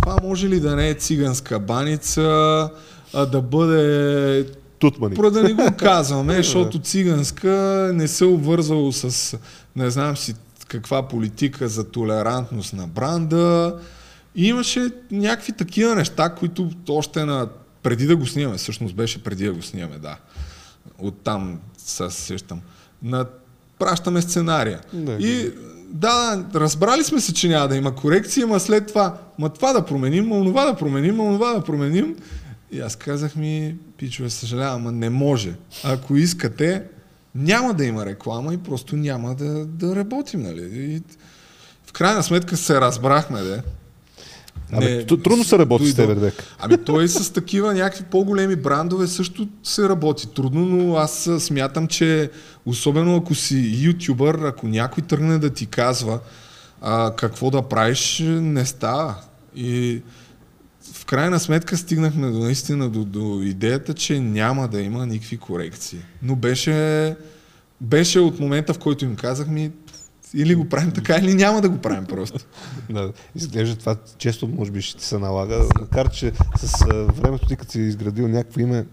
това 0.03 0.17
може 0.23 0.49
ли 0.49 0.61
да 0.61 0.77
не 0.77 0.89
е 0.89 0.95
циганска 0.95 1.59
баница, 1.59 2.71
а 3.15 3.27
да 3.27 3.41
бъде 3.41 4.47
Тутмани. 4.79 5.15
Про 5.15 5.31
да 5.31 5.43
не 5.43 5.53
го 5.53 5.69
казваме, 5.79 6.37
защото 6.37 6.79
циганска 6.79 7.91
не 7.95 8.09
се 8.09 8.25
обвързало 8.25 8.93
с 8.93 9.39
не 9.77 9.91
знам 9.91 10.17
си 10.17 10.35
каква 10.69 11.09
политика 11.09 11.69
за 11.69 11.91
толерантност 11.91 12.73
на 12.73 12.87
бранда. 12.87 13.79
И 14.35 14.49
имаше 14.49 14.91
някакви 15.11 15.53
такива 15.53 15.95
неща, 15.95 16.29
които 16.29 16.71
още 16.89 17.25
на 17.25 17.49
преди 17.83 18.07
да 18.07 18.17
го 18.17 18.27
снимаме, 18.27 18.59
всъщност 18.59 18.95
беше 18.95 19.25
преди 19.25 19.47
да 19.47 19.53
го 19.53 19.63
снимаме, 19.63 19.99
да. 19.99 20.17
Оттам 20.99 21.59
се 21.79 22.11
сещам. 22.11 22.61
На, 23.03 23.27
пращаме 23.79 24.23
сценария. 24.23 24.81
Не, 24.93 25.13
и 25.13 25.51
да, 25.89 26.45
разбрали 26.55 27.05
сме 27.05 27.21
се, 27.21 27.35
че 27.35 27.49
няма 27.49 27.69
да 27.69 27.77
има 27.77 27.95
корекции, 27.95 28.43
ама 28.43 28.61
след 28.61 28.87
това, 28.87 29.19
ма 29.39 29.49
това 29.49 29.73
да 29.73 29.85
променим, 29.85 30.29
ма 30.29 30.35
онова 30.35 30.65
да 30.65 30.77
променим, 30.77 31.17
ма 31.17 31.25
онова 31.25 31.53
да 31.53 31.61
променим. 31.61 32.17
И 32.73 32.81
аз 32.81 32.97
казах 32.97 33.37
ми, 33.37 33.77
пичове, 33.99 34.31
съжалявам, 34.31 34.81
ама 34.83 34.93
не 34.93 35.11
може. 35.11 35.55
Ако 35.85 36.17
искате, 36.17 36.83
няма 37.35 37.75
да 37.75 37.85
има 37.85 38.07
реклама 38.07 38.55
и 38.55 38.59
просто 38.59 38.97
няма 38.97 39.35
да, 39.35 39.67
да 39.67 39.97
работим, 39.97 40.43
нали? 40.43 40.63
И 40.75 41.03
в 41.87 41.93
крайна 41.93 42.23
сметка 42.23 42.57
се 42.57 42.81
разбрахме, 42.81 43.43
де. 43.43 43.63
Абе, 44.73 44.97
не, 44.97 45.07
трудно 45.07 45.45
се 45.45 45.59
работи 45.59 45.87
с 45.87 45.95
тебе, 45.95 46.15
Ребек. 46.15 46.45
Ами 46.59 46.85
той 46.85 47.09
с 47.09 47.33
такива 47.33 47.75
някакви 47.75 48.05
по-големи 48.05 48.57
брандове 48.57 49.07
също 49.07 49.49
се 49.63 49.89
работи 49.89 50.29
трудно, 50.29 50.67
но 50.67 50.97
аз 50.97 51.31
смятам, 51.39 51.87
че 51.87 52.31
особено 52.67 53.17
ако 53.17 53.35
си 53.35 53.79
ютубър, 53.83 54.35
ако 54.35 54.69
някой 54.69 55.05
тръгне 55.05 55.39
да 55.39 55.51
ти 55.51 55.67
казва 55.67 56.19
а, 56.81 57.13
какво 57.17 57.51
да 57.51 57.63
правиш, 57.63 58.23
не 58.27 58.67
става. 58.67 59.15
И 59.57 60.03
в 60.93 61.05
крайна 61.05 61.41
сметка 61.41 61.77
стигнахме 61.77 62.31
до, 62.31 62.39
наистина 62.39 62.89
до, 62.89 63.05
до 63.05 63.41
идеята, 63.43 63.95
че 63.95 64.21
няма 64.21 64.69
да 64.69 64.81
има 64.81 65.07
никакви 65.07 65.37
корекции. 65.37 65.99
Но 66.23 66.37
беше, 66.37 67.17
беше 67.81 68.21
от 68.21 68.41
момента, 68.41 68.75
в 68.75 68.79
който 68.79 69.05
им 69.05 69.17
казах 69.17 69.49
ми, 69.49 69.71
или 70.35 70.55
го 70.55 70.69
правим 70.69 70.91
така, 70.91 71.17
или 71.17 71.35
няма 71.35 71.61
да 71.61 71.69
го 71.69 71.79
правим 71.79 72.05
просто. 72.05 72.39
да, 72.91 73.13
изглежда 73.35 73.77
това 73.77 73.97
често 74.19 74.49
може 74.49 74.71
би 74.71 74.83
ще 74.83 74.99
ти 74.99 75.05
се 75.05 75.19
налага, 75.19 75.69
макар 75.81 76.11
че 76.11 76.33
с 76.57 76.85
времето 77.15 77.47
ти 77.47 77.57
като 77.57 77.73
си 77.73 77.81
изградил 77.81 78.29
някакво 78.29 78.61
име, 78.61 78.85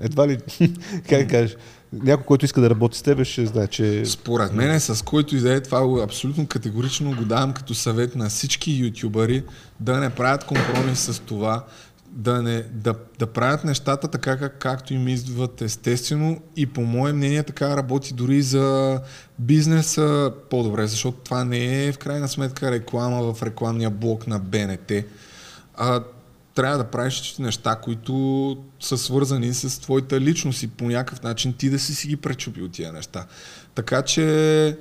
едва 0.00 0.28
ли, 0.28 0.38
как 1.08 1.30
кажеш, 1.30 1.56
някой, 1.92 2.24
който 2.24 2.44
иска 2.44 2.60
да 2.60 2.70
работи 2.70 2.98
с 2.98 3.02
теб, 3.02 3.24
ще 3.24 3.46
знае, 3.46 3.66
че... 3.66 4.06
Според 4.06 4.52
мен, 4.52 4.80
с 4.80 5.04
който 5.04 5.36
и 5.36 5.40
да 5.40 5.54
е, 5.54 5.60
това 5.60 6.02
абсолютно 6.04 6.46
категорично 6.46 7.16
го 7.16 7.24
давам 7.24 7.52
като 7.52 7.74
съвет 7.74 8.16
на 8.16 8.28
всички 8.28 8.72
ютубъри 8.72 9.44
да 9.80 10.00
не 10.00 10.10
правят 10.10 10.44
компромис 10.44 10.98
с 10.98 11.18
това, 11.18 11.64
да, 12.12 12.42
не, 12.42 12.62
да, 12.72 12.94
да 13.18 13.26
правят 13.26 13.64
нещата 13.64 14.08
така, 14.08 14.38
как, 14.38 14.58
както 14.58 14.94
им 14.94 15.08
идват 15.08 15.62
естествено 15.62 16.40
и 16.56 16.66
по 16.66 16.80
мое 16.80 17.12
мнение 17.12 17.42
така 17.42 17.76
работи 17.76 18.14
дори 18.14 18.42
за 18.42 19.00
бизнеса 19.38 20.32
по-добре, 20.50 20.86
защото 20.86 21.18
това 21.18 21.44
не 21.44 21.86
е 21.86 21.92
в 21.92 21.98
крайна 21.98 22.28
сметка 22.28 22.70
реклама 22.70 23.32
в 23.32 23.42
рекламния 23.42 23.90
блок 23.90 24.26
на 24.26 24.38
БНТ. 24.38 24.92
А, 25.74 26.00
трябва 26.60 26.78
да 26.78 26.84
правиш 26.84 27.34
неща, 27.38 27.76
които 27.76 28.56
са 28.80 28.98
свързани 28.98 29.54
с 29.54 29.80
твоята 29.80 30.20
личност 30.20 30.62
и 30.62 30.68
по 30.68 30.84
някакъв 30.84 31.22
начин 31.22 31.52
ти 31.52 31.70
да 31.70 31.78
си 31.78 31.94
си 31.94 32.08
ги 32.08 32.16
пречупил 32.16 32.68
тия 32.68 32.92
неща. 32.92 33.26
Така 33.74 34.02
че 34.02 34.78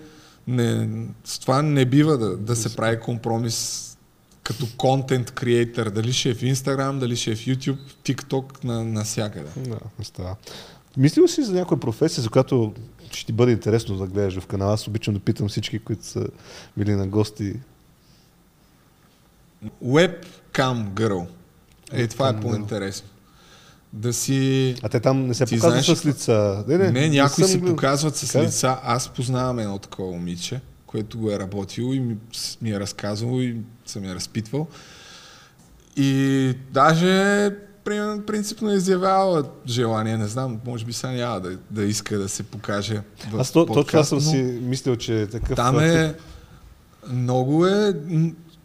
не, 0.47 0.89
с 1.23 1.39
това 1.39 1.61
не 1.61 1.85
бива 1.85 2.18
да, 2.18 2.38
да 2.38 2.56
се 2.56 2.76
прави 2.76 2.99
компромис 2.99 3.85
като 4.43 4.68
контент 4.77 5.31
креатор, 5.31 5.89
дали 5.89 6.14
ще 6.14 6.30
е 6.30 6.34
в 6.34 6.41
Instagram, 6.41 6.97
дали 6.97 7.15
ще 7.15 7.31
е 7.31 7.35
в 7.35 7.39
YouTube, 7.39 7.80
TikTok, 8.03 8.64
на, 8.64 8.84
навсякъде. 8.84 9.49
Да, 9.57 9.80
не 9.99 10.06
става. 10.06 10.35
Мислил 10.97 11.27
си 11.27 11.43
за 11.43 11.53
някоя 11.53 11.80
професия, 11.80 12.23
за 12.23 12.30
която 12.30 12.73
ще 13.11 13.26
ти 13.26 13.31
бъде 13.31 13.51
интересно 13.51 13.97
да 13.97 14.07
гледаш 14.07 14.39
в 14.39 14.47
канала? 14.47 14.73
Аз 14.73 14.88
обичам 14.88 15.14
да 15.14 15.19
питам 15.19 15.49
всички, 15.49 15.80
които 15.80 16.06
са 16.06 16.27
били 16.77 16.91
на 16.91 17.07
гости. 17.07 17.53
Webcam 19.84 20.93
girl. 20.93 21.27
Е, 21.91 22.07
това 22.07 22.29
е 22.29 22.39
по-интересно. 22.39 23.09
Да 23.93 24.13
си... 24.13 24.75
А 24.83 24.89
те 24.89 24.99
там 24.99 25.27
не 25.27 25.33
се 25.33 25.45
показват 25.45 25.97
с 25.97 26.05
лица? 26.05 26.63
Не, 26.67 26.77
не, 26.77 26.91
не 26.91 27.09
някои 27.09 27.43
се 27.43 27.61
показват 27.61 28.15
с 28.15 28.31
така? 28.31 28.45
лица. 28.45 28.77
Аз 28.83 29.09
познавам 29.09 29.59
едно 29.59 29.77
такова 29.77 30.11
момиче, 30.11 30.61
което 30.85 31.19
го 31.19 31.31
е 31.31 31.39
работило 31.39 31.93
и 31.93 31.99
ми, 31.99 32.17
ми 32.61 32.71
е 32.71 32.79
разказвало 32.79 33.41
и 33.41 33.57
съм 33.85 34.05
я 34.05 34.15
разпитвал. 34.15 34.67
И 35.97 36.53
даже 36.71 37.49
принципно 38.27 38.71
е 38.71 38.75
изявява 38.75 39.43
желание, 39.67 40.17
не 40.17 40.27
знам, 40.27 40.59
може 40.65 40.85
би 40.85 40.93
сега 40.93 41.13
няма 41.13 41.39
да, 41.39 41.57
да 41.71 41.83
иска 41.83 42.17
да 42.17 42.29
се 42.29 42.43
покаже 42.43 43.01
в 43.31 43.39
Аз 43.39 43.51
то, 43.51 43.65
подкаст, 43.65 43.89
това 43.89 44.03
съм 44.03 44.31
си 44.31 44.59
мислил, 44.61 44.95
че 44.95 45.21
е 45.21 45.27
такъв... 45.27 45.55
Там 45.55 45.79
е, 45.79 46.15
много 47.11 47.65
е 47.65 47.93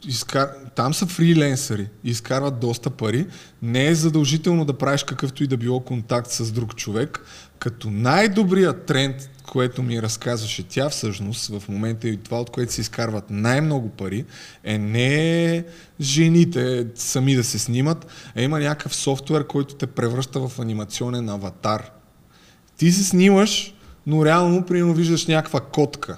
изкар... 0.06 0.48
там 0.74 0.94
са 0.94 1.06
фриленсъри, 1.06 1.88
изкарват 2.04 2.60
доста 2.60 2.90
пари. 2.90 3.26
Не 3.62 3.86
е 3.86 3.94
задължително 3.94 4.64
да 4.64 4.78
правиш 4.78 5.04
какъвто 5.04 5.44
и 5.44 5.46
да 5.46 5.56
било 5.56 5.80
контакт 5.80 6.30
с 6.30 6.52
друг 6.52 6.76
човек. 6.76 7.24
Като 7.58 7.90
най-добрият 7.90 8.86
тренд, 8.86 9.16
което 9.50 9.82
ми 9.82 10.02
разказваше 10.02 10.68
тя 10.68 10.88
всъщност 10.88 11.58
в 11.58 11.68
момента 11.68 12.08
и 12.08 12.16
това, 12.16 12.40
от 12.40 12.50
което 12.50 12.72
се 12.72 12.80
изкарват 12.80 13.24
най-много 13.30 13.88
пари, 13.88 14.24
е 14.64 14.78
не 14.78 15.64
жените 16.00 16.86
сами 16.94 17.34
да 17.34 17.44
се 17.44 17.58
снимат, 17.58 18.06
а 18.36 18.42
има 18.42 18.60
някакъв 18.60 18.94
софтуер, 18.94 19.46
който 19.46 19.74
те 19.74 19.86
превръща 19.86 20.48
в 20.48 20.60
анимационен 20.60 21.28
аватар. 21.28 21.90
Ти 22.76 22.92
се 22.92 23.04
снимаш, 23.04 23.74
но 24.06 24.24
реално, 24.24 24.66
примерно, 24.66 24.94
виждаш 24.94 25.26
някаква 25.26 25.60
котка. 25.60 26.16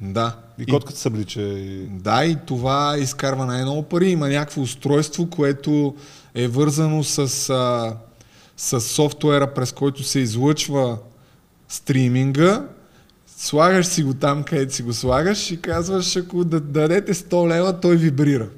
Да. 0.00 0.36
И 0.58 0.66
котката 0.66 0.98
се 0.98 1.08
облича. 1.08 1.42
И... 1.42 1.86
Да, 1.86 2.24
и 2.24 2.36
това 2.46 2.96
изкарва 2.98 3.46
най-много 3.46 3.82
пари. 3.82 4.10
Има 4.10 4.28
някакво 4.28 4.60
устройство, 4.60 5.30
което 5.30 5.94
е 6.34 6.48
вързано 6.48 7.04
с, 7.04 7.50
а, 7.50 7.96
с 8.56 8.80
софтуера, 8.80 9.54
през 9.54 9.72
който 9.72 10.02
се 10.02 10.18
излъчва 10.18 10.98
стриминга. 11.68 12.64
Слагаш 13.36 13.86
си 13.86 14.02
го 14.02 14.14
там, 14.14 14.42
където 14.42 14.74
си 14.74 14.82
го 14.82 14.92
слагаш 14.92 15.50
и 15.50 15.60
казваш, 15.60 16.16
ако 16.16 16.44
да 16.44 16.60
дадете 16.60 17.14
100 17.14 17.48
лева, 17.48 17.80
той 17.80 17.96
вибрира. 17.96 18.48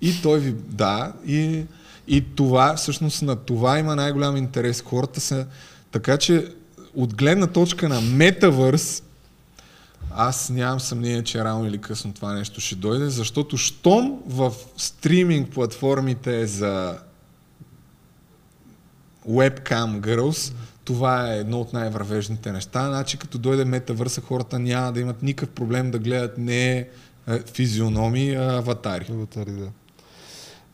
И 0.00 0.22
той 0.22 0.40
ви... 0.40 0.54
Да, 0.68 1.12
и, 1.26 1.64
и 2.08 2.24
това, 2.34 2.74
всъщност 2.76 3.22
на 3.22 3.36
това 3.36 3.78
има 3.78 3.96
най-голям 3.96 4.36
интерес. 4.36 4.80
Хората 4.80 5.20
са... 5.20 5.46
Така 5.92 6.16
че 6.16 6.46
от 6.94 7.16
гледна 7.16 7.46
точка 7.46 7.88
на 7.88 8.00
метавърс, 8.00 9.02
аз 10.16 10.50
нямам 10.50 10.80
съмнение, 10.80 11.24
че 11.24 11.44
рано 11.44 11.66
или 11.66 11.78
късно 11.78 12.12
това 12.12 12.32
нещо 12.34 12.60
ще 12.60 12.74
дойде, 12.74 13.08
защото 13.08 13.56
щом 13.56 14.22
в 14.26 14.52
стриминг 14.76 15.50
платформите 15.50 16.46
за 16.46 16.98
webcam 19.28 20.00
girls, 20.00 20.54
това 20.84 21.32
е 21.32 21.38
едно 21.38 21.60
от 21.60 21.72
най-вървежните 21.72 22.52
неща. 22.52 22.88
Значи 22.88 23.18
като 23.18 23.38
дойде 23.38 23.64
метавърса, 23.64 24.20
хората 24.20 24.58
няма 24.58 24.92
да 24.92 25.00
имат 25.00 25.22
никакъв 25.22 25.54
проблем 25.54 25.90
да 25.90 25.98
гледат 25.98 26.38
не 26.38 26.78
е, 26.78 26.88
физиономи, 27.54 28.34
а 28.34 28.56
аватари. 28.56 29.06
Аватари, 29.10 29.50
да. 29.50 29.68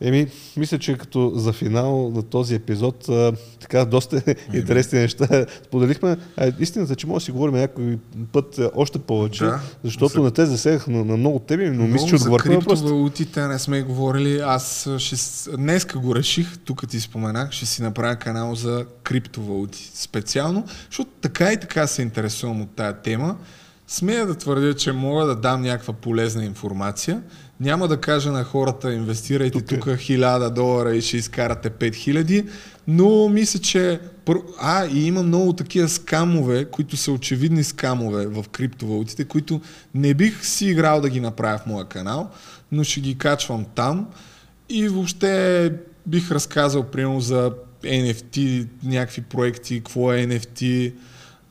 Еми, 0.01 0.27
мисля, 0.57 0.79
че 0.79 0.97
като 0.97 1.31
за 1.35 1.53
финал 1.53 2.11
на 2.11 2.23
този 2.23 2.55
епизод, 2.55 3.09
а, 3.09 3.31
така 3.59 3.85
доста 3.85 4.21
интересни 4.53 4.99
неща 4.99 5.27
споделихме. 5.63 6.17
А, 6.37 6.51
истината, 6.59 6.95
че 6.95 7.07
може 7.07 7.15
да 7.15 7.25
си 7.25 7.31
говорим 7.31 7.55
някой 7.55 7.97
път 8.31 8.59
а, 8.59 8.71
още 8.75 8.99
повече, 8.99 9.43
Да. 9.43 9.59
защото 9.83 10.13
За- 10.13 10.21
не 10.21 10.31
те 10.31 10.45
засегнах 10.45 10.87
на, 10.87 11.05
на 11.05 11.17
много 11.17 11.39
теми, 11.39 11.65
но 11.65 11.73
Много 11.73 11.87
мисля, 11.87 12.07
че 12.07 12.11
за 12.11 12.15
отговорихме 12.17 12.49
на 12.49 12.55
въпросите. 12.55 12.83
криптовалутите 12.83 13.41
не 13.41 13.59
сме 13.59 13.81
говорили. 13.81 14.39
Аз 14.39 14.89
ще, 14.97 15.15
днеска 15.51 15.99
го 15.99 16.15
реших, 16.15 16.57
тук 16.57 16.87
ти 16.87 16.99
споменах, 16.99 17.51
ще 17.51 17.65
си 17.65 17.81
направя 17.81 18.15
канал 18.15 18.55
за 18.55 18.85
криптовалути 19.03 19.91
специално, 19.93 20.63
защото 20.85 21.09
така 21.11 21.51
и 21.51 21.57
така 21.57 21.87
се 21.87 22.01
интересувам 22.01 22.61
от 22.61 22.69
тая 22.69 22.93
тема. 22.93 23.37
Смея 23.89 24.25
да 24.25 24.35
твърдя, 24.35 24.73
че 24.73 24.91
мога 24.91 25.25
да 25.25 25.35
дам 25.35 25.61
някаква 25.61 25.93
полезна 25.93 26.45
информация. 26.45 27.21
Няма 27.59 27.87
да 27.87 27.97
кажа 27.97 28.31
на 28.31 28.43
хората, 28.43 28.93
инвестирайте 28.93 29.59
Тук 29.59 29.67
тук 29.67 29.85
1000 29.85 30.49
долара 30.49 30.95
и 30.95 31.01
ще 31.01 31.17
изкарате 31.17 31.69
5000, 31.69 32.47
но 32.87 33.29
мисля, 33.29 33.59
че... 33.59 33.99
А, 34.59 34.85
и 34.85 35.05
има 35.05 35.23
много 35.23 35.53
такива 35.53 35.89
скамове, 35.89 36.65
които 36.65 36.97
са 36.97 37.11
очевидни 37.11 37.63
скамове 37.63 38.27
в 38.27 38.45
криптовалутите, 38.51 39.25
които 39.25 39.61
не 39.95 40.13
бих 40.13 40.45
си 40.45 40.65
играл 40.65 41.01
да 41.01 41.09
ги 41.09 41.19
направя 41.19 41.57
в 41.57 41.65
моя 41.65 41.85
канал, 41.85 42.29
но 42.71 42.83
ще 42.83 42.99
ги 42.99 43.17
качвам 43.17 43.65
там 43.75 44.07
и 44.69 44.87
въобще 44.87 45.73
бих 46.05 46.31
разказал, 46.31 46.83
примерно, 46.83 47.21
за 47.21 47.51
NFT, 47.83 48.67
някакви 48.83 49.21
проекти, 49.21 49.77
какво 49.77 50.13
е 50.13 50.27
NFT, 50.27 50.93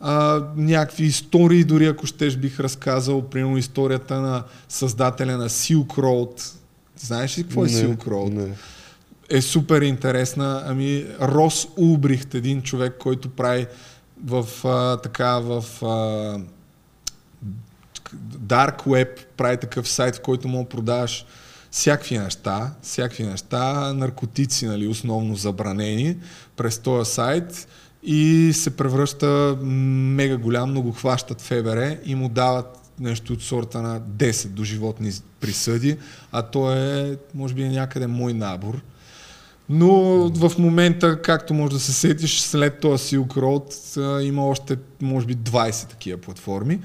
а, 0.00 0.42
някакви 0.56 1.04
истории, 1.04 1.64
дори 1.64 1.86
ако 1.86 2.06
щеш 2.06 2.36
бих 2.36 2.60
разказал, 2.60 3.22
примерно 3.22 3.58
историята 3.58 4.20
на 4.20 4.42
създателя 4.68 5.36
на 5.36 5.48
Silk 5.48 5.86
Road. 5.86 6.54
Знаеш 6.96 7.38
ли 7.38 7.42
какво 7.42 7.64
е 7.64 7.68
Не, 7.68 7.72
Silk 7.72 8.04
Road? 8.06 8.32
Не. 8.32 8.54
е 9.38 9.42
супер 9.42 9.82
интересна. 9.82 10.62
Ами 10.66 11.06
Рос 11.20 11.68
Улбрихт, 11.76 12.34
един 12.34 12.62
човек, 12.62 12.96
който 12.98 13.28
прави 13.28 13.66
в 14.24 14.46
а, 14.64 14.96
така 14.96 15.38
в 15.38 15.64
а, 15.82 15.86
Dark 18.38 18.86
Web, 18.86 19.08
прави 19.36 19.56
такъв 19.56 19.88
сайт, 19.88 20.16
в 20.16 20.20
който 20.20 20.48
мога 20.48 20.64
да 20.64 20.68
продаваш 20.68 21.26
всякакви 21.70 22.18
неща, 22.18 22.72
всякакви 22.82 23.24
неща, 23.24 23.92
наркотици, 23.92 24.66
нали, 24.66 24.88
основно 24.88 25.36
забранени 25.36 26.16
през 26.56 26.78
този 26.78 27.10
сайт 27.10 27.68
и 28.06 28.52
се 28.52 28.76
превръща 28.76 29.58
мега 29.62 30.36
голям, 30.36 30.74
но 30.74 30.82
го 30.82 30.92
хващат 30.92 31.40
ФБР 31.40 31.96
и 32.04 32.14
му 32.14 32.28
дават 32.28 32.78
нещо 33.00 33.32
от 33.32 33.42
сорта 33.42 33.82
на 33.82 34.00
10 34.00 34.46
до 34.46 34.64
животни 34.64 35.12
присъди, 35.40 35.96
а 36.32 36.42
то 36.42 36.72
е, 36.72 37.16
може 37.34 37.54
би, 37.54 37.68
някъде 37.68 38.06
мой 38.06 38.32
набор. 38.32 38.80
Но 39.68 39.92
в 40.28 40.52
момента, 40.58 41.22
както 41.22 41.54
може 41.54 41.72
да 41.72 41.80
се 41.80 41.92
сетиш, 41.92 42.40
след 42.40 42.80
този 42.80 43.16
Silk 43.16 43.36
Road 43.36 44.20
има 44.22 44.46
още, 44.46 44.76
може 45.02 45.26
би, 45.26 45.36
20 45.36 45.88
такива 45.88 46.18
платформи. 46.18 46.80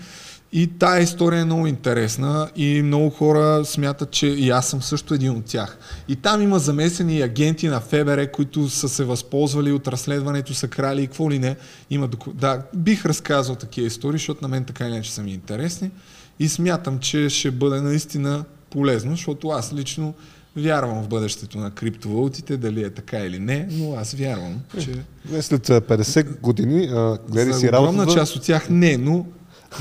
И 0.53 0.68
тая 0.68 1.03
история 1.03 1.41
е 1.41 1.45
много 1.45 1.68
интересна 1.68 2.49
и 2.56 2.82
много 2.82 3.10
хора 3.10 3.65
смятат, 3.65 4.11
че 4.11 4.28
и 4.28 4.49
аз 4.49 4.68
съм 4.68 4.82
също 4.82 5.14
един 5.14 5.32
от 5.32 5.45
тях. 5.45 5.78
И 6.07 6.15
там 6.15 6.41
има 6.41 6.60
замесени 6.60 7.22
агенти 7.22 7.68
на 7.68 7.80
ФБР, 7.80 8.32
които 8.32 8.69
са 8.69 8.90
се 8.90 9.03
възползвали 9.03 9.72
от 9.72 9.88
разследването, 9.88 10.53
са 10.53 10.68
крали 10.68 11.03
и 11.03 11.07
какво 11.07 11.32
ли 11.32 11.40
не. 11.40 11.56
Има 11.90 12.07
доку... 12.07 12.34
Да, 12.34 12.61
бих 12.76 13.06
разказал 13.06 13.56
такива 13.56 13.88
истории, 13.88 14.18
защото 14.18 14.41
на 14.41 14.48
мен 14.48 14.64
така 14.64 14.86
или 14.86 14.94
иначе 14.94 15.14
са 15.14 15.23
ми 15.23 15.34
интересни. 15.34 15.91
И 16.40 16.49
смятам, 16.49 16.99
че 16.99 17.30
ще 17.30 17.52
бъде 17.52 17.82
наистина 17.82 18.44
полезно, 18.69 19.11
защото 19.11 19.49
аз 19.49 19.73
лично 19.73 20.14
вярвам 20.56 21.03
в 21.03 21.07
бъдещето 21.07 21.57
на 21.57 21.72
криптовалутите, 21.72 22.57
дали 22.57 22.84
е 22.84 22.90
така 22.90 23.18
или 23.18 23.40
не, 23.40 23.68
но 23.72 23.95
аз 23.95 24.14
вярвам, 24.14 24.61
че 24.80 24.94
След 25.41 25.69
а, 25.69 25.82
50 25.82 26.40
години 26.40 26.88
гледай 27.30 27.53
за 27.53 27.60
си 27.60 27.68
огромна 27.68 27.88
работата. 27.88 28.19
част 28.19 28.36
от 28.36 28.41
тях 28.41 28.69
не, 28.69 28.98
но 28.98 29.26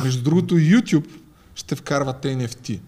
между 0.02 0.22
другото 0.22 0.54
YouTube 0.54 1.08
ще 1.54 1.74
вкарват 1.74 2.24
NFT. 2.24 2.80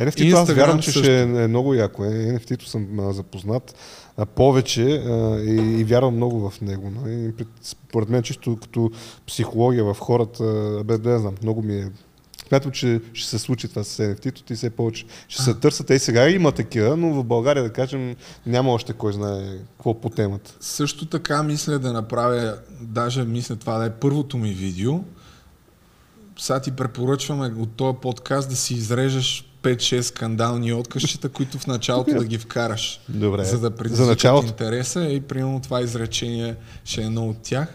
NFT-то 0.00 0.36
аз 0.36 0.52
вярвам, 0.52 0.78
че 0.78 0.84
също. 0.84 1.02
ще 1.02 1.22
е 1.22 1.48
много 1.48 1.74
яко. 1.74 2.04
Е, 2.04 2.08
NFT-то 2.08 2.68
съм 2.68 3.00
а, 3.00 3.12
запознат 3.12 3.74
а, 4.16 4.26
повече 4.26 4.82
а, 4.82 5.40
и, 5.40 5.80
и 5.80 5.84
вярвам 5.84 6.16
много 6.16 6.50
в 6.50 6.60
него. 6.60 6.92
Но, 6.94 7.10
и, 7.10 7.32
пред- 7.32 7.48
според 7.62 8.08
мен 8.08 8.22
чисто 8.22 8.58
като 8.62 8.90
психология 9.26 9.84
в 9.84 9.96
хората, 10.00 10.44
бе, 10.84 10.98
да 10.98 11.18
знам, 11.18 11.34
много 11.42 11.62
ми 11.62 11.76
е 11.76 11.90
Смятам, 12.50 12.72
че 12.72 13.00
ще 13.12 13.28
се 13.28 13.38
случи 13.38 13.68
това 13.68 13.84
с 13.84 14.02
NFT-то 14.02 14.52
и 14.52 14.56
все 14.56 14.70
повече 14.70 15.04
ще 15.28 15.42
се 15.42 15.54
търсят. 15.54 15.90
И 15.90 15.98
сега 15.98 16.28
има 16.28 16.52
такива, 16.52 16.96
но 16.96 17.14
в 17.14 17.24
България, 17.24 17.62
да 17.62 17.72
кажем, 17.72 18.16
няма 18.46 18.72
още 18.72 18.92
кой 18.92 19.12
знае 19.12 19.58
какво 19.76 20.00
по 20.00 20.10
темата. 20.10 20.56
Също 20.60 21.06
така 21.06 21.42
мисля 21.42 21.78
да 21.78 21.92
направя, 21.92 22.58
даже 22.80 23.24
мисля 23.24 23.56
това 23.56 23.78
да 23.78 23.84
е 23.84 23.90
първото 23.90 24.38
ми 24.38 24.54
видео. 24.54 25.00
Сега 26.40 26.60
ти 26.60 26.70
препоръчваме 26.70 27.46
от 27.46 27.72
този 27.72 27.98
подкаст 28.02 28.48
да 28.48 28.56
си 28.56 28.74
изрежеш 28.74 29.52
5-6 29.62 30.00
скандални 30.00 30.72
откъсчета, 30.72 31.28
които 31.28 31.58
в 31.58 31.66
началото 31.66 32.14
да 32.14 32.24
ги 32.24 32.38
вкараш. 32.38 33.00
Добре. 33.08 33.44
За 33.44 33.58
да 33.58 33.70
предизвикат 33.70 34.44
интереса 34.44 35.04
и 35.04 35.20
примерно 35.20 35.60
това 35.60 35.80
изречение 35.80 36.56
ще 36.84 37.00
е 37.00 37.04
едно 37.04 37.28
от 37.28 37.36
тях. 37.42 37.68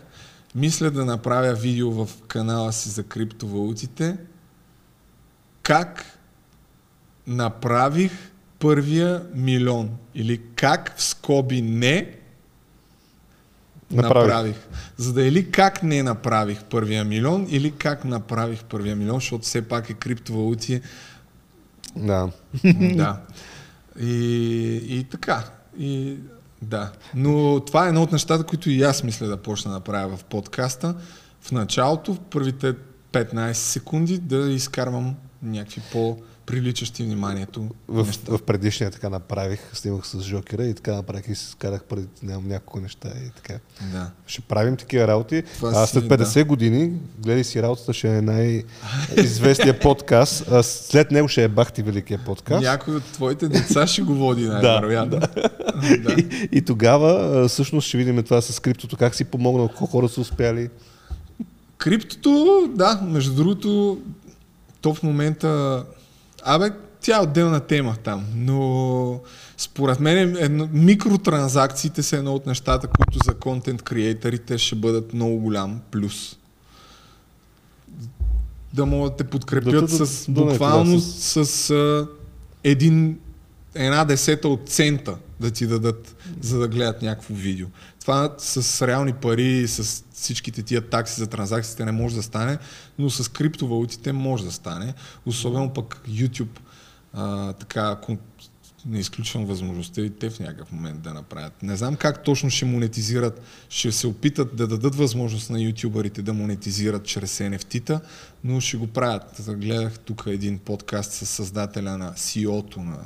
Мисля 0.56 0.92
да 0.92 1.06
направя 1.06 1.54
видео 1.54 1.92
в 1.92 2.10
канала 2.28 2.74
си 2.74 2.90
за 2.90 3.04
криптовалутите. 3.04 4.18
Как 5.62 6.20
направих 7.28 8.12
първия 8.60 9.24
милион? 9.34 9.90
Или 10.16 10.42
как 10.56 10.94
в 10.98 11.04
скоби 11.04 11.62
не 11.62 12.20
Направих. 13.92 14.28
направих. 14.28 14.56
За 14.98 15.14
да 15.14 15.24
или 15.24 15.52
как 15.52 15.84
не 15.84 16.04
направих 16.04 16.64
първия 16.64 17.06
милион, 17.06 17.48
или 17.50 17.72
как 17.72 18.06
направих 18.06 18.64
първия 18.64 18.96
милион, 18.96 19.16
защото 19.16 19.44
все 19.44 19.68
пак 19.68 19.90
е 19.90 19.94
криптовалути. 19.94 20.82
Да. 21.96 22.30
да. 22.96 23.22
И, 24.00 24.82
и 24.88 25.04
така. 25.04 25.44
И, 25.80 26.18
да. 26.62 26.92
Но 27.16 27.60
това 27.60 27.86
е 27.86 27.88
едно 27.88 28.04
от 28.04 28.12
нещата, 28.12 28.44
които 28.44 28.70
и 28.70 28.84
аз 28.84 29.04
мисля 29.04 29.28
да 29.28 29.38
почна 29.38 29.74
да 29.74 29.80
правя 29.80 30.18
в 30.18 30.24
подкаста. 30.24 30.96
В 31.42 31.52
началото, 31.52 32.14
в 32.14 32.20
първите 32.20 32.74
15 33.12 33.54
секунди, 33.54 34.18
да 34.18 34.52
изкарвам 34.52 35.16
някакви 35.42 35.82
по-приличащи 36.46 37.04
вниманието 37.04 37.70
В, 37.88 38.06
неща. 38.06 38.32
в 38.32 38.42
предишния 38.42 38.92
така 38.92 39.10
направих, 39.10 39.60
снимах 39.74 40.08
с 40.08 40.22
Жокера 40.22 40.66
и 40.66 40.74
така 40.74 40.94
направих 40.94 41.28
и 41.30 41.36
си 41.36 41.46
скарах 41.52 41.84
преди 41.84 42.08
нямам 42.24 42.48
няколко 42.48 42.80
неща 42.80 43.10
и 43.28 43.30
така. 43.30 43.60
Да. 43.92 44.12
Ще 44.28 44.42
правим 44.42 44.78
такива 44.78 45.08
работи. 45.08 45.44
Това 45.56 45.72
а 45.76 45.88
след 45.88 46.04
50 46.04 46.46
години, 46.46 46.92
гледай 47.20 47.44
си 47.44 47.62
работата, 47.62 47.94
ще 47.94 48.18
е 48.18 48.22
най-известният 48.22 49.82
подкаст. 49.82 50.52
А 50.52 50.64
след 50.64 51.12
него 51.12 51.28
ще 51.28 51.44
е 51.44 51.48
Бахти 51.48 51.84
Великия 51.84 52.20
подкаст. 52.26 52.64
Някой 52.64 52.96
от 52.96 53.04
твоите 53.04 53.48
деца 53.48 53.88
ще 53.88 54.02
го 54.02 54.16
води 54.16 54.46
най-вероятно. 54.48 55.20
Да, 55.20 55.28
да. 56.04 56.14
И, 56.14 56.50
и 56.52 56.62
тогава 56.62 57.48
всъщност 57.48 57.88
ще 57.88 57.98
видим 57.98 58.24
това 58.24 58.42
с 58.42 58.60
криптото, 58.60 58.98
как 58.98 59.16
си 59.16 59.26
помогнал, 59.26 59.68
колко 59.68 59.86
хора 59.86 60.10
са 60.10 60.22
успяли. 60.22 60.70
Криптото, 61.78 62.70
да, 62.76 63.02
между 63.04 63.34
другото, 63.34 64.00
то 64.82 64.94
в 64.94 65.04
момента... 65.04 65.84
Абе, 66.46 66.72
тя 67.02 67.18
е 67.18 67.20
отделна 67.20 67.60
тема 67.60 67.96
там, 68.04 68.26
но 68.36 69.20
според 69.58 70.00
мен 70.00 70.38
едно, 70.40 70.70
микротранзакциите 70.74 72.04
са 72.04 72.18
едно 72.18 72.34
от 72.34 72.46
нещата, 72.46 72.88
които 72.88 73.20
за 73.26 73.34
контент 73.34 73.82
креаторите 73.82 74.58
ще 74.58 74.76
бъдат 74.76 75.14
много 75.14 75.38
голям 75.38 75.82
плюс. 75.92 76.38
Да 78.74 78.86
могат 78.86 79.14
да 79.14 79.18
те 79.18 79.24
подкрепят 79.24 79.90
Да, 79.90 80.06
с 80.06 80.32
да, 80.32 80.42
буквално 80.46 80.96
да, 80.96 81.02
с, 81.02 81.46
с 81.46 81.70
а, 81.70 82.08
един, 82.64 83.20
една 83.76 84.06
десета 84.06 84.48
от 84.48 84.70
цента 84.70 85.18
да 85.40 85.52
ти 85.52 85.68
дадат, 85.68 86.16
за 86.42 86.60
да 86.60 86.68
гледат 86.68 87.02
някакво 87.02 87.34
видео. 87.34 87.68
Това 88.06 88.36
с 88.38 88.88
реални 88.88 89.14
пари, 89.14 89.68
с 89.68 90.04
всичките 90.14 90.64
тия 90.64 90.90
такси 90.90 91.20
за 91.20 91.28
транзакциите 91.28 91.86
не 91.86 91.92
може 91.92 92.16
да 92.16 92.24
стане, 92.24 92.58
но 93.00 93.10
с 93.10 93.32
криптовалутите 93.32 94.14
може 94.14 94.46
да 94.46 94.52
стане. 94.52 94.94
Особено 95.26 95.74
пък 95.74 96.02
YouTube 96.08 96.60
а, 97.14 97.54
така, 97.54 97.98
не 98.86 99.00
изключвам 99.00 99.46
възможността 99.46 100.02
и 100.02 100.10
те 100.10 100.30
в 100.30 100.40
някакъв 100.40 100.72
момент 100.72 101.02
да 101.02 101.14
направят. 101.14 101.64
Не 101.64 101.76
знам 101.76 101.96
как 101.96 102.24
точно 102.24 102.50
ще 102.50 102.66
монетизират, 102.66 103.42
ще 103.70 103.92
се 103.92 104.08
опитат 104.08 104.56
да 104.56 104.68
дадат 104.68 104.96
възможност 104.96 105.50
на 105.50 105.62
ютубърите 105.62 106.22
да 106.22 106.34
монетизират 106.34 107.06
чрез 107.06 107.38
NFT-та, 107.38 108.02
но 108.44 108.62
ще 108.62 108.78
го 108.78 108.88
правят. 108.88 109.42
Гледах 109.48 110.00
тук 110.00 110.24
един 110.28 110.60
подкаст 110.60 111.12
с 111.14 111.26
създателя 111.26 111.98
на 111.98 112.14
CEO-то 112.14 112.80
на, 112.80 113.00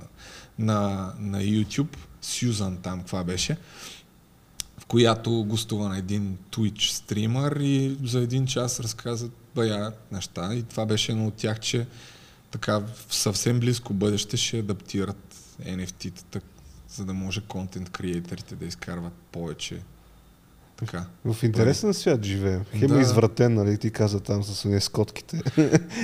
на, 0.59 1.13
на 1.19 1.37
YouTube, 1.37 1.97
Сюзан 2.21 2.77
там, 2.77 2.99
каква 2.99 3.23
беше, 3.23 3.57
в 3.98 3.98
която 4.89 5.43
гостува 5.43 5.89
на 5.89 5.97
един 5.97 6.37
Twitch 6.51 6.91
стример 6.91 7.51
и 7.51 7.97
за 8.03 8.19
един 8.19 8.45
час 8.45 8.79
разказа 8.79 9.29
бая 9.55 9.91
неща 10.11 10.53
и 10.53 10.63
това 10.63 10.85
беше 10.85 11.11
едно 11.11 11.27
от 11.27 11.33
тях, 11.33 11.59
че 11.59 11.87
така 12.51 12.79
в 12.79 13.15
съвсем 13.15 13.59
близко 13.59 13.93
бъдеще 13.93 14.37
ще 14.37 14.59
адаптират 14.59 15.35
NFT-тата 15.65 16.41
за 16.89 17.05
да 17.05 17.13
може 17.13 17.41
контент 17.41 17.89
креаторите 17.89 18.55
да 18.55 18.65
изкарват 18.65 19.13
повече. 19.31 19.79
Така. 20.77 21.05
В 21.25 21.43
интересен 21.43 21.93
свят 21.93 22.23
живеем. 22.25 22.61
Хем 22.75 22.87
Да. 22.87 22.97
е 22.97 23.01
извратен, 23.01 23.53
нали? 23.53 23.77
Ти 23.77 23.91
каза 23.91 24.19
там 24.19 24.43
с 24.43 24.65
уния 24.65 24.81
скотките. 24.81 25.41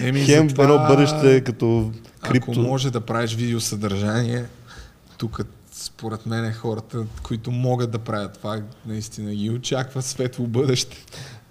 Еми, 0.01 0.25
Хем 0.25 0.49
затова, 0.49 0.63
едно 0.63 0.87
бъдеще 0.87 1.43
като 1.43 1.91
Ако 2.21 2.31
крипто. 2.31 2.59
може 2.61 2.91
да 2.91 3.01
правиш 3.01 3.35
видеосъдържание, 3.35 4.45
тук 5.17 5.41
според 5.85 6.25
мен 6.25 6.53
хората, 6.53 7.05
които 7.23 7.51
могат 7.51 7.91
да 7.91 7.99
правят 7.99 8.33
това, 8.33 8.61
наистина 8.85 9.35
ги 9.35 9.49
очаква 9.49 10.01
светло 10.01 10.47
бъдеще. 10.47 10.97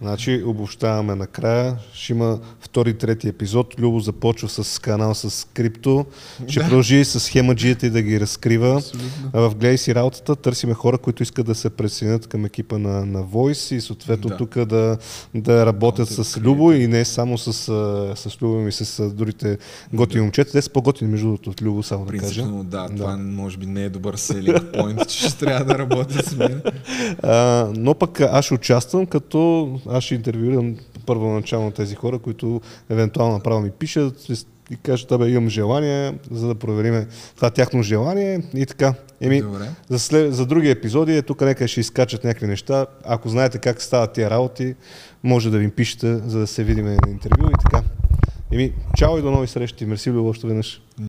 Значи 0.01 0.43
обобщаваме 0.47 1.15
накрая. 1.15 1.77
Ще 1.93 2.13
има 2.13 2.39
втори, 2.61 2.95
трети 2.95 3.29
епизод. 3.29 3.79
Любо 3.79 4.01
започва 4.01 4.49
с 4.49 4.79
канал 4.79 5.15
с 5.15 5.47
крипто. 5.47 6.07
Ще 6.49 6.59
Да. 6.61 6.65
продължи 6.65 7.05
с 7.05 7.21
схемаджията 7.21 7.87
и 7.87 7.91
да 7.91 8.03
ги 8.03 8.21
разкрива. 8.21 8.77
Абсолютно. 8.77 9.31
А 9.33 9.41
в 9.41 9.55
Гледай 9.55 9.79
си 9.79 9.95
работата 9.95 10.37
търсиме 10.37 10.75
хора, 10.75 10.99
които 10.99 11.23
искат 11.23 11.47
да 11.47 11.55
се 11.55 11.71
присъединят 11.71 12.27
към 12.27 12.45
екипа 12.45 12.79
на, 12.79 13.07
на 13.07 13.25
Voice 13.25 13.75
и 13.75 13.81
съответно 13.81 14.29
Да. 14.31 14.37
тук 14.37 14.59
да, 14.59 14.99
да 15.35 15.67
работят 15.67 16.09
Content 16.09 16.23
с 16.23 16.41
Любо 16.41 16.73
и 16.73 16.87
не 16.87 17.05
само 17.05 17.39
с, 17.39 17.53
с 18.17 18.39
Любо, 18.43 18.59
ами 18.59 18.73
с 18.73 19.11
другите 19.11 19.59
готини 19.93 20.21
момчета. 20.23 20.53
Те 20.53 20.63
са 20.63 20.71
по-готини 20.71 21.11
между 21.11 21.27
другото 21.27 21.51
от 21.51 21.63
Любо, 21.63 21.83
само 21.83 22.05
да 22.05 22.13
кажа. 22.13 22.23
Принципно, 22.25 22.65
да, 22.65 22.89
Да. 22.89 22.97
това 22.97 23.17
може 23.17 23.59
би 23.59 23.67
не 23.67 23.85
е 23.85 23.89
добър 23.89 24.15
селинг 24.15 24.57
point, 24.59 25.07
че 25.07 25.29
ще 25.29 25.39
трябва 25.39 25.65
да 25.65 25.79
работя 25.79 26.23
с 26.23 26.37
мен. 26.37 26.63
А, 27.23 27.69
но 27.77 27.95
пък 27.95 28.21
аз 28.21 28.45
ще 28.45 28.55
участвам, 28.55 29.07
като 29.07 29.81
аз 29.89 30.05
ще 30.05 30.15
интервюирам 30.15 30.77
първоначално 31.07 31.71
тези 31.71 31.95
хора, 31.95 32.19
които 32.19 32.61
евентуално 32.91 33.33
направо 33.33 33.61
ми 33.61 33.71
пишат 33.71 34.27
и 34.71 34.77
кажат, 34.77 35.13
абе 35.13 35.29
имам 35.29 35.49
желание, 35.49 36.15
за 36.31 36.49
да 36.49 36.55
проверим 36.55 37.07
това 37.37 37.51
тяхно 37.51 37.83
желание 37.83 38.43
и 38.55 38.67
така. 38.67 38.95
Еми, 39.21 39.43
Добре. 39.43 39.71
за, 39.89 39.99
след, 39.99 40.35
за 40.35 40.47
други 40.47 40.71
епизоди, 40.71 41.17
е, 41.17 41.23
тук 41.23 41.41
нека 41.41 41.69
ще 41.69 41.81
изкачат 41.81 42.25
някакви 42.25 42.47
неща. 42.47 42.87
Ако 43.05 43.29
знаете 43.29 43.59
как 43.59 43.83
стават 43.83 44.13
тия 44.13 44.31
работи, 44.31 44.75
може 45.23 45.51
да 45.51 45.59
ви 45.59 45.71
пишете, 45.71 46.17
за 46.17 46.39
да 46.39 46.47
се 46.47 46.65
видим 46.65 46.85
на 46.85 46.97
интервю 47.09 47.47
и 47.49 47.63
така. 47.63 47.83
Еми, 48.53 48.73
чао 48.97 49.19
и 49.19 49.23
до 49.23 49.31
нови 49.31 49.47
срещи. 49.47 49.87
Мерси, 49.87 50.11
още 50.11 50.47
веднъж. 50.47 50.83